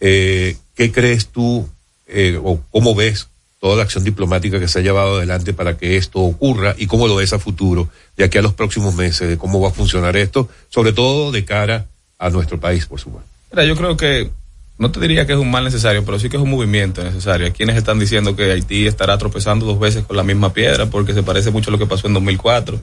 Eh, 0.00 0.56
¿Qué 0.74 0.90
crees 0.90 1.28
tú 1.28 1.68
eh, 2.06 2.38
o 2.42 2.60
cómo 2.70 2.94
ves 2.94 3.28
toda 3.60 3.76
la 3.76 3.84
acción 3.84 4.02
diplomática 4.02 4.58
que 4.58 4.66
se 4.66 4.80
ha 4.80 4.82
llevado 4.82 5.16
adelante 5.16 5.52
para 5.52 5.76
que 5.76 5.96
esto 5.96 6.18
ocurra 6.18 6.74
y 6.76 6.86
cómo 6.86 7.06
lo 7.06 7.16
ves 7.16 7.32
a 7.32 7.38
futuro, 7.38 7.88
de 8.16 8.24
aquí 8.24 8.38
a 8.38 8.42
los 8.42 8.54
próximos 8.54 8.94
meses, 8.94 9.28
de 9.28 9.38
cómo 9.38 9.60
va 9.60 9.68
a 9.68 9.72
funcionar 9.72 10.16
esto, 10.16 10.48
sobre 10.68 10.92
todo 10.92 11.30
de 11.30 11.44
cara 11.44 11.86
a 12.18 12.28
nuestro 12.30 12.58
país, 12.58 12.86
por 12.86 12.98
supuesto? 12.98 13.28
Mira, 13.52 13.64
yo 13.64 13.76
creo 13.76 13.96
que 13.96 14.30
no 14.78 14.90
te 14.90 14.98
diría 14.98 15.26
que 15.26 15.32
es 15.34 15.38
un 15.38 15.48
mal 15.48 15.62
necesario, 15.62 16.04
pero 16.04 16.18
sí 16.18 16.28
que 16.28 16.38
es 16.38 16.42
un 16.42 16.50
movimiento 16.50 17.04
necesario. 17.04 17.46
Hay 17.46 17.52
quienes 17.52 17.76
están 17.76 18.00
diciendo 18.00 18.34
que 18.34 18.50
Haití 18.50 18.88
estará 18.88 19.16
tropezando 19.16 19.64
dos 19.64 19.78
veces 19.78 20.04
con 20.04 20.16
la 20.16 20.24
misma 20.24 20.52
piedra 20.52 20.86
porque 20.86 21.14
se 21.14 21.22
parece 21.22 21.52
mucho 21.52 21.70
a 21.70 21.72
lo 21.72 21.78
que 21.78 21.86
pasó 21.86 22.08
en 22.08 22.14
2004 22.14 22.80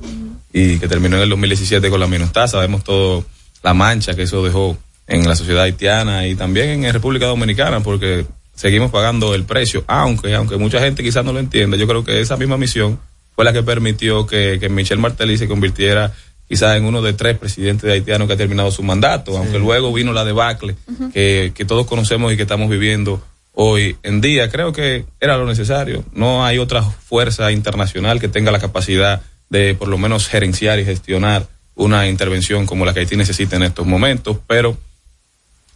y 0.53 0.79
que 0.79 0.87
terminó 0.87 1.17
en 1.17 1.23
el 1.23 1.29
2017 1.29 1.89
con 1.89 1.99
la 1.99 2.07
minustad. 2.07 2.47
Sabemos 2.47 2.85
todo 2.85 3.25
la 3.63 3.73
mancha 3.73 4.15
que 4.15 4.21
eso 4.21 4.41
dejó 4.45 4.77
en 5.09 5.27
la 5.27 5.35
sociedad 5.35 5.63
haitiana 5.63 6.27
y 6.27 6.35
también 6.35 6.85
en 6.85 6.93
República 6.93 7.25
Dominicana 7.25 7.81
porque 7.81 8.25
seguimos 8.55 8.91
pagando 8.91 9.33
el 9.33 9.43
precio, 9.43 9.83
aunque 9.87 10.33
aunque 10.35 10.57
mucha 10.57 10.79
gente 10.79 11.03
quizás 11.03 11.25
no 11.25 11.33
lo 11.33 11.39
entienda, 11.39 11.75
yo 11.75 11.87
creo 11.87 12.05
que 12.05 12.21
esa 12.21 12.37
misma 12.37 12.57
misión 12.57 12.99
fue 13.35 13.43
la 13.43 13.51
que 13.51 13.63
permitió 13.63 14.27
que, 14.27 14.57
que 14.59 14.69
Michel 14.69 14.99
Martelly 14.99 15.37
se 15.37 15.47
convirtiera 15.47 16.13
quizás 16.47 16.77
en 16.77 16.85
uno 16.85 17.01
de 17.01 17.13
tres 17.13 17.37
presidentes 17.37 17.83
de 17.83 17.93
haitianos 17.93 18.27
que 18.27 18.33
ha 18.33 18.37
terminado 18.37 18.71
su 18.71 18.83
mandato, 18.83 19.37
aunque 19.37 19.59
luego 19.59 19.91
vino 19.91 20.13
la 20.13 20.25
debacle 20.25 20.75
que, 21.13 21.51
que 21.55 21.65
todos 21.65 21.87
conocemos 21.87 22.31
y 22.31 22.37
que 22.37 22.43
estamos 22.43 22.69
viviendo 22.69 23.21
hoy 23.53 23.97
en 24.03 24.21
día. 24.21 24.49
Creo 24.49 24.73
que 24.73 25.05
era 25.19 25.37
lo 25.37 25.45
necesario. 25.45 26.03
No 26.11 26.45
hay 26.45 26.57
otra 26.57 26.81
fuerza 26.81 27.51
internacional 27.51 28.19
que 28.19 28.29
tenga 28.29 28.51
la 28.51 28.59
capacidad 28.59 29.21
de 29.49 29.75
por 29.75 29.87
lo 29.87 29.97
menos 29.97 30.27
gerenciar 30.27 30.79
y 30.79 30.85
gestionar 30.85 31.47
una 31.75 32.07
intervención 32.07 32.65
como 32.65 32.83
la 32.85 32.93
que 32.93 33.01
Haití 33.01 33.15
necesita 33.15 33.55
en 33.55 33.63
estos 33.63 33.85
momentos, 33.85 34.37
pero 34.47 34.77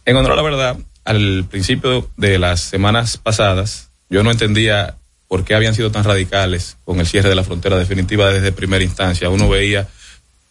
en 0.04 0.16
honor 0.16 0.32
a 0.32 0.36
la 0.36 0.42
verdad, 0.42 0.76
al 1.04 1.44
principio 1.48 2.08
de 2.16 2.38
las 2.38 2.60
semanas 2.60 3.16
pasadas, 3.16 3.90
yo 4.10 4.22
no 4.22 4.30
entendía 4.30 4.96
por 5.28 5.44
qué 5.44 5.54
habían 5.54 5.74
sido 5.74 5.90
tan 5.90 6.04
radicales 6.04 6.76
con 6.84 7.00
el 7.00 7.06
cierre 7.06 7.28
de 7.28 7.34
la 7.34 7.44
frontera 7.44 7.76
definitiva 7.76 8.30
desde 8.30 8.52
primera 8.52 8.84
instancia. 8.84 9.30
Uno 9.30 9.48
veía 9.48 9.88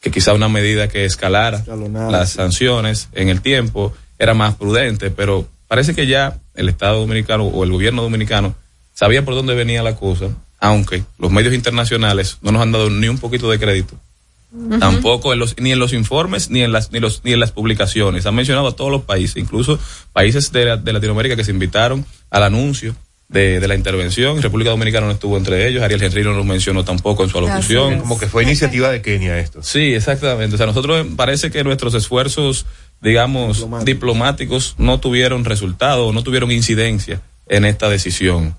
que 0.01 0.12
quizá 0.12 0.34
una 0.34 0.49
medida 0.49 0.88
que 0.88 1.06
escalara 1.06 1.64
las 2.12 2.32
sanciones 2.32 3.10
en 3.14 3.30
el 3.30 3.41
tiempo 3.41 3.93
era 4.20 4.34
más 4.34 4.56
prudente, 4.56 5.12
pero 5.12 5.47
parece 5.68 5.95
que 5.95 6.08
ya 6.08 6.38
el 6.56 6.70
Estado 6.70 6.99
dominicano 6.99 7.45
o 7.45 7.64
el 7.64 7.72
gobierno 7.72 8.01
dominicano 8.01 8.56
sabía 8.93 9.24
por 9.24 9.36
dónde 9.36 9.56
venía 9.56 9.82
la 9.84 9.95
cosa, 9.95 10.28
aunque 10.60 11.04
los 11.18 11.32
medios 11.32 11.54
internacionales 11.54 12.38
no 12.41 12.51
nos 12.51 12.62
han 12.62 12.72
dado 12.72 12.89
ni 12.89 13.08
un 13.08 13.18
poquito 13.18 13.49
de 13.49 13.60
crédito. 13.60 13.95
Tampoco 14.80 15.34
en 15.34 15.39
los, 15.39 15.56
ni 15.60 15.72
en 15.72 15.80
los 15.80 15.93
informes 15.93 16.49
ni 16.51 16.62
en 16.62 16.72
las 16.72 16.91
ni 16.91 16.99
los 16.99 17.22
ni 17.24 17.34
en 17.34 17.39
las 17.39 17.51
publicaciones. 17.51 18.26
Han 18.28 18.36
mencionado 18.36 18.68
a 18.68 18.76
todos 18.76 18.91
los 18.91 19.01
países, 19.04 19.38
incluso 19.38 19.80
países 20.14 20.51
de, 20.51 20.66
la- 20.66 20.78
de 20.78 20.93
Latinoamérica 20.93 21.36
que 21.36 21.43
se 21.43 21.51
invitaron 21.51 22.06
al 22.30 22.43
anuncio 22.43 22.95
de, 23.30 23.60
de 23.60 23.68
la 23.68 23.74
intervención. 23.74 24.39
República 24.43 24.70
Dominicana 24.70 25.08
no 25.08 25.14
estuvo 25.14 25.38
entre 25.38 25.68
ellos. 25.68 25.82
Ariel 25.82 26.04
Henry 26.04 26.24
no 26.24 26.34
lo 26.34 26.43
mencionó 26.43 26.84
tampoco 26.86 27.24
en 27.24 27.30
su 27.32 27.38
alocución. 27.39 27.99
Como 28.01 28.20
que 28.20 28.28
fue 28.28 28.43
iniciativa 28.43 28.91
de 28.91 29.01
Kenia 29.01 29.39
esto. 29.39 29.64
Sí, 29.64 29.95
exactamente. 29.95 30.54
O 30.54 30.58
sea, 30.58 30.68
nosotros 30.68 31.04
parece 31.16 31.49
que 31.49 31.64
nuestros 31.64 31.95
esfuerzos, 31.95 32.68
digamos, 33.01 33.66
diplomáticos, 33.86 34.76
no 34.78 34.99
tuvieron 34.99 35.45
resultado, 35.45 36.14
no 36.14 36.22
tuvieron 36.22 36.51
incidencia 36.51 37.22
en 37.49 37.66
esta 37.66 37.89
decisión. 37.89 38.56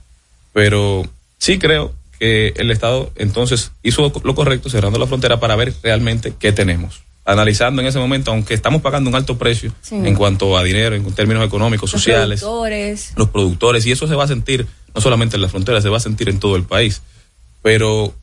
Pero 0.52 1.04
sí 1.38 1.58
creo 1.58 1.92
que 2.24 2.54
el 2.56 2.70
Estado 2.70 3.10
entonces 3.16 3.72
hizo 3.82 4.10
lo 4.24 4.34
correcto 4.34 4.70
cerrando 4.70 4.98
la 4.98 5.06
frontera 5.06 5.38
para 5.40 5.56
ver 5.56 5.74
realmente 5.82 6.32
qué 6.38 6.52
tenemos. 6.52 7.02
Analizando 7.26 7.82
en 7.82 7.88
ese 7.88 7.98
momento, 7.98 8.30
aunque 8.30 8.54
estamos 8.54 8.80
pagando 8.80 9.10
un 9.10 9.16
alto 9.16 9.36
precio 9.36 9.72
Sí. 9.82 9.94
en 9.96 10.14
cuanto 10.14 10.56
a 10.56 10.62
dinero, 10.62 10.94
en 10.96 11.04
términos 11.12 11.44
económicos, 11.44 11.92
Los 11.92 12.00
sociales, 12.02 12.40
productores. 12.40 13.12
los 13.16 13.28
productores, 13.28 13.84
y 13.86 13.92
eso 13.92 14.06
se 14.08 14.14
va 14.14 14.24
a 14.24 14.28
sentir 14.28 14.66
no 14.94 15.00
solamente 15.02 15.36
en 15.36 15.42
la 15.42 15.48
frontera, 15.50 15.82
se 15.82 15.90
va 15.90 15.98
a 15.98 16.00
sentir 16.00 16.30
en 16.30 16.38
todo 16.40 16.56
el 16.56 16.62
país. 16.64 17.02
Pero 17.62 18.14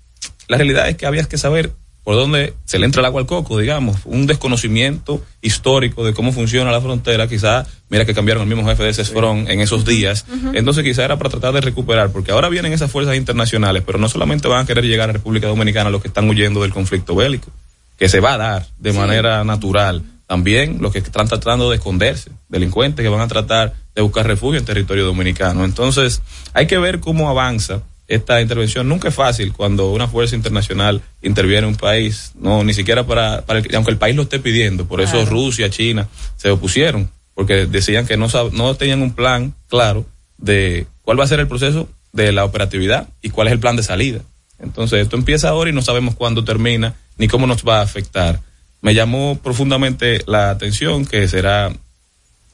la 0.47 0.58
realidad 0.58 0.89
es 0.89 0.97
que 0.97 1.06
había 1.06 1.24
que 1.26 1.38
saber 1.38 1.72
por 2.04 2.16
dónde 2.16 2.54
se 2.66 2.80
le 2.80 2.86
entra 2.86 3.02
el 3.02 3.06
agua 3.06 3.22
al 3.22 3.28
coco, 3.28 3.60
digamos, 3.60 3.97
un 4.06 4.26
desconocimiento 4.26 5.24
histórico 5.41 6.04
de 6.04 6.14
cómo 6.14 6.32
funciona 6.32 6.72
la 6.72 6.82
frontera, 6.82 7.28
quizá, 7.28 7.66
mira 7.89 8.06
que 8.06 8.14
cambiaron 8.14 8.43
el 8.43 8.49
mismo 8.49 8.68
jefe 8.68 8.84
de 8.84 8.93
CESFRON 8.93 9.49
en 9.49 9.60
esos 9.60 9.86
días, 9.86 10.26
entonces 10.54 10.84
quizá 10.84 11.06
era 11.06 11.18
para 11.18 11.30
tratar 11.30 11.54
de 11.54 11.62
recuperar, 11.62 12.12
porque 12.12 12.32
ahora 12.32 12.49
vienen 12.49 12.74
esas 12.74 12.89
fuerzas 12.89 13.16
internacionales, 13.16 13.84
pero 13.86 13.99
no 13.99 14.10
solamente 14.10 14.47
van 14.47 14.64
a 14.64 14.66
querer 14.66 14.86
llegar 14.86 15.10
a 15.10 15.14
República 15.14 15.47
Dominicana 15.47 15.89
los 15.89 16.02
que 16.02 16.08
están 16.08 16.28
huyendo 16.28 16.62
del 16.64 16.74
conflicto 16.74 17.16
bélico, 17.16 17.52
que 17.97 18.10
se 18.10 18.20
va 18.20 18.34
a 18.34 18.38
dar 18.38 18.68
de 18.80 18.93
manera 18.93 19.43
natural, 19.43 20.04
también 20.26 20.78
los 20.80 20.91
que 20.91 20.99
están 20.99 21.28
tratando 21.28 21.70
de 21.70 21.76
esconderse, 21.76 22.32
delincuentes 22.49 23.04
que 23.04 23.10
van 23.10 23.22
a 23.22 23.28
tratar 23.28 23.74
de 23.93 24.02
buscar 24.02 24.26
refugio 24.26 24.58
en 24.58 24.66
territorio 24.66 25.06
dominicano. 25.06 25.66
Entonces, 25.66 26.22
hay 26.54 26.68
que 26.68 26.78
ver 26.78 26.99
cómo 26.99 27.30
avanza 27.30 27.82
esta 28.14 28.41
intervención. 28.41 28.88
Nunca 28.89 29.07
es 29.09 29.16
fácil 29.16 29.53
cuando 29.53 29.91
una 29.91 30.07
fuerza 30.07 30.36
internacional 30.36 31.01
interviene 31.22 31.59
en 31.68 31.74
un 31.74 31.76
país, 31.76 32.32
no, 32.36 32.64
ni 32.64 32.74
siquiera 32.74 33.05
para, 33.05 33.41
para 33.45 33.59
el- 33.59 33.76
aunque 33.76 33.91
el 33.91 33.97
país 33.97 34.16
lo 34.16 34.24
esté 34.24 34.39
pidiendo. 34.39 34.86
Por 34.86 35.01
eso 35.01 35.14
Claro. 35.14 35.30
Rusia, 35.30 35.70
China 35.70 36.07
se 36.36 36.49
opusieron, 36.51 37.09
porque 37.34 37.66
decían 37.66 38.05
que 38.05 38.18
no, 38.18 38.28
no 38.51 38.76
tenían 38.76 39.01
un 39.01 39.14
plan 39.14 39.53
claro 39.68 40.05
de 40.38 40.88
cuál 41.03 41.20
va 41.20 41.24
a 41.24 41.28
ser 41.28 41.39
el 41.39 41.47
proceso 41.47 41.88
de 42.14 42.32
la 42.32 42.43
operatividad 42.45 43.07
y 43.22 43.30
cuál 43.30 43.47
es 43.47 43.53
el 43.53 43.59
plan 43.59 43.76
de 43.76 43.84
salida. 43.84 44.20
Entonces, 44.59 45.01
esto 45.01 45.16
empieza 45.16 45.49
ahora 45.49 45.70
y 45.70 45.74
no 45.74 45.82
sabemos 45.82 46.16
cuándo 46.16 46.43
termina 46.43 46.95
ni 47.18 47.28
cómo 47.28 47.47
nos 47.47 47.64
va 47.64 47.80
a 47.80 47.84
afectar. 47.84 48.41
Me 48.82 48.93
llamó 48.93 49.39
profundamente 49.41 50.22
la 50.28 50.49
atención 50.49 51.05
que 51.05 51.28
será 51.28 51.72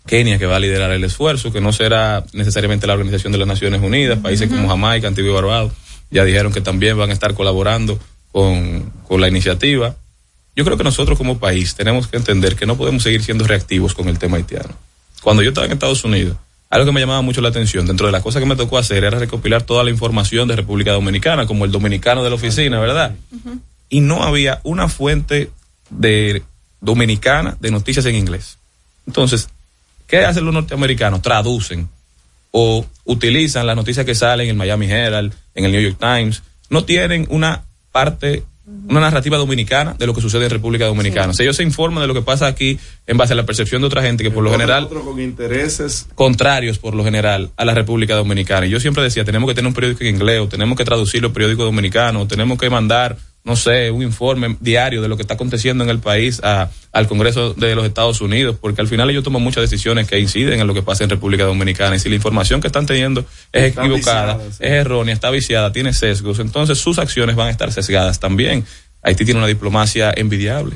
Kenia 0.08 0.39
que 0.39 0.47
va 0.47 0.55
a 0.55 0.60
liderar 0.60 0.91
el 0.91 1.03
esfuerzo, 1.03 1.51
que 1.51 1.62
no 1.62 1.72
será 1.72 2.26
necesariamente 2.34 2.88
la 2.88 2.93
Organización 2.93 3.32
de 3.32 3.38
las 3.38 3.47
Naciones 3.47 3.82
Unidas, 3.82 4.18
países 4.20 4.49
como 4.49 4.68
Jamaica, 4.68 5.08
Antigua 5.08 5.30
y 5.30 5.34
Barbados, 5.34 5.74
ya 6.10 6.24
dijeron 6.24 6.51
que 6.51 6.62
también 6.62 6.97
van 6.97 7.12
a 7.12 7.14
estar 7.14 7.36
colaborando 7.36 7.99
con, 8.32 8.91
con 9.08 9.22
la 9.22 9.28
iniciativa. 9.28 9.95
Yo 10.55 10.66
creo 10.66 10.78
que 10.78 10.84
nosotros 10.84 11.18
como 11.18 11.38
país 11.38 11.76
tenemos 11.76 12.08
que 12.08 12.18
entender 12.18 12.55
que 12.55 12.66
no 12.66 12.78
podemos 12.78 13.03
seguir 13.03 13.22
siendo 13.22 13.45
reactivos 13.45 13.93
con 13.93 14.08
el 14.08 14.18
tema 14.18 14.38
haitiano. 14.38 14.74
Cuando 15.22 15.43
yo 15.43 15.49
estaba 15.49 15.68
en 15.68 15.74
Estados 15.74 16.03
Unidos, 16.03 16.38
algo 16.70 16.86
que 16.86 16.91
me 16.91 16.99
llamaba 16.99 17.22
mucho 17.22 17.41
la 17.41 17.49
atención, 17.49 17.86
dentro 17.86 18.08
de 18.08 18.12
las 18.12 18.22
cosas 18.22 18.41
que 18.41 18.47
me 18.47 18.55
tocó 18.55 18.78
hacer, 18.78 19.03
era 19.03 19.20
recopilar 19.20 19.62
toda 19.62 19.84
la 19.84 19.89
información 19.89 20.47
de 20.47 20.55
República 20.55 20.91
Dominicana, 20.91 21.45
como 21.45 21.66
el 21.66 21.72
dominicano 21.72 22.24
de 22.24 22.30
la 22.30 22.36
oficina, 22.36 22.80
¿verdad? 22.80 23.16
Y 23.89 24.01
no 24.01 24.24
había 24.24 24.60
una 24.64 24.89
fuente 24.89 25.51
de 25.89 26.43
dominicana 26.82 27.58
de 27.60 27.72
noticias 27.72 28.05
en 28.05 28.16
inglés. 28.16 28.58
Entonces, 29.05 29.49
¿qué 30.08 30.26
hacen 30.26 30.45
los 30.45 30.53
norteamericanos? 30.53 31.22
Traducen 31.22 31.89
o 32.51 32.86
utilizan 33.05 33.68
las 33.68 33.76
noticias 33.76 34.05
que 34.05 34.16
salen 34.16 34.45
en 34.45 34.51
el 34.51 34.58
Miami 34.58 34.89
Herald, 34.89 35.34
en 35.53 35.66
el 35.66 35.72
New 35.72 35.82
York 35.82 35.97
Times. 35.99 36.41
No 36.70 36.84
tienen 36.86 37.28
una 37.30 37.64
parte, 37.91 38.43
una 38.89 38.99
narrativa 38.99 39.38
dominicana 39.38 39.95
de 39.97 40.05
lo 40.08 40.14
que 40.14 40.22
sucede 40.22 40.45
en 40.45 40.51
República 40.51 40.86
Dominicana. 40.86 41.32
O 41.32 41.34
sea, 41.34 41.43
ellos 41.43 41.55
se 41.55 41.64
informan 41.64 42.01
de 42.01 42.08
lo 42.08 42.14
que 42.14 42.22
pasa 42.22 42.47
aquí 42.47 42.80
en 43.05 43.18
base 43.18 43.34
a 43.34 43.36
la 43.36 43.45
percepción 43.45 43.82
de 43.82 43.88
otra 43.88 44.01
gente 44.01 44.24
que 44.24 44.32
por 44.32 44.43
lo 44.43 44.51
general 44.51 44.88
con 44.89 45.20
intereses. 45.22 46.08
contrarios 46.16 46.80
por 46.80 46.95
lo 46.95 47.03
general 47.03 47.51
a 47.58 47.66
la 47.66 47.74
República 47.74 48.16
Dominicana. 48.16 48.66
Y 48.66 48.70
yo 48.70 48.80
siempre 48.80 49.03
decía, 49.03 49.24
tenemos 49.24 49.47
que 49.47 49.55
tener 49.55 49.68
un 49.68 49.74
periódico 49.74 50.03
en 50.03 50.16
inglés, 50.16 50.41
o 50.41 50.47
tenemos 50.47 50.78
que 50.78 50.86
traducir 50.86 51.22
los 51.22 51.32
periódicos 51.32 51.66
dominicanos, 51.66 52.24
o 52.24 52.28
tenemos 52.28 52.58
que 52.58 52.70
mandar, 52.70 53.18
no 53.48 53.56
sé, 53.56 53.89
un 53.89 54.04
informe 54.04 54.58
diario 54.60 55.02
de 55.02 55.08
lo 55.08 55.16
que 55.16 55.24
está 55.24 55.34
aconteciendo 55.36 55.84
en 55.84 55.89
el 55.89 56.00
país 56.00 56.39
a- 56.43 56.70
al 56.91 57.08
Congreso 57.08 57.54
de 57.54 57.74
los 57.76 57.86
Estados 57.86 58.22
Unidos, 58.22 58.58
porque 58.60 58.82
al 58.82 58.88
final 58.88 59.10
ellos 59.10 59.24
toman 59.24 59.41
muchas 59.41 59.62
decisiones 59.62 60.08
que 60.08 60.20
inciden 60.20 60.60
en 60.60 60.68
lo 60.68 60.74
que 60.74 60.82
pasa 60.84 61.04
en 61.06 61.10
República 61.10 61.45
Dominicana. 61.45 61.95
Y 61.95 62.00
si 62.00 62.10
la 62.10 62.16
información 62.16 62.60
que 62.62 62.68
están 62.68 62.86
teniendo 62.86 63.22
es 63.54 63.64
Está 63.70 63.82
equivocada, 63.86 64.34
viciada, 64.36 64.52
sí. 64.52 64.58
es 64.64 64.72
errónea, 64.72 65.14
está 65.14 65.30
viciada, 65.32 65.72
tiene 65.72 65.93
sesgos, 65.93 66.39
entonces 66.39 66.78
sus 66.78 67.00
acciones 67.00 67.36
van 67.36 67.48
a 67.48 67.52
estar 67.52 67.72
sesgadas 67.72 68.20
también. 68.20 68.66
Haití 69.02 69.26
tiene 69.26 69.39
una 69.39 69.48
diplomacia 69.48 70.14
envidiable 70.16 70.76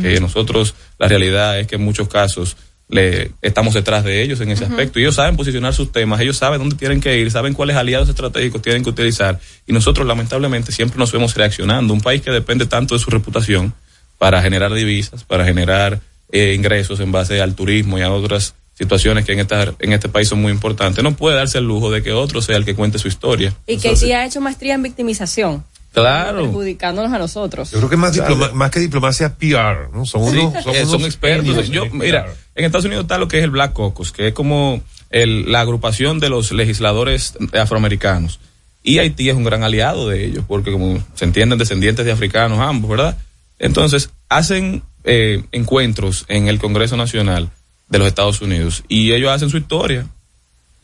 que 0.00 0.20
nosotros 0.20 0.74
la 1.00 1.08
realidad 1.08 1.58
es 1.58 1.66
que 1.66 1.74
en 1.76 1.82
muchos 1.82 2.06
casos 2.08 2.56
le 2.88 3.32
estamos 3.42 3.74
detrás 3.74 4.04
de 4.04 4.22
ellos 4.22 4.40
en 4.40 4.50
ese 4.50 4.64
aspecto. 4.64 4.98
Y 4.98 5.02
ellos 5.02 5.14
saben 5.14 5.36
posicionar 5.36 5.74
sus 5.74 5.90
temas, 5.90 6.20
ellos 6.20 6.36
saben 6.36 6.58
dónde 6.58 6.76
tienen 6.76 7.00
que 7.00 7.18
ir, 7.18 7.30
saben 7.30 7.54
cuáles 7.54 7.76
aliados 7.76 8.08
estratégicos 8.08 8.62
tienen 8.62 8.82
que 8.82 8.90
utilizar. 8.90 9.40
Y 9.66 9.72
nosotros 9.72 10.06
lamentablemente 10.06 10.72
siempre 10.72 10.98
nos 10.98 11.12
vemos 11.12 11.34
reaccionando. 11.34 11.92
Un 11.94 12.00
país 12.00 12.22
que 12.22 12.30
depende 12.30 12.66
tanto 12.66 12.94
de 12.94 13.00
su 13.00 13.10
reputación 13.10 13.74
para 14.18 14.42
generar 14.42 14.72
divisas, 14.72 15.24
para 15.24 15.44
generar 15.44 16.00
eh, 16.30 16.54
ingresos 16.54 17.00
en 17.00 17.12
base 17.12 17.40
al 17.40 17.54
turismo 17.54 17.98
y 17.98 18.02
a 18.02 18.12
otras 18.12 18.54
situaciones 18.74 19.24
que 19.24 19.32
en, 19.32 19.40
esta, 19.40 19.74
en 19.78 19.92
este 19.92 20.08
país 20.08 20.28
son 20.28 20.42
muy 20.42 20.50
importantes, 20.50 21.02
no 21.02 21.14
puede 21.16 21.36
darse 21.36 21.58
el 21.58 21.64
lujo 21.64 21.90
de 21.90 22.02
que 22.02 22.12
otro 22.12 22.42
sea 22.42 22.56
el 22.56 22.64
que 22.64 22.74
cuente 22.74 22.98
su 22.98 23.08
historia. 23.08 23.54
Y 23.66 23.78
que 23.78 23.94
sí 23.96 24.12
ha 24.12 24.26
hecho 24.26 24.40
maestría 24.40 24.74
en 24.74 24.82
victimización, 24.82 25.64
Claro. 25.94 26.42
perjudicándonos 26.42 27.12
a 27.12 27.18
nosotros. 27.18 27.70
Yo 27.70 27.78
creo 27.78 27.90
que 27.90 27.96
más, 27.96 28.12
diploma- 28.12 28.50
más 28.52 28.70
que 28.70 28.80
diplomacia 28.80 29.34
PR, 29.36 29.88
¿no? 29.92 30.04
Son 30.04 30.28
Sí, 30.30 30.38
unos, 30.38 30.62
son 30.64 30.74
eh, 30.74 30.78
unos 30.80 30.90
son 30.90 31.04
expertos. 31.04 31.68
Yo, 31.68 31.86
mira, 31.92 32.26
en 32.54 32.64
Estados 32.64 32.84
Unidos 32.84 33.04
está 33.04 33.16
lo 33.18 33.28
que 33.28 33.38
es 33.38 33.44
el 33.44 33.50
Black 33.50 33.74
Caucus, 33.74 34.10
que 34.12 34.28
es 34.28 34.34
como 34.34 34.82
el- 35.10 35.50
la 35.52 35.60
agrupación 35.60 36.18
de 36.18 36.28
los 36.28 36.50
legisladores 36.52 37.34
afroamericanos. 37.58 38.40
Y 38.82 38.98
Haití 38.98 39.30
es 39.30 39.36
un 39.36 39.44
gran 39.44 39.62
aliado 39.62 40.08
de 40.08 40.24
ellos, 40.26 40.44
porque 40.46 40.70
como 40.72 41.02
se 41.14 41.24
entienden 41.24 41.58
descendientes 41.58 42.04
de 42.04 42.12
africanos 42.12 42.58
ambos, 42.60 42.90
¿verdad? 42.90 43.16
Entonces, 43.58 44.10
hacen 44.28 44.82
eh, 45.04 45.44
encuentros 45.52 46.24
en 46.28 46.48
el 46.48 46.58
Congreso 46.58 46.96
Nacional 46.96 47.50
de 47.88 47.98
los 47.98 48.08
Estados 48.08 48.40
Unidos 48.40 48.82
y 48.88 49.12
ellos 49.12 49.30
hacen 49.30 49.48
su 49.50 49.58
historia. 49.58 50.06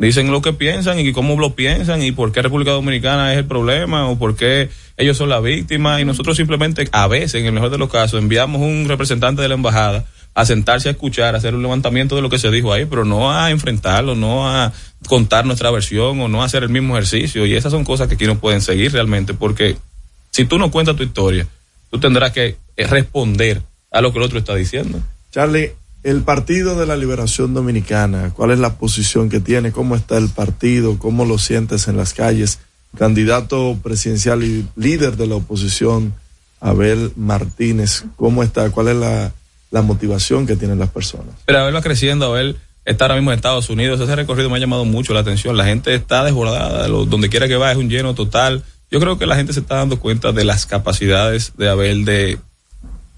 Dicen 0.00 0.32
lo 0.32 0.40
que 0.40 0.54
piensan 0.54 0.98
y 0.98 1.12
cómo 1.12 1.38
lo 1.38 1.54
piensan 1.54 2.02
y 2.02 2.10
por 2.10 2.32
qué 2.32 2.40
República 2.40 2.70
Dominicana 2.70 3.34
es 3.34 3.38
el 3.38 3.44
problema 3.44 4.08
o 4.08 4.18
por 4.18 4.34
qué 4.34 4.70
ellos 4.96 5.18
son 5.18 5.28
la 5.28 5.40
víctima 5.40 6.00
y 6.00 6.06
nosotros 6.06 6.38
simplemente 6.38 6.88
a 6.90 7.06
veces, 7.06 7.34
en 7.34 7.44
el 7.44 7.52
mejor 7.52 7.68
de 7.68 7.76
los 7.76 7.90
casos, 7.90 8.18
enviamos 8.18 8.62
un 8.62 8.86
representante 8.88 9.42
de 9.42 9.48
la 9.48 9.56
embajada 9.56 10.06
a 10.32 10.46
sentarse 10.46 10.88
a 10.88 10.92
escuchar, 10.92 11.34
a 11.34 11.38
hacer 11.38 11.54
un 11.54 11.60
levantamiento 11.60 12.16
de 12.16 12.22
lo 12.22 12.30
que 12.30 12.38
se 12.38 12.50
dijo 12.50 12.72
ahí, 12.72 12.86
pero 12.86 13.04
no 13.04 13.30
a 13.30 13.50
enfrentarlo, 13.50 14.14
no 14.14 14.48
a 14.48 14.72
contar 15.06 15.44
nuestra 15.44 15.70
versión 15.70 16.18
o 16.18 16.28
no 16.28 16.40
a 16.40 16.46
hacer 16.46 16.62
el 16.62 16.70
mismo 16.70 16.96
ejercicio 16.96 17.44
y 17.44 17.54
esas 17.54 17.70
son 17.70 17.84
cosas 17.84 18.08
que 18.08 18.14
aquí 18.14 18.24
no 18.24 18.38
pueden 18.38 18.62
seguir 18.62 18.92
realmente 18.92 19.34
porque 19.34 19.76
si 20.30 20.46
tú 20.46 20.58
no 20.58 20.70
cuentas 20.70 20.96
tu 20.96 21.02
historia, 21.02 21.46
tú 21.90 22.00
tendrás 22.00 22.32
que 22.32 22.56
responder 22.78 23.60
a 23.90 24.00
lo 24.00 24.14
que 24.14 24.18
el 24.18 24.24
otro 24.24 24.38
está 24.38 24.54
diciendo. 24.54 24.98
Charlie, 25.30 25.72
el 26.02 26.22
Partido 26.22 26.78
de 26.78 26.86
la 26.86 26.96
Liberación 26.96 27.52
Dominicana, 27.52 28.32
¿cuál 28.34 28.52
es 28.52 28.58
la 28.58 28.76
posición 28.76 29.28
que 29.28 29.40
tiene? 29.40 29.72
¿Cómo 29.72 29.96
está 29.96 30.16
el 30.16 30.28
partido? 30.28 30.98
¿Cómo 30.98 31.24
lo 31.24 31.38
sientes 31.38 31.88
en 31.88 31.96
las 31.96 32.14
calles? 32.14 32.58
Candidato 32.96 33.78
presidencial 33.82 34.42
y 34.42 34.66
líder 34.76 35.16
de 35.16 35.26
la 35.26 35.36
oposición, 35.36 36.14
Abel 36.60 37.12
Martínez, 37.16 38.04
¿cómo 38.16 38.42
está? 38.42 38.70
¿Cuál 38.70 38.88
es 38.88 38.96
la, 38.96 39.32
motivación 39.82 40.46
que 40.46 40.56
tienen 40.56 40.78
las 40.78 40.90
personas? 40.90 41.34
Pero 41.46 41.60
Abel 41.60 41.76
va 41.76 41.82
creciendo, 41.82 42.26
Abel 42.26 42.56
está 42.84 43.04
ahora 43.04 43.16
mismo 43.16 43.30
en 43.30 43.36
Estados 43.36 43.70
Unidos. 43.70 44.00
Ese 44.00 44.16
recorrido 44.16 44.50
me 44.50 44.56
ha 44.56 44.60
llamado 44.60 44.84
mucho 44.84 45.14
la 45.14 45.20
atención. 45.20 45.56
La 45.56 45.64
gente 45.64 45.94
está 45.94 46.24
desbordada, 46.24 46.88
donde 46.88 47.28
quiera 47.28 47.46
que 47.46 47.56
va 47.56 47.70
es 47.70 47.78
un 47.78 47.88
lleno 47.88 48.14
total. 48.14 48.64
Yo 48.90 48.98
creo 49.00 49.18
que 49.18 49.26
la 49.26 49.36
gente 49.36 49.52
se 49.52 49.60
está 49.60 49.76
dando 49.76 50.00
cuenta 50.00 50.32
de 50.32 50.44
las 50.44 50.66
capacidades 50.66 51.52
de 51.56 51.68
Abel 51.68 52.04
de 52.04 52.38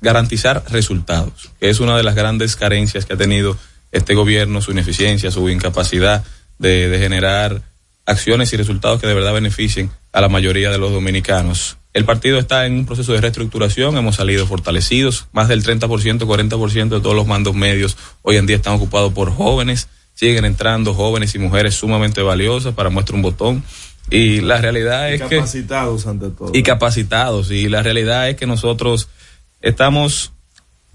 garantizar 0.03 0.65
resultados, 0.71 1.51
que 1.59 1.71
es 1.71 1.81
una 1.81 1.97
de 1.97 2.03
las 2.03 2.15
grandes 2.15 2.57
carencias 2.57 3.07
que 3.07 3.15
ha 3.15 3.17
tenido 3.17 3.57
este 3.93 4.15
gobierno, 4.15 4.61
su 4.61 4.73
ineficiencia, 4.73 5.31
su 5.31 5.49
incapacidad 5.49 6.25
de, 6.59 6.89
de 6.89 6.99
generar 6.99 7.63
acciones 8.05 8.53
y 8.53 8.57
resultados 8.57 9.01
que 9.01 9.07
de 9.07 9.15
verdad 9.15 9.33
beneficien 9.33 9.91
a 10.13 10.21
la 10.21 10.29
mayoría 10.29 10.71
de 10.71 10.79
los 10.79 10.93
dominicanos. 10.93 11.79
El 11.95 12.05
partido 12.05 12.39
está 12.39 12.67
en 12.67 12.73
un 12.73 12.87
proceso 12.87 13.13
de 13.13 13.21
reestructuración, 13.21 13.97
hemos 13.97 14.17
salido 14.17 14.47
fortalecidos, 14.47 15.27
más 15.33 15.49
del 15.49 15.63
30%, 15.63 16.21
40% 16.21 16.89
de 16.89 17.01
todos 17.01 17.15
los 17.15 17.27
mandos 17.27 17.55
medios 17.55 17.97
hoy 18.23 18.37
en 18.39 18.47
día 18.47 18.57
están 18.57 18.75
ocupados 18.75 19.13
por 19.13 19.31
jóvenes, 19.31 19.89
siguen 20.15 20.45
entrando 20.47 20.95
jóvenes 20.95 21.35
y 21.35 21.39
mujeres 21.39 21.75
sumamente 21.75 22.23
valiosas 22.23 22.75
para 22.75 22.91
muestra 22.91 23.15
un 23.15 23.23
botón. 23.23 23.63
Y 24.11 24.41
la 24.41 24.61
realidad 24.61 25.13
es 25.13 25.23
que 25.23 25.37
Capacitados 25.37 26.07
ante 26.07 26.31
todo. 26.31 26.51
y 26.53 26.63
capacitados. 26.63 27.51
Y 27.51 27.69
la 27.69 27.83
realidad 27.83 28.29
es 28.29 28.37
que 28.37 28.47
nosotros 28.47 29.09
estamos, 29.63 30.33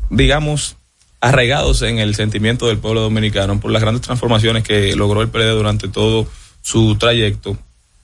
digamos, 0.10 0.76
arraigados 1.20 1.82
en 1.82 2.00
el 2.00 2.16
sentimiento 2.16 2.68
del 2.68 2.78
pueblo 2.78 3.02
dominicano 3.02 3.60
por 3.60 3.72
las 3.72 3.82
grandes 3.82 4.02
transformaciones 4.02 4.64
que 4.64 4.96
logró 4.96 5.22
el 5.22 5.30
PLD 5.30 5.52
durante 5.52 5.88
todo 5.88 6.28
su 6.62 6.96
trayecto. 6.98 7.58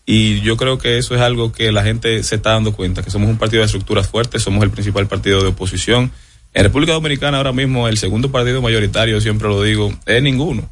Y 0.06 0.42
yo 0.42 0.58
creo 0.58 0.78
que 0.78 0.98
eso 0.98 1.16
es 1.16 1.22
algo 1.22 1.52
que 1.54 1.72
la 1.72 1.84
gente 1.84 2.24
se 2.24 2.36
está 2.36 2.52
dando 2.52 2.74
cuenta, 2.74 3.04
que 3.04 3.12
somos 3.12 3.30
un 3.30 3.38
partido 3.38 3.62
de 3.62 3.68
estructuras 3.68 4.08
fuertes, 4.08 4.42
somos 4.42 4.64
el 4.64 4.72
principal 4.72 5.08
partido 5.08 5.42
de 5.42 5.50
oposición. 5.50 6.12
En 6.54 6.64
República 6.64 6.94
Dominicana 6.94 7.38
ahora 7.38 7.54
mismo 7.54 7.88
el 7.88 7.98
segundo 7.98 8.32
partido 8.32 8.62
mayoritario, 8.62 9.22
siempre 9.22 9.48
lo 9.48 9.62
digo, 9.62 9.94
es 10.06 10.22
ninguno. 10.22 10.70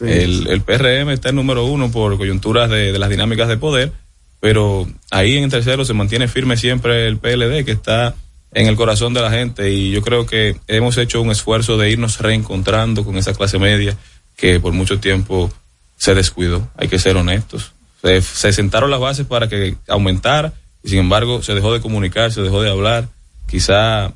El, 0.00 0.48
el 0.48 0.62
PRM 0.62 1.10
está 1.10 1.28
en 1.28 1.36
número 1.36 1.64
uno 1.64 1.92
por 1.92 2.16
coyunturas 2.16 2.68
de, 2.68 2.90
de 2.90 2.98
las 2.98 3.08
dinámicas 3.08 3.46
de 3.48 3.56
poder, 3.56 3.92
pero 4.40 4.88
ahí 5.10 5.36
en 5.36 5.48
tercero 5.48 5.84
se 5.84 5.94
mantiene 5.94 6.26
firme 6.26 6.56
siempre 6.56 7.06
el 7.06 7.18
PLD, 7.18 7.64
que 7.64 7.70
está 7.70 8.16
en 8.54 8.66
el 8.66 8.76
corazón 8.76 9.14
de 9.14 9.22
la 9.22 9.30
gente 9.30 9.70
y 9.70 9.90
yo 9.90 10.02
creo 10.02 10.26
que 10.26 10.56
hemos 10.68 10.98
hecho 10.98 11.22
un 11.22 11.30
esfuerzo 11.30 11.76
de 11.76 11.90
irnos 11.90 12.18
reencontrando 12.18 13.04
con 13.04 13.16
esa 13.16 13.32
clase 13.34 13.58
media 13.58 13.96
que 14.36 14.60
por 14.60 14.72
mucho 14.72 15.00
tiempo 15.00 15.50
se 15.96 16.14
descuidó, 16.14 16.68
hay 16.76 16.88
que 16.88 16.98
ser 16.98 17.16
honestos. 17.16 17.72
Se, 18.02 18.20
se 18.20 18.52
sentaron 18.52 18.90
las 18.90 19.00
bases 19.00 19.26
para 19.26 19.48
que 19.48 19.76
aumentara 19.88 20.52
y 20.82 20.90
sin 20.90 20.98
embargo 20.98 21.42
se 21.42 21.54
dejó 21.54 21.72
de 21.72 21.80
comunicar, 21.80 22.32
se 22.32 22.42
dejó 22.42 22.62
de 22.62 22.70
hablar. 22.70 23.08
Quizá 23.48 24.12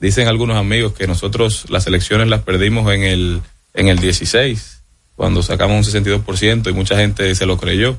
dicen 0.00 0.28
algunos 0.28 0.56
amigos 0.56 0.92
que 0.92 1.06
nosotros 1.06 1.66
las 1.68 1.86
elecciones 1.86 2.28
las 2.28 2.42
perdimos 2.42 2.90
en 2.92 3.02
el, 3.02 3.42
en 3.74 3.88
el 3.88 3.98
16, 3.98 4.82
cuando 5.16 5.42
sacamos 5.42 5.86
un 5.86 5.92
62% 5.92 6.70
y 6.70 6.72
mucha 6.72 6.96
gente 6.96 7.34
se 7.34 7.46
lo 7.46 7.58
creyó. 7.58 7.98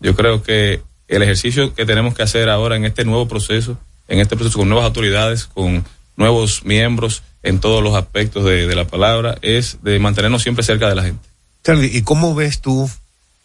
Yo 0.00 0.14
creo 0.14 0.42
que 0.42 0.82
el 1.08 1.22
ejercicio 1.22 1.74
que 1.74 1.86
tenemos 1.86 2.14
que 2.14 2.22
hacer 2.22 2.48
ahora 2.48 2.76
en 2.76 2.84
este 2.84 3.04
nuevo 3.04 3.26
proceso, 3.26 3.78
en 4.08 4.20
este 4.20 4.36
proceso 4.36 4.58
con 4.58 4.68
nuevas 4.68 4.86
autoridades, 4.86 5.46
con 5.46 5.84
nuevos 6.16 6.64
miembros 6.64 7.22
en 7.42 7.60
todos 7.60 7.82
los 7.82 7.94
aspectos 7.94 8.44
de, 8.44 8.66
de 8.66 8.74
la 8.74 8.86
palabra, 8.86 9.38
es 9.42 9.78
de 9.82 9.98
mantenernos 9.98 10.42
siempre 10.42 10.64
cerca 10.64 10.88
de 10.88 10.96
la 10.96 11.04
gente. 11.04 11.28
Charlie, 11.62 11.90
¿y 11.92 12.02
cómo 12.02 12.34
ves 12.34 12.60
tú, 12.60 12.90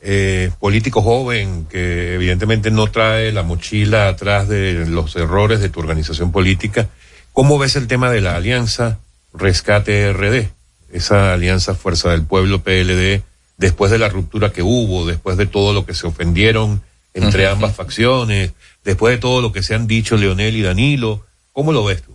eh, 0.02 0.52
político 0.60 1.02
joven, 1.02 1.66
que 1.70 2.16
evidentemente 2.16 2.72
no 2.72 2.88
trae 2.88 3.32
la 3.32 3.44
mochila 3.44 4.08
atrás 4.08 4.48
de 4.48 4.86
los 4.86 5.16
errores 5.16 5.60
de 5.60 5.70
tu 5.70 5.80
organización 5.80 6.32
política, 6.32 6.90
cómo 7.32 7.58
ves 7.58 7.76
el 7.76 7.88
tema 7.88 8.10
de 8.10 8.22
la 8.22 8.36
alianza 8.36 9.00
Rescate 9.34 10.12
RD? 10.14 10.50
Esa 10.92 11.34
alianza 11.34 11.74
Fuerza 11.74 12.12
del 12.12 12.24
Pueblo 12.24 12.64
PLD, 12.64 13.24
después 13.58 13.92
de 13.92 13.98
la 13.98 14.10
ruptura 14.10 14.52
que 14.52 14.62
hubo, 14.62 15.06
después 15.06 15.38
de 15.38 15.48
todo 15.48 15.74
lo 15.74 15.86
que 15.86 15.94
se 15.94 16.08
ofendieron 16.08 16.82
entre 17.14 17.48
ambas 17.48 17.76
facciones, 17.76 18.54
después 18.84 19.16
de 19.16 19.18
todo 19.20 19.42
lo 19.42 19.52
que 19.52 19.64
se 19.64 19.76
han 19.76 19.88
dicho 19.88 20.18
Leonel 20.18 20.56
y 20.56 20.62
Danilo, 20.62 21.26
¿cómo 21.52 21.72
lo 21.72 21.84
ves 21.84 22.02
tú? 22.02 22.14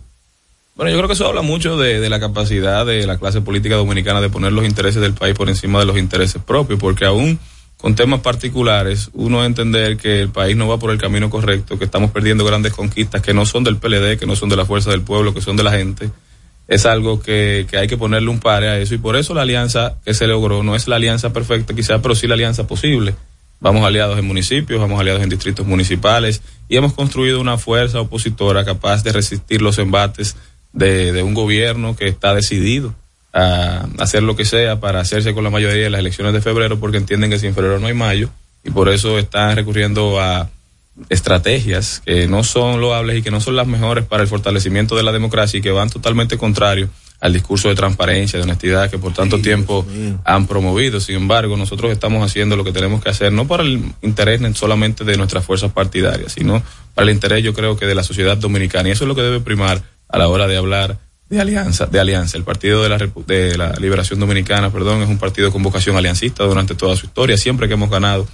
Bueno, 0.75 0.91
yo 0.91 0.97
creo 0.97 1.07
que 1.07 1.13
eso 1.13 1.27
habla 1.27 1.41
mucho 1.41 1.75
de, 1.75 2.09
la 2.09 2.21
capacidad 2.21 2.85
de 2.85 3.05
la 3.05 3.17
clase 3.17 3.41
política 3.41 3.75
dominicana 3.75 4.21
de 4.21 4.29
poner 4.29 4.53
los 4.53 4.65
intereses 4.65 5.01
del 5.01 5.13
país 5.13 5.35
por 5.35 5.49
encima 5.49 5.79
de 5.79 5.85
los 5.85 5.97
intereses 5.97 6.41
propios, 6.41 6.79
porque 6.79 7.03
aún 7.03 7.37
con 7.75 7.95
temas 7.95 8.21
particulares, 8.21 9.09
uno 9.13 9.43
entender 9.43 9.97
que 9.97 10.21
el 10.21 10.29
país 10.29 10.55
no 10.55 10.67
va 10.67 10.79
por 10.79 10.91
el 10.91 10.97
camino 10.97 11.29
correcto, 11.29 11.77
que 11.77 11.85
estamos 11.85 12.11
perdiendo 12.11 12.45
grandes 12.45 12.73
conquistas 12.73 13.21
que 13.21 13.33
no 13.33 13.45
son 13.45 13.65
del 13.65 13.77
PLD, 13.77 14.17
que 14.17 14.25
no 14.25 14.37
son 14.37 14.47
de 14.47 14.55
la 14.55 14.65
fuerza 14.65 14.89
del 14.89 15.01
pueblo, 15.01 15.33
que 15.33 15.41
son 15.41 15.57
de 15.57 15.63
la 15.63 15.71
gente, 15.71 16.09
es 16.69 16.85
algo 16.85 17.19
que, 17.19 17.67
que 17.69 17.77
hay 17.77 17.87
que 17.87 17.97
ponerle 17.97 18.29
un 18.29 18.39
pare 18.39 18.69
a 18.69 18.77
eso 18.77 18.95
y 18.95 18.99
por 18.99 19.17
eso 19.17 19.33
la 19.33 19.41
alianza 19.41 19.97
que 20.05 20.13
se 20.13 20.27
logró 20.27 20.63
no 20.63 20.75
es 20.75 20.87
la 20.87 20.95
alianza 20.95 21.33
perfecta 21.33 21.73
quizás, 21.73 21.99
pero 22.01 22.15
sí 22.15 22.27
la 22.27 22.35
alianza 22.35 22.67
posible. 22.67 23.15
Vamos 23.61 23.83
aliados 23.83 24.17
en 24.17 24.25
municipios, 24.25 24.79
vamos 24.79 24.99
aliados 24.99 25.21
en 25.21 25.29
distritos 25.29 25.67
municipales 25.67 26.41
y 26.69 26.77
hemos 26.77 26.93
construido 26.93 27.41
una 27.41 27.57
fuerza 27.57 27.99
opositora 27.99 28.63
capaz 28.63 29.03
de 29.03 29.11
resistir 29.11 29.61
los 29.61 29.77
embates 29.79 30.37
de, 30.71 31.21
un 31.23 31.33
gobierno 31.33 31.95
que 31.95 32.07
está 32.07 32.33
decidido 32.33 32.93
a 33.33 33.87
hacer 33.97 34.23
lo 34.23 34.35
que 34.35 34.45
sea 34.45 34.79
para 34.79 35.01
hacerse 35.01 35.33
con 35.33 35.43
la 35.43 35.49
mayoría 35.49 35.83
de 35.83 35.89
las 35.89 35.99
elecciones 35.99 36.33
de 36.33 36.41
febrero 36.41 36.79
porque 36.79 36.97
entienden 36.97 37.29
que 37.29 37.39
sin 37.39 37.53
febrero 37.53 37.79
no 37.79 37.87
hay 37.87 37.93
mayo 37.93 38.29
y 38.63 38.71
por 38.71 38.89
eso 38.89 39.19
están 39.19 39.55
recurriendo 39.55 40.19
a 40.21 40.49
estrategias 41.09 42.01
que 42.05 42.27
no 42.27 42.43
son 42.43 42.81
loables 42.81 43.17
y 43.17 43.21
que 43.21 43.31
no 43.31 43.41
son 43.41 43.55
las 43.55 43.67
mejores 43.67 44.05
para 44.05 44.23
el 44.23 44.29
fortalecimiento 44.29 44.95
de 44.95 45.03
la 45.03 45.11
democracia 45.11 45.59
y 45.59 45.61
que 45.61 45.71
van 45.71 45.89
totalmente 45.89 46.37
contrario 46.37 46.89
al 47.21 47.33
discurso 47.33 47.67
de 47.67 47.75
transparencia, 47.75 48.37
de 48.39 48.43
honestidad 48.43 48.89
que 48.89 48.97
por 48.97 49.13
tanto 49.13 49.39
tiempo 49.41 49.85
han 50.23 50.47
promovido. 50.47 50.99
Sin 50.99 51.15
embargo, 51.15 51.57
nosotros 51.57 51.91
estamos 51.91 52.25
haciendo 52.25 52.55
lo 52.55 52.63
que 52.63 52.71
tenemos 52.71 53.03
que 53.03 53.09
hacer, 53.09 53.33
no 53.33 53.45
para 53.47 53.63
el 53.63 53.83
interés 54.01 54.41
solamente 54.57 55.03
de 55.03 55.17
nuestras 55.17 55.43
fuerzas 55.43 55.71
partidarias, 55.71 56.31
sino 56.31 56.63
para 56.95 57.09
el 57.09 57.13
interés, 57.13 57.43
yo 57.43 57.53
creo 57.53 57.77
que 57.77 57.85
de 57.85 57.95
la 57.95 58.03
sociedad 58.03 58.37
dominicana. 58.37 58.89
Y 58.89 58.93
eso 58.93 59.03
es 59.03 59.07
lo 59.07 59.15
que 59.15 59.21
debe 59.21 59.39
primar 59.41 59.81
a 60.07 60.17
la 60.17 60.27
hora 60.27 60.47
de 60.47 60.57
hablar 60.57 60.97
de 61.29 61.39
alianza, 61.39 61.85
de 61.85 61.99
alianza. 61.99 62.37
El 62.37 62.43
Partido 62.43 62.81
de 62.81 62.89
la, 62.89 62.97
Repu- 62.97 63.25
de 63.25 63.55
la 63.57 63.73
Liberación 63.73 64.19
Dominicana, 64.19 64.71
perdón, 64.71 65.03
es 65.03 65.09
un 65.09 65.19
partido 65.19 65.51
con 65.51 65.61
vocación 65.61 65.95
aliancista 65.95 66.43
durante 66.45 66.73
toda 66.73 66.95
su 66.95 67.05
historia. 67.05 67.37
Siempre 67.37 67.67
que 67.67 67.75
hemos 67.75 67.89
ganado, 67.91 68.27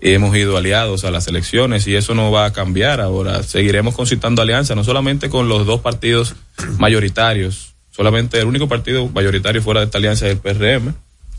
hemos 0.00 0.36
ido 0.36 0.56
aliados 0.56 1.04
a 1.04 1.10
las 1.10 1.26
elecciones 1.28 1.86
y 1.86 1.94
eso 1.94 2.14
no 2.14 2.30
va 2.30 2.44
a 2.44 2.52
cambiar 2.52 3.00
ahora. 3.00 3.42
Seguiremos 3.42 3.94
concitando 3.94 4.42
alianzas, 4.42 4.76
no 4.76 4.84
solamente 4.84 5.30
con 5.30 5.48
los 5.48 5.64
dos 5.64 5.80
partidos 5.80 6.34
mayoritarios, 6.78 7.73
solamente 7.94 8.38
el 8.40 8.46
único 8.46 8.68
partido 8.68 9.08
mayoritario 9.08 9.62
fuera 9.62 9.80
de 9.80 9.86
esta 9.86 9.98
alianza 9.98 10.26
es 10.26 10.32
el 10.32 10.38
PRM. 10.38 10.94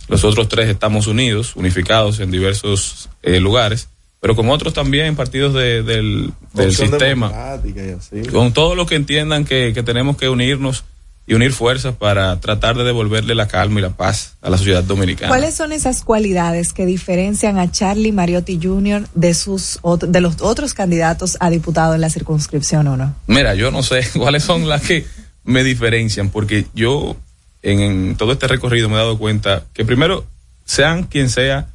Los 0.08 0.24
otros 0.24 0.48
tres 0.48 0.70
estamos 0.70 1.08
unidos, 1.08 1.56
unificados 1.56 2.20
en 2.20 2.30
diversos 2.32 3.10
eh, 3.24 3.40
lugares, 3.40 3.88
pero 4.20 4.36
con 4.36 4.50
otros 4.50 4.74
también 4.74 5.16
partidos 5.16 5.54
de- 5.54 5.84
del, 5.84 6.32
sistema 6.72 7.54
así. 7.54 8.22
con 8.32 8.54
todos 8.54 8.78
los 8.78 8.88
que 8.88 8.96
entiendan 8.96 9.46
que, 9.46 9.72
que 9.74 9.84
tenemos 9.84 10.18
que 10.18 10.30
unirnos 10.30 10.84
y 11.28 11.34
unir 11.34 11.54
fuerzas 11.54 11.96
para 11.96 12.40
tratar 12.40 12.78
de 12.78 12.84
devolverle 12.84 13.34
la 13.34 13.48
calma 13.48 13.80
y 13.80 13.82
la 13.82 13.90
paz 13.90 14.36
a 14.44 14.50
la 14.52 14.60
sociedad 14.60 14.84
dominicana. 14.84 15.30
¿Cuáles 15.30 15.56
son 15.56 15.72
esas 15.72 16.04
cualidades 16.04 16.72
que 16.72 16.86
diferencian 16.86 17.58
a 17.58 17.72
Charlie 17.72 18.12
Mariotti 18.12 18.60
Jr. 18.62 19.08
de 19.16 19.34
sus 19.34 19.80
de 20.08 20.22
los 20.22 20.40
otros 20.42 20.76
candidatos 20.76 21.36
a 21.40 21.50
diputado 21.50 21.96
en 21.96 22.02
la 22.02 22.12
circunscripción 22.12 22.88
1? 22.88 23.16
Mira, 23.26 23.56
yo 23.56 23.72
no 23.72 23.82
sé 23.82 24.08
cuáles 24.16 24.44
son 24.44 24.70
las 24.70 24.84
que 24.84 25.04
me 25.46 25.64
diferencian, 25.64 26.30
porque 26.30 26.66
yo 26.74 27.16
en, 27.62 27.80
en 27.80 28.16
todo 28.16 28.34
este 28.34 28.48
recorrido 28.48 28.90
me 28.90 28.96
he 28.96 28.98
dado 28.98 29.18
cuenta 29.18 29.64
que 29.74 29.86
primero, 29.86 30.26
sean 30.66 31.04
quien 31.04 31.30
sea, 31.30 31.68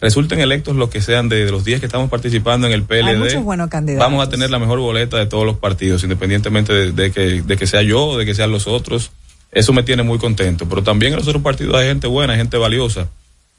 resulten 0.00 0.40
electos 0.40 0.76
los 0.76 0.90
que 0.90 1.00
sean 1.00 1.28
de, 1.28 1.44
de 1.44 1.50
los 1.50 1.64
días 1.64 1.80
que 1.80 1.86
estamos 1.86 2.10
participando 2.10 2.66
en 2.66 2.72
el 2.72 2.82
PLD. 2.82 3.08
Hay 3.08 3.16
muchos 3.16 3.44
buenos 3.44 3.68
candidatos. 3.70 4.06
vamos 4.06 4.26
a 4.26 4.30
tener 4.30 4.50
la 4.50 4.58
mejor 4.58 4.78
boleta 4.78 5.16
de 5.16 5.26
todos 5.26 5.46
los 5.46 5.56
partidos, 5.56 6.02
independientemente 6.02 6.72
de, 6.72 6.92
de 6.92 7.10
que, 7.10 7.42
de 7.42 7.56
que 7.56 7.66
sea 7.66 7.82
yo 7.82 8.04
o 8.06 8.18
de 8.18 8.26
que 8.26 8.34
sean 8.34 8.50
los 8.50 8.66
otros. 8.66 9.10
Eso 9.50 9.72
me 9.72 9.82
tiene 9.82 10.02
muy 10.02 10.18
contento. 10.18 10.68
Pero 10.68 10.82
también 10.82 11.12
en 11.12 11.18
los 11.18 11.28
otros 11.28 11.42
partidos 11.42 11.76
hay 11.76 11.86
gente 11.86 12.06
buena, 12.06 12.34
hay 12.34 12.38
gente 12.38 12.58
valiosa. 12.58 13.08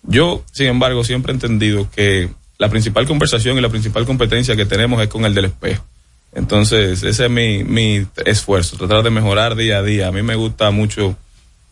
Yo, 0.04 0.44
sin 0.52 0.68
embargo, 0.68 1.04
siempre 1.04 1.32
he 1.32 1.36
entendido 1.36 1.90
que 1.90 2.30
la 2.58 2.70
principal 2.70 3.08
conversación 3.08 3.58
y 3.58 3.62
la 3.62 3.70
principal 3.70 4.06
competencia 4.06 4.56
que 4.56 4.66
tenemos 4.66 5.02
es 5.02 5.08
con 5.08 5.26
el 5.26 5.34
del 5.34 5.46
espejo. 5.46 5.84
Entonces, 6.36 7.02
ese 7.02 7.26
es 7.26 7.32
mi, 7.32 7.64
mi 7.64 8.06
esfuerzo, 8.26 8.78
tratar 8.78 9.04
de 9.04 9.10
mejorar 9.10 9.56
día 9.56 9.80
a 9.80 9.84
día. 9.84 10.10
A 10.10 10.12
mí 10.12 10.22
me 10.22 10.36
gusta 10.36 10.70
mucho 10.70 11.16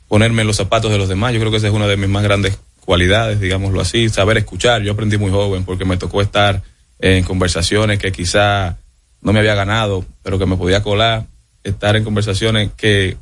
ponerme 0.07 0.41
en 0.41 0.47
los 0.47 0.55
zapatos 0.55 0.89
de 0.89 0.97
los 0.97 1.09
demás. 1.09 1.33
Yo 1.33 1.39
creo 1.39 1.51
que 1.51 1.57
esa 1.57 1.67
es 1.67 1.73
una 1.73 1.85
de 1.85 1.97
mis 1.97 2.09
más 2.09 2.23
grandes 2.23 2.57
cualidades, 2.79 3.39
digámoslo 3.39 3.81
así, 3.81 4.09
saber 4.09 4.37
escuchar. 4.37 4.81
Yo 4.81 4.93
aprendí 4.93 5.17
muy 5.17 5.31
joven 5.31 5.65
porque 5.65 5.85
me 5.85 5.97
tocó 5.97 6.21
estar 6.21 6.61
en 6.99 7.25
conversaciones 7.25 7.99
que 7.99 8.13
quizá 8.13 8.77
no 9.21 9.33
me 9.33 9.39
había 9.39 9.55
ganado, 9.55 10.05
pero 10.21 10.39
que 10.39 10.45
me 10.45 10.55
podía 10.55 10.81
colar, 10.81 11.25
estar 11.63 11.95
en 11.97 12.05
conversaciones 12.05 12.71
que 12.77 13.17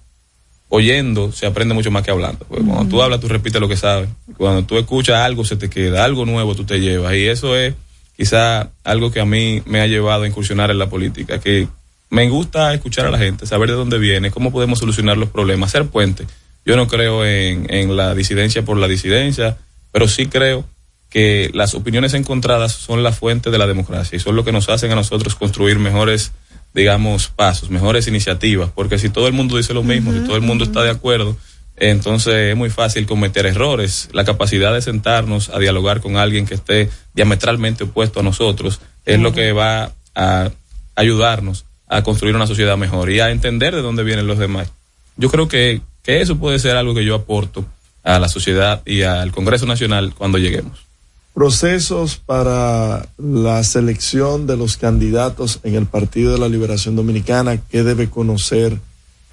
oyendo 0.69 1.31
se 1.31 1.47
aprende 1.47 1.73
mucho 1.73 1.89
más 1.89 2.03
que 2.03 2.11
hablando. 2.11 2.45
Porque 2.47 2.63
cuando 2.63 2.87
tú 2.87 3.01
hablas, 3.01 3.19
tú 3.19 3.27
repites 3.27 3.59
lo 3.59 3.67
que 3.67 3.77
sabes. 3.77 4.09
Cuando 4.37 4.63
tú 4.63 4.77
escuchas 4.77 5.17
algo, 5.17 5.43
se 5.43 5.55
te 5.55 5.69
queda, 5.69 6.05
algo 6.05 6.25
nuevo 6.25 6.53
tú 6.53 6.65
te 6.65 6.79
llevas. 6.79 7.15
Y 7.15 7.27
eso 7.27 7.55
es 7.57 7.73
quizá 8.21 8.69
algo 8.83 9.09
que 9.09 9.19
a 9.19 9.25
mí 9.25 9.63
me 9.65 9.81
ha 9.81 9.87
llevado 9.87 10.21
a 10.21 10.27
incursionar 10.27 10.69
en 10.69 10.77
la 10.77 10.91
política, 10.91 11.39
que 11.39 11.67
me 12.11 12.29
gusta 12.29 12.71
escuchar 12.71 13.07
a 13.07 13.09
la 13.09 13.17
gente, 13.17 13.47
saber 13.47 13.71
de 13.71 13.75
dónde 13.75 13.97
viene, 13.97 14.29
cómo 14.29 14.51
podemos 14.51 14.77
solucionar 14.77 15.17
los 15.17 15.29
problemas, 15.29 15.71
ser 15.71 15.87
puente. 15.87 16.27
Yo 16.63 16.75
no 16.75 16.87
creo 16.87 17.25
en, 17.25 17.65
en 17.73 17.97
la 17.97 18.13
disidencia 18.13 18.63
por 18.63 18.77
la 18.77 18.87
disidencia, 18.87 19.57
pero 19.91 20.07
sí 20.07 20.27
creo 20.27 20.65
que 21.09 21.49
las 21.55 21.73
opiniones 21.73 22.13
encontradas 22.13 22.73
son 22.73 23.01
la 23.01 23.11
fuente 23.11 23.49
de 23.49 23.57
la 23.57 23.65
democracia 23.65 24.17
y 24.17 24.19
son 24.19 24.35
lo 24.35 24.45
que 24.45 24.51
nos 24.51 24.69
hacen 24.69 24.91
a 24.91 24.95
nosotros 24.95 25.33
construir 25.33 25.79
mejores, 25.79 26.31
digamos, 26.75 27.29
pasos, 27.29 27.71
mejores 27.71 28.07
iniciativas, 28.07 28.69
porque 28.69 28.99
si 28.99 29.09
todo 29.09 29.25
el 29.25 29.33
mundo 29.33 29.57
dice 29.57 29.73
lo 29.73 29.81
mismo, 29.81 30.13
si 30.13 30.19
todo 30.19 30.35
el 30.35 30.43
mundo 30.43 30.63
está 30.63 30.83
de 30.83 30.91
acuerdo, 30.91 31.35
entonces 31.81 32.51
es 32.51 32.55
muy 32.55 32.69
fácil 32.69 33.07
cometer 33.07 33.47
errores. 33.47 34.07
La 34.13 34.23
capacidad 34.23 34.71
de 34.71 34.83
sentarnos 34.83 35.49
a 35.49 35.57
dialogar 35.57 35.99
con 35.99 36.15
alguien 36.15 36.45
que 36.45 36.53
esté 36.53 36.91
diametralmente 37.15 37.85
opuesto 37.85 38.19
a 38.19 38.23
nosotros 38.23 38.79
es 39.03 39.19
lo 39.19 39.33
que 39.33 39.51
va 39.51 39.91
a 40.13 40.51
ayudarnos 40.95 41.65
a 41.87 42.03
construir 42.03 42.35
una 42.35 42.45
sociedad 42.45 42.77
mejor 42.77 43.09
y 43.09 43.19
a 43.19 43.31
entender 43.31 43.73
de 43.73 43.81
dónde 43.81 44.03
vienen 44.03 44.27
los 44.27 44.37
demás. 44.37 44.71
Yo 45.17 45.31
creo 45.31 45.47
que, 45.47 45.81
que 46.03 46.21
eso 46.21 46.37
puede 46.37 46.59
ser 46.59 46.77
algo 46.77 46.93
que 46.93 47.03
yo 47.03 47.15
aporto 47.15 47.65
a 48.03 48.19
la 48.19 48.29
sociedad 48.29 48.83
y 48.85 49.01
al 49.01 49.31
Congreso 49.31 49.65
Nacional 49.65 50.13
cuando 50.15 50.37
lleguemos. 50.37 50.85
Procesos 51.33 52.17
para 52.17 53.07
la 53.17 53.63
selección 53.63 54.45
de 54.45 54.55
los 54.55 54.77
candidatos 54.77 55.61
en 55.63 55.73
el 55.73 55.87
Partido 55.87 56.31
de 56.31 56.37
la 56.37 56.47
Liberación 56.47 56.95
Dominicana, 56.95 57.57
¿qué 57.57 57.83
debe 57.83 58.07
conocer 58.07 58.77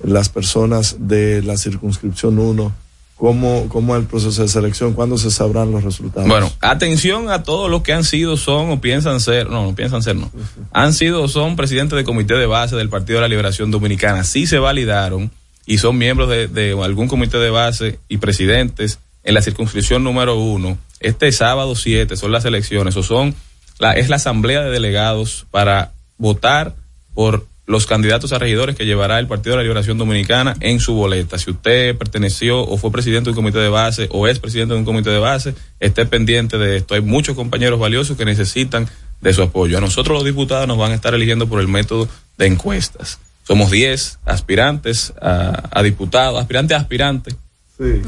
las 0.00 0.28
personas 0.28 0.96
de 1.00 1.42
la 1.42 1.56
circunscripción 1.56 2.38
1? 2.38 2.72
¿Cómo, 3.16 3.68
¿Cómo 3.68 3.96
es 3.96 4.02
el 4.02 4.06
proceso 4.06 4.42
de 4.42 4.48
selección? 4.48 4.92
¿Cuándo 4.92 5.18
se 5.18 5.32
sabrán 5.32 5.72
los 5.72 5.82
resultados? 5.82 6.28
Bueno, 6.28 6.52
atención 6.60 7.30
a 7.30 7.42
todos 7.42 7.68
los 7.68 7.82
que 7.82 7.92
han 7.92 8.04
sido, 8.04 8.36
son 8.36 8.70
o 8.70 8.80
piensan 8.80 9.18
ser, 9.18 9.50
no, 9.50 9.64
no 9.64 9.74
piensan 9.74 10.04
ser, 10.04 10.14
no. 10.14 10.30
Han 10.72 10.94
sido 10.94 11.22
o 11.22 11.28
son 11.28 11.56
presidentes 11.56 11.96
de 11.96 12.04
comité 12.04 12.34
de 12.34 12.46
base 12.46 12.76
del 12.76 12.88
Partido 12.88 13.16
de 13.16 13.22
la 13.22 13.28
Liberación 13.28 13.72
Dominicana. 13.72 14.22
Sí 14.22 14.46
se 14.46 14.60
validaron 14.60 15.32
y 15.66 15.78
son 15.78 15.98
miembros 15.98 16.28
de, 16.28 16.46
de 16.46 16.80
algún 16.80 17.08
comité 17.08 17.38
de 17.38 17.50
base 17.50 17.98
y 18.08 18.18
presidentes 18.18 19.00
en 19.24 19.34
la 19.34 19.42
circunscripción 19.42 20.04
número 20.04 20.38
uno. 20.38 20.78
Este 21.00 21.30
sábado 21.32 21.74
7 21.74 22.16
son 22.16 22.32
las 22.32 22.44
elecciones 22.44 22.96
o 22.96 23.02
son, 23.02 23.34
la, 23.78 23.92
es 23.92 24.08
la 24.08 24.16
asamblea 24.16 24.62
de 24.62 24.70
delegados 24.70 25.46
para 25.50 25.92
votar 26.18 26.74
por 27.14 27.46
los 27.68 27.84
candidatos 27.84 28.32
a 28.32 28.38
regidores 28.38 28.74
que 28.76 28.86
llevará 28.86 29.18
el 29.18 29.26
Partido 29.26 29.52
de 29.52 29.58
la 29.58 29.62
Liberación 29.62 29.98
Dominicana 29.98 30.56
en 30.60 30.80
su 30.80 30.94
boleta. 30.94 31.38
Si 31.38 31.50
usted 31.50 31.94
perteneció 31.98 32.62
o 32.62 32.78
fue 32.78 32.90
presidente 32.90 33.24
de 33.24 33.30
un 33.32 33.36
comité 33.36 33.58
de 33.58 33.68
base 33.68 34.08
o 34.10 34.26
es 34.26 34.38
presidente 34.38 34.72
de 34.72 34.80
un 34.80 34.86
comité 34.86 35.10
de 35.10 35.18
base, 35.18 35.54
esté 35.78 36.06
pendiente 36.06 36.56
de 36.56 36.78
esto. 36.78 36.94
Hay 36.94 37.02
muchos 37.02 37.36
compañeros 37.36 37.78
valiosos 37.78 38.16
que 38.16 38.24
necesitan 38.24 38.88
de 39.20 39.34
su 39.34 39.42
apoyo. 39.42 39.76
A 39.76 39.82
nosotros 39.82 40.16
los 40.16 40.24
diputados 40.24 40.66
nos 40.66 40.78
van 40.78 40.92
a 40.92 40.94
estar 40.94 41.12
eligiendo 41.12 41.46
por 41.46 41.60
el 41.60 41.68
método 41.68 42.08
de 42.38 42.46
encuestas. 42.46 43.18
Somos 43.46 43.70
10 43.70 44.20
aspirantes 44.24 45.12
a, 45.20 45.68
a 45.70 45.82
diputados, 45.82 46.40
aspirantes 46.40 46.74
a 46.74 46.80
aspirantes. 46.80 47.36
Sí. 47.76 48.00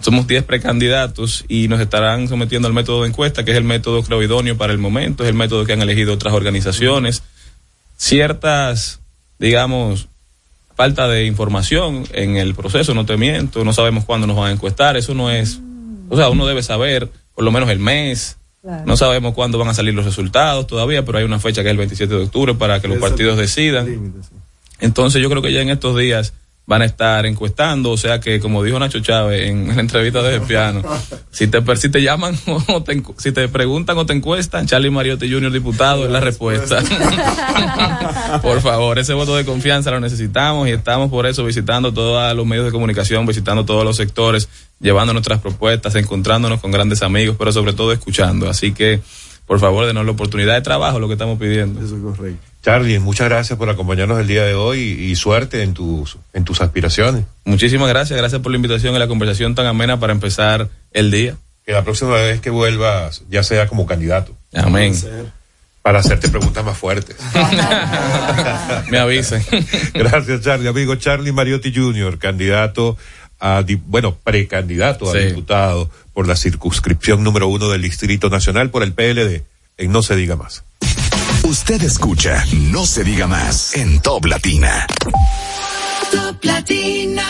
Somos 0.00 0.26
10 0.26 0.42
precandidatos 0.42 1.44
y 1.46 1.68
nos 1.68 1.80
estarán 1.80 2.26
sometiendo 2.26 2.66
al 2.66 2.74
método 2.74 3.02
de 3.02 3.10
encuesta, 3.10 3.44
que 3.44 3.52
es 3.52 3.56
el 3.56 3.64
método 3.64 4.02
creo 4.02 4.24
idóneo 4.24 4.58
para 4.58 4.72
el 4.72 4.78
momento, 4.78 5.22
es 5.22 5.28
el 5.28 5.36
método 5.36 5.64
que 5.64 5.72
han 5.72 5.82
elegido 5.82 6.12
otras 6.12 6.34
organizaciones. 6.34 7.22
Ciertas 7.96 9.00
digamos, 9.44 10.08
falta 10.74 11.06
de 11.06 11.26
información 11.26 12.04
en 12.14 12.36
el 12.38 12.54
proceso, 12.54 12.94
no 12.94 13.04
te 13.04 13.18
miento, 13.18 13.62
no 13.62 13.74
sabemos 13.74 14.06
cuándo 14.06 14.26
nos 14.26 14.36
van 14.36 14.48
a 14.48 14.52
encuestar, 14.52 14.96
eso 14.96 15.12
no 15.12 15.30
es, 15.30 15.60
o 16.08 16.16
sea, 16.16 16.30
uno 16.30 16.46
debe 16.46 16.62
saber 16.62 17.10
por 17.34 17.44
lo 17.44 17.52
menos 17.52 17.68
el 17.68 17.78
mes, 17.78 18.38
Claro. 18.62 18.82
no 18.86 18.96
sabemos 18.96 19.34
cuándo 19.34 19.58
van 19.58 19.68
a 19.68 19.74
salir 19.74 19.92
los 19.92 20.06
resultados 20.06 20.66
todavía, 20.66 21.04
pero 21.04 21.18
hay 21.18 21.24
una 21.24 21.38
fecha 21.38 21.62
que 21.62 21.68
es 21.68 21.72
el 21.72 21.76
27 21.76 22.14
de 22.14 22.22
octubre 22.22 22.54
para 22.54 22.80
que 22.80 22.88
los 22.88 22.96
partidos 22.96 23.36
decidan. 23.36 24.14
Entonces 24.80 25.20
yo 25.20 25.28
creo 25.28 25.42
que 25.42 25.52
ya 25.52 25.60
en 25.60 25.68
estos 25.68 25.98
días 25.98 26.32
van 26.66 26.80
a 26.80 26.86
estar 26.86 27.26
encuestando, 27.26 27.90
o 27.90 27.96
sea 27.96 28.20
que 28.20 28.40
como 28.40 28.62
dijo 28.62 28.78
Nacho 28.78 29.00
Chávez 29.00 29.48
en 29.48 29.68
la 29.74 29.80
entrevista 29.80 30.22
de 30.22 30.40
Piano, 30.40 30.82
si 31.30 31.46
te 31.46 31.62
si 31.76 31.90
te 31.90 32.02
llaman 32.02 32.38
o 32.68 32.82
te, 32.82 33.02
si 33.18 33.32
te 33.32 33.48
preguntan 33.48 33.98
o 33.98 34.06
te 34.06 34.14
encuestan, 34.14 34.66
Charlie 34.66 34.90
Mariotti 34.90 35.30
Jr. 35.30 35.52
diputado 35.52 36.06
es 36.06 36.10
la 36.10 36.20
respuesta. 36.20 36.82
por 38.42 38.60
favor, 38.62 38.98
ese 38.98 39.12
voto 39.12 39.36
de 39.36 39.44
confianza 39.44 39.90
lo 39.90 40.00
necesitamos 40.00 40.68
y 40.68 40.72
estamos 40.72 41.10
por 41.10 41.26
eso 41.26 41.44
visitando 41.44 41.92
todos 41.92 42.34
los 42.34 42.46
medios 42.46 42.64
de 42.64 42.72
comunicación, 42.72 43.26
visitando 43.26 43.64
todos 43.66 43.84
los 43.84 43.96
sectores, 43.96 44.48
llevando 44.80 45.12
nuestras 45.12 45.40
propuestas, 45.40 45.94
encontrándonos 45.96 46.60
con 46.60 46.70
grandes 46.70 47.02
amigos, 47.02 47.36
pero 47.38 47.52
sobre 47.52 47.74
todo 47.74 47.92
escuchando. 47.92 48.48
Así 48.48 48.72
que, 48.72 49.00
por 49.46 49.60
favor, 49.60 49.86
denos 49.86 50.06
la 50.06 50.12
oportunidad 50.12 50.54
de 50.54 50.62
trabajo, 50.62 50.98
lo 50.98 51.08
que 51.08 51.14
estamos 51.14 51.38
pidiendo. 51.38 51.80
Eso 51.84 51.96
es 51.96 52.02
correcto. 52.02 52.53
Charlie, 52.64 52.98
muchas 52.98 53.28
gracias 53.28 53.58
por 53.58 53.68
acompañarnos 53.68 54.18
el 54.18 54.26
día 54.26 54.42
de 54.44 54.54
hoy 54.54 54.80
y, 54.80 55.14
suerte 55.16 55.62
en 55.62 55.74
tus, 55.74 56.16
en 56.32 56.44
tus 56.44 56.62
aspiraciones. 56.62 57.24
Muchísimas 57.44 57.90
gracias, 57.90 58.18
gracias 58.18 58.40
por 58.40 58.52
la 58.52 58.56
invitación 58.56 58.94
y 58.94 58.98
la 58.98 59.06
conversación 59.06 59.54
tan 59.54 59.66
amena 59.66 60.00
para 60.00 60.14
empezar 60.14 60.70
el 60.92 61.10
día. 61.10 61.36
Que 61.66 61.72
la 61.72 61.84
próxima 61.84 62.14
vez 62.14 62.40
que 62.40 62.48
vuelvas 62.48 63.22
ya 63.28 63.42
sea 63.42 63.66
como 63.66 63.84
candidato. 63.84 64.34
Amén. 64.54 64.94
Para 65.82 65.98
hacerte 65.98 66.30
preguntas 66.30 66.64
más 66.64 66.78
fuertes. 66.78 67.16
Me 68.90 68.98
avisen. 68.98 69.44
Gracias, 69.94 70.40
Charlie. 70.40 70.68
Amigo 70.68 70.94
Charlie 70.94 71.32
Mariotti 71.32 71.70
Jr., 71.74 72.18
candidato 72.18 72.96
a, 73.40 73.62
bueno, 73.84 74.16
precandidato 74.24 75.10
a 75.10 75.12
Sí. 75.12 75.18
diputado 75.18 75.90
por 76.14 76.26
la 76.26 76.36
circunscripción 76.36 77.22
número 77.22 77.46
uno 77.48 77.68
del 77.68 77.82
Distrito 77.82 78.30
Nacional 78.30 78.70
por 78.70 78.82
el 78.82 78.94
PLD. 78.94 79.42
En 79.76 79.92
No 79.92 80.02
se 80.02 80.16
diga 80.16 80.36
más. 80.36 80.64
Usted 81.44 81.82
escucha 81.82 82.42
No 82.70 82.86
se 82.86 83.04
diga 83.04 83.26
más 83.26 83.74
en 83.74 84.00
Top 84.00 84.24
Latina. 84.24 84.86
Top 86.10 86.42
Latina. 86.42 87.22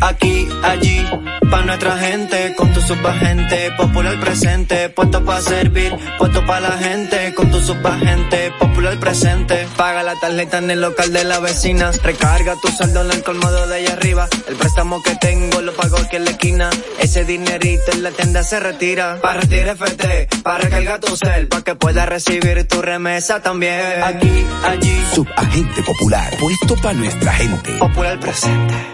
Aquí, 0.00 0.48
allí, 0.62 1.04
pa' 1.50 1.62
nuestra 1.62 1.96
gente, 1.98 2.54
con 2.56 2.72
tu 2.72 2.80
subagente, 2.80 3.70
popular 3.76 4.18
presente, 4.20 4.88
puesto 4.90 5.24
pa' 5.24 5.40
servir, 5.40 5.94
puesto 6.18 6.44
pa' 6.44 6.60
la 6.60 6.72
gente, 6.72 7.34
con 7.34 7.50
tu 7.50 7.60
subagente, 7.60 8.52
popular 8.58 8.98
presente, 8.98 9.66
paga 9.76 10.02
la 10.02 10.14
tarjeta 10.16 10.58
en 10.58 10.70
el 10.70 10.80
local 10.80 11.12
de 11.12 11.24
la 11.24 11.38
vecina, 11.40 11.90
recarga 12.02 12.54
tu 12.60 12.68
saldo 12.68 13.02
en 13.02 13.12
el 13.12 13.22
colmado 13.22 13.66
de 13.66 13.76
allá 13.76 13.92
arriba, 13.94 14.28
el 14.48 14.56
préstamo 14.56 15.02
que 15.02 15.14
tengo 15.16 15.60
lo 15.62 15.72
pago 15.74 15.96
aquí 15.98 16.16
en 16.16 16.24
la 16.24 16.30
esquina, 16.32 16.70
ese 16.98 17.24
dinerito 17.24 17.92
en 17.92 18.02
la 18.02 18.10
tienda 18.10 18.42
se 18.42 18.60
retira, 18.60 19.20
pa' 19.22 19.34
retirar 19.34 19.76
FT, 19.76 20.28
pa' 20.42 20.58
recargar 20.58 21.00
tu 21.00 21.16
cel, 21.16 21.48
pa' 21.48 21.62
que 21.62 21.74
puedas 21.74 22.08
recibir 22.08 22.66
tu 22.66 22.82
remesa 22.82 23.40
también, 23.40 24.02
aquí, 24.02 24.46
allí, 24.64 25.04
Subagente 25.14 25.82
popular, 25.82 26.36
puesto 26.40 26.74
para 26.82 26.94
nuestra 26.94 27.32
gente. 27.34 27.72
popular 27.78 28.18
presente. 28.18 28.93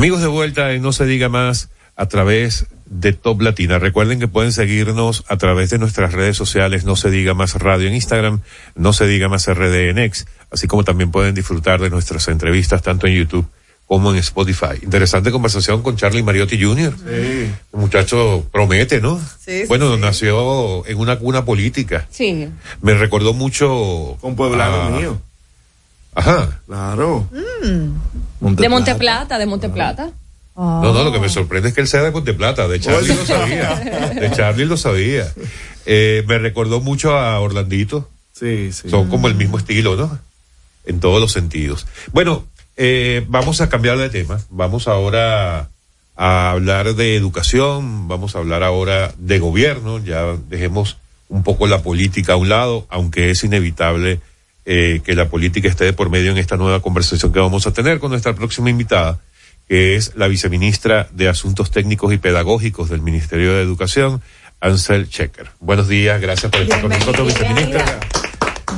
Amigos 0.00 0.22
de 0.22 0.28
vuelta 0.28 0.72
en 0.72 0.80
No 0.80 0.94
se 0.94 1.04
diga 1.04 1.28
más 1.28 1.68
a 1.94 2.06
través 2.06 2.64
de 2.86 3.12
Top 3.12 3.42
Latina. 3.42 3.78
Recuerden 3.78 4.18
que 4.18 4.28
pueden 4.28 4.50
seguirnos 4.50 5.24
a 5.28 5.36
través 5.36 5.68
de 5.68 5.78
nuestras 5.78 6.14
redes 6.14 6.38
sociales, 6.38 6.86
No 6.86 6.96
se 6.96 7.10
diga 7.10 7.34
más 7.34 7.52
radio 7.56 7.86
en 7.86 7.92
Instagram, 7.92 8.40
No 8.74 8.94
se 8.94 9.06
diga 9.06 9.28
más 9.28 9.46
RD 9.46 9.90
en 9.90 9.98
X, 9.98 10.26
así 10.50 10.66
como 10.66 10.84
también 10.84 11.10
pueden 11.10 11.34
disfrutar 11.34 11.82
de 11.82 11.90
nuestras 11.90 12.28
entrevistas 12.28 12.80
tanto 12.80 13.06
en 13.08 13.12
YouTube 13.14 13.46
como 13.84 14.10
en 14.10 14.16
Spotify. 14.16 14.78
Interesante 14.80 15.30
conversación 15.30 15.82
con 15.82 15.96
Charlie 15.98 16.22
Mariotti 16.22 16.58
Jr. 16.58 16.94
Sí. 16.96 17.04
El 17.74 17.78
muchacho 17.78 18.46
promete, 18.50 19.02
¿no? 19.02 19.18
Sí, 19.44 19.60
sí, 19.60 19.64
bueno, 19.68 19.96
sí. 19.96 20.00
nació 20.00 20.86
en 20.86 20.96
una 20.96 21.18
cuna 21.18 21.44
política. 21.44 22.06
Sí. 22.10 22.48
Me 22.80 22.94
recordó 22.94 23.34
mucho. 23.34 24.16
Con 24.22 24.34
pueblano 24.34 24.80
a- 24.80 24.90
mío. 24.98 25.20
Ajá. 26.14 26.60
Claro. 26.66 27.28
Mm. 27.30 28.09
De 28.40 28.68
Monteplata, 28.68 29.38
de 29.38 29.46
Monteplata. 29.46 30.10
No, 30.56 30.92
no, 30.92 31.04
lo 31.04 31.12
que 31.12 31.20
me 31.20 31.28
sorprende 31.28 31.68
es 31.68 31.74
que 31.74 31.80
él 31.80 31.88
sea 31.88 32.02
de 32.02 32.10
Monteplata. 32.10 32.68
De 32.68 32.80
Charlie 32.80 33.14
lo 33.14 33.24
sabía. 33.24 33.74
De 33.76 34.30
Charlie 34.36 34.66
lo 34.66 34.76
sabía. 34.76 35.32
Eh, 35.86 36.24
me 36.26 36.38
recordó 36.38 36.80
mucho 36.80 37.16
a 37.16 37.38
Orlandito. 37.40 38.08
Sí, 38.32 38.70
sí. 38.72 38.90
Son 38.90 39.08
como 39.08 39.28
el 39.28 39.34
mismo 39.34 39.58
estilo, 39.58 39.96
¿no? 39.96 40.18
En 40.84 41.00
todos 41.00 41.20
los 41.20 41.32
sentidos. 41.32 41.86
Bueno, 42.12 42.44
eh, 42.76 43.24
vamos 43.28 43.60
a 43.60 43.68
cambiar 43.68 43.98
de 43.98 44.10
tema. 44.10 44.40
Vamos 44.50 44.88
ahora 44.88 45.68
a 46.16 46.50
hablar 46.50 46.94
de 46.94 47.16
educación. 47.16 48.08
Vamos 48.08 48.34
a 48.34 48.38
hablar 48.38 48.62
ahora 48.62 49.14
de 49.16 49.38
gobierno. 49.38 49.98
Ya 49.98 50.36
dejemos 50.48 50.98
un 51.28 51.42
poco 51.42 51.66
la 51.68 51.82
política 51.82 52.34
a 52.34 52.36
un 52.36 52.48
lado, 52.48 52.86
aunque 52.90 53.30
es 53.30 53.44
inevitable 53.44 54.20
eh, 54.64 55.00
que 55.04 55.14
la 55.14 55.28
política 55.28 55.68
esté 55.68 55.84
de 55.84 55.92
por 55.92 56.10
medio 56.10 56.30
en 56.30 56.38
esta 56.38 56.56
nueva 56.56 56.80
conversación 56.80 57.32
que 57.32 57.38
vamos 57.38 57.66
a 57.66 57.72
tener 57.72 57.98
con 57.98 58.10
nuestra 58.10 58.34
próxima 58.34 58.70
invitada, 58.70 59.20
que 59.68 59.96
es 59.96 60.12
la 60.16 60.28
viceministra 60.28 61.08
de 61.12 61.28
Asuntos 61.28 61.70
Técnicos 61.70 62.12
y 62.12 62.18
Pedagógicos 62.18 62.90
del 62.90 63.00
Ministerio 63.00 63.54
de 63.54 63.62
Educación, 63.62 64.20
Ansel 64.60 65.08
Checker. 65.08 65.50
Buenos 65.60 65.88
días, 65.88 66.20
gracias 66.20 66.52
por 66.52 66.60
estar 66.60 66.80
con 66.80 66.90
nosotros, 66.90 67.28
viceministra. 67.28 68.00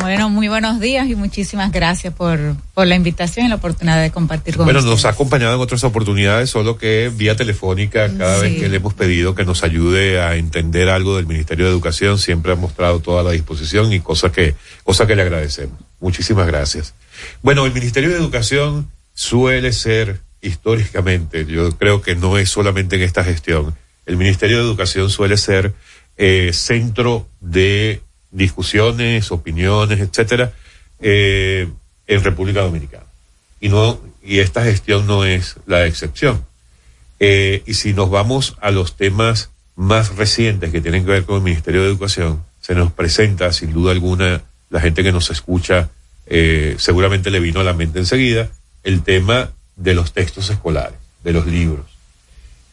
Bueno, 0.03 0.31
muy 0.31 0.49
buenos 0.49 0.81
días 0.81 1.09
y 1.09 1.15
muchísimas 1.15 1.71
gracias 1.71 2.13
por, 2.13 2.39
por 2.75 2.87
la 2.87 2.97
invitación 2.97 3.47
y 3.47 3.49
la 3.49 3.55
oportunidad 3.55 4.03
de 4.03 4.11
compartir 4.11 4.57
con 4.57 4.65
Bueno, 4.67 4.81
ustedes. 4.81 4.97
nos 4.97 5.05
ha 5.05 5.11
acompañado 5.11 5.55
en 5.55 5.61
otras 5.61 5.85
oportunidades, 5.85 6.51
solo 6.51 6.77
que 6.77 7.11
vía 7.15 7.37
telefónica, 7.37 8.11
cada 8.19 8.39
vez 8.39 8.59
que 8.61 8.69
le 8.69 8.77
hemos 8.79 8.95
pedido 8.95 9.35
que 9.35 9.45
nos 9.45 9.63
ayude 9.63 10.21
a 10.21 10.35
entender 10.37 10.89
algo 10.89 11.17
del 11.17 11.27
Ministerio 11.27 11.67
de 11.67 11.71
Educación, 11.71 12.19
siempre 12.19 12.53
ha 12.53 12.57
mostrado 12.57 12.99
toda 13.01 13.23
la 13.23 13.31
disposición 13.31 13.93
y 13.93 14.01
cosa 14.01 14.33
que, 14.33 14.57
cosa 14.83 15.07
que 15.07 15.15
le 15.15 15.23
agradecemos. 15.23 15.79
Muchísimas 16.01 16.47
gracias. 16.49 16.95
Bueno, 17.43 17.65
el 17.65 17.73
Ministerio 17.73 18.11
de 18.11 18.17
Educación 18.17 18.91
suele 19.15 19.73
ser 19.73 20.21
históricamente, 20.41 21.47
yo 21.47 21.71
creo 21.79 22.03
que 22.03 22.17
no 22.17 22.37
es 22.39 22.51
solamente 22.51 22.97
en 22.97 23.03
esta 23.03 23.23
gestión, 23.23 23.77
el 24.07 24.17
Ministerio 24.17 24.59
de 24.59 24.65
Educación 24.65 25.11
suele 25.11 25.37
ser 25.37 25.75
eh, 26.17 26.51
centro 26.53 27.29
de 27.41 28.03
discusiones, 28.33 29.31
opiniones, 29.31 30.01
etcétera, 30.01 30.53
eh, 31.01 31.69
en 32.07 32.25
República 32.25 32.63
Dominicana 32.63 33.05
y 33.61 33.69
no 33.69 34.01
y 34.25 34.41
esta 34.41 34.63
gestión 34.65 35.07
no 35.07 35.25
es 35.25 35.57
la 35.67 35.87
excepción. 35.87 36.45
Eh, 37.19 37.63
y 37.67 37.75
si 37.75 37.93
nos 37.93 38.11
vamos 38.11 38.57
a 38.61 38.71
los 38.71 38.97
temas 38.97 39.51
más 39.77 40.17
recientes 40.17 40.71
que 40.71 40.81
tienen 40.81 41.05
que 41.05 41.13
ver 41.13 41.25
con 41.25 41.37
el 41.37 41.43
Ministerio 41.43 41.83
de 41.83 41.89
Educación, 41.89 42.43
se 42.61 42.75
nos 42.75 42.93
presenta 42.93 43.53
sin 43.53 43.73
duda 43.73 43.93
alguna 43.93 44.43
la 44.71 44.81
gente 44.81 45.03
que 45.03 45.13
nos 45.13 45.31
escucha 45.31 45.91
eh, 46.27 46.77
seguramente 46.79 47.31
le 47.31 47.41
vino 47.41 47.61
a 47.61 47.65
la 47.65 47.73
mente 47.73 47.99
enseguida 47.99 48.49
el 48.85 49.03
tema 49.03 49.51
de 49.77 49.95
los 49.95 50.13
textos 50.13 50.51
escolares, 50.51 50.99
de 51.25 51.33
los 51.33 51.47
libros. 51.47 51.87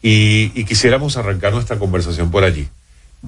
Y, 0.02 0.52
y 0.54 0.64
quisiéramos 0.64 1.16
arrancar 1.16 1.52
nuestra 1.52 1.78
conversación 1.78 2.30
por 2.30 2.44
allí, 2.44 2.68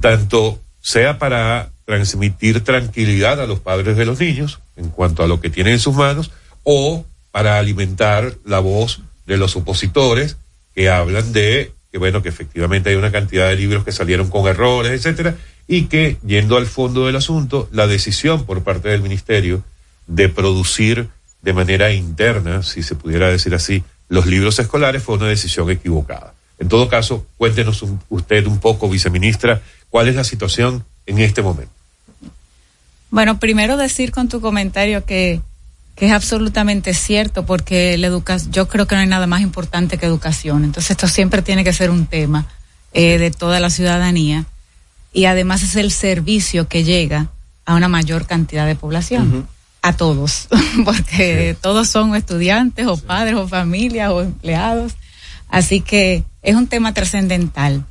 tanto 0.00 0.60
sea 0.80 1.18
para 1.18 1.70
transmitir 1.84 2.62
tranquilidad 2.62 3.40
a 3.40 3.46
los 3.46 3.60
padres 3.60 3.96
de 3.96 4.04
los 4.04 4.20
niños 4.20 4.60
en 4.76 4.88
cuanto 4.88 5.22
a 5.22 5.26
lo 5.26 5.40
que 5.40 5.50
tienen 5.50 5.74
en 5.74 5.78
sus 5.80 5.94
manos, 5.94 6.30
o 6.62 7.04
para 7.30 7.58
alimentar 7.58 8.34
la 8.44 8.60
voz 8.60 9.00
de 9.26 9.36
los 9.36 9.56
opositores 9.56 10.36
que 10.74 10.88
hablan 10.90 11.32
de 11.32 11.72
que 11.90 11.98
bueno 11.98 12.22
que 12.22 12.30
efectivamente 12.30 12.88
hay 12.90 12.96
una 12.96 13.12
cantidad 13.12 13.48
de 13.48 13.56
libros 13.56 13.84
que 13.84 13.92
salieron 13.92 14.30
con 14.30 14.46
errores, 14.48 14.92
etcétera, 14.92 15.36
y 15.68 15.84
que 15.84 16.16
yendo 16.26 16.56
al 16.56 16.66
fondo 16.66 17.06
del 17.06 17.16
asunto, 17.16 17.68
la 17.72 17.86
decisión 17.86 18.46
por 18.46 18.62
parte 18.62 18.88
del 18.88 19.02
ministerio 19.02 19.62
de 20.06 20.28
producir 20.30 21.08
de 21.42 21.52
manera 21.52 21.92
interna, 21.92 22.62
si 22.62 22.82
se 22.82 22.94
pudiera 22.94 23.28
decir 23.28 23.54
así, 23.54 23.84
los 24.08 24.26
libros 24.26 24.58
escolares 24.58 25.02
fue 25.02 25.16
una 25.16 25.28
decisión 25.28 25.70
equivocada. 25.70 26.34
En 26.58 26.68
todo 26.68 26.88
caso, 26.88 27.26
cuéntenos 27.36 27.82
un- 27.82 28.00
usted 28.08 28.46
un 28.46 28.58
poco, 28.60 28.88
viceministra, 28.88 29.60
cuál 29.90 30.08
es 30.08 30.14
la 30.14 30.24
situación 30.24 30.84
en 31.06 31.18
este 31.18 31.42
momento. 31.42 31.72
Bueno, 33.10 33.38
primero 33.38 33.76
decir 33.76 34.10
con 34.10 34.28
tu 34.28 34.40
comentario 34.40 35.04
que, 35.04 35.40
que 35.96 36.06
es 36.06 36.12
absolutamente 36.12 36.94
cierto, 36.94 37.44
porque 37.44 37.98
la 37.98 38.06
educación, 38.06 38.52
yo 38.52 38.68
creo 38.68 38.86
que 38.86 38.94
no 38.94 39.02
hay 39.02 39.06
nada 39.06 39.26
más 39.26 39.42
importante 39.42 39.98
que 39.98 40.06
educación. 40.06 40.64
Entonces 40.64 40.92
esto 40.92 41.08
siempre 41.08 41.42
tiene 41.42 41.64
que 41.64 41.72
ser 41.72 41.90
un 41.90 42.06
tema 42.06 42.46
eh, 42.94 43.18
de 43.18 43.30
toda 43.30 43.60
la 43.60 43.70
ciudadanía 43.70 44.46
y 45.12 45.26
además 45.26 45.62
es 45.62 45.76
el 45.76 45.90
servicio 45.90 46.68
que 46.68 46.84
llega 46.84 47.28
a 47.64 47.74
una 47.74 47.88
mayor 47.88 48.26
cantidad 48.26 48.66
de 48.66 48.74
población. 48.74 49.46
A 49.84 49.96
todos, 49.96 50.48
porque 50.84 51.56
todos 51.60 51.88
son 51.88 52.14
estudiantes 52.14 52.86
o 52.86 52.96
padres 52.96 53.34
o 53.34 53.48
familias 53.48 54.10
o 54.10 54.22
empleados. 54.22 54.92
Así 55.48 55.80
que 55.80 56.24
es 56.42 56.54
un 56.54 56.68
tema 56.68 56.94
trascendental. 56.94 57.84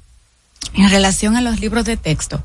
En 0.74 0.90
relación 0.90 1.36
a 1.36 1.42
los 1.42 1.60
libros 1.60 1.86
de 1.86 1.98
texto, 1.98 2.44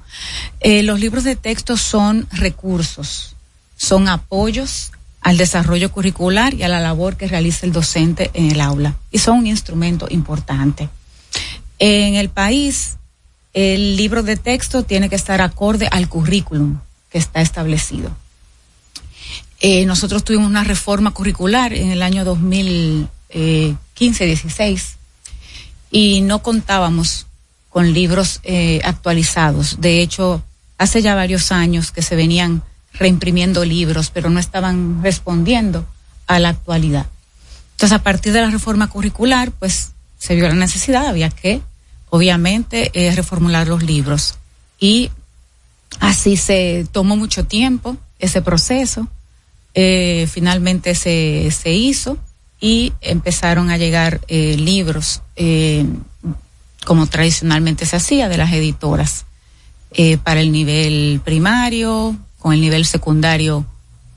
eh, 0.61 0.83
los 0.83 0.99
libros 0.99 1.25
de 1.25 1.37
texto 1.37 1.77
son 1.77 2.27
recursos, 2.33 3.37
son 3.77 4.09
apoyos 4.09 4.93
al 5.21 5.37
desarrollo 5.37 5.93
curricular 5.93 6.55
y 6.55 6.63
a 6.63 6.69
la 6.69 6.81
labor 6.81 7.17
que 7.17 7.29
realiza 7.29 7.67
el 7.67 7.73
docente 7.73 8.31
en 8.35 8.51
el 8.51 8.61
aula 8.61 8.97
y 9.11 9.19
son 9.19 9.39
un 9.39 9.47
instrumento 9.47 10.07
importante. 10.11 10.89
En 11.79 12.15
el 12.15 12.31
país, 12.31 12.97
el 13.53 13.97
libro 13.97 14.23
de 14.23 14.37
texto 14.37 14.83
tiene 14.83 15.09
que 15.09 15.17
estar 15.17 15.41
acorde 15.41 15.89
al 15.91 16.09
currículum 16.09 16.79
que 17.11 17.19
está 17.19 17.41
establecido. 17.41 18.11
Eh, 19.61 19.87
nosotros 19.87 20.25
tuvimos 20.25 20.49
una 20.49 20.65
reforma 20.65 21.13
curricular 21.13 21.73
en 21.73 21.91
el 21.91 22.03
año 22.03 22.25
2015-16 22.25 24.97
y 25.91 26.21
no 26.21 26.43
contábamos 26.43 27.26
con 27.77 27.93
libros 27.93 28.41
eh, 28.43 28.81
actualizados. 28.85 29.83
De 29.83 30.01
hecho, 30.01 30.43
hace 30.79 31.03
ya 31.03 31.15
varios 31.15 31.53
años 31.53 31.91
que 31.91 32.01
se 32.01 32.17
venían 32.17 32.63
reimprimiendo 32.95 33.67
libros, 33.67 34.09
pero 34.09 34.31
no 34.31 34.41
estaban 34.41 35.03
respondiendo 35.03 35.87
a 36.27 36.39
la 36.39 36.49
actualidad. 36.49 37.05
Entonces, 37.73 37.95
a 37.95 38.03
partir 38.03 38.33
de 38.33 38.41
la 38.41 38.49
reforma 38.49 38.89
curricular, 38.89 39.51
pues 39.51 39.91
se 40.19 40.35
vio 40.35 40.49
la 40.49 40.55
necesidad, 40.55 41.07
había 41.07 41.29
que, 41.29 41.61
obviamente, 42.09 42.91
eh, 42.95 43.15
reformular 43.15 43.69
los 43.69 43.83
libros. 43.83 44.37
Y 44.81 45.11
así 46.01 46.39
se 46.39 46.87
tomó 46.93 47.15
mucho 47.15 47.45
tiempo 47.45 47.99
ese 48.19 48.41
proceso. 48.41 49.07
Eh, 49.75 50.27
finalmente 50.33 50.95
se, 50.95 51.51
se 51.51 51.75
hizo 51.75 52.17
y 52.59 52.95
empezaron 53.03 53.69
a 53.69 53.77
llegar 53.77 54.23
eh, 54.29 54.57
libros 54.57 55.21
como 56.87 57.07
tradicionalmente 57.07 57.85
se 57.85 57.97
hacía 57.97 58.29
de 58.29 58.39
las 58.39 58.53
editoras 58.53 59.27
eh, 59.91 60.17
para 60.19 60.41
el 60.41 60.53
nivel 60.53 61.21
primario, 61.25 62.17
con 62.39 62.55
el 62.55 62.61
nivel 62.61 62.87
secundario 62.87 63.67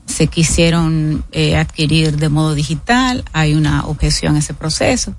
se 0.06 0.28
quisieron 0.28 1.24
eh, 1.32 1.56
adquirir 1.56 2.16
de 2.16 2.28
modo 2.28 2.54
digital, 2.54 3.24
hay 3.32 3.54
una 3.54 3.84
objeción 3.86 4.36
a 4.36 4.38
ese 4.38 4.54
proceso. 4.54 5.14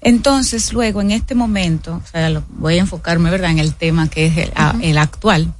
Entonces, 0.00 0.72
luego, 0.72 1.00
en 1.00 1.10
este 1.10 1.34
momento, 1.34 2.00
o 2.04 2.06
sea, 2.10 2.30
lo- 2.30 2.44
voy 2.48 2.76
a 2.76 2.80
enfocarme, 2.80 3.30
¿verdad?, 3.30 3.50
en 3.50 3.58
el 3.58 3.74
tema 3.74 4.08
que 4.08 4.26
es 4.26 4.50
el 4.82 4.98
actual. 4.98 5.52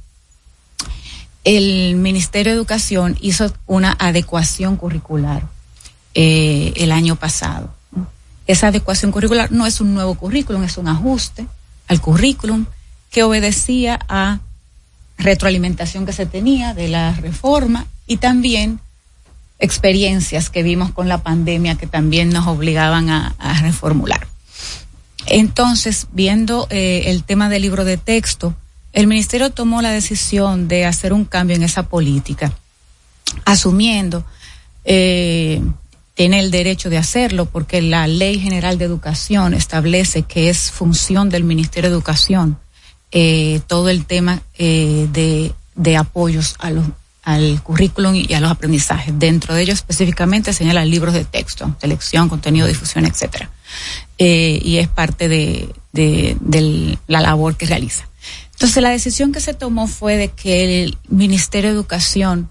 El 1.43 1.95
Ministerio 1.95 2.51
de 2.51 2.57
Educación 2.57 3.17
hizo 3.21 3.51
una 3.65 3.95
adecuación 3.99 4.75
curricular 4.77 5.43
eh, 6.13 6.73
el 6.77 6.91
año 6.91 7.15
pasado. 7.15 7.73
Esa 8.47 8.67
adecuación 8.67 9.11
curricular 9.11 9.51
no 9.51 9.65
es 9.65 9.81
un 9.81 9.93
nuevo 9.93 10.15
currículum, 10.15 10.63
es 10.63 10.77
un 10.77 10.87
ajuste 10.87 11.45
al 11.87 12.01
currículum 12.01 12.65
que 13.11 13.23
obedecía 13.23 13.99
a 14.07 14.39
retroalimentación 15.17 16.05
que 16.05 16.13
se 16.13 16.25
tenía 16.25 16.73
de 16.73 16.87
la 16.87 17.13
reforma 17.13 17.87
y 18.05 18.17
también 18.17 18.79
experiencias 19.59 20.49
que 20.49 20.63
vimos 20.63 20.91
con 20.91 21.07
la 21.07 21.17
pandemia 21.19 21.75
que 21.75 21.87
también 21.87 22.29
nos 22.29 22.47
obligaban 22.47 23.09
a, 23.09 23.35
reformular. 23.61 24.27
Entonces, 25.25 26.07
viendo 26.11 26.67
eh, 26.69 27.03
el 27.07 27.23
tema 27.23 27.49
del 27.49 27.63
libro 27.63 27.83
de 27.83 27.97
texto, 27.97 28.55
el 28.93 29.07
ministerio 29.07 29.49
tomó 29.49 29.81
la 29.81 29.91
decisión 29.91 30.67
de 30.67 30.85
hacer 30.85 31.11
un 31.11 31.25
cambio 31.25 31.55
en 31.55 31.63
esa 31.63 31.83
política, 31.83 32.53
asumiendo 33.45 34.23
eh, 34.85 35.61
tiene 36.17 36.39
el 36.39 36.49
derecho 36.49 36.89
de 36.89 36.97
hacerlo 36.97 37.45
porque 37.45 37.79
la 37.79 38.07
Ley 38.07 38.39
General 38.39 38.79
de 38.79 38.85
Educación 38.85 39.53
establece 39.53 40.23
que 40.23 40.49
es 40.49 40.71
función 40.71 41.29
del 41.29 41.43
Ministerio 41.43 41.91
de 41.91 41.95
Educación 41.95 42.57
eh, 43.11 43.61
todo 43.67 43.87
el 43.89 44.05
tema 44.05 44.41
eh, 44.57 45.07
de, 45.13 45.53
de 45.75 45.95
apoyos 45.95 46.55
a 46.57 46.71
los 46.71 46.85
al 47.21 47.61
currículum 47.61 48.15
y 48.15 48.33
a 48.33 48.39
los 48.39 48.49
aprendizajes. 48.49 49.13
Dentro 49.19 49.53
de 49.53 49.61
ellos 49.61 49.75
específicamente 49.75 50.53
señala 50.53 50.85
libros 50.85 51.13
de 51.13 51.25
texto, 51.25 51.75
selección, 51.81 52.29
contenido, 52.29 52.65
difusión, 52.65 53.05
etcétera. 53.05 53.51
Eh, 54.17 54.59
y 54.63 54.77
es 54.77 54.87
parte 54.87 55.27
de, 55.27 55.69
de, 55.91 56.97
la 57.07 57.19
labor 57.19 57.57
que 57.57 57.65
realiza. 57.65 58.07
Entonces 58.53 58.81
la 58.81 58.91
decisión 58.91 59.33
que 59.33 59.41
se 59.41 59.53
tomó 59.53 59.87
fue 59.87 60.15
de 60.15 60.29
que 60.29 60.83
el 60.83 60.97
Ministerio 61.09 61.69
de 61.69 61.75
Educación 61.75 62.49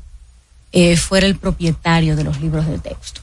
fuera 0.99 1.27
el 1.27 1.37
propietario 1.37 2.15
de 2.15 2.25
los 2.25 2.39
libros 2.43 2.67
de 2.69 2.79
texto. 2.79 3.23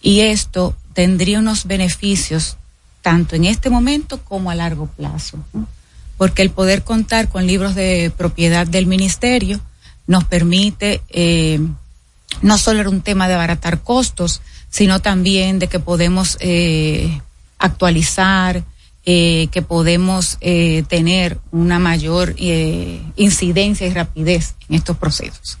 Y 0.00 0.20
esto 0.20 0.76
tendría 0.92 1.38
unos 1.38 1.66
beneficios 1.66 2.56
tanto 3.02 3.36
en 3.36 3.44
este 3.44 3.70
momento 3.70 4.22
como 4.24 4.50
a 4.50 4.54
largo 4.54 4.86
plazo. 4.86 5.38
Porque 6.16 6.42
el 6.42 6.50
poder 6.50 6.82
contar 6.82 7.28
con 7.28 7.46
libros 7.46 7.74
de 7.74 8.12
propiedad 8.16 8.66
del 8.66 8.86
ministerio 8.86 9.60
nos 10.06 10.24
permite 10.24 11.02
eh, 11.10 11.60
no 12.42 12.58
solo 12.58 12.80
era 12.80 12.90
un 12.90 13.02
tema 13.02 13.28
de 13.28 13.34
abaratar 13.34 13.82
costos, 13.82 14.40
sino 14.70 15.00
también 15.00 15.58
de 15.58 15.68
que 15.68 15.78
podemos 15.78 16.36
eh, 16.40 17.20
actualizar, 17.58 18.64
eh, 19.10 19.48
que 19.50 19.62
podemos 19.62 20.36
eh, 20.42 20.84
tener 20.86 21.38
una 21.50 21.78
mayor 21.78 22.34
eh, 22.36 23.00
incidencia 23.16 23.86
y 23.86 23.94
rapidez 23.94 24.54
en 24.68 24.76
estos 24.76 24.98
procesos. 24.98 25.56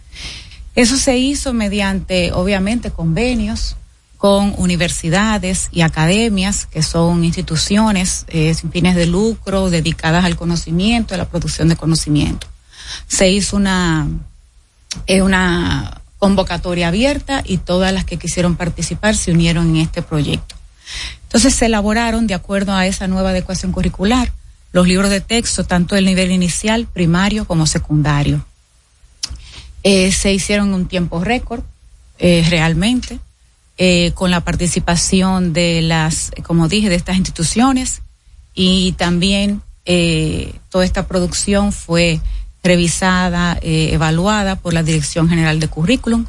Eso 0.74 0.98
se 0.98 1.16
hizo 1.16 1.54
mediante, 1.54 2.30
obviamente, 2.32 2.90
convenios 2.90 3.77
con 4.18 4.54
universidades 4.58 5.68
y 5.72 5.80
academias, 5.80 6.66
que 6.66 6.82
son 6.82 7.24
instituciones 7.24 8.24
eh, 8.28 8.52
sin 8.52 8.70
fines 8.70 8.94
de 8.96 9.06
lucro 9.06 9.70
dedicadas 9.70 10.24
al 10.24 10.36
conocimiento, 10.36 11.14
a 11.14 11.18
la 11.18 11.28
producción 11.28 11.68
de 11.68 11.76
conocimiento. 11.76 12.46
Se 13.06 13.30
hizo 13.30 13.56
una 13.56 14.08
una 15.22 16.00
convocatoria 16.18 16.88
abierta 16.88 17.42
y 17.44 17.58
todas 17.58 17.92
las 17.92 18.04
que 18.04 18.16
quisieron 18.16 18.56
participar 18.56 19.16
se 19.16 19.30
unieron 19.30 19.70
en 19.70 19.76
este 19.76 20.02
proyecto. 20.02 20.56
Entonces 21.24 21.54
se 21.54 21.66
elaboraron, 21.66 22.26
de 22.26 22.34
acuerdo 22.34 22.74
a 22.74 22.86
esa 22.86 23.06
nueva 23.06 23.30
adecuación 23.30 23.72
curricular, 23.72 24.32
los 24.72 24.86
libros 24.86 25.10
de 25.10 25.20
texto, 25.20 25.64
tanto 25.64 25.94
del 25.94 26.06
nivel 26.06 26.30
inicial, 26.30 26.86
primario 26.86 27.46
como 27.46 27.66
secundario. 27.66 28.44
Eh, 29.82 30.10
se 30.12 30.32
hicieron 30.32 30.68
en 30.68 30.74
un 30.74 30.88
tiempo 30.88 31.22
récord, 31.22 31.62
eh, 32.18 32.44
realmente, 32.48 33.20
eh, 33.78 34.12
con 34.14 34.30
la 34.30 34.40
participación 34.40 35.52
de 35.52 35.80
las, 35.82 36.30
como 36.42 36.68
dije, 36.68 36.88
de 36.88 36.96
estas 36.96 37.16
instituciones 37.16 38.02
y 38.54 38.92
también 38.92 39.62
toda 40.68 40.84
esta 40.84 41.06
producción 41.06 41.72
fue 41.72 42.20
revisada, 42.62 43.58
eh, 43.62 43.90
evaluada 43.92 44.56
por 44.56 44.74
la 44.74 44.82
Dirección 44.82 45.28
General 45.28 45.60
de 45.60 45.68
Currículum 45.68 46.26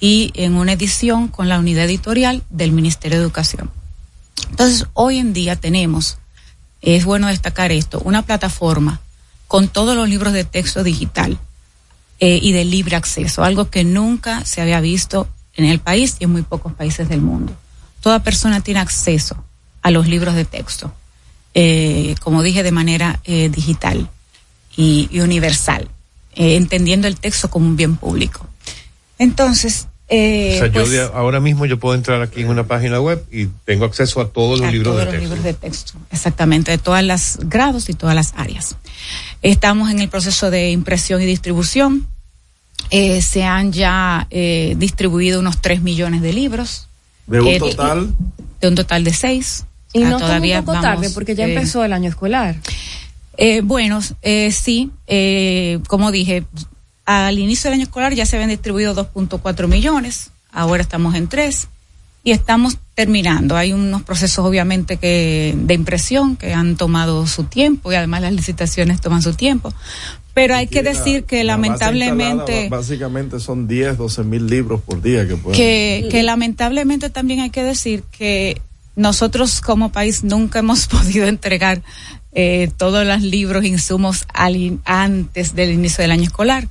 y 0.00 0.30
en 0.34 0.54
una 0.54 0.72
edición 0.72 1.28
con 1.28 1.48
la 1.48 1.58
unidad 1.58 1.84
editorial 1.84 2.42
del 2.50 2.72
Ministerio 2.72 3.18
de 3.18 3.24
Educación. 3.24 3.70
Entonces, 4.50 4.86
hoy 4.94 5.18
en 5.18 5.32
día 5.32 5.56
tenemos, 5.56 6.18
es 6.80 7.04
bueno 7.04 7.28
destacar 7.28 7.72
esto, 7.72 8.00
una 8.04 8.22
plataforma 8.22 9.00
con 9.46 9.68
todos 9.68 9.96
los 9.96 10.08
libros 10.08 10.32
de 10.32 10.44
texto 10.44 10.82
digital 10.82 11.38
eh, 12.18 12.38
y 12.42 12.52
de 12.52 12.64
libre 12.64 12.96
acceso, 12.96 13.44
algo 13.44 13.70
que 13.70 13.84
nunca 13.84 14.44
se 14.44 14.60
había 14.60 14.80
visto 14.80 15.28
en 15.56 15.64
el 15.64 15.78
país 15.80 16.16
y 16.20 16.24
en 16.24 16.30
muy 16.30 16.42
pocos 16.42 16.72
países 16.72 17.08
del 17.08 17.20
mundo. 17.20 17.52
Toda 18.00 18.22
persona 18.22 18.60
tiene 18.60 18.80
acceso 18.80 19.42
a 19.82 19.90
los 19.90 20.08
libros 20.08 20.34
de 20.34 20.44
texto, 20.44 20.92
eh, 21.54 22.14
como 22.20 22.42
dije, 22.42 22.62
de 22.62 22.72
manera 22.72 23.20
eh, 23.24 23.48
digital 23.48 24.08
y, 24.76 25.08
y 25.10 25.20
universal, 25.20 25.88
eh, 26.34 26.56
entendiendo 26.56 27.08
el 27.08 27.16
texto 27.16 27.50
como 27.50 27.66
un 27.66 27.76
bien 27.76 27.96
público. 27.96 28.46
Entonces, 29.18 29.86
eh, 30.08 30.54
o 30.56 30.58
sea, 30.64 30.72
pues, 30.72 30.88
yo 30.90 30.92
de- 30.92 31.10
ahora 31.14 31.40
mismo 31.40 31.66
yo 31.66 31.78
puedo 31.78 31.94
entrar 31.94 32.20
aquí 32.22 32.40
en 32.40 32.48
una 32.48 32.66
página 32.66 33.00
web 33.00 33.24
y 33.30 33.46
tengo 33.64 33.84
acceso 33.84 34.20
a 34.20 34.28
todos 34.28 34.58
los 34.60 34.68
a 34.68 34.72
libros 34.72 34.92
todos 34.94 34.98
de 35.00 35.04
los 35.04 35.12
texto. 35.14 35.28
libros 35.28 35.44
de 35.44 35.54
texto, 35.54 35.92
exactamente, 36.10 36.70
de 36.70 36.78
todas 36.78 37.04
las 37.04 37.38
grados 37.42 37.88
y 37.90 37.94
todas 37.94 38.14
las 38.14 38.32
áreas. 38.36 38.76
Estamos 39.42 39.90
en 39.90 40.00
el 40.00 40.08
proceso 40.08 40.50
de 40.50 40.70
impresión 40.70 41.20
y 41.22 41.26
distribución. 41.26 42.06
Eh, 42.90 43.22
se 43.22 43.44
han 43.44 43.72
ya 43.72 44.26
eh, 44.30 44.74
distribuido 44.76 45.40
unos 45.40 45.60
3 45.60 45.82
millones 45.82 46.22
de 46.22 46.32
libros. 46.32 46.88
De 47.26 47.40
un 47.40 47.48
Eh, 47.48 47.58
total. 47.58 48.14
De 48.60 48.68
un 48.68 48.74
total 48.74 49.04
de 49.04 49.12
6. 49.12 49.64
Y 49.92 50.00
no 50.00 50.18
todavía 50.18 50.60
un 50.60 50.64
poco 50.64 50.80
tarde 50.80 51.10
porque 51.10 51.34
ya 51.34 51.46
empezó 51.46 51.84
el 51.84 51.92
año 51.92 52.08
escolar. 52.08 52.56
Eh, 53.36 53.60
bueno, 53.62 54.00
eh, 54.22 54.52
sí, 54.52 54.90
eh, 55.06 55.80
como 55.88 56.10
dije, 56.10 56.44
al 57.06 57.38
inicio 57.38 57.70
del 57.70 57.78
año 57.78 57.84
escolar 57.84 58.14
ya 58.14 58.26
se 58.26 58.36
habían 58.36 58.50
distribuido 58.50 58.94
2.4 58.94 59.66
millones, 59.66 60.30
ahora 60.52 60.82
estamos 60.82 61.14
en 61.14 61.26
3 61.28 61.68
y 62.22 62.32
estamos 62.32 62.78
terminando. 62.94 63.56
Hay 63.56 63.72
unos 63.72 64.02
procesos 64.02 64.44
obviamente 64.44 64.98
que 64.98 65.54
de 65.56 65.74
impresión 65.74 66.36
que 66.36 66.52
han 66.52 66.76
tomado 66.76 67.26
su 67.26 67.44
tiempo 67.44 67.90
y 67.92 67.94
además 67.94 68.22
las 68.22 68.32
licitaciones 68.32 69.00
toman 69.00 69.22
su 69.22 69.34
tiempo. 69.34 69.72
Pero 70.34 70.54
hay 70.54 70.68
que 70.68 70.82
decir 70.82 71.24
que 71.24 71.42
La 71.44 71.54
lamentablemente 71.54 72.68
básicamente 72.68 73.40
son 73.40 73.66
10, 73.66 73.98
12 73.98 74.24
mil 74.24 74.46
libros 74.46 74.80
por 74.80 75.02
día 75.02 75.26
que 75.26 75.36
pueden. 75.36 75.56
que, 75.56 76.08
que 76.10 76.22
lamentablemente 76.22 77.10
también 77.10 77.40
hay 77.40 77.50
que 77.50 77.64
decir 77.64 78.04
que 78.12 78.60
nosotros 78.96 79.60
como 79.60 79.90
país 79.90 80.22
nunca 80.22 80.60
hemos 80.60 80.86
podido 80.88 81.26
entregar 81.26 81.82
eh, 82.32 82.70
todos 82.76 83.04
los 83.06 83.22
libros, 83.22 83.64
insumos 83.64 84.24
al 84.32 84.78
antes 84.84 85.54
del 85.54 85.72
inicio 85.72 86.02
del 86.02 86.12
año 86.12 86.22
escolar. 86.24 86.68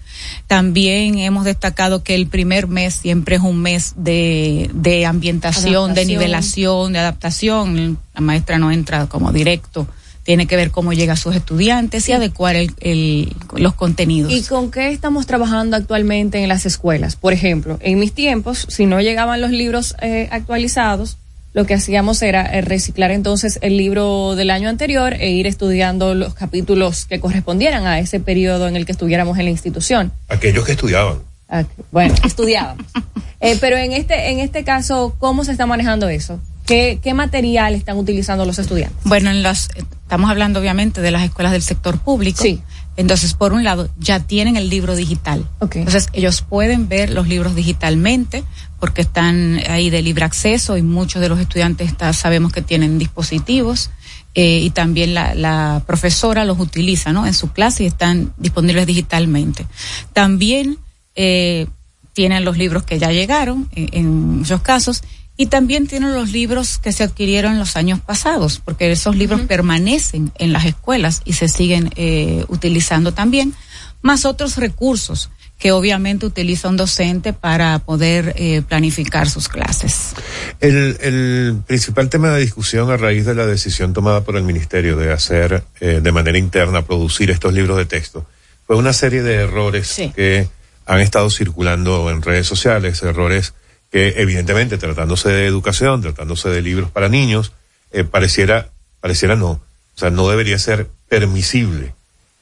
También 0.48 1.18
hemos 1.18 1.46
destacado 1.46 2.04
que 2.04 2.16
el 2.16 2.28
primer 2.28 2.68
mes 2.68 2.94
siempre 2.94 3.36
es 3.36 3.42
un 3.42 3.62
mes 3.62 3.94
de, 3.98 4.70
de 4.74 5.06
ambientación, 5.06 5.94
de 5.94 6.02
nivelación, 6.06 6.94
de 6.94 7.00
adaptación. 7.00 7.98
La 8.16 8.22
maestra 8.22 8.58
no 8.58 8.72
entra 8.72 9.08
como 9.08 9.32
directo. 9.32 9.88
Tiene 10.24 10.46
que 10.48 10.56
ver 10.56 10.70
cómo 10.70 10.94
llega 10.94 11.14
a 11.14 11.18
sus 11.18 11.36
estudiantes 11.36 12.08
y 12.08 12.12
adecuar 12.12 12.56
el, 12.56 12.72
el- 12.82 13.36
los 13.56 13.74
contenidos. 13.74 14.32
¿Y 14.32 14.44
con 14.44 14.70
qué 14.70 14.90
estamos 14.90 15.26
trabajando 15.26 15.76
actualmente 15.76 16.38
en 16.44 16.50
las 16.50 16.66
escuelas? 16.68 17.16
Por 17.16 17.34
ejemplo, 17.34 17.80
en 17.82 17.98
mis 18.00 18.14
tiempos, 18.14 18.68
si 18.70 18.86
no 18.86 19.02
llegaban 19.02 19.42
los 19.42 19.50
libros 19.52 19.96
eh, 20.02 20.28
actualizados, 20.32 21.18
lo 21.54 21.66
que 21.66 21.74
hacíamos 21.74 22.22
era 22.22 22.46
eh, 22.46 22.62
reciclar 22.62 23.12
entonces 23.12 23.60
el 23.62 23.78
libro 23.78 24.36
del 24.36 24.52
año 24.52 24.70
anterior 24.70 25.14
e 25.14 25.32
ir 25.32 25.48
estudiando 25.48 26.14
los 26.14 26.34
capítulos 26.34 27.06
que 27.06 27.20
correspondieran 27.20 27.88
a 27.88 28.00
ese 28.00 28.20
periodo 28.20 28.68
en 28.68 28.76
el 28.76 28.86
que 28.86 28.92
estuviéramos 28.92 29.38
en 29.40 29.46
la 29.46 29.52
institución. 29.52 30.12
Aquellos 30.28 30.66
que 30.66 30.74
estudiaban. 30.74 31.20
Ah, 31.50 31.64
Bueno, 31.92 32.14
estudiábamos. 32.24 32.86
Eh, 33.42 33.58
pero 33.62 33.78
en 33.78 33.94
este, 33.94 34.32
en 34.32 34.42
este 34.42 34.66
caso, 34.66 35.16
¿cómo 35.18 35.46
se 35.46 35.54
está 35.54 35.66
manejando 35.66 36.10
eso? 36.10 36.42
¿Qué, 36.66 37.00
qué 37.02 37.14
material 37.14 37.74
están 37.74 37.98
utilizando 37.98 38.46
los 38.46 38.60
estudiantes? 38.60 39.00
Bueno, 39.06 39.30
en 39.30 39.44
las, 39.44 39.70
estamos 39.78 40.30
hablando 40.30 40.60
obviamente 40.60 41.00
de 41.00 41.10
las 41.10 41.24
escuelas 41.24 41.54
del 41.54 41.62
sector 41.62 42.00
público. 42.00 42.44
Sí. 42.44 42.62
Entonces, 43.00 43.34
por 43.34 43.54
un 43.54 43.64
lado, 43.64 43.90
ya 43.98 44.20
tienen 44.20 44.58
el 44.58 44.70
libro 44.70 44.96
digital. 44.96 45.48
Entonces, 45.80 46.08
ellos 46.14 46.42
pueden 46.42 46.90
ver 46.90 47.10
los 47.12 47.28
libros 47.28 47.56
digitalmente 47.56 48.44
porque 48.80 49.02
están 49.02 49.60
ahí 49.70 49.90
de 49.90 50.02
libre 50.02 50.26
acceso 50.26 50.76
y 50.78 50.82
muchos 50.82 51.22
de 51.22 51.30
los 51.30 51.40
estudiantes 51.40 51.88
está- 51.88 52.12
sabemos 52.14 52.52
que 52.52 52.62
tienen 52.62 53.00
dispositivos 53.00 53.90
eh, 54.36 54.60
y 54.62 54.70
también 54.72 55.14
la, 55.14 55.34
la 55.34 55.82
profesora 55.88 56.44
los 56.46 56.60
utiliza 56.60 57.14
¿no? 57.14 57.26
en 57.26 57.34
su 57.34 57.52
clase 57.52 57.84
y 57.84 57.88
están 57.88 58.34
disponibles 58.38 58.86
digitalmente. 58.86 59.66
También 60.14 60.78
eh, 61.16 61.68
tienen 62.14 62.44
los 62.44 62.58
libros 62.58 62.84
que 62.84 63.00
ya 63.00 63.12
llegaron 63.12 63.70
en, 63.74 63.90
en 63.94 64.38
muchos 64.40 64.62
casos 64.62 65.04
y 65.40 65.46
también 65.46 65.88
tienen 65.88 66.14
los 66.14 66.34
libros 66.34 66.80
que 66.80 66.92
se 66.92 67.02
adquirieron 67.02 67.54
en 67.54 67.60
los 67.60 67.78
años 67.78 68.02
pasados, 68.02 68.62
porque 68.64 68.92
esos 68.92 69.16
libros 69.16 69.40
permanecen 69.48 70.34
en 70.38 70.52
las 70.52 70.66
escuelas 70.66 71.22
y 71.24 71.32
se 71.32 71.48
siguen 71.48 71.92
eh, 71.96 72.44
utilizando 72.50 73.14
también, 73.14 73.54
más 74.02 74.26
otros 74.26 74.58
recursos 74.58 75.30
que 75.58 75.72
obviamente 75.72 76.26
utiliza 76.26 76.68
un 76.68 76.76
docente 76.76 77.32
para 77.32 77.80
poder 77.80 78.34
eh, 78.36 78.64
planificar 78.68 79.30
sus 79.30 79.48
clases. 79.48 80.12
El, 80.60 80.98
el 81.00 81.56
principal 81.66 82.10
tema 82.10 82.32
de 82.32 82.42
discusión 82.42 82.92
a 82.92 82.98
raíz 82.98 83.26
de 83.26 83.34
la 83.34 83.46
decisión 83.46 83.94
tomada 83.94 84.26
por 84.26 84.36
el 84.36 84.44
Ministerio 84.44 84.98
de 84.98 85.14
hacer 85.14 85.64
eh, 85.80 86.02
de 86.04 86.12
manera 86.12 86.38
interna, 86.38 86.82
producir 86.82 87.32
estos 87.32 87.54
libros 87.54 87.78
de 87.78 87.86
texto, 87.86 88.26
fue 88.68 88.76
una 88.76 88.92
serie 88.92 89.24
de 89.24 89.36
errores 89.36 90.02
que 90.14 90.50
han 90.86 91.00
estado 91.00 91.30
circulando 91.30 92.12
en 92.12 92.22
redes 92.22 92.46
sociales, 92.46 93.02
errores 93.04 93.54
que 93.92 94.16
evidentemente 94.18 94.78
tratándose 94.78 95.30
de 95.30 95.46
educación, 95.46 96.02
tratándose 96.02 96.50
de 96.50 96.62
libros 96.62 96.92
para 96.92 97.10
niños, 97.10 97.52
eh, 97.92 98.04
pareciera, 98.04 98.70
pareciera 99.02 99.36
no, 99.36 99.52
o 99.52 99.62
sea, 99.96 100.10
no 100.10 100.30
debería 100.30 100.60
ser 100.60 100.88
permisible 101.08 101.94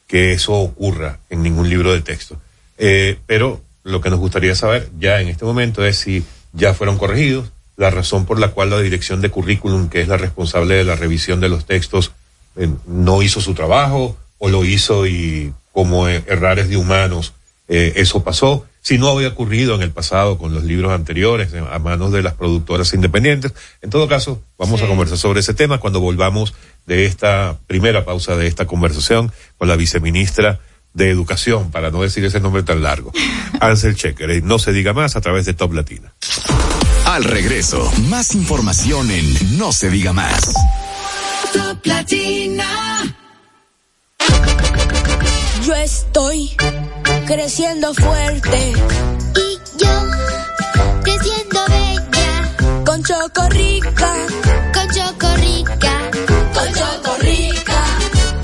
que 0.07 0.33
eso 0.33 0.53
ocurra 0.53 1.19
en 1.29 1.43
ningún 1.43 1.69
libro 1.69 1.93
de 1.93 2.01
texto. 2.01 2.39
Eh, 2.77 3.17
pero 3.25 3.61
lo 3.83 4.01
que 4.01 4.09
nos 4.09 4.19
gustaría 4.19 4.55
saber 4.55 4.89
ya 4.99 5.21
en 5.21 5.29
este 5.29 5.45
momento 5.45 5.85
es 5.85 5.97
si 5.97 6.23
ya 6.53 6.73
fueron 6.73 6.97
corregidos, 6.97 7.51
la 7.77 7.91
razón 7.91 8.25
por 8.25 8.39
la 8.39 8.49
cual 8.49 8.71
la 8.71 8.79
dirección 8.79 9.21
de 9.21 9.29
currículum, 9.29 9.87
que 9.87 10.01
es 10.01 10.07
la 10.07 10.17
responsable 10.17 10.75
de 10.75 10.83
la 10.83 10.95
revisión 10.95 11.39
de 11.39 11.49
los 11.49 11.65
textos, 11.65 12.11
eh, 12.55 12.69
no 12.87 13.21
hizo 13.21 13.39
su 13.39 13.53
trabajo 13.53 14.17
o 14.39 14.49
lo 14.49 14.65
hizo 14.65 15.05
y 15.05 15.53
como 15.71 16.07
eh, 16.09 16.23
errores 16.27 16.69
de 16.69 16.77
humanos, 16.77 17.33
eh, 17.67 17.93
eso 17.95 18.23
pasó. 18.23 18.65
Si 18.87 18.97
no 18.97 19.09
había 19.09 19.27
ocurrido 19.27 19.75
en 19.75 19.81
el 19.81 19.91
pasado 19.91 20.37
con 20.37 20.53
los 20.53 20.63
libros 20.63 20.93
anteriores 20.93 21.53
a 21.53 21.77
manos 21.77 22.13
de 22.13 22.23
las 22.23 22.35
productoras 22.35 22.93
independientes. 22.93 23.53
En 23.81 23.89
todo 23.89 24.07
caso, 24.07 24.41
vamos 24.57 24.81
a 24.81 24.87
conversar 24.87 25.17
sobre 25.17 25.41
ese 25.41 25.53
tema 25.53 25.79
cuando 25.79 25.99
volvamos 25.99 26.53
de 26.85 27.05
esta 27.05 27.57
primera 27.67 28.05
pausa 28.05 28.37
de 28.37 28.47
esta 28.47 28.65
conversación 28.65 29.33
con 29.57 29.67
la 29.67 29.75
viceministra 29.75 30.61
de 30.93 31.09
Educación, 31.09 31.69
para 31.69 31.91
no 31.91 32.01
decir 32.01 32.23
ese 32.23 32.39
nombre 32.39 32.63
tan 32.63 32.81
largo, 32.81 33.11
Ansel 33.59 33.97
Checker. 33.97 34.41
No 34.45 34.57
se 34.57 34.71
diga 34.71 34.93
más 34.93 35.17
a 35.17 35.19
través 35.19 35.45
de 35.45 35.53
Top 35.53 35.73
Latina. 35.73 36.13
Al 37.07 37.25
regreso, 37.25 37.91
más 38.07 38.35
información 38.35 39.11
en 39.11 39.57
No 39.57 39.73
se 39.73 39.89
diga 39.89 40.13
más. 40.13 40.53
Top 41.51 41.85
Latina. 41.85 43.17
Yo 45.65 45.75
estoy 45.75 46.55
creciendo 47.27 47.93
fuerte. 47.93 48.71
Y 49.35 49.77
yo 49.77 49.89
creciendo 51.03 51.59
bella. 51.67 52.83
Con 52.85 53.03
Chocorrica. 53.03 54.13
Con 54.73 54.87
Chocorrica. 54.89 56.11
Con 56.53 56.73
Chocorrica. 56.73 57.83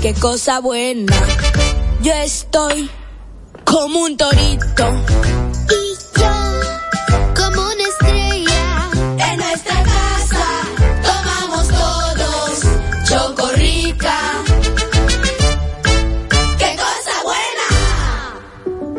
Qué 0.02 0.14
cosa 0.14 0.60
buena. 0.60 1.16
Yo 2.02 2.12
estoy 2.12 2.90
como 3.64 4.00
un 4.00 4.16
torito. 4.18 5.13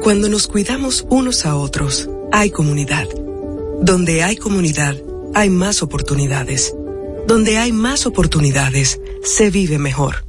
Cuando 0.05 0.29
nos 0.29 0.45
cuidamos 0.45 1.03
unos 1.09 1.47
a 1.47 1.55
otros, 1.55 2.07
hay 2.31 2.51
comunidad. 2.51 3.07
Donde 3.81 4.21
hay 4.21 4.35
comunidad, 4.37 4.95
hay 5.33 5.49
más 5.49 5.81
oportunidades. 5.81 6.75
Donde 7.25 7.57
hay 7.57 7.71
más 7.71 8.05
oportunidades, 8.05 9.01
se 9.23 9.49
vive 9.49 9.79
mejor. 9.79 10.23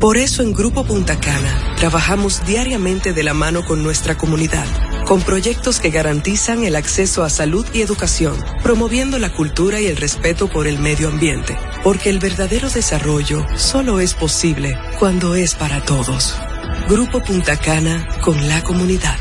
Por 0.00 0.16
eso 0.16 0.42
en 0.42 0.54
Grupo 0.54 0.86
Punta 0.86 1.20
Cana 1.20 1.74
trabajamos 1.76 2.46
diariamente 2.46 3.12
de 3.12 3.22
la 3.24 3.34
mano 3.34 3.66
con 3.66 3.82
nuestra 3.82 4.16
comunidad, 4.16 4.64
con 5.06 5.22
proyectos 5.22 5.80
que 5.80 5.88
garantizan 5.90 6.64
el 6.64 6.76
acceso 6.76 7.22
a 7.22 7.30
salud 7.30 7.64
y 7.72 7.80
educación, 7.82 8.36
promoviendo 8.62 9.18
la 9.18 9.32
cultura 9.32 9.80
y 9.80 9.86
el 9.86 9.96
respeto 9.96 10.48
por 10.48 10.66
el 10.66 10.78
medio 10.78 11.08
ambiente, 11.08 11.56
porque 11.82 12.10
el 12.10 12.18
verdadero 12.18 12.68
desarrollo 12.70 13.46
solo 13.56 14.00
es 14.00 14.12
posible 14.14 14.78
cuando 14.98 15.34
es 15.34 15.54
para 15.54 15.82
todos. 15.84 16.34
Grupo 16.88 17.22
Punta 17.22 17.56
Cana 17.56 18.08
con 18.22 18.48
la 18.48 18.62
comunidad. 18.62 19.16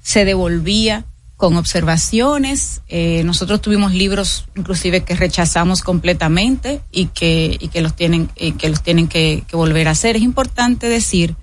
se 0.00 0.24
devolvía 0.24 1.04
con 1.38 1.56
observaciones. 1.56 2.82
Eh, 2.88 3.22
nosotros 3.24 3.62
tuvimos 3.62 3.94
libros 3.94 4.44
inclusive 4.56 5.04
que 5.04 5.14
rechazamos 5.16 5.80
completamente 5.82 6.82
y 6.92 7.06
que, 7.06 7.56
y 7.58 7.68
que 7.68 7.80
los 7.80 7.94
tienen, 7.96 8.28
y 8.36 8.52
que 8.52 8.68
los 8.68 8.82
tienen 8.82 9.08
que, 9.08 9.44
que 9.48 9.56
volver 9.56 9.88
a 9.88 9.92
hacer. 9.92 10.16
Es 10.16 10.22
importante 10.22 10.88
decir 10.90 11.34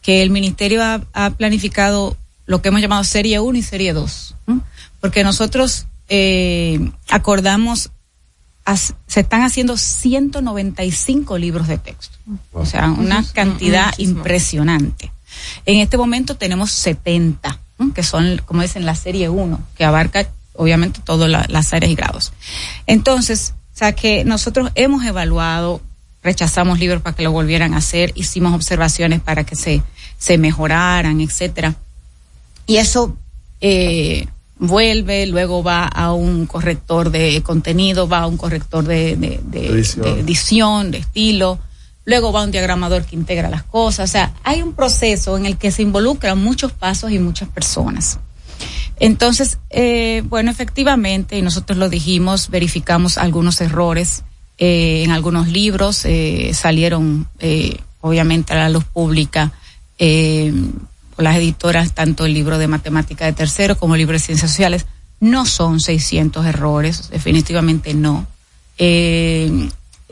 que 0.00 0.22
el 0.22 0.30
ministerio 0.30 0.82
ha, 0.82 1.02
ha 1.12 1.30
planificado 1.30 2.16
lo 2.46 2.62
que 2.62 2.68
hemos 2.68 2.80
llamado 2.80 3.04
serie 3.04 3.38
1 3.40 3.58
y 3.58 3.62
serie 3.62 3.92
2, 3.92 4.34
¿no? 4.46 4.62
porque 5.00 5.22
nosotros 5.24 5.86
eh, 6.08 6.90
acordamos, 7.08 7.90
as- 8.64 8.94
se 9.06 9.20
están 9.20 9.42
haciendo 9.42 9.76
195 9.76 11.38
libros 11.38 11.66
de 11.68 11.78
texto, 11.78 12.16
o 12.52 12.64
sea, 12.66 12.90
una 12.90 13.24
cantidad 13.32 13.92
impresionante. 13.98 15.10
En 15.66 15.78
este 15.78 15.96
momento 15.96 16.36
tenemos 16.36 16.70
70, 16.72 17.58
¿no? 17.82 17.94
que 17.94 18.02
son, 18.02 18.40
como 18.46 18.62
dicen, 18.62 18.84
la 18.86 18.94
serie 18.94 19.28
1, 19.28 19.60
que 19.76 19.84
abarca 19.84 20.28
obviamente 20.54 21.00
todas 21.04 21.30
la- 21.30 21.46
las 21.48 21.72
áreas 21.72 21.90
y 21.92 21.94
grados. 21.94 22.32
Entonces, 22.86 23.54
o 23.74 23.78
sea 23.78 23.92
que 23.92 24.24
nosotros 24.24 24.70
hemos 24.74 25.04
evaluado, 25.04 25.80
rechazamos 26.22 26.78
libros 26.78 27.02
para 27.02 27.16
que 27.16 27.22
lo 27.22 27.32
volvieran 27.32 27.74
a 27.74 27.78
hacer, 27.78 28.12
hicimos 28.14 28.54
observaciones 28.54 29.20
para 29.20 29.44
que 29.44 29.56
se, 29.56 29.82
se 30.18 30.38
mejoraran, 30.38 31.20
etcétera. 31.20 31.74
Y 32.66 32.76
eso 32.76 33.16
eh, 33.60 34.26
vuelve, 34.58 35.26
luego 35.26 35.62
va 35.62 35.84
a 35.86 36.12
un 36.12 36.46
corrector 36.46 37.10
de 37.10 37.42
contenido, 37.42 38.06
va 38.08 38.18
a 38.18 38.26
un 38.26 38.36
corrector 38.36 38.84
de, 38.84 39.16
de- 39.16 39.40
de- 39.42 39.66
Edición. 39.68 40.04
de 40.04 40.20
edición, 40.20 40.90
de 40.90 40.98
estilo, 40.98 41.58
luego 42.04 42.32
va 42.32 42.44
un 42.44 42.50
diagramador 42.50 43.04
que 43.04 43.16
integra 43.16 43.48
las 43.50 43.62
cosas. 43.62 44.10
O 44.10 44.12
sea, 44.12 44.34
hay 44.44 44.62
un 44.62 44.74
proceso 44.74 45.36
en 45.36 45.46
el 45.46 45.56
que 45.56 45.70
se 45.70 45.82
involucran 45.82 46.42
muchos 46.42 46.72
pasos 46.72 47.12
y 47.12 47.18
muchas 47.18 47.48
personas. 47.48 48.18
Entonces, 49.00 49.58
eh, 49.70 50.22
bueno, 50.26 50.50
efectivamente, 50.50 51.36
y 51.36 51.42
nosotros 51.42 51.78
lo 51.78 51.88
dijimos, 51.88 52.50
verificamos 52.50 53.18
algunos 53.18 53.60
errores 53.60 54.22
eh, 54.64 55.02
en 55.02 55.10
algunos 55.10 55.48
libros, 55.48 56.04
eh, 56.04 56.52
salieron 56.54 57.26
eh, 57.40 57.78
obviamente 58.00 58.52
a 58.52 58.56
la 58.56 58.68
luz 58.68 58.84
pública 58.84 59.52
las 59.98 61.36
editoras, 61.36 61.94
tanto 61.94 62.26
el 62.26 62.34
libro 62.34 62.58
de 62.58 62.68
matemática 62.68 63.24
de 63.24 63.32
tercero 63.32 63.76
como 63.76 63.94
el 63.94 64.00
libro 64.00 64.14
de 64.14 64.18
ciencias 64.18 64.50
sociales. 64.50 64.86
No 65.20 65.46
son 65.46 65.80
600 65.80 66.46
errores, 66.46 67.10
definitivamente 67.10 67.94
no. 67.94 68.26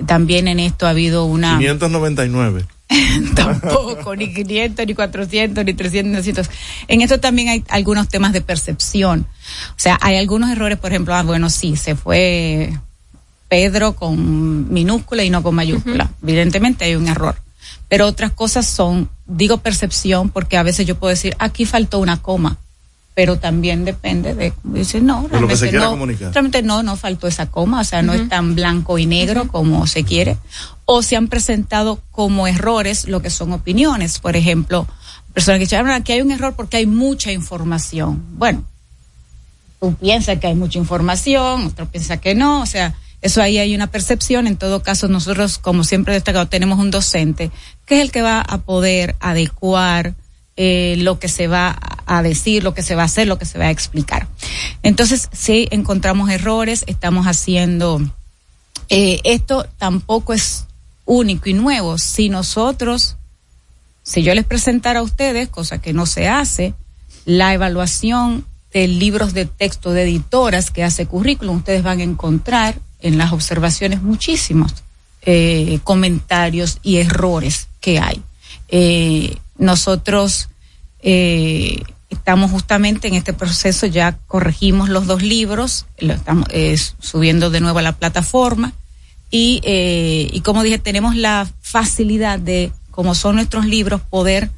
También 0.06 0.48
en 0.48 0.60
esto 0.60 0.86
ha 0.86 0.90
habido 0.90 1.24
una... 1.24 1.58
599. 1.58 2.66
Tampoco, 3.34 4.16
ni 4.16 4.32
500, 4.32 4.86
ni 4.86 4.94
400, 4.94 5.64
ni 5.64 5.74
300, 5.74 6.04
ni 6.06 6.12
900. 6.12 6.50
En 6.88 7.02
esto 7.02 7.20
también 7.20 7.48
hay 7.48 7.64
algunos 7.68 8.08
temas 8.08 8.32
de 8.32 8.40
percepción. 8.40 9.26
O 9.70 9.78
sea, 9.78 9.98
hay 10.00 10.16
algunos 10.16 10.50
errores, 10.50 10.78
por 10.78 10.90
ejemplo, 10.90 11.14
ah, 11.14 11.22
bueno, 11.22 11.50
sí, 11.50 11.76
se 11.76 11.94
fue 11.94 12.72
Pedro 13.48 13.94
con 13.94 14.72
minúscula 14.72 15.22
y 15.22 15.30
no 15.30 15.42
con 15.42 15.54
mayúscula. 15.54 16.10
Evidentemente 16.22 16.84
hay 16.84 16.96
un 16.96 17.08
error. 17.08 17.36
Pero 17.88 18.06
otras 18.06 18.32
cosas 18.32 18.66
son, 18.66 19.08
digo 19.26 19.58
percepción, 19.58 20.30
porque 20.30 20.56
a 20.56 20.62
veces 20.62 20.86
yo 20.86 20.96
puedo 20.96 21.10
decir, 21.10 21.36
aquí 21.38 21.64
faltó 21.64 21.98
una 21.98 22.20
coma 22.20 22.58
pero 23.20 23.38
también 23.38 23.84
depende 23.84 24.34
de 24.34 24.54
dice 24.64 24.98
no 25.02 25.28
realmente 25.30 25.72
no 25.72 26.06
realmente 26.32 26.62
no 26.62 26.82
no 26.82 26.96
faltó 26.96 27.26
esa 27.26 27.50
coma 27.50 27.82
o 27.82 27.84
sea 27.84 28.00
no 28.00 28.14
es 28.14 28.26
tan 28.30 28.54
blanco 28.54 28.96
y 28.96 29.04
negro 29.04 29.46
como 29.46 29.86
se 29.86 30.04
quiere 30.04 30.38
o 30.86 31.02
se 31.02 31.16
han 31.16 31.28
presentado 31.28 32.00
como 32.12 32.46
errores 32.46 33.06
lo 33.08 33.20
que 33.20 33.28
son 33.28 33.52
opiniones 33.52 34.20
por 34.20 34.36
ejemplo 34.36 34.86
personas 35.34 35.58
que 35.58 35.66
dicen 35.66 35.86
aquí 35.90 36.12
hay 36.12 36.22
un 36.22 36.30
error 36.30 36.54
porque 36.56 36.78
hay 36.78 36.86
mucha 36.86 37.30
información 37.30 38.24
bueno 38.38 38.64
tú 39.80 39.94
piensas 39.96 40.38
que 40.38 40.46
hay 40.46 40.54
mucha 40.54 40.78
información 40.78 41.66
otro 41.66 41.84
piensa 41.84 42.16
que 42.16 42.34
no 42.34 42.62
o 42.62 42.66
sea 42.66 42.94
eso 43.20 43.42
ahí 43.42 43.58
hay 43.58 43.74
una 43.74 43.88
percepción. 43.88 44.46
En 44.46 44.56
todo 44.56 44.82
caso, 44.82 45.06
nosotros, 45.06 45.58
como 45.58 45.84
siempre 45.84 46.14
he 46.14 46.16
destacado, 46.16 46.48
tenemos 46.48 46.78
un 46.78 46.90
docente 46.90 47.50
que 47.84 47.96
es 47.96 48.00
el 48.00 48.10
que 48.10 48.22
va 48.22 48.40
a 48.40 48.62
poder 48.62 49.14
adecuar 49.20 50.14
eh, 50.56 50.96
lo 50.98 51.18
que 51.18 51.28
se 51.28 51.46
va 51.46 51.68
a 51.68 51.99
decir, 52.22 52.64
lo 52.64 52.74
que 52.74 52.82
se 52.82 52.96
va 52.96 53.02
a 53.02 53.06
hacer, 53.06 53.28
lo 53.28 53.38
que 53.38 53.44
se 53.44 53.58
va 53.58 53.66
a 53.66 53.70
explicar. 53.70 54.26
Entonces, 54.82 55.28
si 55.32 55.68
encontramos 55.70 56.28
errores, 56.28 56.84
estamos 56.88 57.26
haciendo, 57.26 58.00
eh, 58.88 59.20
esto 59.22 59.64
tampoco 59.78 60.32
es 60.32 60.66
único 61.04 61.48
y 61.48 61.54
nuevo. 61.54 61.98
Si 61.98 62.28
nosotros, 62.28 63.16
si 64.02 64.22
yo 64.22 64.34
les 64.34 64.44
presentara 64.44 65.00
a 65.00 65.02
ustedes, 65.04 65.48
cosa 65.48 65.80
que 65.80 65.92
no 65.92 66.04
se 66.04 66.26
hace, 66.26 66.74
la 67.24 67.54
evaluación 67.54 68.44
de 68.72 68.88
libros 68.88 69.32
de 69.32 69.46
texto 69.46 69.92
de 69.92 70.02
editoras 70.02 70.72
que 70.72 70.82
hace 70.82 71.06
currículum, 71.06 71.58
ustedes 71.58 71.84
van 71.84 72.00
a 72.00 72.04
encontrar 72.04 72.80
en 73.00 73.18
las 73.18 73.32
observaciones 73.32 74.02
muchísimos 74.02 74.74
eh, 75.22 75.78
comentarios 75.84 76.78
y 76.82 76.96
errores 76.96 77.68
que 77.80 78.00
hay. 78.00 78.22
nosotros 79.58 80.48
eh, 81.02 81.82
estamos 82.10 82.50
justamente 82.50 83.08
en 83.08 83.14
este 83.14 83.32
proceso, 83.32 83.86
ya 83.86 84.18
corregimos 84.26 84.88
los 84.88 85.06
dos 85.06 85.22
libros, 85.22 85.86
lo 85.98 86.12
estamos 86.12 86.46
eh, 86.50 86.76
subiendo 86.98 87.50
de 87.50 87.60
nuevo 87.60 87.78
a 87.78 87.82
la 87.82 87.96
plataforma 87.96 88.72
y, 89.30 89.60
eh, 89.64 90.28
y 90.32 90.40
como 90.40 90.62
dije, 90.62 90.78
tenemos 90.78 91.16
la 91.16 91.48
facilidad 91.60 92.38
de, 92.38 92.72
como 92.90 93.14
son 93.14 93.36
nuestros 93.36 93.64
libros, 93.64 94.00
poder 94.00 94.50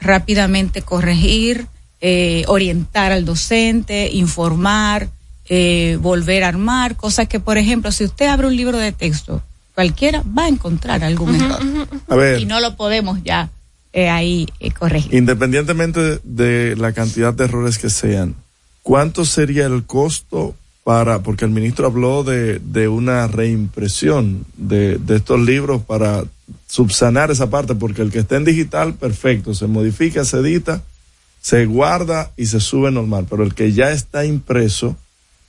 rápidamente 0.00 0.82
corregir, 0.82 1.66
eh, 2.00 2.44
orientar 2.48 3.12
al 3.12 3.24
docente, 3.24 4.10
informar, 4.12 5.08
eh, 5.48 5.98
volver 6.00 6.44
a 6.44 6.48
armar, 6.48 6.96
cosas 6.96 7.28
que, 7.28 7.40
por 7.40 7.58
ejemplo, 7.58 7.92
si 7.92 8.04
usted 8.04 8.26
abre 8.26 8.46
un 8.46 8.56
libro 8.56 8.78
de 8.78 8.92
texto, 8.92 9.42
cualquiera 9.74 10.22
va 10.36 10.44
a 10.44 10.48
encontrar 10.48 11.04
algún 11.04 11.34
error. 11.34 11.60
A 12.08 12.16
ver. 12.16 12.40
Y 12.40 12.46
no 12.46 12.60
lo 12.60 12.76
podemos 12.76 13.22
ya 13.22 13.50
eh, 13.92 14.08
ahí 14.08 14.48
eh, 14.60 14.70
corregir. 14.70 15.14
Independientemente 15.14 16.20
de 16.22 16.76
la 16.76 16.92
cantidad 16.92 17.32
de 17.32 17.44
errores 17.44 17.78
que 17.78 17.90
sean, 17.90 18.34
¿cuánto 18.82 19.24
sería 19.24 19.66
el 19.66 19.84
costo 19.84 20.54
para, 20.84 21.20
porque 21.20 21.44
el 21.44 21.50
ministro 21.50 21.86
habló 21.86 22.22
de, 22.22 22.60
de 22.60 22.86
una 22.86 23.26
reimpresión 23.26 24.46
de, 24.56 24.98
de 24.98 25.16
estos 25.16 25.40
libros 25.40 25.82
para 25.82 26.24
subsanar 26.68 27.30
esa 27.30 27.50
parte, 27.50 27.74
porque 27.74 28.02
el 28.02 28.12
que 28.12 28.20
está 28.20 28.36
en 28.36 28.44
digital, 28.44 28.94
perfecto, 28.94 29.54
se 29.54 29.66
modifica, 29.66 30.24
se 30.24 30.38
edita, 30.38 30.82
se 31.40 31.66
guarda 31.66 32.32
y 32.36 32.46
se 32.46 32.60
sube 32.60 32.90
normal, 32.90 33.26
pero 33.28 33.42
el 33.42 33.54
que 33.54 33.72
ya 33.72 33.90
está 33.90 34.24
impreso, 34.24 34.96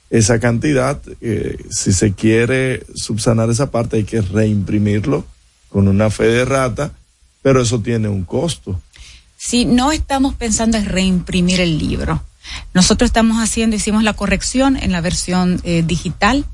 esa 0.10 0.40
cantidad, 0.40 1.02
eh, 1.22 1.58
si 1.70 1.92
se 1.92 2.14
quiere 2.14 2.84
subsanar 2.96 3.50
esa 3.50 3.72
parte, 3.72 3.98
hay 3.98 4.04
que 4.06 4.22
reimprimirlo 4.22 5.26
con 5.70 5.88
una 5.88 6.10
fe 6.10 6.26
de 6.26 6.46
rata 6.46 6.94
pero 7.42 7.62
eso 7.62 7.80
tiene 7.80 8.08
un 8.10 8.24
costo. 8.24 8.80
Si 9.38 9.66
no 9.66 9.92
estamos 9.92 10.34
pensando 10.36 10.78
en 10.78 10.86
reimprimir 10.86 11.60
el 11.60 11.78
libro, 11.78 12.24
nosotros 12.74 13.10
estamos 13.10 13.38
haciendo, 13.42 13.76
hicimos 13.76 14.04
la 14.04 14.14
corrección 14.14 14.78
en 14.78 14.92
la 14.92 15.02
versión 15.02 15.62
eh, 15.64 15.84
digital. 15.86 16.46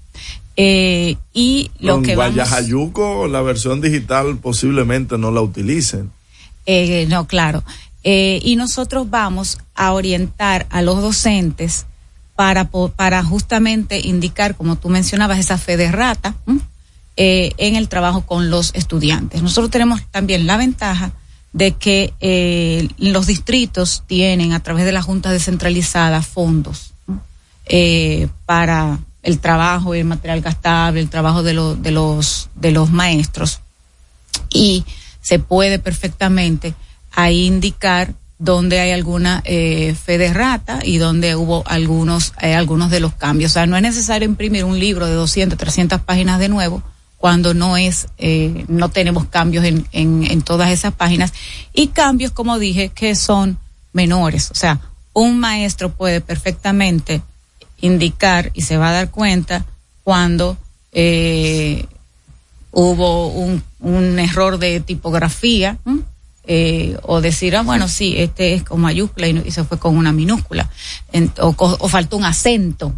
Eh, 0.55 1.15
y 1.33 1.71
lo 1.79 1.95
Con 1.95 2.03
que 2.03 2.15
vamos, 2.15 2.35
Guayajayuco, 2.35 3.27
la 3.27 3.41
versión 3.41 3.81
digital 3.81 4.37
posiblemente 4.37 5.17
no 5.17 5.31
la 5.31 5.41
utilicen. 5.41 6.11
eh, 6.65 7.05
no, 7.09 7.25
claro. 7.27 7.63
Eh, 8.03 8.39
y 8.43 8.55
nosotros 8.57 9.09
vamos 9.09 9.57
a 9.75 9.93
orientar 9.93 10.67
a 10.69 10.81
los 10.81 11.01
docentes 11.01 11.85
para, 12.35 12.69
para 12.69 13.23
justamente 13.23 13.99
indicar, 13.99 14.55
como 14.55 14.75
tú 14.75 14.89
mencionabas, 14.89 15.39
esa 15.39 15.57
fe 15.57 15.77
de 15.77 15.91
rata 15.91 16.35
¿m? 16.45 16.59
Eh, 17.17 17.51
en 17.57 17.75
el 17.75 17.89
trabajo 17.89 18.25
con 18.25 18.49
los 18.49 18.73
estudiantes. 18.75 19.41
Nosotros 19.43 19.69
tenemos 19.71 20.01
también 20.11 20.47
la 20.47 20.57
ventaja 20.57 21.11
de 21.53 21.73
que 21.73 22.13
eh, 22.19 22.87
los 22.97 23.27
distritos 23.27 24.03
tienen 24.07 24.53
a 24.53 24.61
través 24.61 24.85
de 24.85 24.91
la 24.91 25.01
Junta 25.03 25.31
Descentralizada 25.31 26.21
fondos 26.23 26.93
eh, 27.65 28.27
para 28.45 28.99
el 29.21 29.39
trabajo 29.39 29.93
y 29.95 29.99
el 29.99 30.05
material 30.05 30.41
gastable, 30.41 30.99
el 30.99 31.09
trabajo 31.09 31.43
de, 31.43 31.53
lo- 31.53 31.75
de, 31.75 31.91
los, 31.91 32.49
de 32.55 32.71
los 32.71 32.91
maestros 32.91 33.59
y 34.49 34.83
se 35.21 35.39
puede 35.39 35.79
perfectamente 35.79 36.73
ahí 37.11 37.45
indicar 37.45 38.13
donde 38.39 38.79
hay 38.79 38.91
alguna 38.91 39.41
eh, 39.45 39.95
fe 39.95 40.17
de 40.17 40.33
rata 40.33 40.79
y 40.83 40.97
donde 40.97 41.35
hubo 41.35 41.63
algunos 41.67 42.33
eh, 42.41 42.55
algunos 42.55 42.89
de 42.91 42.99
los 42.99 43.13
cambios. 43.13 43.51
O 43.51 43.53
sea, 43.53 43.65
no 43.67 43.77
es 43.77 43.81
necesario 43.83 44.27
imprimir 44.27 44.65
un 44.65 44.77
libro 44.79 45.05
de 45.05 45.13
200, 45.13 45.57
300 45.57 46.01
páginas 46.01 46.39
de 46.39 46.49
nuevo 46.49 46.83
cuando 47.23 47.53
no 47.53 47.77
es 47.77 48.07
eh, 48.17 48.65
no 48.67 48.89
tenemos 48.89 49.27
cambios 49.27 49.63
en, 49.63 49.87
en, 49.93 50.29
en 50.29 50.41
todas 50.41 50.71
esas 50.71 50.93
páginas. 50.93 51.31
Y 51.73 51.87
cambios 51.87 52.33
como 52.33 52.59
dije 52.59 52.89
que 52.89 53.15
son 53.15 53.57
menores. 53.93 54.51
O 54.51 54.55
sea, 54.55 54.81
un 55.13 55.39
maestro 55.39 55.93
puede 55.93 56.19
perfectamente 56.19 57.21
indicar 57.79 58.51
y 58.53 58.63
se 58.63 58.75
va 58.75 58.89
a 58.89 58.91
dar 58.91 59.09
cuenta 59.09 59.65
cuando 60.03 60.57
eh, 60.91 61.85
hubo 62.73 63.27
un, 63.27 63.63
un 63.79 64.19
error 64.19 64.57
de 64.57 64.81
tipografía 64.81 65.77
eh, 66.45 66.97
o 67.03 67.21
decir, 67.21 67.55
ah, 67.55 67.61
bueno, 67.61 67.87
sí, 67.87 68.15
este 68.17 68.53
es 68.53 68.63
con 68.63 68.81
mayúscula 68.81 69.29
y, 69.29 69.41
y 69.45 69.51
se 69.51 69.63
fue 69.63 69.79
con 69.79 69.95
una 69.95 70.11
minúscula 70.11 70.69
o, 71.39 71.87
faltó 71.87 72.17
un 72.17 72.25
acento, 72.25 72.93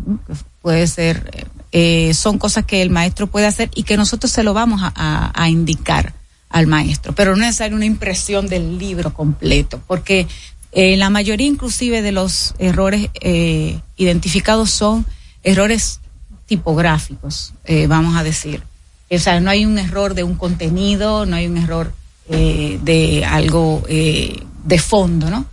puede 0.63 0.87
ser, 0.87 1.45
eh, 1.71 2.13
son 2.13 2.37
cosas 2.37 2.65
que 2.65 2.81
el 2.81 2.89
maestro 2.89 3.27
puede 3.27 3.45
hacer 3.45 3.69
y 3.75 3.83
que 3.83 3.97
nosotros 3.97 4.31
se 4.31 4.43
lo 4.43 4.53
vamos 4.53 4.81
a, 4.83 5.49
indicar 5.49 6.13
al 6.49 6.67
maestro, 6.67 7.13
pero 7.13 7.35
no 7.35 7.43
es 7.43 7.47
necesario 7.47 7.75
una 7.75 7.85
impresión 7.85 8.47
del 8.47 8.77
libro 8.77 9.13
completo, 9.13 9.81
porque 9.87 10.27
eh, 10.71 10.97
la 10.97 11.09
mayoría 11.09 11.47
inclusive 11.47 12.01
de 12.01 12.11
los 12.11 12.53
errores 12.59 13.09
eh, 13.21 13.79
identificados 13.97 14.71
son 14.71 15.05
errores 15.43 15.99
tipográficos, 16.45 17.53
eh, 17.65 17.87
vamos 17.87 18.15
a 18.17 18.23
decir. 18.23 18.61
O 19.09 19.19
sea, 19.19 19.39
no 19.39 19.49
hay 19.49 19.65
un 19.65 19.77
error 19.77 20.15
de 20.15 20.23
un 20.23 20.35
contenido, 20.35 21.25
no 21.25 21.35
hay 21.35 21.47
un 21.47 21.57
error 21.57 21.93
eh, 22.29 22.79
de 22.81 23.23
algo 23.23 23.83
de 23.87 24.79
fondo, 24.79 25.29
¿no? 25.29 25.45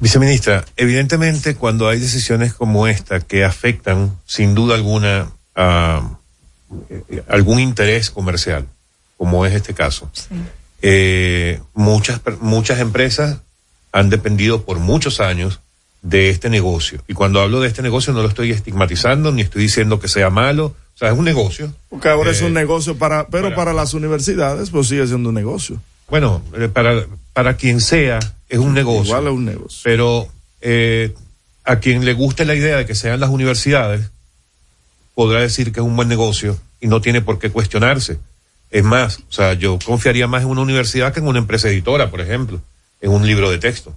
Viceministra, 0.00 0.64
evidentemente 0.76 1.54
cuando 1.54 1.88
hay 1.88 2.00
decisiones 2.00 2.52
como 2.52 2.86
esta 2.86 3.20
que 3.20 3.44
afectan 3.44 4.16
sin 4.26 4.54
duda 4.54 4.74
alguna 4.74 5.30
a 5.54 6.18
eh, 6.90 7.22
algún 7.28 7.60
interés 7.60 8.10
comercial, 8.10 8.66
como 9.16 9.46
es 9.46 9.54
este 9.54 9.74
caso, 9.74 10.10
eh, 10.82 11.60
muchas, 11.74 12.18
per- 12.20 12.38
muchas 12.40 12.80
empresas 12.80 13.38
han 13.92 14.10
dependido 14.10 14.62
por 14.64 14.78
muchos 14.80 15.20
años 15.20 15.60
de 16.02 16.28
este 16.30 16.50
negocio. 16.50 17.00
Y 17.08 17.14
cuando 17.14 17.40
hablo 17.40 17.60
de 17.60 17.68
este 17.68 17.80
negocio 17.82 18.12
no 18.12 18.22
lo 18.22 18.28
estoy 18.28 18.50
estigmatizando 18.50 19.32
ni 19.32 19.42
estoy 19.42 19.62
diciendo 19.62 20.00
que 20.00 20.08
sea 20.08 20.28
malo. 20.30 20.74
O 20.94 20.98
sea, 20.98 21.10
es 21.10 21.18
un 21.18 21.24
negocio. 21.24 21.72
Porque 21.88 22.08
ahora 22.08 22.30
es 22.30 22.42
Eh, 22.42 22.44
un 22.44 22.52
negocio 22.52 22.96
para, 22.98 23.26
pero 23.28 23.44
para- 23.44 23.56
para, 23.56 23.72
las 23.72 23.94
universidades, 23.94 24.70
pues 24.70 24.88
sigue 24.88 25.06
siendo 25.06 25.30
un 25.30 25.34
negocio. 25.34 25.80
Bueno, 26.08 26.42
eh, 26.58 26.68
para, 26.68 27.06
para 27.32 27.56
quien 27.56 27.80
sea, 27.80 28.18
es 28.48 28.58
un 28.58 28.74
negocio. 28.74 29.04
Igual 29.16 29.26
es 29.28 29.32
un 29.32 29.44
negocio. 29.46 29.80
Pero 29.82 30.28
eh, 30.60 31.14
a 31.64 31.76
quien 31.76 32.04
le 32.04 32.12
guste 32.12 32.44
la 32.44 32.54
idea 32.54 32.76
de 32.76 32.84
que 32.84 32.94
sean 32.94 33.18
las 33.20 33.30
universidades, 33.30 34.10
podrá 35.14 35.40
decir 35.40 35.72
que 35.72 35.80
es 35.80 35.86
un 35.86 35.96
buen 35.96 36.08
negocio 36.08 36.58
y 36.80 36.86
no 36.88 37.00
tiene 37.00 37.20
por 37.20 37.38
qué 37.38 37.50
cuestionarse. 37.50 38.18
Es 38.70 38.82
más, 38.84 39.18
o 39.28 39.32
sea, 39.32 39.52
yo 39.54 39.78
confiaría 39.84 40.26
más 40.26 40.42
en 40.42 40.48
una 40.48 40.62
universidad 40.62 41.12
que 41.12 41.20
en 41.20 41.28
una 41.28 41.38
empresa 41.38 41.68
editora, 41.68 42.10
por 42.10 42.20
ejemplo, 42.20 42.60
en 43.00 43.10
un 43.12 43.26
libro 43.26 43.50
de 43.50 43.58
texto. 43.58 43.96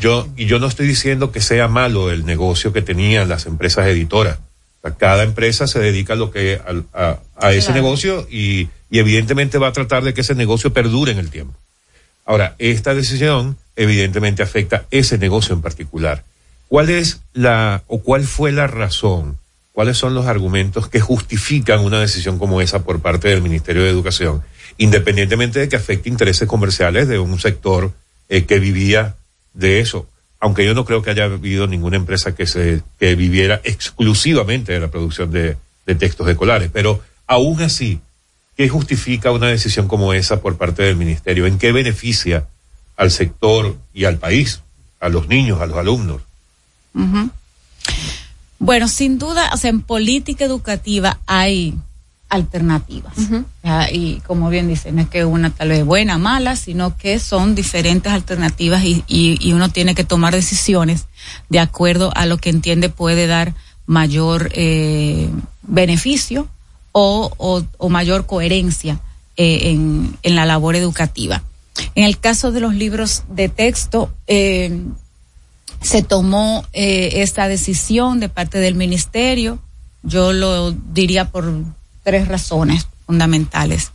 Yo, 0.00 0.28
y 0.36 0.46
yo 0.46 0.58
no 0.58 0.68
estoy 0.68 0.86
diciendo 0.86 1.32
que 1.32 1.40
sea 1.40 1.68
malo 1.68 2.10
el 2.10 2.24
negocio 2.24 2.72
que 2.72 2.82
tenían 2.82 3.28
las 3.28 3.46
empresas 3.46 3.86
editoras. 3.88 4.38
O 4.38 4.88
sea, 4.88 4.96
cada 4.96 5.22
empresa 5.24 5.66
se 5.66 5.80
dedica 5.80 6.14
a 6.14 6.16
lo 6.16 6.30
que 6.30 6.60
a, 6.94 7.18
a 7.36 7.52
ese 7.52 7.66
Claro. 7.66 7.82
negocio 7.82 8.26
y, 8.30 8.68
y 8.90 8.98
evidentemente 9.00 9.58
va 9.58 9.68
a 9.68 9.72
tratar 9.72 10.02
de 10.04 10.14
que 10.14 10.20
ese 10.22 10.34
negocio 10.34 10.72
perdure 10.72 11.12
en 11.12 11.18
el 11.18 11.28
tiempo. 11.30 11.54
Ahora, 12.24 12.54
esta 12.58 12.94
decisión 12.94 13.56
evidentemente 13.74 14.42
afecta 14.42 14.84
ese 14.90 15.18
negocio 15.18 15.54
en 15.54 15.60
particular. 15.62 16.24
¿Cuál 16.68 16.88
es 16.90 17.20
la 17.34 17.82
o 17.88 17.98
cuál 18.00 18.24
fue 18.24 18.50
la 18.52 18.66
razón 18.66 19.36
cuáles 19.76 19.98
son 19.98 20.14
los 20.14 20.24
argumentos 20.24 20.88
que 20.88 21.00
justifican 21.00 21.80
una 21.80 22.00
decisión 22.00 22.38
como 22.38 22.62
esa 22.62 22.82
por 22.82 23.00
parte 23.00 23.28
del 23.28 23.42
Ministerio 23.42 23.82
de 23.82 23.90
Educación, 23.90 24.42
independientemente 24.78 25.60
de 25.60 25.68
que 25.68 25.76
afecte 25.76 26.08
intereses 26.08 26.48
comerciales 26.48 27.08
de 27.08 27.18
un 27.18 27.38
sector 27.38 27.92
eh, 28.30 28.46
que 28.46 28.58
vivía 28.58 29.16
de 29.52 29.80
eso. 29.80 30.06
Aunque 30.40 30.64
yo 30.64 30.72
no 30.72 30.86
creo 30.86 31.02
que 31.02 31.10
haya 31.10 31.24
habido 31.24 31.66
ninguna 31.66 31.98
empresa 31.98 32.34
que 32.34 32.46
se 32.46 32.80
que 32.98 33.14
viviera 33.16 33.60
exclusivamente 33.64 34.72
de 34.72 34.80
la 34.80 34.88
producción 34.88 35.30
de, 35.30 35.58
de 35.84 35.94
textos 35.94 36.26
escolares, 36.26 36.70
pero 36.72 37.02
aún 37.26 37.60
así, 37.60 38.00
¿qué 38.56 38.70
justifica 38.70 39.30
una 39.30 39.48
decisión 39.48 39.88
como 39.88 40.14
esa 40.14 40.40
por 40.40 40.56
parte 40.56 40.84
del 40.84 40.96
ministerio? 40.96 41.44
¿En 41.44 41.58
qué 41.58 41.72
beneficia 41.72 42.46
al 42.96 43.10
sector 43.10 43.76
y 43.92 44.06
al 44.06 44.16
país, 44.16 44.62
a 45.00 45.10
los 45.10 45.28
niños, 45.28 45.60
a 45.60 45.66
los 45.66 45.76
alumnos? 45.76 46.22
Ujú. 46.94 47.28
Bueno, 48.58 48.88
sin 48.88 49.18
duda, 49.18 49.50
o 49.52 49.56
sea, 49.56 49.70
en 49.70 49.82
política 49.82 50.44
educativa 50.44 51.18
hay 51.26 51.74
alternativas. 52.28 53.14
Ya, 53.62 53.90
Y 53.92 54.20
como 54.26 54.48
bien 54.50 54.66
dice, 54.68 54.90
no 54.92 55.02
es 55.02 55.08
que 55.08 55.24
una 55.24 55.50
tal 55.50 55.68
vez 55.68 55.84
buena, 55.84 56.18
mala, 56.18 56.56
sino 56.56 56.96
que 56.96 57.18
son 57.20 57.54
diferentes 57.54 58.12
alternativas 58.12 58.82
y, 58.84 59.04
y- 59.06 59.36
y 59.40 59.52
uno 59.52 59.68
tiene 59.68 59.94
que 59.94 60.04
tomar 60.04 60.34
decisiones 60.34 61.06
de 61.48 61.60
acuerdo 61.60 62.12
a 62.16 62.26
lo 62.26 62.38
que 62.38 62.50
entiende 62.50 62.88
puede 62.88 63.26
dar 63.26 63.54
mayor 63.86 64.50
eh, 64.54 65.30
beneficio 65.62 66.48
o, 66.92 67.30
o- 67.36 67.62
o 67.78 67.88
mayor 67.88 68.26
coherencia 68.26 68.98
eh, 69.36 69.70
en, 69.70 70.16
en 70.22 70.34
la 70.34 70.46
labor 70.46 70.74
educativa. 70.76 71.42
En 71.94 72.04
el 72.04 72.18
caso 72.18 72.50
de 72.52 72.60
los 72.60 72.74
libros 72.74 73.22
de 73.28 73.48
texto, 73.48 74.10
eh, 74.26 74.80
se 75.80 76.02
tomó 76.02 76.64
eh, 76.72 77.22
esta 77.22 77.48
decisión 77.48 78.20
de 78.20 78.28
parte 78.28 78.58
del 78.58 78.74
ministerio. 78.74 79.58
Yo 80.02 80.32
lo 80.32 80.72
diría 80.72 81.30
por 81.30 81.52
tres 82.02 82.28
razones 82.28 82.86
fundamentales. 83.06 83.92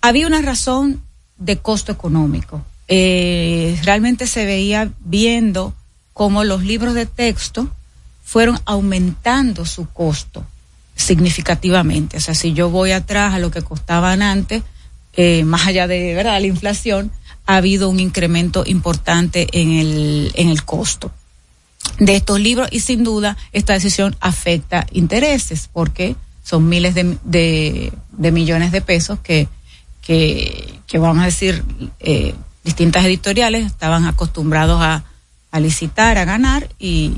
Había 0.00 0.26
una 0.26 0.42
razón 0.42 1.02
de 1.36 1.58
costo 1.58 1.92
económico. 1.92 2.62
Eh, 2.88 3.78
realmente 3.84 4.26
se 4.26 4.44
veía 4.44 4.90
viendo 5.00 5.74
cómo 6.12 6.44
los 6.44 6.64
libros 6.64 6.94
de 6.94 7.06
texto 7.06 7.68
fueron 8.24 8.58
aumentando 8.64 9.64
su 9.64 9.88
costo 9.88 10.44
significativamente. 10.94 12.18
O 12.18 12.20
sea, 12.20 12.34
si 12.34 12.52
yo 12.52 12.70
voy 12.70 12.92
atrás 12.92 13.34
a 13.34 13.38
lo 13.38 13.50
que 13.50 13.62
costaban 13.62 14.22
antes, 14.22 14.62
eh, 15.14 15.44
más 15.44 15.66
allá 15.66 15.86
de 15.86 16.14
verdad 16.14 16.40
la 16.40 16.46
inflación, 16.46 17.10
ha 17.46 17.56
habido 17.56 17.88
un 17.88 18.00
incremento 18.00 18.62
importante 18.66 19.48
en 19.52 19.72
el, 19.72 20.32
en 20.34 20.48
el 20.48 20.64
costo 20.64 21.10
de 21.98 22.16
estos 22.16 22.38
libros 22.40 22.68
y 22.70 22.80
sin 22.80 23.04
duda 23.04 23.36
esta 23.52 23.72
decisión 23.72 24.14
afecta 24.20 24.86
intereses 24.92 25.68
porque 25.72 26.14
son 26.44 26.68
miles 26.68 26.94
de, 26.94 27.16
de- 27.24 27.92
de 28.12 28.32
millones 28.32 28.70
de 28.72 28.80
pesos 28.82 29.18
que, 29.20 29.48
que, 30.02 30.78
que 30.86 30.98
vamos 30.98 31.22
a 31.22 31.26
decir, 31.26 31.64
eh, 32.00 32.34
distintas 32.64 33.04
editoriales 33.04 33.64
estaban 33.66 34.04
acostumbrados 34.06 34.80
a, 34.82 35.04
a 35.50 35.60
licitar, 35.60 36.18
a 36.18 36.24
ganar 36.24 36.68
y, 36.78 37.14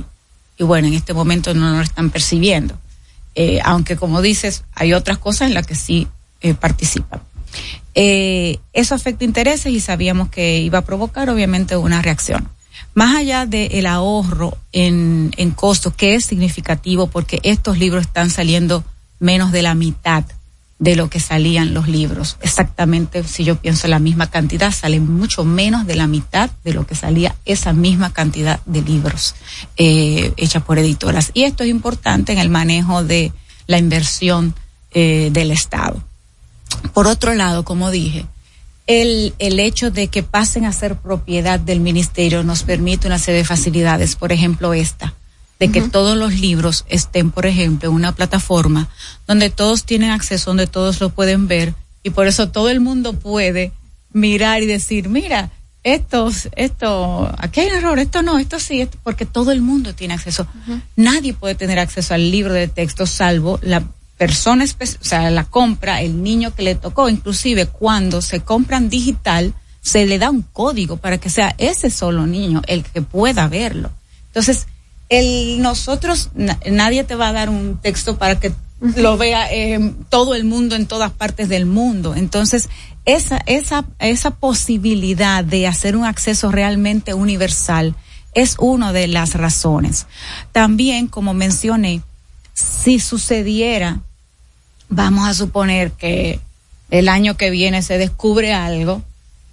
y 0.59 0.65
bueno, 0.65 0.89
en 0.89 0.94
este 0.94 1.12
momento 1.15 1.55
no 1.55 1.70
lo 1.77 1.81
están 1.82 2.11
percibiendo. 2.11 2.78
Eh, 3.35 3.61
aunque 3.65 3.97
como 3.97 4.20
dices, 4.23 4.65
hay 4.74 4.93
otras 4.93 5.19
cosas 5.19 5.49
en 5.49 5.55
las 5.55 5.66
que 5.66 5.74
sí 5.74 6.07
eh, 6.40 6.55
participan. 6.55 7.20
Eh, 7.94 8.59
eso 8.73 8.94
afecta 8.94 9.24
intereses 9.24 9.73
y 9.73 9.81
sabíamos 9.81 10.28
que 10.28 10.60
iba 10.60 10.78
a 10.78 10.85
provocar 10.85 11.31
obviamente 11.31 11.77
una 11.77 12.02
reacción. 12.02 12.48
Más 12.94 13.16
allá 13.16 13.47
del 13.47 13.86
ahorro 13.86 14.56
en, 14.73 15.32
en 15.36 15.51
costos, 15.51 15.94
que 15.94 16.14
es 16.14 16.24
significativo 16.24 17.06
porque 17.06 17.40
estos 17.43 17.78
libros 17.78 18.02
están 18.06 18.31
saliendo 18.31 18.85
menos 19.19 19.52
de 19.52 19.62
la 19.62 19.74
mitad 19.74 20.24
de 20.82 20.97
lo 20.97 21.09
que 21.09 21.20
salían 21.20 21.74
los 21.74 21.86
libros. 21.86 22.39
Exactamente, 22.40 23.23
si 23.23 23.44
yo 23.44 23.55
pienso 23.55 23.86
la 23.86 24.01
misma 24.01 24.31
cantidad, 24.31 24.73
salen 24.73 25.09
mucho 25.09 25.44
menos 25.44 25.86
de 25.86 25.94
la 25.94 26.09
mitad 26.09 26.51
de 26.64 26.73
lo 26.73 26.85
que 26.89 26.97
salía 26.97 27.36
esa 27.44 27.73
misma 27.73 28.12
cantidad 28.12 28.59
de 28.66 28.82
libros 28.82 29.36
eh, 29.77 30.32
hechas 30.36 30.64
por 30.64 30.81
editoras. 30.81 31.31
Y 31.35 31.44
esto 31.44 31.62
es 31.62 31.70
importante 31.70 32.32
en 32.32 32.39
el 32.40 32.48
manejo 32.48 33.05
de 33.05 33.32
la 33.69 33.78
inversión 33.78 34.56
eh, 34.90 35.31
del 35.32 35.52
Estado. 35.52 36.02
Por 36.95 37.07
otro 37.07 37.35
lado, 37.35 37.65
como 37.65 37.91
dije, 37.91 38.27
el, 38.87 39.35
el 39.39 39.61
hecho 39.61 39.91
de 39.91 40.09
que 40.09 40.23
pasen 40.23 40.65
a 40.65 40.73
ser 40.73 40.97
propiedad 40.97 41.61
del 41.61 41.81
ministerio 41.81 42.43
nos 42.43 42.63
permite 42.63 43.07
una 43.07 43.19
serie 43.19 43.39
de 43.39 43.47
facilidades. 43.47 44.17
Por 44.17 44.33
ejemplo, 44.33 44.75
esta, 44.75 45.15
de 45.59 45.71
que 45.71 45.83
todos 45.83 46.17
los 46.17 46.35
libros 46.35 46.85
estén, 46.89 47.31
por 47.31 47.47
ejemplo, 47.47 47.89
en 47.89 47.95
una 47.95 48.15
plataforma 48.15 48.89
donde 49.27 49.51
todos 49.51 49.85
tienen 49.85 50.11
acceso, 50.11 50.51
donde 50.51 50.67
todos 50.67 51.01
lo 51.01 51.11
pueden 51.11 51.47
ver 51.47 51.75
y 52.03 52.11
por 52.11 52.27
eso 52.27 52.49
todo 52.49 52.69
el 52.69 52.81
mundo 52.81 53.13
puede 53.13 53.73
mirar 54.13 54.63
y 54.63 54.67
decir, 54.67 55.09
mira, 55.09 55.51
esto, 55.85 56.31
esto, 56.57 57.33
aquí 57.39 57.61
hay 57.61 57.69
un 57.69 57.77
error, 57.77 57.99
esto 57.99 58.23
no, 58.23 58.39
esto 58.39 58.61
sí, 58.61 58.81
esto, 58.81 58.99
porque 59.03 59.27
todo 59.27 59.51
el 59.53 59.63
mundo 59.63 59.95
tiene 59.95 60.15
acceso. 60.15 60.47
Nadie 60.97 61.33
puede 61.35 61.55
tener 61.55 61.79
acceso 61.79 62.15
al 62.15 62.31
libro 62.31 62.53
de 62.55 62.69
texto 62.69 63.07
salvo 63.07 63.59
la 63.63 63.83
persona, 64.18 64.64
o 64.64 65.05
sea, 65.05 65.30
la 65.30 65.44
compra, 65.44 66.01
el 66.02 66.22
niño 66.22 66.55
que 66.55 66.62
le 66.62 66.74
tocó, 66.74 67.09
inclusive 67.09 67.66
cuando 67.66 68.22
se 68.22 68.40
compran 68.40 68.89
digital, 68.89 69.55
se 69.80 70.06
le 70.06 70.18
da 70.18 70.30
un 70.30 70.43
código 70.43 70.97
para 70.97 71.18
que 71.18 71.28
sea 71.30 71.55
ese 71.59 71.90
solo 71.90 72.26
niño 72.26 72.62
el 72.68 72.84
que 72.84 73.02
pueda 73.02 73.48
verlo. 73.48 73.90
Entonces, 74.28 74.66
el 75.09 75.60
nosotros, 75.60 76.30
na- 76.34 76.59
nadie 76.70 77.05
te 77.05 77.16
va 77.16 77.28
a 77.28 77.32
dar 77.32 77.51
un 77.51 77.78
texto 77.82 78.16
para 78.16 78.39
que 78.39 78.52
lo 78.97 79.16
vea 79.16 79.52
eh, 79.52 79.93
todo 80.09 80.34
el 80.34 80.44
mundo 80.44 80.74
en 80.76 80.86
todas 80.86 81.10
partes 81.12 81.48
del 81.48 81.66
mundo. 81.66 82.14
Entonces, 82.14 82.68
esa, 83.05 83.39
esa, 83.47 83.84
esa 83.98 84.30
posibilidad 84.30 85.44
de 85.44 85.66
hacer 85.66 85.97
un 85.97 86.05
acceso 86.05 86.51
realmente 86.52 87.14
universal 87.14 87.94
es 88.34 88.56
una 88.59 88.93
de 88.93 89.09
las 89.09 89.34
razones. 89.34 90.06
También, 90.52 91.09
como 91.09 91.34
mencioné, 91.34 92.02
si 92.62 93.01
sucediera, 93.01 94.01
vamos 94.89 95.28
a 95.28 95.34
suponer 95.34 95.93
que 95.93 96.40
el 96.90 97.09
año 97.09 97.36
que 97.36 97.51
viene 97.51 97.82
se 97.82 97.98
descubre 97.98 98.52
algo, 98.52 99.02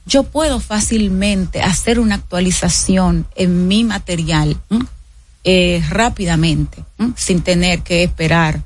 yo 0.05 0.23
puedo 0.23 0.59
fácilmente 0.59 1.61
hacer 1.61 1.99
una 1.99 2.15
actualización 2.15 3.25
en 3.35 3.67
mi 3.67 3.83
material 3.83 4.57
eh, 5.43 5.83
rápidamente, 5.89 6.83
sin 7.15 7.41
tener 7.41 7.81
que 7.81 8.03
esperar, 8.03 8.61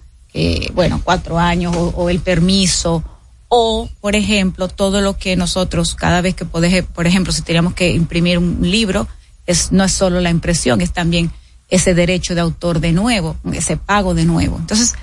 bueno, 0.74 1.02
cuatro 1.04 1.38
años 1.38 1.76
o, 1.76 2.10
el 2.10 2.20
permiso. 2.20 3.04
O, 3.50 3.88
por 4.02 4.16
ejemplo, 4.16 4.68
todo 4.68 5.02
lo 5.02 5.16
que 5.18 5.36
nosotros, 5.36 5.94
cada 5.94 6.22
vez 6.22 6.34
que 6.34 6.46
podemos, 6.46 6.90
por 6.90 7.06
ejemplo, 7.06 7.32
si 7.32 7.44
teníamos 7.44 7.74
que 7.76 7.92
imprimir 7.92 8.40
un 8.40 8.60
libro, 8.62 9.08
es, 9.46 9.72
no 9.72 9.84
es 9.84 9.92
solo 9.92 10.20
la 10.22 10.32
impresión, 10.32 10.82
es 10.82 10.92
también 10.92 11.32
ese 11.74 11.96
derecho 11.96 12.36
de 12.36 12.42
autor 12.42 12.80
de 12.80 12.92
nuevo, 12.92 13.36
ese 13.52 13.78
pago 13.78 14.14
de 14.14 14.26
nuevo. 14.26 14.58
Entonces, 14.60 14.94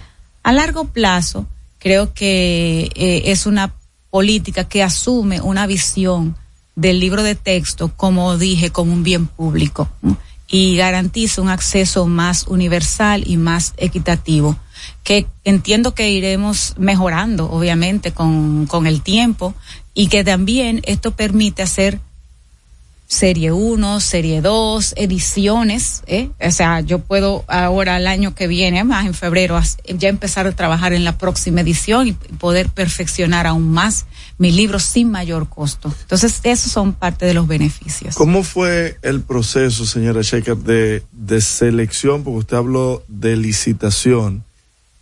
a 0.45 0.53
largo 0.53 0.85
plazo, 0.85 1.49
creo 1.81 2.15
que 2.15 2.89
eh, 2.95 3.23
es 3.27 3.45
una 3.45 3.75
política 4.09 4.63
que 4.69 4.85
asume 4.85 5.41
una 5.41 5.67
visión 5.67 6.37
del 6.77 7.01
libro 7.01 7.25
de 7.25 7.35
texto, 7.35 7.93
como 7.97 8.39
dije, 8.39 8.71
como 8.71 8.93
un 8.93 9.03
bien 9.03 9.27
público 9.27 9.89
y 10.47 10.77
garantiza 10.77 11.43
un 11.43 11.49
acceso 11.49 12.07
más 12.07 12.47
universal 12.47 13.25
y 13.27 13.37
más 13.37 13.75
equitativo, 13.77 14.57
que 15.03 15.27
entiendo 15.43 15.93
que 15.93 16.13
iremos 16.13 16.75
mejorando, 16.79 17.51
obviamente, 17.51 18.13
con, 18.13 18.67
con 18.67 18.87
el 18.87 19.03
tiempo 19.03 19.55
y 19.93 20.07
que 20.07 20.23
también 20.23 20.83
esto 20.85 21.11
permite 21.11 21.63
hacer 21.63 22.01
serie 23.11 23.51
1, 23.51 23.99
serie 23.99 24.41
2, 24.41 24.95
ediciones, 24.97 26.05
¿eh? 26.07 26.31
O 26.41 26.51
sea, 26.53 26.79
yo 26.79 27.01
puedo 27.01 27.45
ahora 27.49 27.97
el 27.97 28.07
año 28.07 28.37
que 28.37 28.47
viene, 28.47 28.85
más 28.85 29.05
en 29.05 29.15
febrero, 29.15 29.61
ya 29.99 30.09
empezar 30.09 30.47
a 30.47 30.53
trabajar 30.53 30.93
en 30.93 31.03
la 31.03 31.19
próxima 31.19 31.61
edición 31.63 32.07
y 32.07 32.13
poder 32.13 32.69
perfeccionar 32.69 33.49
aún 33.49 33.69
más 33.69 34.07
mi 34.39 34.53
libro 34.53 34.79
sin 34.79 35.11
mayor 35.11 35.49
costo. 35.49 35.93
Entonces, 36.03 36.39
esos 36.45 36.71
son 36.71 36.93
parte 36.93 37.27
de 37.27 37.35
los 37.35 37.49
beneficios. 37.49 38.15
¿Cómo 38.15 38.45
fue 38.45 38.97
el 39.03 39.23
proceso, 39.23 39.85
señora 39.87 40.23
Shekhar, 40.23 40.59
de, 40.59 41.03
de 41.11 41.41
selección? 41.41 42.23
Porque 42.23 42.39
usted 42.39 42.57
habló 42.59 43.03
de 43.09 43.37
licitación. 43.37 44.45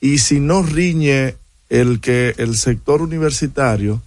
Y 0.01 0.19
si 0.19 0.41
no 0.41 0.63
riñe 0.63 1.35
el 1.69 2.01
que 2.01 2.35
el 2.39 2.57
sector 2.57 3.03
universitario 3.03 4.01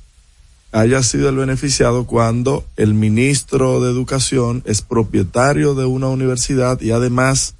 haya 0.71 1.03
sido 1.03 1.29
el 1.29 1.35
beneficiado 1.35 2.05
cuando 2.05 2.65
el 2.77 2.93
ministro 2.93 3.81
de 3.81 3.91
Educación 3.91 4.63
es 4.65 4.81
propietario 4.81 5.75
de 5.75 5.85
una 5.85 6.07
universidad 6.07 6.79
y 6.81 6.91
además 6.91 7.55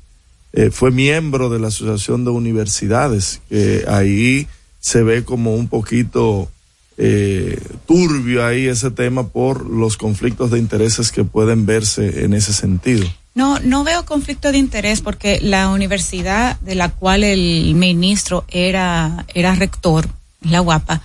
eh, 0.54 0.70
fue 0.72 0.92
miembro 0.92 1.50
de 1.50 1.60
la 1.60 1.68
Asociación 1.68 2.24
de 2.24 2.32
Universidades, 2.32 3.42
que 3.50 3.86
ahí 3.88 4.48
se 4.80 5.04
ve 5.04 5.24
como 5.24 5.56
un 5.56 5.68
poquito 5.68 6.50
eh, 6.98 7.60
turbio 7.88 8.46
ahí 8.46 8.68
ese 8.68 8.92
tema 8.92 9.28
por 9.28 9.66
los 9.66 9.98
conflictos 9.98 10.52
de 10.52 10.60
intereses 10.60 11.12
que 11.12 11.24
pueden 11.24 11.66
verse 11.66 12.26
en 12.26 12.34
ese 12.34 12.54
sentido. 12.54 13.08
No, 13.34 13.60
no 13.60 13.86
veo 13.86 14.06
conflicto 14.06 14.52
de 14.52 14.58
interés 14.58 15.00
porque 15.02 15.40
la 15.42 15.70
universidad 15.70 16.60
de 16.60 16.76
la 16.76 16.90
cual 16.90 17.24
el 17.24 17.74
ministro 17.76 18.44
era, 18.50 19.26
era 19.34 19.56
rector, 19.56 20.10
la 20.42 20.60
guapa, 20.60 21.02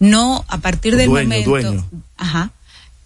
no 0.00 0.44
a 0.48 0.58
partir 0.58 0.96
del 0.96 1.08
Dueño, 1.10 1.28
momento, 1.28 1.50
dueño. 1.50 1.86
ajá, 2.16 2.50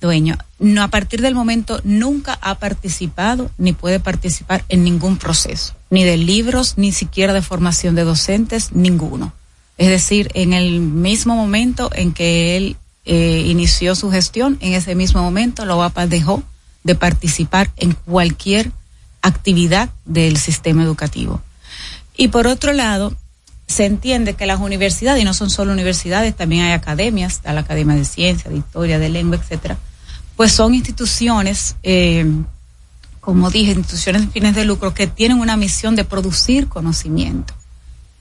dueño, 0.01 0.39
no 0.59 0.83
a 0.83 0.89
partir 0.89 1.21
del 1.21 1.35
momento 1.35 1.81
nunca 1.85 2.39
ha 2.41 2.55
participado 2.55 3.51
ni 3.59 3.73
puede 3.73 4.01
participar 4.01 4.65
en 4.69 4.85
ningún 4.85 5.19
proceso, 5.19 5.75
ni 5.91 6.05
de 6.05 6.17
libros, 6.17 6.75
ni 6.79 6.93
siquiera 6.93 7.33
de 7.33 7.43
formación 7.43 7.95
de 7.95 8.05
docentes, 8.05 8.73
ninguno. 8.73 9.33
Es 9.77 9.89
decir, 9.89 10.31
en 10.35 10.53
el 10.53 10.81
mismo 10.81 11.35
momento 11.35 11.91
en 11.95 12.13
que 12.13 12.57
él 12.57 12.77
eh, 13.07 13.45
inició 13.47 13.95
su 13.95 14.11
gestión, 14.11 14.57
en 14.61 14.73
ese 14.75 14.95
mismo 14.95 15.21
momento 15.21 15.65
la 15.65 15.77
UAPA 15.77 16.07
dejó 16.07 16.43
de 16.85 16.95
participar 16.95 17.71
en 17.77 17.93
cualquier 17.93 18.71
actividad 19.21 19.91
del 20.05 20.37
sistema 20.37 20.83
educativo. 20.85 21.43
Y 22.17 22.29
por 22.29 22.47
otro 22.47 22.73
lado, 22.73 23.17
se 23.67 23.87
entiende 23.87 24.35
que 24.35 24.47
las 24.47 24.61
universidades, 24.61 25.23
y 25.23 25.25
no 25.25 25.35
son 25.35 25.51
solo 25.51 25.73
universidades, 25.73 26.35
también 26.35 26.65
hay 26.65 26.73
academias, 26.73 27.35
está 27.35 27.53
la 27.53 27.61
Academia 27.61 27.97
de 27.97 28.05
Ciencia, 28.05 28.51
de 28.51 28.59
Historia, 28.59 28.99
de 28.99 29.09
Lengua, 29.09 29.37
etcétera, 29.37 29.79
pues 30.37 30.53
son 30.53 30.75
instituciones, 30.75 31.77
eh, 31.83 32.27
como 33.21 33.51
dije, 33.51 33.73
instituciones 33.73 34.23
sin 34.23 34.33
fines 34.33 34.55
de 34.55 34.65
lucro 34.65 34.93
que 34.93 35.07
tienen 35.07 35.41
una 35.41 35.57
misión 35.57 35.97
de 35.97 36.05
producir 36.05 36.69
conocimiento. 36.69 37.55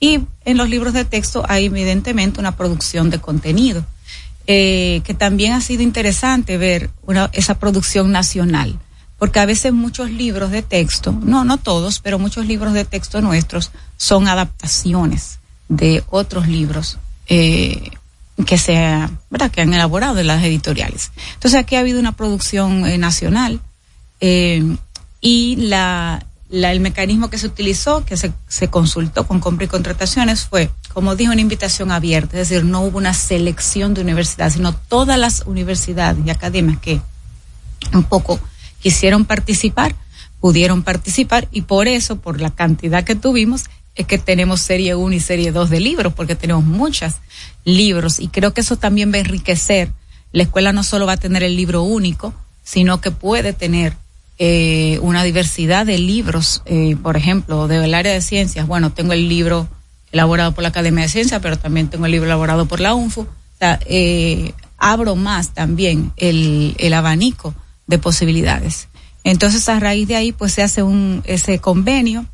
Y 0.00 0.20
en 0.44 0.56
los 0.56 0.68
libros 0.68 0.94
de 0.94 1.04
texto 1.04 1.44
hay 1.48 1.66
evidentemente 1.66 2.40
una 2.40 2.56
producción 2.56 3.10
de 3.10 3.20
contenido, 3.20 3.84
eh, 4.46 5.00
que 5.04 5.14
también 5.14 5.52
ha 5.52 5.60
sido 5.60 5.82
interesante 5.82 6.58
ver 6.58 6.90
esa 7.32 7.58
producción 7.58 8.12
nacional, 8.12 8.78
porque 9.24 9.40
a 9.40 9.46
veces 9.46 9.72
muchos 9.72 10.10
libros 10.10 10.50
de 10.50 10.60
texto, 10.60 11.18
no, 11.22 11.46
no 11.46 11.56
todos, 11.56 11.98
pero 11.98 12.18
muchos 12.18 12.44
libros 12.44 12.74
de 12.74 12.84
texto 12.84 13.22
nuestros 13.22 13.70
son 13.96 14.28
adaptaciones 14.28 15.38
de 15.70 16.04
otros 16.10 16.46
libros 16.46 16.98
eh, 17.26 17.90
que 18.44 18.58
se, 18.58 18.74
¿verdad? 19.30 19.50
que 19.50 19.62
han 19.62 19.72
elaborado 19.72 20.18
en 20.18 20.26
las 20.26 20.44
editoriales. 20.44 21.10
Entonces 21.32 21.58
aquí 21.58 21.74
ha 21.74 21.80
habido 21.80 22.00
una 22.00 22.12
producción 22.12 22.84
eh, 22.84 22.98
nacional 22.98 23.62
eh, 24.20 24.76
y 25.22 25.56
la, 25.56 26.26
la, 26.50 26.72
el 26.72 26.80
mecanismo 26.80 27.30
que 27.30 27.38
se 27.38 27.46
utilizó, 27.46 28.04
que 28.04 28.18
se, 28.18 28.30
se 28.46 28.68
consultó 28.68 29.26
con 29.26 29.40
compra 29.40 29.64
y 29.64 29.68
contrataciones, 29.68 30.44
fue, 30.44 30.68
como 30.92 31.16
dijo, 31.16 31.32
una 31.32 31.40
invitación 31.40 31.92
abierta, 31.92 32.38
es 32.38 32.50
decir, 32.50 32.66
no 32.66 32.82
hubo 32.82 32.98
una 32.98 33.14
selección 33.14 33.94
de 33.94 34.02
universidades, 34.02 34.52
sino 34.52 34.74
todas 34.74 35.18
las 35.18 35.44
universidades 35.46 36.18
y 36.26 36.28
academias 36.28 36.78
que 36.78 37.00
un 37.94 38.04
poco 38.04 38.38
quisieron 38.84 39.24
participar, 39.24 39.94
pudieron 40.40 40.82
participar 40.82 41.48
y 41.50 41.62
por 41.62 41.88
eso, 41.88 42.16
por 42.16 42.38
la 42.38 42.50
cantidad 42.50 43.02
que 43.02 43.14
tuvimos, 43.14 43.64
es 43.94 44.06
que 44.06 44.18
tenemos 44.18 44.60
serie 44.60 44.94
1 44.94 45.14
y 45.14 45.20
serie 45.20 45.52
2 45.52 45.70
de 45.70 45.80
libros, 45.80 46.12
porque 46.12 46.36
tenemos 46.36 46.64
muchos 46.64 47.14
libros 47.64 48.20
y 48.20 48.28
creo 48.28 48.52
que 48.52 48.60
eso 48.60 48.76
también 48.76 49.10
va 49.10 49.16
a 49.16 49.20
enriquecer. 49.20 49.90
La 50.32 50.42
escuela 50.42 50.74
no 50.74 50.82
solo 50.82 51.06
va 51.06 51.12
a 51.12 51.16
tener 51.16 51.42
el 51.42 51.56
libro 51.56 51.82
único, 51.82 52.34
sino 52.62 53.00
que 53.00 53.10
puede 53.10 53.54
tener 53.54 53.96
eh, 54.38 54.98
una 55.00 55.22
diversidad 55.22 55.86
de 55.86 55.96
libros, 55.96 56.60
eh, 56.66 56.94
por 57.02 57.16
ejemplo, 57.16 57.66
del 57.66 57.94
área 57.94 58.12
de 58.12 58.20
ciencias. 58.20 58.66
Bueno, 58.66 58.92
tengo 58.92 59.14
el 59.14 59.30
libro 59.30 59.66
elaborado 60.12 60.52
por 60.52 60.60
la 60.60 60.68
Academia 60.68 61.04
de 61.04 61.08
Ciencias, 61.08 61.40
pero 61.40 61.56
también 61.56 61.88
tengo 61.88 62.04
el 62.04 62.12
libro 62.12 62.26
elaborado 62.26 62.66
por 62.66 62.80
la 62.80 62.92
UNFU. 62.92 63.26
Eh, 63.86 64.52
abro 64.76 65.16
más 65.16 65.54
también 65.54 66.12
el, 66.18 66.74
el 66.76 66.92
abanico 66.92 67.54
de 67.86 67.98
posibilidades. 67.98 68.88
Entonces, 69.24 69.68
a 69.68 69.80
raíz 69.80 70.08
de 70.08 70.16
ahí, 70.16 70.32
pues 70.32 70.52
se 70.52 70.62
hace 70.62 70.82
un, 70.82 71.22
ese 71.24 71.58
convenio 71.58 72.26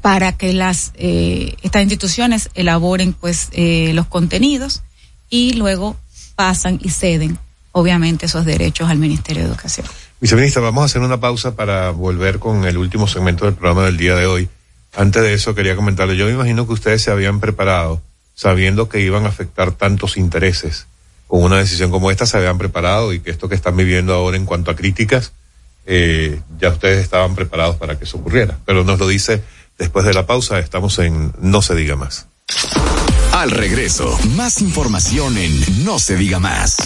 para 0.00 0.36
que 0.36 0.52
las 0.52 0.92
eh, 0.94 1.56
estas 1.62 1.82
instituciones 1.82 2.50
elaboren 2.54 3.12
pues 3.12 3.48
eh, 3.52 3.92
los 3.94 4.06
contenidos 4.06 4.82
y 5.28 5.54
luego 5.54 5.96
pasan 6.36 6.78
y 6.82 6.90
ceden 6.90 7.38
obviamente 7.72 8.26
esos 8.26 8.44
derechos 8.44 8.88
al 8.90 8.98
Ministerio 8.98 9.42
de 9.42 9.48
Educación. 9.48 9.86
Viceministra, 10.20 10.62
vamos 10.62 10.82
a 10.82 10.84
hacer 10.84 11.00
una 11.00 11.18
pausa 11.18 11.56
para 11.56 11.90
volver 11.90 12.38
con 12.38 12.64
el 12.64 12.76
último 12.76 13.08
segmento 13.08 13.46
del 13.46 13.54
programa 13.54 13.84
del 13.86 13.96
día 13.96 14.14
de 14.14 14.26
hoy. 14.26 14.48
Antes 14.94 15.22
de 15.22 15.32
eso 15.32 15.54
quería 15.54 15.74
comentarle, 15.74 16.16
yo 16.16 16.26
me 16.26 16.32
imagino 16.32 16.66
que 16.66 16.74
ustedes 16.74 17.02
se 17.02 17.10
habían 17.10 17.40
preparado 17.40 18.00
sabiendo 18.34 18.88
que 18.88 19.00
iban 19.00 19.24
a 19.24 19.30
afectar 19.30 19.72
tantos 19.72 20.16
intereses. 20.16 20.86
Con 21.32 21.44
una 21.44 21.56
decisión 21.56 21.90
como 21.90 22.10
esta 22.10 22.26
se 22.26 22.36
habían 22.36 22.58
preparado 22.58 23.14
y 23.14 23.20
que 23.20 23.30
esto 23.30 23.48
que 23.48 23.54
están 23.54 23.74
viviendo 23.74 24.12
ahora 24.12 24.36
en 24.36 24.44
cuanto 24.44 24.70
a 24.70 24.76
críticas, 24.76 25.32
eh, 25.86 26.42
ya 26.60 26.68
ustedes 26.68 27.02
estaban 27.02 27.34
preparados 27.34 27.76
para 27.76 27.96
que 27.96 28.04
eso 28.04 28.18
ocurriera. 28.18 28.58
Pero 28.66 28.84
nos 28.84 28.98
lo 28.98 29.08
dice 29.08 29.42
Después 29.78 30.04
de 30.04 30.14
la 30.14 30.26
pausa 30.26 30.58
estamos 30.58 30.98
en 30.98 31.32
No 31.40 31.62
se 31.62 31.74
diga 31.74 31.96
más. 31.96 32.26
Al 33.32 33.50
regreso, 33.50 34.18
más 34.36 34.60
información 34.60 35.38
en 35.38 35.84
No 35.84 35.98
se 35.98 36.16
diga 36.16 36.38
más. 36.38 36.76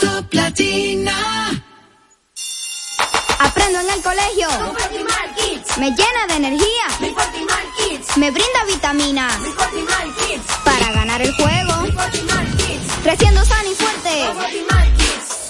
Top 0.00 0.32
Latina. 0.32 1.71
Aprendo 3.42 3.80
en 3.80 3.90
el 3.90 4.02
colegio. 4.02 4.48
Me 5.78 5.90
llena 5.90 6.26
de 6.28 6.34
energía. 6.34 6.86
Me 8.16 8.30
brinda 8.30 8.64
vitaminas. 8.66 9.34
Para 10.64 10.92
ganar 10.92 11.20
el 11.20 11.34
juego. 11.34 11.74
Creciendo 13.02 13.44
sano 13.44 13.70
y 13.70 13.74
fuerte. 13.74 14.24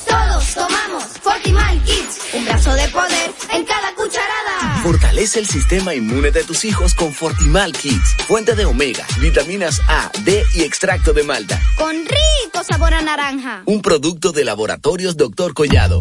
Todos 0.08 0.54
tomamos 0.54 1.04
Fortimal 1.22 1.82
Kids. 1.84 2.18
Un 2.32 2.44
brazo 2.46 2.72
de 2.72 2.88
poder 2.88 3.34
en 3.50 3.64
cada 3.66 3.94
cucharada. 3.94 4.61
Fortalece 4.82 5.38
el 5.38 5.46
sistema 5.46 5.94
inmune 5.94 6.32
de 6.32 6.42
tus 6.42 6.64
hijos 6.64 6.94
con 6.94 7.12
Fortimal 7.12 7.72
Kids. 7.72 8.16
Fuente 8.26 8.56
de 8.56 8.64
omega, 8.64 9.06
vitaminas 9.20 9.80
A, 9.86 10.10
D 10.24 10.42
y 10.56 10.62
extracto 10.62 11.12
de 11.12 11.22
malta. 11.22 11.60
Con 11.76 11.94
rico 11.94 12.64
sabor 12.68 12.92
a 12.92 13.00
naranja. 13.00 13.62
Un 13.66 13.80
producto 13.80 14.32
de 14.32 14.44
laboratorios 14.44 15.16
Dr. 15.16 15.54
Collado. 15.54 16.00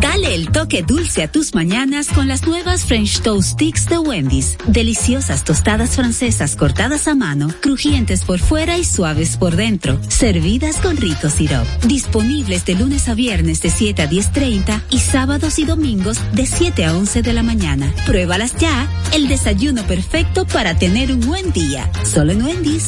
Dale 0.00 0.34
el 0.34 0.50
toque 0.50 0.82
dulce 0.82 1.22
a 1.22 1.30
tus 1.30 1.54
mañanas 1.54 2.08
con 2.08 2.26
las 2.26 2.46
nuevas 2.46 2.86
French 2.86 3.20
Toast 3.20 3.50
Sticks 3.50 3.86
de 3.86 3.98
Wendy's. 3.98 4.56
Deliciosas 4.66 5.44
tostadas 5.44 5.96
francesas 5.96 6.56
cortadas 6.56 7.08
a 7.08 7.14
mano, 7.14 7.48
crujientes 7.60 8.24
por 8.24 8.38
fuera 8.38 8.78
y 8.78 8.84
suaves 8.84 9.36
por 9.36 9.56
dentro. 9.56 10.00
Servidas 10.08 10.76
con 10.78 10.96
rico 10.96 11.28
sirop. 11.28 11.66
Disponibles 11.84 12.64
de 12.64 12.76
lunes 12.76 13.08
a 13.10 13.14
viernes 13.14 13.60
de 13.60 13.68
7 13.68 14.00
a 14.02 14.08
10.30 14.08 14.82
y 14.88 15.00
sábados 15.00 15.58
y 15.58 15.66
domingos 15.66 16.18
de 16.32 16.46
7 16.46 16.86
a 16.86 16.96
11 16.96 17.20
de 17.20 17.32
la 17.34 17.42
mañana. 17.42 17.92
Pruébalas 18.22 18.54
ya. 18.54 18.88
El 19.12 19.26
desayuno 19.26 19.82
perfecto 19.82 20.46
para 20.46 20.78
tener 20.78 21.10
un 21.10 21.18
buen 21.22 21.50
día. 21.50 21.90
Solo 22.04 22.30
en 22.30 22.44
Wendy's. 22.44 22.84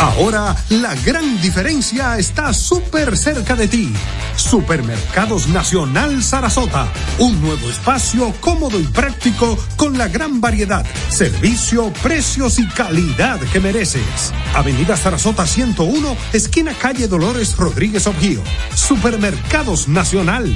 Ahora 0.00 0.56
la 0.68 0.96
gran 0.96 1.40
diferencia 1.40 2.18
está 2.18 2.52
súper 2.52 3.16
cerca 3.16 3.54
de 3.54 3.68
ti. 3.68 3.92
Supermercados 4.34 5.46
Nacional 5.46 6.24
Sarasota. 6.24 6.88
Un 7.20 7.40
nuevo 7.40 7.70
espacio 7.70 8.34
cómodo 8.40 8.80
y 8.80 8.84
práctico 8.84 9.56
con 9.76 9.96
la 9.96 10.08
gran 10.08 10.40
variedad, 10.40 10.84
servicio, 11.08 11.92
precios 12.02 12.58
y 12.58 12.66
calidad 12.66 13.38
que 13.52 13.60
mereces. 13.60 14.32
Avenida 14.54 14.96
Sarasota 14.96 15.46
101, 15.46 16.16
esquina 16.32 16.74
calle 16.74 17.06
Dolores 17.06 17.56
Rodríguez 17.56 18.08
Objío. 18.08 18.42
Supermercados 18.74 19.86
Nacional. 19.86 20.52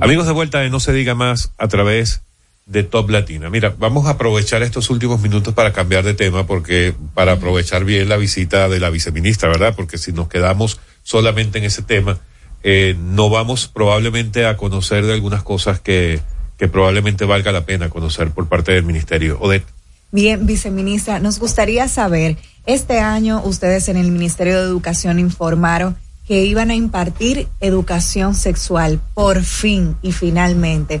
Amigos 0.00 0.26
de 0.26 0.32
vuelta 0.32 0.60
de 0.60 0.70
No 0.70 0.78
se 0.78 0.92
diga 0.92 1.16
más 1.16 1.50
a 1.58 1.66
través 1.66 2.22
de 2.66 2.82
Top 2.82 3.08
Latina. 3.10 3.48
Mira, 3.48 3.74
vamos 3.78 4.06
a 4.06 4.10
aprovechar 4.10 4.62
estos 4.62 4.90
últimos 4.90 5.22
minutos 5.22 5.54
para 5.54 5.72
cambiar 5.72 6.04
de 6.04 6.14
tema 6.14 6.46
porque 6.46 6.94
para 7.14 7.32
aprovechar 7.32 7.84
bien 7.84 8.08
la 8.08 8.16
visita 8.16 8.68
de 8.68 8.80
la 8.80 8.90
viceministra, 8.90 9.48
¿verdad? 9.48 9.74
Porque 9.76 9.98
si 9.98 10.12
nos 10.12 10.28
quedamos 10.28 10.80
solamente 11.04 11.58
en 11.58 11.64
ese 11.64 11.82
tema, 11.82 12.18
eh, 12.64 12.96
no 12.98 13.30
vamos 13.30 13.68
probablemente 13.68 14.46
a 14.46 14.56
conocer 14.56 15.06
de 15.06 15.12
algunas 15.14 15.44
cosas 15.44 15.78
que, 15.78 16.20
que 16.58 16.66
probablemente 16.66 17.24
valga 17.24 17.52
la 17.52 17.64
pena 17.64 17.88
conocer 17.88 18.32
por 18.32 18.48
parte 18.48 18.72
del 18.72 18.82
ministerio. 18.82 19.38
Odette. 19.40 19.66
Bien, 20.10 20.44
viceministra, 20.46 21.20
nos 21.20 21.38
gustaría 21.38 21.86
saber, 21.88 22.36
este 22.64 22.98
año 22.98 23.42
ustedes 23.44 23.88
en 23.88 23.96
el 23.96 24.10
Ministerio 24.10 24.60
de 24.60 24.66
Educación 24.66 25.20
informaron 25.20 25.96
que 26.26 26.44
iban 26.44 26.70
a 26.70 26.74
impartir 26.74 27.46
educación 27.60 28.34
sexual, 28.34 29.00
por 29.14 29.44
fin 29.44 29.96
y 30.02 30.10
finalmente. 30.10 31.00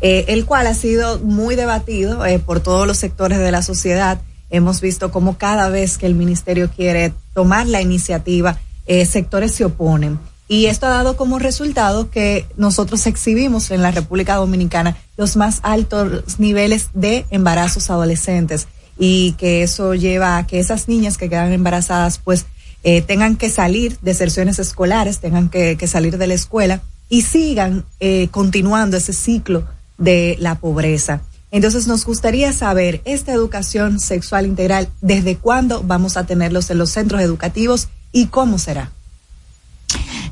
Eh, 0.00 0.26
el 0.28 0.44
cual 0.44 0.66
ha 0.66 0.74
sido 0.74 1.18
muy 1.20 1.56
debatido 1.56 2.24
eh, 2.26 2.38
por 2.38 2.60
todos 2.60 2.86
los 2.86 2.98
sectores 2.98 3.38
de 3.38 3.50
la 3.50 3.62
sociedad. 3.62 4.20
Hemos 4.50 4.80
visto 4.80 5.10
cómo 5.10 5.38
cada 5.38 5.68
vez 5.68 5.98
que 5.98 6.06
el 6.06 6.14
ministerio 6.14 6.70
quiere 6.70 7.12
tomar 7.34 7.66
la 7.66 7.80
iniciativa, 7.80 8.58
eh, 8.86 9.06
sectores 9.06 9.52
se 9.52 9.64
oponen. 9.64 10.18
Y 10.48 10.66
esto 10.66 10.86
ha 10.86 10.90
dado 10.90 11.16
como 11.16 11.40
resultado 11.40 12.10
que 12.10 12.46
nosotros 12.56 13.06
exhibimos 13.06 13.70
en 13.72 13.82
la 13.82 13.90
República 13.90 14.36
Dominicana 14.36 14.96
los 15.16 15.36
más 15.36 15.58
altos 15.62 16.38
niveles 16.38 16.90
de 16.94 17.26
embarazos 17.30 17.90
adolescentes 17.90 18.68
y 18.96 19.32
que 19.32 19.62
eso 19.64 19.94
lleva 19.94 20.38
a 20.38 20.46
que 20.46 20.60
esas 20.60 20.88
niñas 20.88 21.18
que 21.18 21.28
quedan 21.28 21.52
embarazadas 21.52 22.18
pues 22.18 22.46
eh, 22.84 23.02
tengan 23.02 23.36
que 23.36 23.50
salir 23.50 23.98
de 24.02 24.14
secciones 24.14 24.60
escolares, 24.60 25.18
tengan 25.18 25.48
que, 25.48 25.76
que 25.76 25.88
salir 25.88 26.16
de 26.16 26.28
la 26.28 26.34
escuela 26.34 26.80
y 27.08 27.22
sigan 27.22 27.84
eh, 27.98 28.28
continuando 28.30 28.96
ese 28.96 29.12
ciclo 29.12 29.64
de 29.98 30.36
la 30.40 30.56
pobreza. 30.56 31.22
Entonces 31.50 31.86
nos 31.86 32.04
gustaría 32.04 32.52
saber 32.52 33.00
esta 33.04 33.32
educación 33.32 34.00
sexual 34.00 34.46
integral, 34.46 34.88
desde 35.00 35.36
cuándo 35.36 35.82
vamos 35.82 36.16
a 36.16 36.26
tenerlos 36.26 36.70
en 36.70 36.78
los 36.78 36.90
centros 36.90 37.22
educativos 37.22 37.88
y 38.12 38.26
cómo 38.26 38.58
será. 38.58 38.90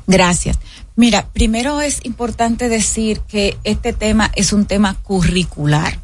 Gracias. 0.07 0.59
Mira, 0.95 1.27
primero 1.33 1.81
es 1.81 1.99
importante 2.03 2.69
decir 2.69 3.21
que 3.21 3.57
este 3.63 3.91
tema 3.91 4.31
es 4.35 4.53
un 4.53 4.65
tema 4.65 4.93
curricular. 4.93 5.99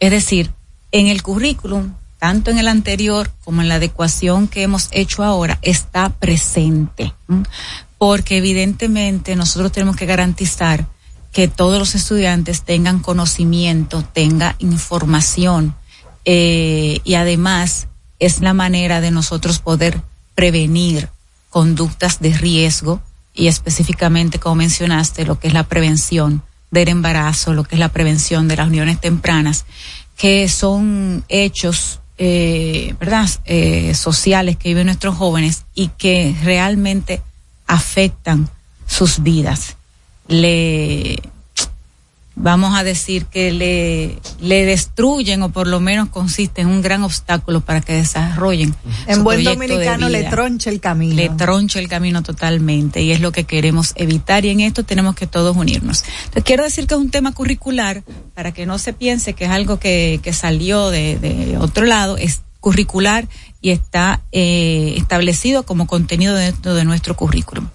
Es 0.00 0.10
decir, 0.10 0.52
en 0.92 1.06
el 1.06 1.22
currículum, 1.22 1.94
tanto 2.18 2.50
en 2.50 2.58
el 2.58 2.68
anterior 2.68 3.30
como 3.44 3.62
en 3.62 3.68
la 3.68 3.76
adecuación 3.76 4.48
que 4.48 4.62
hemos 4.62 4.88
hecho 4.90 5.24
ahora, 5.24 5.58
está 5.62 6.10
presente. 6.10 7.12
Porque 7.96 8.38
evidentemente 8.38 9.34
nosotros 9.34 9.72
tenemos 9.72 9.96
que 9.96 10.06
garantizar 10.06 10.86
que 11.38 11.46
todos 11.46 11.78
los 11.78 11.94
estudiantes 11.94 12.62
tengan 12.62 12.98
conocimiento, 12.98 14.02
tengan 14.02 14.56
información 14.58 15.72
eh, 16.24 16.98
y 17.04 17.14
además 17.14 17.86
es 18.18 18.40
la 18.40 18.54
manera 18.54 19.00
de 19.00 19.12
nosotros 19.12 19.60
poder 19.60 20.02
prevenir 20.34 21.10
conductas 21.48 22.18
de 22.18 22.32
riesgo 22.32 23.00
y 23.34 23.46
específicamente, 23.46 24.40
como 24.40 24.56
mencionaste, 24.56 25.24
lo 25.24 25.38
que 25.38 25.46
es 25.46 25.54
la 25.54 25.62
prevención 25.62 26.42
del 26.72 26.88
embarazo, 26.88 27.54
lo 27.54 27.62
que 27.62 27.76
es 27.76 27.78
la 27.78 27.92
prevención 27.92 28.48
de 28.48 28.56
las 28.56 28.66
uniones 28.66 29.00
tempranas, 29.00 29.64
que 30.16 30.48
son 30.48 31.22
hechos, 31.28 32.00
eh, 32.18 32.96
¿verdad?, 32.98 33.30
eh, 33.44 33.94
sociales 33.94 34.56
que 34.56 34.70
viven 34.70 34.86
nuestros 34.86 35.14
jóvenes 35.14 35.66
y 35.72 35.86
que 35.86 36.34
realmente 36.42 37.22
afectan 37.68 38.50
sus 38.88 39.22
vidas. 39.22 39.77
Le, 40.28 41.20
vamos 42.38 42.78
a 42.78 42.84
decir 42.84 43.26
que 43.26 43.52
le, 43.52 44.18
le 44.40 44.64
destruyen 44.64 45.42
o 45.42 45.48
por 45.50 45.66
lo 45.66 45.80
menos 45.80 46.08
consiste 46.08 46.60
en 46.60 46.68
un 46.68 46.82
gran 46.82 47.02
obstáculo 47.02 47.60
para 47.60 47.80
que 47.80 47.94
desarrollen. 47.94 48.74
En 49.06 49.16
su 49.16 49.22
buen 49.24 49.42
de 49.42 49.50
dominicano 49.50 50.08
le 50.08 50.24
troncha 50.24 50.70
el 50.70 50.80
camino. 50.80 51.14
Le 51.14 51.30
troncha 51.30 51.78
el 51.78 51.88
camino 51.88 52.22
totalmente 52.22 53.02
y 53.02 53.12
es 53.12 53.20
lo 53.20 53.32
que 53.32 53.44
queremos 53.44 53.92
evitar 53.96 54.44
y 54.44 54.50
en 54.50 54.60
esto 54.60 54.84
tenemos 54.84 55.14
que 55.14 55.26
todos 55.26 55.56
unirnos. 55.56 56.04
Entonces 56.24 56.44
quiero 56.44 56.64
decir 56.64 56.86
que 56.86 56.94
es 56.94 57.00
un 57.00 57.10
tema 57.10 57.32
curricular 57.32 58.02
para 58.34 58.52
que 58.52 58.66
no 58.66 58.78
se 58.78 58.92
piense 58.92 59.32
que 59.32 59.46
es 59.46 59.50
algo 59.50 59.78
que, 59.78 60.20
que 60.22 60.32
salió 60.32 60.90
de, 60.90 61.18
de 61.18 61.58
otro 61.58 61.84
lado, 61.84 62.16
es 62.16 62.42
curricular 62.60 63.26
y 63.60 63.70
está 63.70 64.20
eh, 64.32 64.94
establecido 64.96 65.64
como 65.64 65.86
contenido 65.86 66.34
dentro 66.34 66.74
de 66.74 66.84
nuestro 66.84 67.16
currículum. 67.16 67.68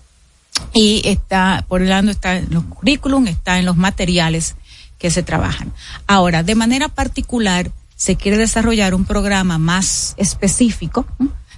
Y 0.74 1.02
está, 1.06 1.66
por 1.68 1.82
el 1.82 1.90
lado 1.90 2.10
está 2.10 2.38
en 2.38 2.48
los 2.52 2.64
currículum, 2.64 3.28
está 3.28 3.60
en 3.60 3.66
los 3.66 3.78
materiales 3.78 4.56
que 4.98 5.12
se 5.12 5.24
trabajan. 5.24 5.74
Ahora, 6.08 6.44
de 6.44 6.56
manera 6.56 6.88
particular, 6.88 7.72
se 7.96 8.16
quiere 8.16 8.38
desarrollar 8.38 8.94
un 8.94 9.06
programa 9.06 9.58
más 9.58 10.14
específico 10.18 11.06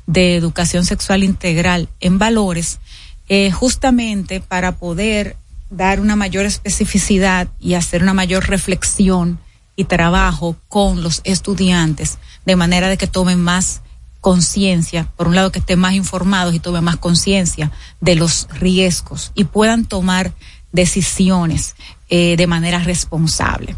de 0.07 0.35
educación 0.35 0.85
sexual 0.85 1.23
integral 1.23 1.89
en 1.99 2.19
valores, 2.19 2.79
eh, 3.27 3.51
justamente 3.51 4.41
para 4.41 4.73
poder 4.73 5.37
dar 5.69 5.99
una 5.99 6.15
mayor 6.15 6.45
especificidad 6.45 7.47
y 7.59 7.73
hacer 7.73 8.03
una 8.03 8.13
mayor 8.13 8.47
reflexión 8.47 9.39
y 9.75 9.85
trabajo 9.85 10.55
con 10.69 11.03
los 11.03 11.21
estudiantes, 11.23 12.17
de 12.45 12.55
manera 12.55 12.87
de 12.87 12.97
que 12.97 13.07
tomen 13.07 13.39
más 13.39 13.81
conciencia, 14.25 15.07
por 15.15 15.27
un 15.27 15.35
lado 15.35 15.51
que 15.51 15.59
estén 15.59 15.77
más 15.77 15.93
informados 15.93 16.55
y 16.55 16.59
tomen 16.59 16.83
más 16.83 16.97
conciencia 16.97 17.71
de 18.01 18.15
los 18.15 18.47
riesgos 18.59 19.31
y 19.35 19.43
puedan 19.43 19.85
tomar 19.85 20.33
decisiones 20.71 21.75
eh, 22.09 22.35
de 22.35 22.47
manera 22.47 22.79
responsable. 22.79 23.75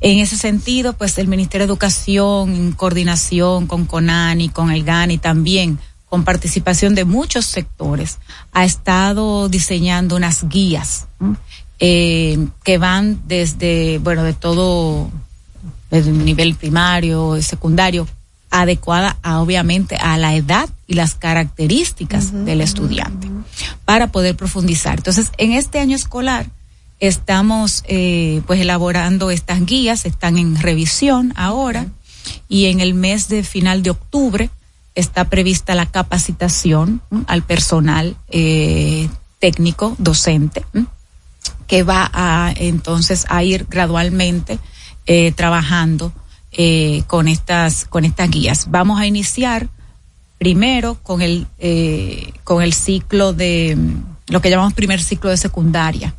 En 0.00 0.20
ese 0.20 0.36
sentido, 0.36 0.92
pues 0.92 1.18
el 1.18 1.26
Ministerio 1.26 1.66
de 1.66 1.72
Educación, 1.72 2.54
en 2.54 2.70
coordinación 2.70 3.66
con 3.66 3.84
CONANI, 3.84 4.50
con 4.50 4.70
el 4.70 4.84
GANI 4.84 5.18
también, 5.18 5.80
con 6.08 6.22
participación 6.22 6.94
de 6.94 7.04
muchos 7.04 7.46
sectores, 7.46 8.20
ha 8.52 8.64
estado 8.64 9.48
diseñando 9.48 10.14
unas 10.14 10.48
guías 10.48 11.08
eh, 11.80 12.38
que 12.62 12.78
van 12.78 13.22
desde, 13.26 13.98
bueno, 13.98 14.22
de 14.22 14.34
todo, 14.34 15.10
el 15.90 16.24
nivel 16.24 16.54
primario 16.54 17.42
secundario, 17.42 18.06
adecuada 18.50 19.16
a, 19.22 19.40
obviamente 19.40 19.96
a 19.96 20.18
la 20.18 20.34
edad 20.34 20.68
y 20.86 20.94
las 20.94 21.14
características 21.14 22.44
del 22.44 22.60
estudiante 22.60 23.28
para 23.84 24.08
poder 24.08 24.36
profundizar. 24.36 24.98
Entonces, 24.98 25.30
en 25.38 25.52
este 25.52 25.78
año 25.78 25.96
escolar 25.96 26.46
estamos 26.98 27.82
eh, 27.86 28.42
pues 28.46 28.60
elaborando 28.60 29.30
estas 29.30 29.64
guías, 29.64 30.04
están 30.04 30.36
en 30.36 30.56
revisión 30.56 31.32
ahora 31.36 31.86
y 32.48 32.66
en 32.66 32.80
el 32.80 32.94
mes 32.94 33.28
de 33.28 33.42
final 33.42 33.82
de 33.82 33.90
octubre 33.90 34.50
está 34.94 35.24
prevista 35.30 35.74
la 35.74 35.86
capacitación 35.86 37.00
¿m? 37.10 37.22
al 37.26 37.42
personal 37.42 38.16
eh, 38.28 39.08
técnico 39.38 39.94
docente 39.98 40.64
¿m? 40.74 40.86
que 41.66 41.82
va 41.84 42.10
a 42.12 42.52
entonces 42.54 43.24
a 43.28 43.42
ir 43.44 43.66
gradualmente 43.70 44.58
eh, 45.06 45.32
trabajando 45.32 46.12
eh, 46.52 47.02
con 47.06 47.28
estas 47.28 47.84
con 47.84 48.04
estas 48.04 48.30
guías. 48.30 48.70
Vamos 48.70 49.00
a 49.00 49.06
iniciar 49.06 49.68
primero 50.38 50.96
con 51.02 51.22
el 51.22 51.46
eh, 51.58 52.32
con 52.44 52.62
el 52.62 52.72
ciclo 52.72 53.32
de 53.32 53.76
lo 54.28 54.40
que 54.40 54.50
llamamos 54.50 54.72
primer 54.74 55.02
ciclo 55.02 55.30
de 55.30 55.36
secundaria, 55.36 56.14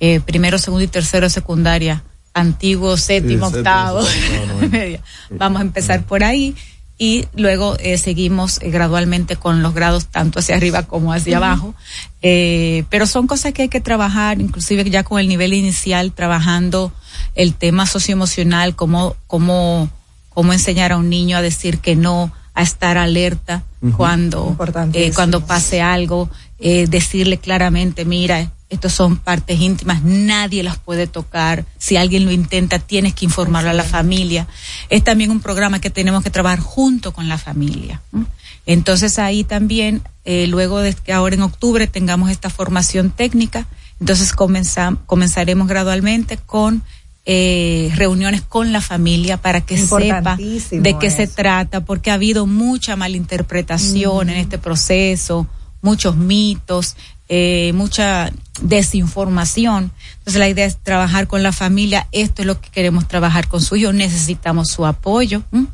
eh, 0.00 0.20
primero, 0.20 0.58
segundo 0.58 0.84
y 0.84 0.88
tercero 0.88 1.26
de 1.26 1.30
secundaria, 1.30 2.02
antiguo, 2.34 2.96
séptimo, 2.96 3.46
octavo, 3.46 4.02
séptimo, 4.02 4.68
media. 4.70 5.00
Vamos 5.30 5.60
a 5.60 5.62
empezar 5.62 6.02
por 6.04 6.24
ahí 6.24 6.54
y 7.02 7.26
luego 7.34 7.76
eh, 7.80 7.98
seguimos 7.98 8.62
eh, 8.62 8.70
gradualmente 8.70 9.34
con 9.34 9.60
los 9.60 9.74
grados 9.74 10.06
tanto 10.06 10.38
hacia 10.38 10.54
arriba 10.54 10.84
como 10.84 11.12
hacia 11.12 11.38
abajo. 11.38 11.74
Eh, 12.22 12.84
pero 12.90 13.08
son 13.08 13.26
cosas 13.26 13.52
que 13.52 13.62
hay 13.62 13.68
que 13.68 13.80
trabajar, 13.80 14.40
inclusive 14.40 14.88
ya 14.88 15.02
con 15.02 15.18
el 15.18 15.26
nivel 15.26 15.52
inicial, 15.52 16.12
trabajando 16.12 16.92
el 17.34 17.54
tema 17.54 17.86
socioemocional, 17.86 18.76
cómo, 18.76 19.16
cómo, 19.26 19.90
cómo 20.28 20.52
enseñar 20.52 20.92
a 20.92 20.96
un 20.96 21.10
niño 21.10 21.36
a 21.36 21.42
decir 21.42 21.78
que 21.78 21.96
no, 21.96 22.30
a 22.54 22.62
estar 22.62 22.96
alerta 22.96 23.64
cuando, 23.96 24.56
eh, 24.92 25.10
cuando 25.12 25.44
pase 25.44 25.80
algo, 25.80 26.30
eh, 26.60 26.86
decirle 26.88 27.38
claramente, 27.38 28.04
mira, 28.04 28.52
estos 28.72 28.92
son 28.92 29.16
partes 29.18 29.60
íntimas, 29.60 30.02
nadie 30.02 30.62
las 30.62 30.78
puede 30.78 31.06
tocar. 31.06 31.64
Si 31.78 31.96
alguien 31.96 32.24
lo 32.24 32.32
intenta, 32.32 32.78
tienes 32.78 33.14
que 33.14 33.26
informarlo 33.26 33.70
a 33.70 33.74
la 33.74 33.84
familia. 33.84 34.46
Es 34.88 35.04
también 35.04 35.30
un 35.30 35.40
programa 35.40 35.78
que 35.80 35.90
tenemos 35.90 36.24
que 36.24 36.30
trabajar 36.30 36.60
junto 36.60 37.12
con 37.12 37.28
la 37.28 37.36
familia. 37.38 38.00
Entonces 38.64 39.18
ahí 39.18 39.44
también, 39.44 40.02
eh, 40.24 40.46
luego 40.46 40.78
de 40.80 40.94
que 40.94 41.12
ahora 41.12 41.34
en 41.34 41.42
octubre 41.42 41.86
tengamos 41.86 42.30
esta 42.30 42.48
formación 42.48 43.10
técnica, 43.10 43.66
entonces 44.00 44.34
comenzam- 44.34 44.98
comenzaremos 45.06 45.68
gradualmente 45.68 46.36
con 46.38 46.82
eh, 47.24 47.92
reuniones 47.94 48.42
con 48.42 48.72
la 48.72 48.80
familia 48.80 49.36
para 49.36 49.60
que 49.60 49.76
sepa 50.18 50.36
de 50.82 50.98
qué 50.98 51.08
se 51.10 51.26
trata, 51.28 51.84
porque 51.84 52.10
ha 52.10 52.14
habido 52.14 52.46
mucha 52.46 52.96
malinterpretación 52.96 54.28
en 54.30 54.38
este 54.38 54.58
proceso, 54.58 55.46
muchos 55.82 56.16
mitos, 56.16 56.96
eh, 57.34 57.72
mucha 57.72 58.30
desinformación. 58.60 59.90
Entonces 60.18 60.38
la 60.38 60.50
idea 60.50 60.66
es 60.66 60.76
trabajar 60.76 61.28
con 61.28 61.42
la 61.42 61.52
familia, 61.52 62.06
esto 62.12 62.42
es 62.42 62.46
lo 62.46 62.60
que 62.60 62.68
queremos 62.68 63.08
trabajar 63.08 63.48
con 63.48 63.62
su 63.62 63.74
hijo, 63.76 63.90
necesitamos 63.94 64.68
su 64.68 64.84
apoyo 64.84 65.42
¿m? 65.50 65.64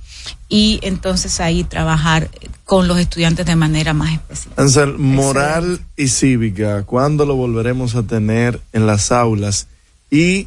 y 0.48 0.78
entonces 0.82 1.40
ahí 1.40 1.64
trabajar 1.64 2.30
con 2.62 2.86
los 2.86 3.00
estudiantes 3.00 3.44
de 3.44 3.56
manera 3.56 3.92
más 3.92 4.12
específica. 4.12 4.62
Ansel, 4.62 4.98
moral 4.98 5.80
y 5.96 6.06
cívica, 6.06 6.84
¿cuándo 6.84 7.26
lo 7.26 7.34
volveremos 7.34 7.96
a 7.96 8.04
tener 8.04 8.60
en 8.72 8.86
las 8.86 9.10
aulas? 9.10 9.66
Y 10.12 10.46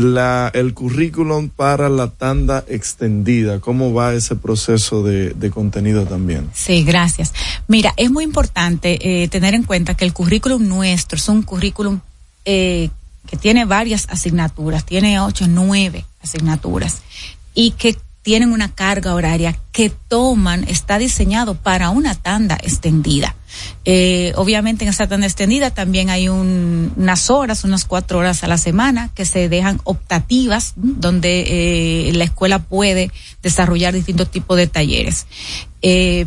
la, 0.00 0.50
el 0.54 0.72
currículum 0.72 1.50
para 1.50 1.90
la 1.90 2.08
tanda 2.08 2.64
extendida, 2.66 3.60
¿cómo 3.60 3.92
va 3.92 4.14
ese 4.14 4.36
proceso 4.36 5.02
de, 5.02 5.30
de 5.30 5.50
contenido 5.50 6.06
también? 6.06 6.48
Sí, 6.54 6.82
gracias. 6.82 7.34
Mira, 7.68 7.92
es 7.98 8.10
muy 8.10 8.24
importante 8.24 9.22
eh, 9.22 9.28
tener 9.28 9.54
en 9.54 9.64
cuenta 9.64 9.94
que 9.94 10.06
el 10.06 10.14
currículum 10.14 10.66
nuestro 10.66 11.16
es 11.16 11.28
un 11.28 11.42
currículum 11.42 12.00
eh, 12.46 12.88
que 13.26 13.36
tiene 13.36 13.66
varias 13.66 14.06
asignaturas, 14.08 14.84
tiene 14.86 15.20
ocho, 15.20 15.46
nueve 15.46 16.06
asignaturas, 16.22 17.02
y 17.54 17.72
que 17.72 17.96
tienen 18.22 18.52
una 18.52 18.72
carga 18.72 19.14
horaria 19.14 19.58
que 19.72 19.90
toman, 19.90 20.64
está 20.68 20.98
diseñado 20.98 21.54
para 21.54 21.90
una 21.90 22.14
tanda 22.14 22.56
extendida. 22.62 23.34
Eh, 23.84 24.32
obviamente 24.36 24.84
en 24.84 24.90
esa 24.90 25.06
tanda 25.08 25.26
extendida 25.26 25.70
también 25.70 26.08
hay 26.08 26.28
un, 26.28 26.92
unas 26.96 27.30
horas, 27.30 27.64
unas 27.64 27.84
cuatro 27.84 28.18
horas 28.18 28.44
a 28.44 28.46
la 28.46 28.58
semana 28.58 29.10
que 29.14 29.24
se 29.24 29.48
dejan 29.48 29.80
optativas, 29.84 30.72
donde 30.76 32.08
eh, 32.08 32.12
la 32.14 32.24
escuela 32.24 32.60
puede 32.60 33.10
desarrollar 33.42 33.92
distintos 33.92 34.30
tipos 34.30 34.56
de 34.56 34.68
talleres. 34.68 35.26
Eh, 35.82 36.26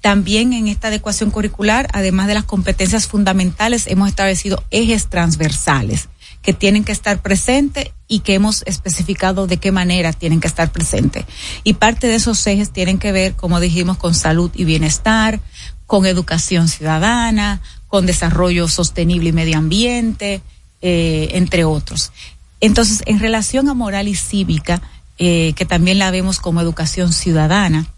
también 0.00 0.52
en 0.52 0.68
esta 0.68 0.88
adecuación 0.88 1.30
curricular, 1.30 1.88
además 1.92 2.26
de 2.26 2.34
las 2.34 2.44
competencias 2.44 3.06
fundamentales, 3.06 3.86
hemos 3.86 4.08
establecido 4.08 4.62
ejes 4.70 5.08
transversales 5.08 6.08
que 6.46 6.52
tienen 6.52 6.84
que 6.84 6.92
estar 6.92 7.20
presentes 7.20 7.90
y 8.06 8.20
que 8.20 8.34
hemos 8.34 8.62
especificado 8.66 9.48
de 9.48 9.56
qué 9.56 9.72
manera 9.72 10.12
tienen 10.12 10.38
que 10.38 10.46
estar 10.46 10.70
presentes. 10.70 11.24
Y 11.64 11.74
parte 11.74 12.06
de 12.06 12.14
esos 12.14 12.46
ejes 12.46 12.70
tienen 12.70 13.00
que 13.00 13.10
ver, 13.10 13.34
como 13.34 13.58
dijimos, 13.58 13.96
con 13.96 14.14
salud 14.14 14.52
y 14.54 14.64
bienestar, 14.64 15.40
con 15.88 16.06
educación 16.06 16.68
ciudadana, 16.68 17.62
con 17.88 18.06
desarrollo 18.06 18.68
sostenible 18.68 19.30
y 19.30 19.32
medio 19.32 19.58
ambiente, 19.58 20.40
eh, 20.82 21.30
entre 21.32 21.64
otros. 21.64 22.12
Entonces, 22.60 23.02
en 23.06 23.18
relación 23.18 23.68
a 23.68 23.74
moral 23.74 24.06
y 24.06 24.14
cívica, 24.14 24.80
eh, 25.18 25.52
que 25.56 25.66
también 25.66 25.98
la 25.98 26.12
vemos 26.12 26.38
como 26.38 26.60
educación 26.60 27.12
ciudadana, 27.12 27.88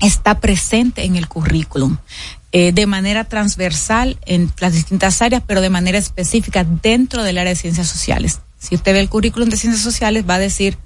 está 0.00 0.38
presente 0.38 1.04
en 1.04 1.16
el 1.16 1.28
currículum. 1.28 1.96
Eh, 2.52 2.72
de 2.72 2.86
manera 2.86 3.24
transversal 3.24 4.18
en 4.26 4.52
las 4.58 4.72
distintas 4.72 5.22
áreas, 5.22 5.42
pero 5.46 5.60
de 5.60 5.70
manera 5.70 5.98
específica 5.98 6.64
dentro 6.64 7.22
del 7.22 7.38
área 7.38 7.50
de 7.50 7.56
ciencias 7.56 7.86
sociales. 7.86 8.40
Si 8.58 8.74
usted 8.74 8.92
ve 8.92 8.98
el 8.98 9.08
currículum 9.08 9.48
de 9.48 9.56
ciencias 9.56 9.84
sociales, 9.84 10.24
va 10.28 10.34
a 10.34 10.40
decir 10.40 10.76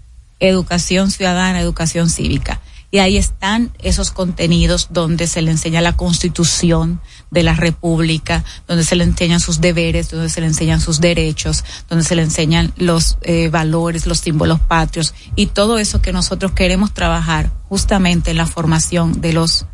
educación 0.41 1.11
ciudadana, 1.11 1.61
educación 1.61 2.11
cívica. 2.11 2.61
Y 2.91 2.99
ahí 2.99 3.17
están 3.17 3.73
esos 3.83 4.13
contenidos 4.13 4.89
donde 4.91 5.27
se 5.27 5.43
le 5.43 5.51
enseña 5.51 5.81
la 5.81 5.97
constitución 5.97 7.01
de 7.31 7.43
la 7.43 7.55
República, 7.55 8.45
donde 8.69 8.85
se 8.85 8.95
le 8.95 9.03
enseñan 9.03 9.41
sus 9.41 9.61
deberes, 9.61 10.11
donde 10.11 10.29
se 10.29 10.41
le 10.41 10.47
enseñan 10.47 10.81
sus 10.81 11.01
derechos, 11.01 11.65
donde 11.89 12.05
se 12.05 12.15
le 12.15 12.23
enseñan 12.23 12.73
los 12.77 13.19
eh, 13.23 13.49
valores, 13.49 14.07
los 14.07 14.19
símbolos 14.19 14.61
patrios 14.61 15.15
y 15.35 15.47
todo 15.47 15.79
eso 15.79 16.03
que 16.03 16.13
nosotros 16.13 16.53
queremos 16.53 16.95
trabajar 16.95 17.51
justamente 17.69 18.31
en 18.31 18.37
la 18.37 18.47
formación 18.47 19.21
de 19.21 19.33
los 19.33 19.67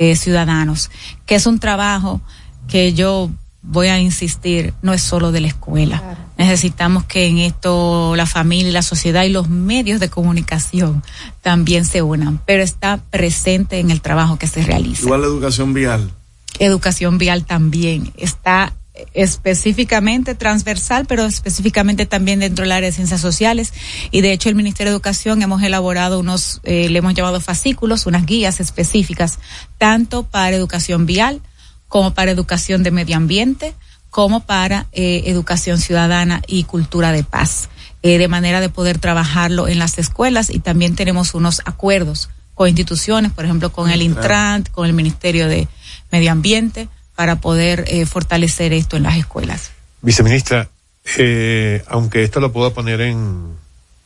eh, 0.00 0.16
ciudadanos, 0.16 0.90
que 1.26 1.34
es 1.34 1.46
un 1.46 1.60
trabajo 1.60 2.22
que 2.68 2.94
yo 2.94 3.30
voy 3.60 3.88
a 3.88 4.00
insistir, 4.00 4.72
no 4.80 4.94
es 4.94 5.02
solo 5.02 5.30
de 5.30 5.42
la 5.42 5.48
escuela. 5.48 6.16
Necesitamos 6.38 7.04
que 7.04 7.26
en 7.26 7.36
esto 7.36 8.16
la 8.16 8.24
familia, 8.24 8.72
la 8.72 8.80
sociedad 8.80 9.24
y 9.24 9.28
los 9.28 9.50
medios 9.50 10.00
de 10.00 10.08
comunicación 10.08 11.02
también 11.42 11.84
se 11.84 12.00
unan, 12.00 12.40
pero 12.46 12.62
está 12.62 12.96
presente 13.10 13.78
en 13.78 13.90
el 13.90 14.00
trabajo 14.00 14.38
que 14.38 14.46
se 14.46 14.62
realiza. 14.62 15.02
Igual 15.02 15.20
la 15.20 15.26
educación 15.26 15.74
vial. 15.74 16.10
Educación 16.58 17.18
vial 17.18 17.44
también 17.44 18.10
está 18.16 18.72
específicamente 19.14 20.34
transversal, 20.34 21.06
pero 21.06 21.24
específicamente 21.26 22.06
también 22.06 22.40
dentro 22.40 22.62
del 22.62 22.72
área 22.72 22.88
de 22.88 22.94
ciencias 22.94 23.20
sociales. 23.20 23.72
Y 24.10 24.20
de 24.20 24.32
hecho 24.32 24.48
el 24.48 24.54
Ministerio 24.54 24.90
de 24.90 24.96
Educación 24.96 25.42
hemos 25.42 25.62
elaborado 25.62 26.18
unos, 26.18 26.60
eh, 26.64 26.88
le 26.88 26.98
hemos 26.98 27.14
llamado 27.14 27.40
fascículos, 27.40 28.06
unas 28.06 28.26
guías 28.26 28.60
específicas, 28.60 29.38
tanto 29.78 30.24
para 30.24 30.56
educación 30.56 31.06
vial 31.06 31.40
como 31.88 32.14
para 32.14 32.30
educación 32.30 32.82
de 32.82 32.92
medio 32.92 33.16
ambiente, 33.16 33.74
como 34.10 34.40
para 34.40 34.86
eh, 34.92 35.24
educación 35.26 35.78
ciudadana 35.78 36.42
y 36.46 36.64
cultura 36.64 37.12
de 37.12 37.24
paz, 37.24 37.68
eh, 38.02 38.18
de 38.18 38.28
manera 38.28 38.60
de 38.60 38.68
poder 38.68 38.98
trabajarlo 38.98 39.68
en 39.68 39.78
las 39.78 39.98
escuelas 39.98 40.50
y 40.50 40.58
también 40.58 40.94
tenemos 40.94 41.34
unos 41.34 41.62
acuerdos 41.64 42.28
con 42.54 42.68
instituciones, 42.68 43.32
por 43.32 43.44
ejemplo, 43.44 43.72
con 43.72 43.90
el 43.90 44.02
Intrant, 44.02 44.68
con 44.70 44.86
el 44.86 44.92
Ministerio 44.92 45.48
de 45.48 45.66
Medio 46.12 46.30
Ambiente, 46.30 46.88
para 47.20 47.36
poder 47.36 47.84
eh, 47.86 48.06
fortalecer 48.06 48.72
esto 48.72 48.96
en 48.96 49.02
las 49.02 49.18
escuelas. 49.18 49.72
Viceministra, 50.00 50.70
eh, 51.18 51.84
aunque 51.86 52.22
esto 52.22 52.40
lo 52.40 52.50
pueda 52.50 52.70
poner 52.70 53.02
en, 53.02 53.58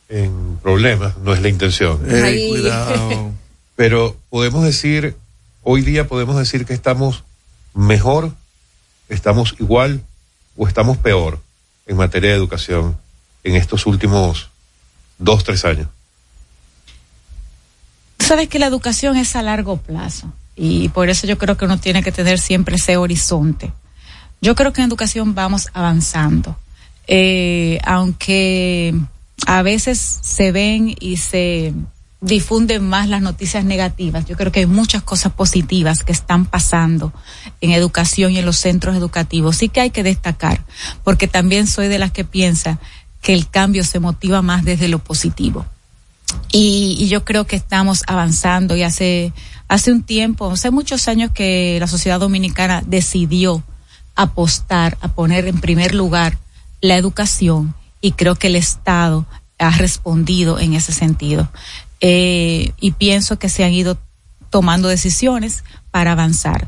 en 0.09 0.57
problemas, 0.61 1.17
no 1.19 1.33
es 1.33 1.41
la 1.41 1.47
intención. 1.47 2.01
Eh, 2.09 2.47
cuidado. 2.49 3.31
Pero 3.77 4.17
podemos 4.29 4.65
decir, 4.65 5.15
hoy 5.63 5.81
día 5.81 6.09
podemos 6.09 6.35
decir 6.35 6.65
que 6.65 6.73
estamos 6.73 7.23
mejor, 7.73 8.33
estamos 9.07 9.55
igual 9.59 10.01
o 10.57 10.67
estamos 10.67 10.97
peor 10.97 11.39
en 11.87 11.95
materia 11.95 12.31
de 12.31 12.35
educación 12.35 12.97
en 13.45 13.55
estos 13.55 13.85
últimos 13.85 14.49
dos, 15.19 15.45
tres 15.45 15.63
años. 15.63 15.87
Sabes 18.19 18.49
que 18.49 18.59
la 18.59 18.67
educación 18.67 19.15
es 19.15 19.37
a 19.37 19.41
largo 19.41 19.77
plazo 19.77 20.33
y 20.55 20.89
por 20.89 21.09
eso 21.09 21.27
yo 21.27 21.37
creo 21.37 21.57
que 21.57 21.65
uno 21.65 21.79
tiene 21.79 22.03
que 22.03 22.11
tener 22.11 22.39
siempre 22.39 22.75
ese 22.75 22.97
horizonte. 22.97 23.73
Yo 24.41 24.55
creo 24.55 24.73
que 24.73 24.81
en 24.81 24.87
educación 24.87 25.35
vamos 25.35 25.69
avanzando, 25.73 26.57
eh, 27.07 27.79
aunque 27.83 28.93
a 29.47 29.61
veces 29.61 30.19
se 30.21 30.51
ven 30.51 30.95
y 30.99 31.17
se 31.17 31.73
difunden 32.21 32.87
más 32.87 33.07
las 33.07 33.21
noticias 33.21 33.65
negativas. 33.65 34.25
Yo 34.25 34.35
creo 34.35 34.51
que 34.51 34.61
hay 34.61 34.65
muchas 34.65 35.03
cosas 35.03 35.33
positivas 35.33 36.03
que 36.03 36.11
están 36.11 36.45
pasando 36.45 37.13
en 37.61 37.71
educación 37.71 38.31
y 38.31 38.39
en 38.39 38.45
los 38.45 38.57
centros 38.57 38.95
educativos. 38.95 39.57
Sí 39.57 39.69
que 39.69 39.81
hay 39.81 39.89
que 39.91 40.03
destacar, 40.03 40.63
porque 41.03 41.27
también 41.27 41.67
soy 41.67 41.87
de 41.87 41.99
las 41.99 42.11
que 42.11 42.23
piensa 42.23 42.79
que 43.21 43.33
el 43.33 43.49
cambio 43.49 43.83
se 43.83 43.99
motiva 43.99 44.41
más 44.41 44.63
desde 44.65 44.87
lo 44.87 44.99
positivo. 44.99 45.65
Y, 46.51 46.95
y 46.99 47.07
yo 47.07 47.23
creo 47.23 47.45
que 47.45 47.55
estamos 47.55 48.03
avanzando 48.07 48.75
y 48.75 48.83
hace 48.83 49.33
hace 49.67 49.91
un 49.91 50.03
tiempo, 50.03 50.51
hace 50.51 50.71
muchos 50.71 51.07
años 51.07 51.31
que 51.31 51.77
la 51.79 51.87
sociedad 51.87 52.19
dominicana 52.19 52.83
decidió 52.85 53.63
apostar, 54.15 54.97
a 55.01 55.09
poner 55.09 55.47
en 55.47 55.59
primer 55.59 55.93
lugar 55.93 56.37
la 56.81 56.95
educación 56.95 57.75
y 58.01 58.11
creo 58.11 58.35
que 58.35 58.47
el 58.47 58.55
Estado 58.55 59.25
ha 59.57 59.71
respondido 59.71 60.59
en 60.59 60.73
ese 60.73 60.93
sentido. 60.93 61.49
Eh, 62.01 62.71
y 62.79 62.91
pienso 62.91 63.39
que 63.39 63.49
se 63.49 63.63
han 63.63 63.73
ido 63.73 63.97
tomando 64.49 64.87
decisiones 64.87 65.63
para 65.91 66.11
avanzar. 66.11 66.67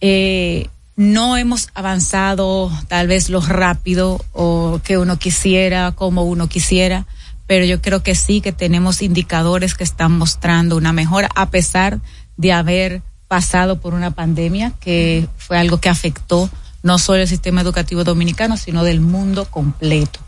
Eh, 0.00 0.68
no 0.96 1.36
hemos 1.36 1.68
avanzado 1.74 2.70
tal 2.88 3.06
vez 3.06 3.28
lo 3.28 3.40
rápido 3.40 4.24
o 4.32 4.80
que 4.82 4.98
uno 4.98 5.18
quisiera, 5.18 5.92
como 5.92 6.24
uno 6.24 6.48
quisiera, 6.48 7.06
pero 7.46 7.64
yo 7.64 7.80
creo 7.80 8.02
que 8.02 8.14
sí 8.14 8.40
que 8.40 8.52
tenemos 8.52 9.02
indicadores 9.02 9.74
que 9.74 9.84
están 9.84 10.12
mostrando 10.12 10.76
una 10.76 10.92
mejora 10.92 11.28
a 11.34 11.50
pesar 11.50 12.00
de 12.36 12.52
haber 12.52 13.02
pasado 13.28 13.80
por 13.80 13.94
una 13.94 14.12
pandemia 14.12 14.72
que 14.80 15.28
fue 15.36 15.58
algo 15.58 15.78
que 15.78 15.88
afectó 15.88 16.50
no 16.82 16.98
solo 16.98 17.22
el 17.22 17.28
sistema 17.28 17.62
educativo 17.62 18.04
dominicano, 18.04 18.56
sino 18.56 18.84
del 18.84 19.00
mundo 19.00 19.46
completo. 19.46 20.20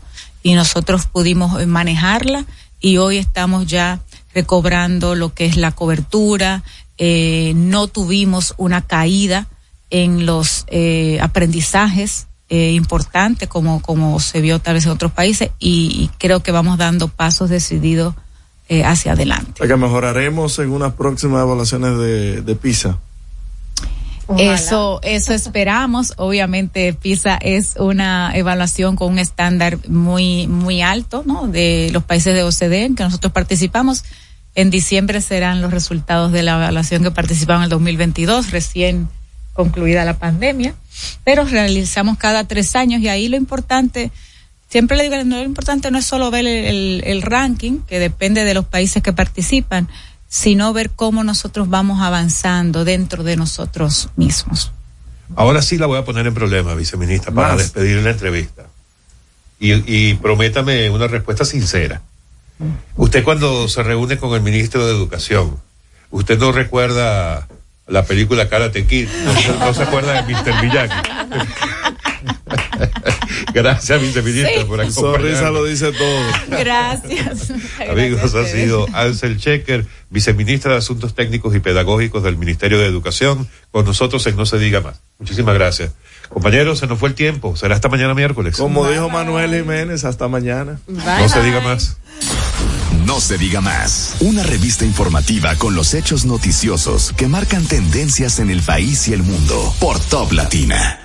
Y 0.43 0.53
nosotros 0.53 1.05
pudimos 1.05 1.65
manejarla 1.65 2.45
y 2.81 2.97
hoy 2.97 3.17
estamos 3.17 3.65
ya 3.65 3.99
recobrando 4.33 5.15
lo 5.15 5.33
que 5.33 5.45
es 5.45 5.57
la 5.57 5.71
cobertura. 5.71 6.63
Eh, 6.97 7.53
no 7.55 7.87
tuvimos 7.87 8.53
una 8.57 8.81
caída 8.81 9.47
en 9.89 10.25
los 10.25 10.65
eh, 10.67 11.19
aprendizajes 11.21 12.27
eh, 12.49 12.71
importantes 12.73 13.47
como, 13.47 13.81
como 13.81 14.19
se 14.19 14.41
vio 14.41 14.59
tal 14.59 14.73
vez 14.73 14.85
en 14.85 14.91
otros 14.91 15.11
países 15.11 15.51
y, 15.59 15.91
y 16.03 16.09
creo 16.17 16.41
que 16.41 16.51
vamos 16.51 16.77
dando 16.77 17.07
pasos 17.07 17.49
decididos 17.49 18.15
eh, 18.69 18.83
hacia 18.83 19.11
adelante. 19.13 19.67
Que 19.67 19.75
mejoraremos 19.75 20.59
en 20.59 20.71
unas 20.71 20.93
próximas 20.93 21.41
evaluaciones 21.41 21.97
de, 21.97 22.41
de 22.41 22.55
PISA. 22.55 22.99
Eso, 24.37 24.99
eso 25.01 25.33
esperamos. 25.33 26.13
Obviamente, 26.17 26.93
PISA 26.93 27.37
es 27.41 27.75
una 27.79 28.31
evaluación 28.35 28.95
con 28.95 29.13
un 29.13 29.19
estándar 29.19 29.79
muy, 29.87 30.47
muy 30.47 30.81
alto, 30.81 31.23
¿no? 31.25 31.47
De 31.47 31.89
los 31.91 32.03
países 32.03 32.35
de 32.35 32.43
OCDE 32.43 32.85
en 32.85 32.95
que 32.95 33.03
nosotros 33.03 33.33
participamos. 33.33 34.03
En 34.55 34.69
diciembre 34.69 35.21
serán 35.21 35.61
los 35.61 35.71
resultados 35.71 36.31
de 36.31 36.43
la 36.43 36.55
evaluación 36.55 37.01
que 37.01 37.11
participaron 37.11 37.61
en 37.61 37.65
el 37.65 37.69
2022, 37.69 38.51
recién 38.51 39.09
concluida 39.53 40.05
la 40.05 40.19
pandemia. 40.19 40.75
Pero 41.23 41.45
realizamos 41.45 42.17
cada 42.17 42.43
tres 42.43 42.75
años 42.75 43.01
y 43.01 43.07
ahí 43.07 43.29
lo 43.29 43.37
importante, 43.37 44.11
siempre 44.69 44.95
le 44.97 45.03
digo, 45.03 45.15
lo 45.23 45.43
importante 45.43 45.91
no 45.91 45.97
es 45.97 46.05
solo 46.05 46.31
ver 46.31 46.45
el, 46.47 46.65
el, 46.65 47.03
el 47.05 47.21
ranking, 47.21 47.79
que 47.87 47.99
depende 47.99 48.43
de 48.43 48.53
los 48.53 48.65
países 48.65 49.01
que 49.03 49.13
participan, 49.13 49.87
sino 50.27 50.71
ver 50.73 50.91
cómo 50.91 51.23
nosotros 51.23 51.69
vamos 51.69 52.01
avanzando 52.01 52.85
dentro 52.85 53.23
de 53.23 53.35
nosotros 53.35 54.09
mismos. 54.15 54.71
Ahora 55.35 55.61
sí 55.61 55.77
la 55.77 55.85
voy 55.87 55.97
a 55.99 56.05
poner 56.05 56.25
en 56.27 56.33
problema, 56.33 56.73
viceministra, 56.75 57.31
para 57.33 57.49
Más. 57.49 57.57
despedir 57.57 57.97
la 58.01 58.11
entrevista. 58.11 58.63
Y, 59.59 59.73
y 59.85 60.13
prométame 60.15 60.89
una 60.89 61.07
respuesta 61.07 61.45
sincera. 61.45 62.01
Usted 62.95 63.23
cuando 63.23 63.67
se 63.67 63.83
reúne 63.83 64.17
con 64.17 64.33
el 64.35 64.41
ministro 64.41 64.85
de 64.85 64.93
Educación, 64.93 65.57
¿usted 66.11 66.37
no 66.39 66.51
recuerda 66.51 67.47
la 67.87 68.03
película 68.05 68.49
Karate 68.49 68.85
Kid? 68.85 69.07
¿No, 69.25 69.33
se- 69.33 69.57
no 69.57 69.73
se 69.73 69.83
acuerda 69.83 70.21
de 70.21 70.33
Mr. 70.33 70.63
Miyagi? 70.63 70.93
Gracias, 73.53 74.01
viceministra, 74.01 74.61
Sí. 74.61 74.65
por 74.67 74.85
Su 74.85 74.91
sonrisa 74.91 75.47
acompañarnos. 75.47 75.53
lo 75.53 75.65
dice 75.65 75.91
todo. 75.91 76.59
Gracias. 76.59 77.51
Amigos, 77.89 78.33
Gracias 78.33 78.35
ha 78.35 78.47
sido 78.47 78.87
Ansel 78.93 79.37
Checker, 79.37 79.85
viceministra 80.09 80.71
de 80.73 80.77
Asuntos 80.79 81.15
Técnicos 81.15 81.55
y 81.55 81.59
Pedagógicos 81.59 82.23
del 82.23 82.37
Ministerio 82.37 82.77
de 82.79 82.85
Educación, 82.85 83.47
con 83.71 83.85
nosotros 83.85 84.25
en 84.27 84.35
No 84.35 84.45
Se 84.45 84.57
Diga 84.59 84.81
Más. 84.81 84.99
Muchísimas 85.19 85.53
gracias. 85.55 85.91
Compañeros, 86.29 86.79
se 86.79 86.87
nos 86.87 86.99
fue 86.99 87.09
el 87.09 87.15
tiempo. 87.15 87.55
Será 87.55 87.75
hasta 87.75 87.89
mañana 87.89 88.13
miércoles. 88.13 88.55
Como 88.57 88.87
dijo 88.87 89.09
Manuel 89.09 89.53
Jiménez, 89.55 90.05
hasta 90.05 90.27
mañana. 90.27 90.79
No 90.87 91.27
se 91.29 91.41
diga 91.41 91.59
más. 91.61 91.97
No 93.05 93.19
se 93.19 93.37
diga 93.39 93.59
más. 93.61 94.15
Una 94.19 94.43
revista 94.43 94.85
informativa 94.85 95.55
con 95.55 95.73
los 95.73 95.95
hechos 95.95 96.25
noticiosos 96.25 97.13
que 97.17 97.27
marcan 97.27 97.65
tendencias 97.65 98.37
en 98.39 98.51
el 98.51 98.61
país 98.61 99.07
y 99.07 99.13
el 99.13 99.23
mundo 99.23 99.73
por 99.79 99.99
Top 99.99 100.31
Latina. 100.33 100.99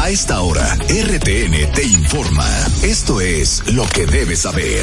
A 0.00 0.08
esta 0.08 0.40
hora, 0.40 0.76
RTN 0.88 1.72
te 1.74 1.82
informa. 1.84 2.48
Esto 2.82 3.20
es 3.20 3.62
lo 3.70 3.84
que 3.84 4.06
debes 4.06 4.40
saber. 4.40 4.82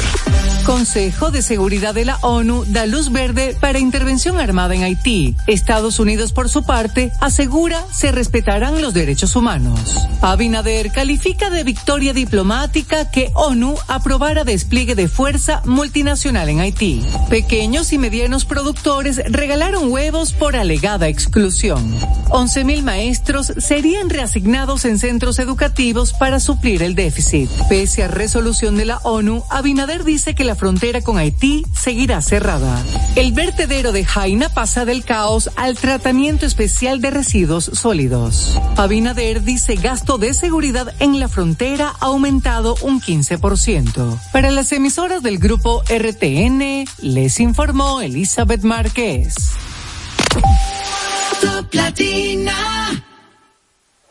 Consejo 0.64 1.32
de 1.32 1.42
Seguridad 1.42 1.92
de 1.92 2.04
la 2.04 2.18
ONU 2.18 2.64
da 2.68 2.86
luz 2.86 3.10
verde 3.10 3.56
para 3.58 3.80
intervención 3.80 4.38
armada 4.38 4.76
en 4.76 4.84
Haití. 4.84 5.34
Estados 5.48 5.98
Unidos, 5.98 6.32
por 6.32 6.48
su 6.48 6.62
parte, 6.62 7.10
asegura 7.20 7.84
se 7.90 8.12
respetarán 8.12 8.80
los 8.80 8.94
derechos 8.94 9.34
humanos. 9.34 9.96
Abinader 10.20 10.92
califica 10.92 11.50
de 11.50 11.64
victoria 11.64 12.12
diplomática 12.12 13.10
que 13.10 13.32
ONU 13.34 13.76
aprobara 13.88 14.44
despliegue 14.44 14.94
de 14.94 15.08
fuerza 15.08 15.62
multinacional 15.64 16.48
en 16.48 16.60
Haití. 16.60 17.02
Pequeños 17.28 17.92
y 17.92 17.98
medianos 17.98 18.44
productores 18.44 19.20
regalaron 19.26 19.90
huevos 19.90 20.32
por 20.32 20.54
alegada 20.54 21.08
exclusión. 21.08 21.98
11.000 22.28 22.82
maestros 22.82 23.52
serían 23.56 24.10
reasignados 24.10 24.84
en 24.84 24.98
centros 25.08 25.38
educativos 25.38 26.12
para 26.12 26.38
suplir 26.38 26.82
el 26.82 26.94
déficit. 26.94 27.48
Pese 27.70 28.02
a 28.02 28.08
resolución 28.08 28.76
de 28.76 28.84
la 28.84 28.98
ONU, 28.98 29.42
Abinader 29.48 30.04
dice 30.04 30.34
que 30.34 30.44
la 30.44 30.54
frontera 30.54 31.00
con 31.00 31.16
Haití 31.16 31.64
seguirá 31.74 32.20
cerrada. 32.20 32.84
El 33.16 33.32
vertedero 33.32 33.92
de 33.92 34.04
Jaina 34.04 34.50
pasa 34.50 34.84
del 34.84 35.04
caos 35.04 35.48
al 35.56 35.78
tratamiento 35.78 36.44
especial 36.44 37.00
de 37.00 37.10
residuos 37.10 37.70
sólidos. 37.72 38.60
Abinader 38.76 39.44
dice 39.44 39.76
gasto 39.76 40.18
de 40.18 40.34
seguridad 40.34 40.92
en 40.98 41.18
la 41.20 41.28
frontera 41.28 41.94
ha 42.00 42.04
aumentado 42.04 42.76
un 42.82 43.00
15%. 43.00 44.20
Para 44.30 44.50
las 44.50 44.72
emisoras 44.72 45.22
del 45.22 45.38
grupo 45.38 45.82
RTN, 45.88 46.84
les 47.00 47.40
informó 47.40 48.02
Elizabeth 48.02 48.62
Márquez. 48.62 49.36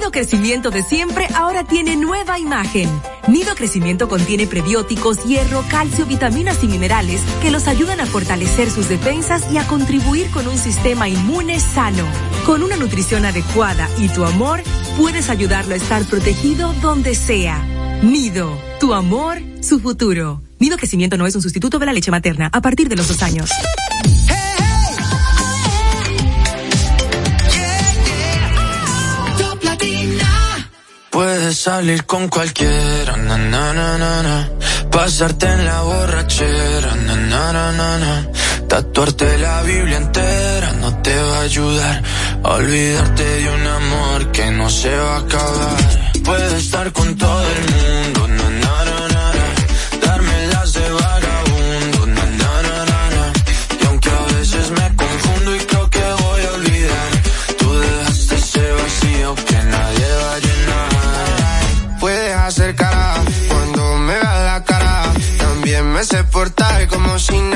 Nido 0.00 0.12
crecimiento 0.12 0.70
de 0.70 0.82
siempre 0.82 1.28
ahora 1.34 1.62
tiene 1.62 1.94
nueva 1.94 2.38
imagen. 2.38 2.88
Nido 3.28 3.54
crecimiento 3.54 4.08
contiene 4.08 4.46
prebióticos, 4.46 5.22
hierro, 5.24 5.62
calcio, 5.68 6.06
vitaminas 6.06 6.64
y 6.64 6.68
minerales 6.68 7.20
que 7.42 7.50
los 7.50 7.68
ayudan 7.68 8.00
a 8.00 8.06
fortalecer 8.06 8.70
sus 8.70 8.88
defensas 8.88 9.52
y 9.52 9.58
a 9.58 9.66
contribuir 9.66 10.30
con 10.30 10.48
un 10.48 10.56
sistema 10.56 11.06
inmune 11.06 11.60
sano. 11.60 12.06
Con 12.46 12.62
una 12.62 12.76
nutrición 12.76 13.26
adecuada 13.26 13.90
y 13.98 14.08
tu 14.08 14.24
amor, 14.24 14.62
puedes 14.96 15.28
ayudarlo 15.28 15.74
a 15.74 15.76
estar 15.76 16.02
protegido 16.06 16.72
donde 16.80 17.14
sea. 17.14 17.62
Nido, 18.02 18.58
tu 18.80 18.94
amor, 18.94 19.42
su 19.60 19.80
futuro. 19.80 20.40
Nido 20.58 20.78
crecimiento 20.78 21.18
no 21.18 21.26
es 21.26 21.36
un 21.36 21.42
sustituto 21.42 21.78
de 21.78 21.84
la 21.84 21.92
leche 21.92 22.10
materna 22.10 22.48
a 22.50 22.62
partir 22.62 22.88
de 22.88 22.96
los 22.96 23.06
dos 23.06 23.22
años. 23.22 23.50
Puedes 31.10 31.58
salir 31.58 32.04
con 32.06 32.28
cualquiera, 32.28 33.16
na, 33.16 33.36
na, 33.36 33.72
na, 33.72 33.98
na, 33.98 34.22
na. 34.22 34.48
pasarte 34.90 35.46
en 35.46 35.64
la 35.64 35.82
borrachera, 35.82 36.94
na, 36.94 37.16
na, 37.16 37.52
na, 37.52 37.72
na, 37.72 37.98
na. 37.98 38.26
tatuarte 38.68 39.38
la 39.38 39.62
Biblia 39.62 39.96
entera 39.96 40.72
no 40.80 41.02
te 41.02 41.14
va 41.14 41.38
a 41.38 41.42
ayudar 41.42 42.02
olvidarte 42.42 43.24
de 43.24 43.50
un 43.50 43.66
amor 43.66 44.32
que 44.32 44.50
no 44.50 44.70
se 44.70 44.94
va 44.94 45.16
a 45.16 45.20
acabar. 45.20 45.78
Puedes 46.24 46.52
estar 46.64 46.92
con 46.92 47.16
todo 47.16 47.42
el 47.42 47.62
mundo, 47.74 48.28
na, 48.28 48.50
na, 48.50 48.59
portar 66.40 66.88
como 66.88 67.18
si 67.18 67.49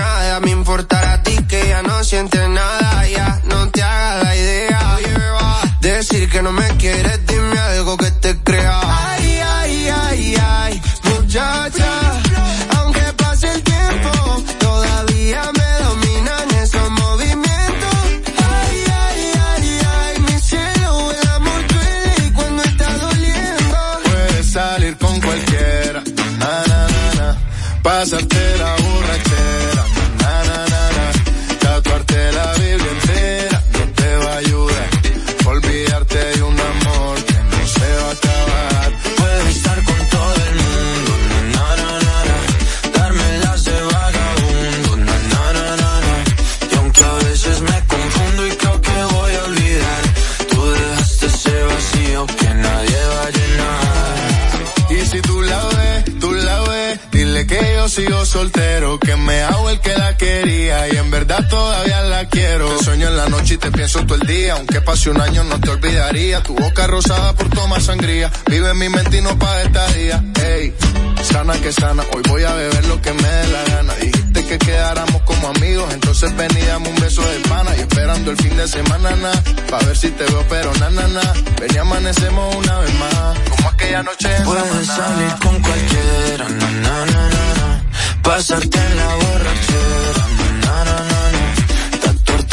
verdad 61.35 61.49
todavía 61.49 62.03
la 62.03 62.25
quiero. 62.27 62.69
Te 62.77 62.85
sueño 62.85 63.09
en 63.09 63.17
la 63.17 63.29
noche 63.29 63.55
y 63.55 63.57
te 63.59 63.71
pienso 63.71 64.05
todo 64.05 64.17
el 64.21 64.27
día, 64.27 64.55
aunque 64.55 64.81
pase 64.81 65.11
un 65.11 65.21
año 65.21 65.45
no 65.45 65.61
te 65.61 65.71
olvidaría. 65.71 66.43
Tu 66.43 66.55
boca 66.55 66.87
rosada 66.87 67.33
por 67.35 67.49
tomar 67.51 67.81
sangría, 67.81 68.31
vive 68.51 68.71
en 68.71 68.79
mi 68.79 68.89
mente 68.89 69.19
y 69.19 69.21
no 69.21 69.39
para 69.39 69.63
esta 69.63 69.87
día. 69.93 70.23
Ey, 70.43 70.75
sana 71.23 71.55
que 71.55 71.73
sana, 71.73 72.05
hoy 72.15 72.23
voy 72.29 72.45
a 72.45 72.55
beber 72.55 72.85
lo 72.87 73.01
que 73.01 73.13
me 73.13 73.29
dé 73.29 73.49
la 73.49 73.65
gana. 73.65 73.95
Dijiste 73.95 74.45
que 74.47 74.59
quedáramos 74.59 75.23
como 75.23 75.49
amigos, 75.49 75.93
entonces 75.93 76.35
ven 76.37 76.51
y 76.57 76.63
dame 76.67 76.89
un 76.89 76.97
beso 76.97 77.23
de 77.23 77.41
pana 77.49 77.71
y 77.77 77.81
esperando 77.81 78.31
el 78.31 78.37
fin 78.37 78.57
de 78.57 78.69
semana, 78.69 79.11
na, 79.17 79.33
pa' 79.71 79.79
ver 79.79 79.97
si 79.97 80.11
te 80.11 80.25
veo, 80.25 80.45
pero 80.49 80.73
na, 80.75 80.91
na, 80.91 81.09
na. 81.09 81.33
Ven 81.61 81.75
y 81.75 81.79
amanecemos 81.79 82.55
una 82.57 82.79
vez 82.79 82.95
más, 82.95 83.39
como 83.51 83.69
aquella 83.69 84.03
noche 84.03 84.37
en 84.37 84.45
Puedes 84.45 84.87
salir 84.87 85.35
con 85.43 85.61
cualquiera, 85.61 86.49
na, 86.49 86.71
na, 86.71 87.07
na, 87.07 87.29
na, 87.29 87.55
na. 87.59 87.83
Pasarte 88.23 88.79
en 88.79 88.97
la 88.97 89.15
borrachera, 89.17 90.25
na, 90.39 90.85
na, 90.85 90.85
na, 90.85 91.05
na. 91.09 91.14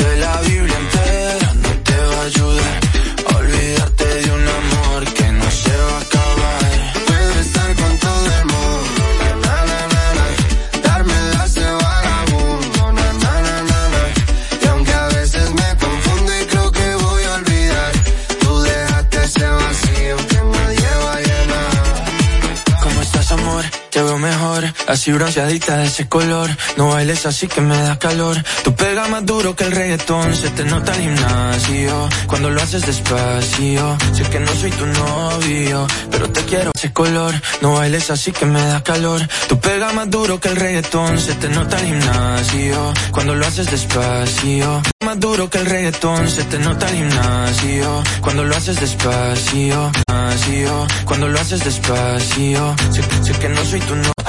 Tatuarte 0.01 0.19
la 0.19 0.41
Biblia 0.41 0.77
entera 0.77 1.53
no 1.53 1.69
te 1.83 1.97
va 2.09 2.21
a 2.21 2.25
ayudar. 2.25 2.79
Olvidarte 3.35 4.05
de 4.05 4.31
un 4.31 4.50
así 24.91 25.11
bronceadita 25.11 25.77
de 25.77 25.85
ese 25.85 26.07
color. 26.07 26.49
No 26.77 26.89
bailes 26.89 27.25
así 27.25 27.47
que 27.47 27.61
me 27.61 27.77
da 27.77 27.97
calor. 27.97 28.37
Tu 28.63 28.75
pega 28.75 29.07
más 29.07 29.25
duro 29.25 29.55
que 29.55 29.63
el 29.63 29.71
reggaetón, 29.71 30.35
se 30.35 30.49
te 30.49 30.65
nota 30.65 30.93
el 30.95 31.01
gimnasio. 31.01 32.09
Cuando 32.27 32.49
lo 32.49 32.61
haces 32.61 32.85
despacio, 32.85 33.97
sé 34.13 34.23
que 34.23 34.39
no 34.39 34.53
soy 34.53 34.71
tu 34.71 34.85
novio, 34.85 35.87
pero 36.11 36.29
te 36.29 36.41
quiero 36.43 36.71
ese 36.75 36.91
color. 36.91 37.33
No 37.61 37.73
bailes 37.73 38.09
así 38.11 38.31
que 38.31 38.45
me 38.45 38.61
da 38.61 38.83
calor. 38.83 39.21
Tu 39.47 39.59
pega 39.59 39.93
más 39.93 40.09
duro 40.09 40.39
que 40.39 40.49
el 40.49 40.55
reggaetón, 40.55 41.19
se 41.19 41.33
te 41.35 41.49
nota 41.49 41.79
el 41.79 41.85
gimnasio. 41.85 42.93
Cuando 43.11 43.35
lo 43.35 43.45
haces 43.47 43.71
despacio, 43.71 44.81
más 45.05 45.19
duro 45.19 45.49
que 45.49 45.57
el 45.59 45.65
reggaetón, 45.65 46.29
se 46.29 46.43
te 46.43 46.59
nota 46.59 46.87
el 46.89 46.95
gimnasio. 46.95 48.03
Cuando 48.21 48.43
lo 48.43 48.55
haces 48.55 48.79
despacio, 48.79 49.91
despacio. 49.95 50.87
Cuando 51.05 51.27
lo 51.27 51.39
haces 51.39 51.63
despacio, 51.63 52.75
sé, 52.91 53.01
sé 53.23 53.39
que 53.39 53.49
no 53.49 53.63
soy 53.65 53.79
tu 53.81 53.95
novio. 53.95 54.20